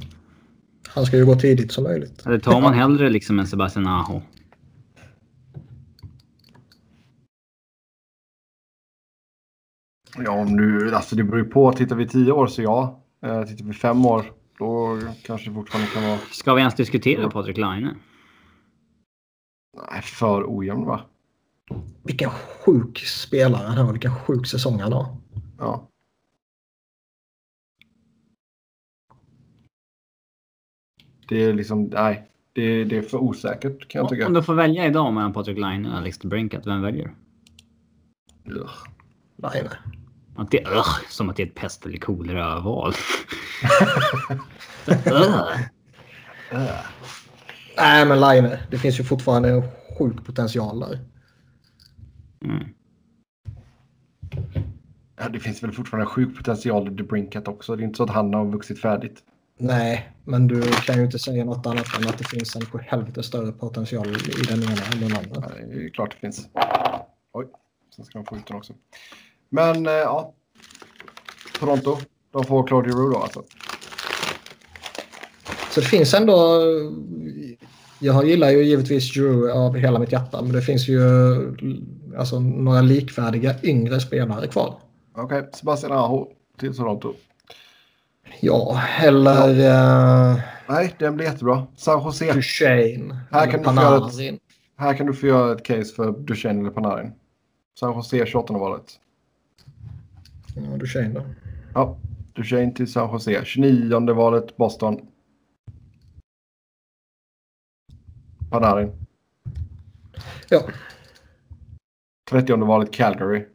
han 0.95 1.05
ska 1.05 1.17
ju 1.17 1.25
gå 1.25 1.35
tidigt 1.35 1.71
som 1.71 1.83
möjligt. 1.83 2.25
Eller 2.25 2.39
tar 2.39 2.61
man 2.61 2.73
hellre 2.73 3.09
liksom 3.09 3.39
en 3.39 3.47
Sebastian 3.47 3.87
Aho? 3.87 4.21
Ja, 10.17 10.31
om 10.31 10.57
du, 10.57 10.95
alltså 10.95 11.15
det 11.15 11.23
beror 11.23 11.39
ju 11.39 11.49
på. 11.49 11.73
Tittar 11.73 11.95
vi 11.95 12.07
10 12.07 12.31
år 12.31 12.47
så 12.47 12.61
ja. 12.61 13.03
Eh, 13.23 13.43
tittar 13.43 13.65
vi 13.65 13.73
5 13.73 14.05
år 14.05 14.25
då 14.59 14.99
kanske 15.23 15.49
det 15.49 15.53
fortfarande 15.53 15.91
kan 15.91 16.03
vara 16.03 16.17
Ska 16.31 16.53
vi 16.53 16.59
ens 16.59 16.75
diskutera 16.75 17.29
Patrik 17.29 17.57
Laine? 17.57 17.95
nej, 19.91 20.01
för 20.01 20.45
ojämn 20.47 20.85
va? 20.85 21.01
Vilken 22.03 22.29
sjuk 22.29 22.99
spelare 22.99 23.67
han 23.67 23.85
har. 23.85 23.91
Vilken 23.91 24.15
sjuk 24.15 24.47
säsong 24.47 24.79
han 24.79 24.93
har. 24.93 25.15
Ja. 25.57 25.89
Det 31.33 31.43
är 31.43 31.53
liksom, 31.53 31.83
nej. 31.83 32.27
Det, 32.53 32.83
det 32.83 32.97
är 32.97 33.01
för 33.01 33.17
osäkert 33.17 33.87
kan 33.87 33.99
jag 33.99 34.09
tycka. 34.09 34.27
Om 34.27 34.33
du 34.33 34.43
får 34.43 34.53
välja 34.53 34.85
idag 34.85 35.13
mellan 35.13 35.33
Patrik 35.33 35.57
Laine 35.57 35.85
och 35.85 35.97
Alex 35.97 36.17
DeBrincat, 36.17 36.67
vem 36.67 36.81
väljer 36.81 37.11
du? 38.45 38.51
Ugh. 38.55 38.71
Nej. 39.35 39.69
Att 40.35 40.51
det, 40.51 40.59
ugh, 40.59 40.99
som 41.09 41.29
att 41.29 41.35
det 41.35 41.43
är 41.43 41.47
ett 41.47 41.55
pest 41.55 41.85
eller 41.85 41.97
kolera-val. 41.97 42.93
Nej, 47.77 48.05
men 48.05 48.19
Line. 48.19 48.57
Det 48.71 48.77
finns 48.77 48.99
ju 48.99 49.03
fortfarande 49.03 49.49
en 49.49 49.63
sjuk 49.97 50.25
potential 50.25 50.79
där. 50.79 50.99
mm. 52.45 52.67
Ja, 55.17 55.29
det 55.29 55.39
finns 55.39 55.63
väl 55.63 55.71
fortfarande 55.71 56.05
sjuk 56.05 56.37
potential 56.37 56.87
i 56.87 56.91
DeBrincat 56.91 57.47
också. 57.47 57.75
Det 57.75 57.83
är 57.83 57.85
inte 57.85 57.97
så 57.97 58.03
att 58.03 58.09
han 58.09 58.33
har 58.33 58.45
vuxit 58.45 58.81
färdigt. 58.81 59.23
Nej, 59.57 60.09
men 60.23 60.47
du 60.47 60.61
kan 60.71 60.97
ju 60.97 61.05
inte 61.05 61.19
säga 61.19 61.45
något 61.45 61.65
annat 61.65 61.97
än 61.97 62.07
att 62.07 62.17
det 62.17 62.27
finns 62.27 62.55
en 62.55 62.61
helvete 62.81 63.23
större 63.23 63.51
potential 63.51 64.07
i 64.07 64.41
den 64.49 64.63
ena 64.63 64.71
än 64.71 64.99
den 64.99 65.17
andra. 65.17 65.51
Ja, 65.59 65.65
Det 65.65 65.85
är 65.85 65.89
klart 65.89 66.11
det 66.11 66.17
finns. 66.17 66.47
Oj, 67.33 67.45
sen 67.95 68.05
ska 68.05 68.19
de 68.19 68.25
få 68.25 68.37
ut 68.37 68.47
den 68.47 68.57
också. 68.57 68.73
Men 69.49 69.85
eh, 69.85 69.91
ja. 69.91 70.33
Toronto, 71.59 71.97
de 72.31 72.43
får 72.43 72.67
Claudio 72.67 72.93
Roux 72.93 73.13
då 73.13 73.19
alltså. 73.23 73.43
Så 75.71 75.79
det 75.79 75.87
finns 75.87 76.13
ändå... 76.13 76.61
Jag 77.99 78.25
gillar 78.25 78.49
ju 78.49 78.63
givetvis 78.63 79.13
Drew 79.13 79.51
av 79.51 79.75
hela 79.75 79.99
mitt 79.99 80.11
hjärta, 80.11 80.41
men 80.41 80.51
det 80.51 80.61
finns 80.61 80.87
ju 80.87 81.01
alltså, 82.17 82.39
några 82.39 82.81
likvärdiga 82.81 83.55
yngre 83.63 83.99
spelare 83.99 84.47
kvar. 84.47 84.79
Okej, 85.15 85.49
Sebastian 85.53 85.91
Aho 85.91 86.27
till 86.59 86.75
Toronto. 86.75 87.13
Ja, 88.41 88.81
eller 89.01 89.49
uh, 89.49 90.39
Nej, 90.69 90.95
den 90.99 91.15
blir 91.15 91.25
jättebra. 91.25 91.67
San 91.75 92.03
Jose. 92.03 92.33
Duchene. 92.33 93.19
Här 93.31 93.51
du 93.59 93.65
få 93.65 93.71
ett- 93.71 93.75
Panarin. 93.75 94.39
Här 94.75 94.93
kan 94.93 95.05
du 95.07 95.13
få 95.13 95.27
göra 95.27 95.51
ett 95.55 95.65
case 95.65 95.95
för 95.95 96.11
Duchene 96.11 96.59
eller 96.59 96.69
Panarin. 96.69 97.11
San 97.79 97.93
Jose 97.93 98.25
28 98.25 98.53
valet. 98.53 98.99
Ja, 100.55 100.77
Duchene 100.77 101.09
då. 101.13 101.23
Ja, 101.73 101.97
Duchene 102.33 102.71
till 102.73 102.91
San 102.91 103.11
Jose. 103.11 103.45
29 103.45 104.13
valet 104.13 104.57
Boston. 104.57 105.07
Panarin. 108.51 108.91
Ja, 110.49 110.61
30 112.29 112.55
valet 112.65 112.93
Calgary. 112.93 113.45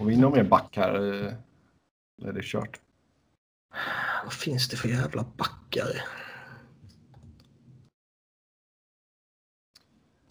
Och 0.00 0.10
vi 0.10 0.16
någon 0.16 0.32
mer 0.32 0.44
back 0.44 0.76
här? 0.76 1.36
Eller 2.18 2.28
är 2.28 2.32
det 2.32 2.42
kört? 2.42 2.80
vad 4.24 4.32
finns 4.32 4.68
det 4.68 4.76
för 4.76 4.88
jävla 4.88 5.24
backar? 5.36 6.04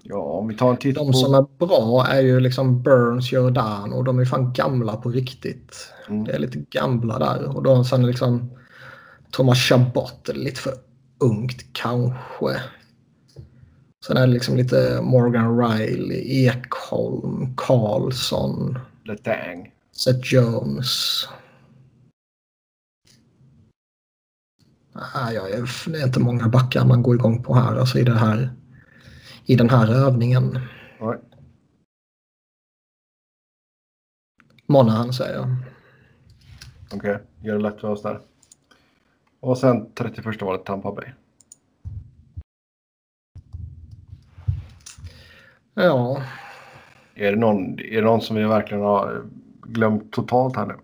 Ja, 0.04 0.22
om 0.22 0.48
vi 0.48 0.58
tar 0.58 0.72
en 0.72 0.78
titt 0.78 0.96
De 0.96 1.12
på... 1.12 1.14
som 1.14 1.34
är 1.34 1.66
bra 1.66 2.08
är 2.08 2.22
ju 2.22 2.40
liksom 2.40 2.82
Burns, 2.82 3.32
Jordan 3.32 3.94
och 3.94 4.04
de 4.04 4.20
är 4.20 4.26
fan 4.26 4.54
gamla 4.54 4.98
på 4.98 5.10
riktigt. 5.10 5.94
Mm. 6.10 6.24
Det 6.24 6.32
är 6.32 6.40
lite 6.40 6.60
gamla 6.70 7.20
där. 7.20 7.56
Och 7.56 7.64
då 7.64 7.84
sen 7.84 8.06
liksom 8.06 8.52
Thomas 9.32 9.58
Chabot, 9.58 10.30
lite 10.34 10.62
för 10.62 10.74
ungt 11.20 11.74
kanske. 11.74 12.62
Sen 14.06 14.18
är 14.18 14.28
det 14.28 14.34
liksom 14.34 14.56
lite 14.58 15.00
Morgan 15.02 15.60
Riley, 15.60 16.46
Ekholm, 16.46 17.54
Karlsson, 17.58 18.80
Letang. 19.04 19.72
Seth 19.92 20.34
Jones. 20.34 21.28
Ja, 25.14 25.48
det 25.86 26.00
är 26.00 26.06
inte 26.06 26.20
många 26.20 26.48
backar 26.48 26.86
man 26.86 27.04
går 27.04 27.16
igång 27.16 27.44
på 27.44 27.56
här, 27.56 27.76
alltså 27.76 28.00
i, 28.00 28.04
det 28.04 28.14
här, 28.14 28.50
i 29.46 29.56
den 29.56 29.70
här 29.70 29.94
övningen. 30.08 30.60
Nej. 31.00 31.18
Monahan 34.66 35.14
säger 35.14 35.36
jag. 35.36 35.48
Okej, 36.94 37.20
gör 37.42 37.54
det 37.54 37.62
lätt 37.62 37.82
för 37.82 37.90
oss 37.90 38.02
där. 38.02 38.20
Och 39.40 39.58
sen 39.58 39.94
31 39.94 40.42
valet 40.42 40.66
Tampa 40.66 40.92
Bay. 40.92 41.08
Ja, 45.74 46.24
Är 47.16 47.32
det, 47.32 47.38
någon, 47.38 47.80
är 47.80 47.96
det 47.96 48.02
någon 48.02 48.22
som 48.22 48.36
vi 48.36 48.44
verkligen 48.44 48.84
har 48.84 49.26
glömt 49.62 50.12
totalt 50.12 50.56
här 50.56 50.66
nu? 50.66 50.76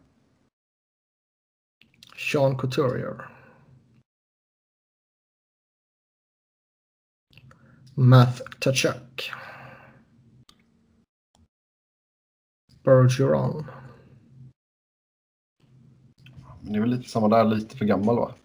Sean 2.18 2.58
Couturier. 2.58 3.33
Math 7.96 8.42
Tachuk. 8.60 9.32
Bergeron. 12.84 13.66
Det 16.62 16.76
är 16.76 16.80
väl 16.80 16.90
lite 16.90 17.10
samma 17.10 17.28
där, 17.28 17.46
lite 17.46 17.78
för 17.78 17.86
gammal 17.86 18.16
va? 18.16 18.36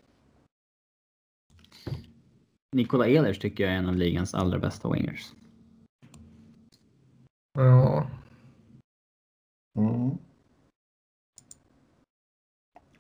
Nikola 2.73 3.07
Ehlers 3.07 3.39
tycker 3.39 3.65
jag 3.65 3.73
är 3.73 3.77
en 3.79 3.89
av 3.89 3.97
ligans 3.97 4.35
allra 4.35 4.59
bästa 4.59 4.93
wingers. 4.93 5.33
Ja. 7.53 8.11
Mm. 9.79 10.19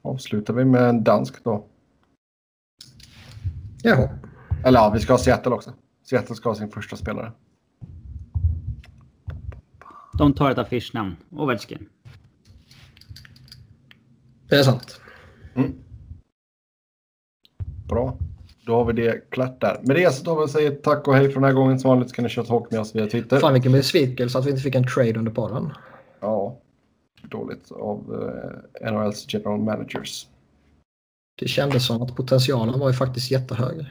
avslutar 0.02 0.55
vi 0.55 0.65
med 0.65 0.89
en 0.89 1.05
dansk 1.05 1.44
då. 1.44 1.67
Jaha. 3.83 4.18
Eller 4.65 4.78
ja, 4.78 4.91
vi 4.91 5.01
ska 5.01 5.12
ha 5.12 5.18
Seattle 5.18 5.52
också. 5.52 5.75
Seattle 6.11 6.35
ska 6.35 6.49
ha 6.49 6.57
sin 6.57 6.70
första 6.70 6.97
spelare. 6.97 7.33
De 10.19 10.35
tar 10.35 10.51
ett 10.51 10.59
affischnamn. 10.59 11.17
Ovechkin. 11.31 11.89
Det 14.49 14.57
är 14.57 14.62
sant. 14.62 15.01
Mm. 15.55 15.75
Bra. 17.89 18.19
Då 18.67 18.75
har 18.75 18.85
vi 18.85 18.93
det 18.93 19.31
klart 19.31 19.61
där. 19.61 19.81
Med 19.83 19.97
det 19.97 20.15
så 20.15 20.25
tar 20.25 20.37
vi 20.37 20.45
och 20.45 20.51
säger 20.51 20.70
tack 20.70 21.09
och 21.09 21.15
hej 21.15 21.28
för 21.28 21.35
den 21.35 21.45
här 21.45 21.53
gången. 21.53 21.81
Som 21.81 21.89
vanligt 21.89 22.11
ska 22.11 22.23
ni 22.23 22.28
köra 22.28 22.45
talk 22.45 22.70
med 22.70 22.81
oss 22.81 22.97
via 22.97 23.07
Twitter. 23.07 23.41
Fan 23.41 23.53
vilken 23.53 23.73
besvikelse 23.73 24.39
att 24.39 24.47
vi 24.47 24.51
inte 24.51 24.62
fick 24.62 24.75
en 24.75 24.87
trade 24.87 25.19
under 25.19 25.33
podden. 25.33 25.73
Ja, 26.20 26.59
dåligt 27.23 27.73
av 27.73 28.31
eh, 28.83 28.93
NHLs 28.93 29.27
general 29.28 29.61
managers. 29.61 30.27
Det 31.39 31.49
kändes 31.49 31.87
som 31.87 32.03
att 32.03 32.17
potentialen 32.17 32.81
var 32.81 32.89
ju 32.89 32.95
faktiskt 32.95 33.31
jättehög. 33.31 33.87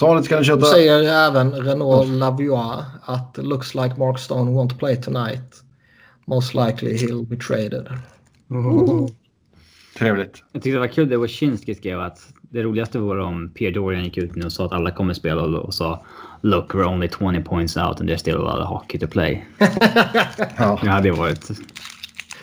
Vanligt 0.00 0.24
ska 0.24 0.38
ni 0.38 0.44
köta... 0.44 0.66
säger 0.66 1.02
även 1.02 1.52
Renault 1.52 2.08
Lavoie 2.08 2.84
att 3.04 3.38
looks 3.38 3.74
like 3.74 3.94
Mark 3.98 4.18
Stone 4.18 4.50
won't 4.50 4.78
play 4.78 4.96
tonight. 5.02 5.62
Most 6.26 6.54
likely 6.54 6.96
he'll 6.96 7.26
be 7.26 7.36
traded. 7.36 7.88
Trevligt. 9.98 10.42
Jag 10.52 10.62
tyckte 10.62 10.76
det 10.76 10.80
var 10.80 10.86
kul 10.86 11.08
det 11.08 11.18
Wyszynski 11.18 11.74
skrev 11.74 12.00
att 12.00 12.32
det 12.40 12.62
roligaste 12.62 12.98
vore 12.98 13.22
om 13.22 13.50
Pierre 13.50 13.74
Dorian 13.74 14.04
gick 14.04 14.18
ut 14.18 14.34
nu 14.34 14.44
och 14.44 14.52
sa 14.52 14.66
att 14.66 14.72
alla 14.72 14.90
kommer 14.90 15.14
spela 15.14 15.42
och, 15.42 15.74
sa 15.74 16.04
Look, 16.40 16.74
we're 16.74 16.86
only 16.86 17.08
20 17.08 17.42
points 17.42 17.76
out 17.76 18.00
and 18.00 18.10
there's 18.10 18.18
still 18.18 18.36
a 18.36 18.38
lot 18.38 18.60
of 18.60 18.68
hockey 18.68 18.98
to 18.98 19.06
play. 19.06 19.44
Ja, 20.58 20.78
Det 20.82 20.88
hade 20.88 21.10
varit... 21.12 21.50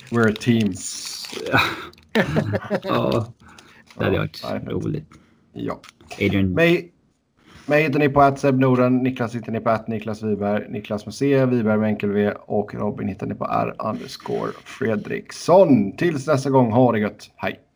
we're 0.09 0.31
a 0.31 0.35
team. 0.39 0.73
Ja, 2.83 3.33
det 3.97 4.03
hade 4.03 4.17
varit 4.17 4.43
roligt. 4.67 5.07
Ja. 5.53 5.79
Adrian... 6.19 6.53
Mig, 6.53 6.91
mig 7.69 7.83
hittar 7.83 7.99
ni 7.99 8.09
på 8.09 8.21
att 8.21 8.39
Seb 8.39 8.59
Norden, 8.59 8.97
Niklas 8.97 9.35
hittar 9.35 9.51
ni 9.51 9.59
på 9.59 9.69
att 9.69 9.87
Niklas 9.87 10.23
Wiberg, 10.23 10.69
Niklas 10.69 11.05
med 11.05 11.49
Wiberg 11.49 11.77
med 11.77 11.89
enkel 11.89 12.11
V 12.11 12.31
och 12.31 12.75
Robin 12.75 13.07
hittar 13.07 13.27
ni 13.27 13.35
på 13.35 13.45
R 13.45 13.75
underscore 13.79 14.51
Fredriksson. 14.65 15.91
Tills 15.91 16.27
nästa 16.27 16.49
gång, 16.49 16.71
ha 16.71 16.91
det 16.91 16.99
gött. 16.99 17.31
Hej! 17.35 17.68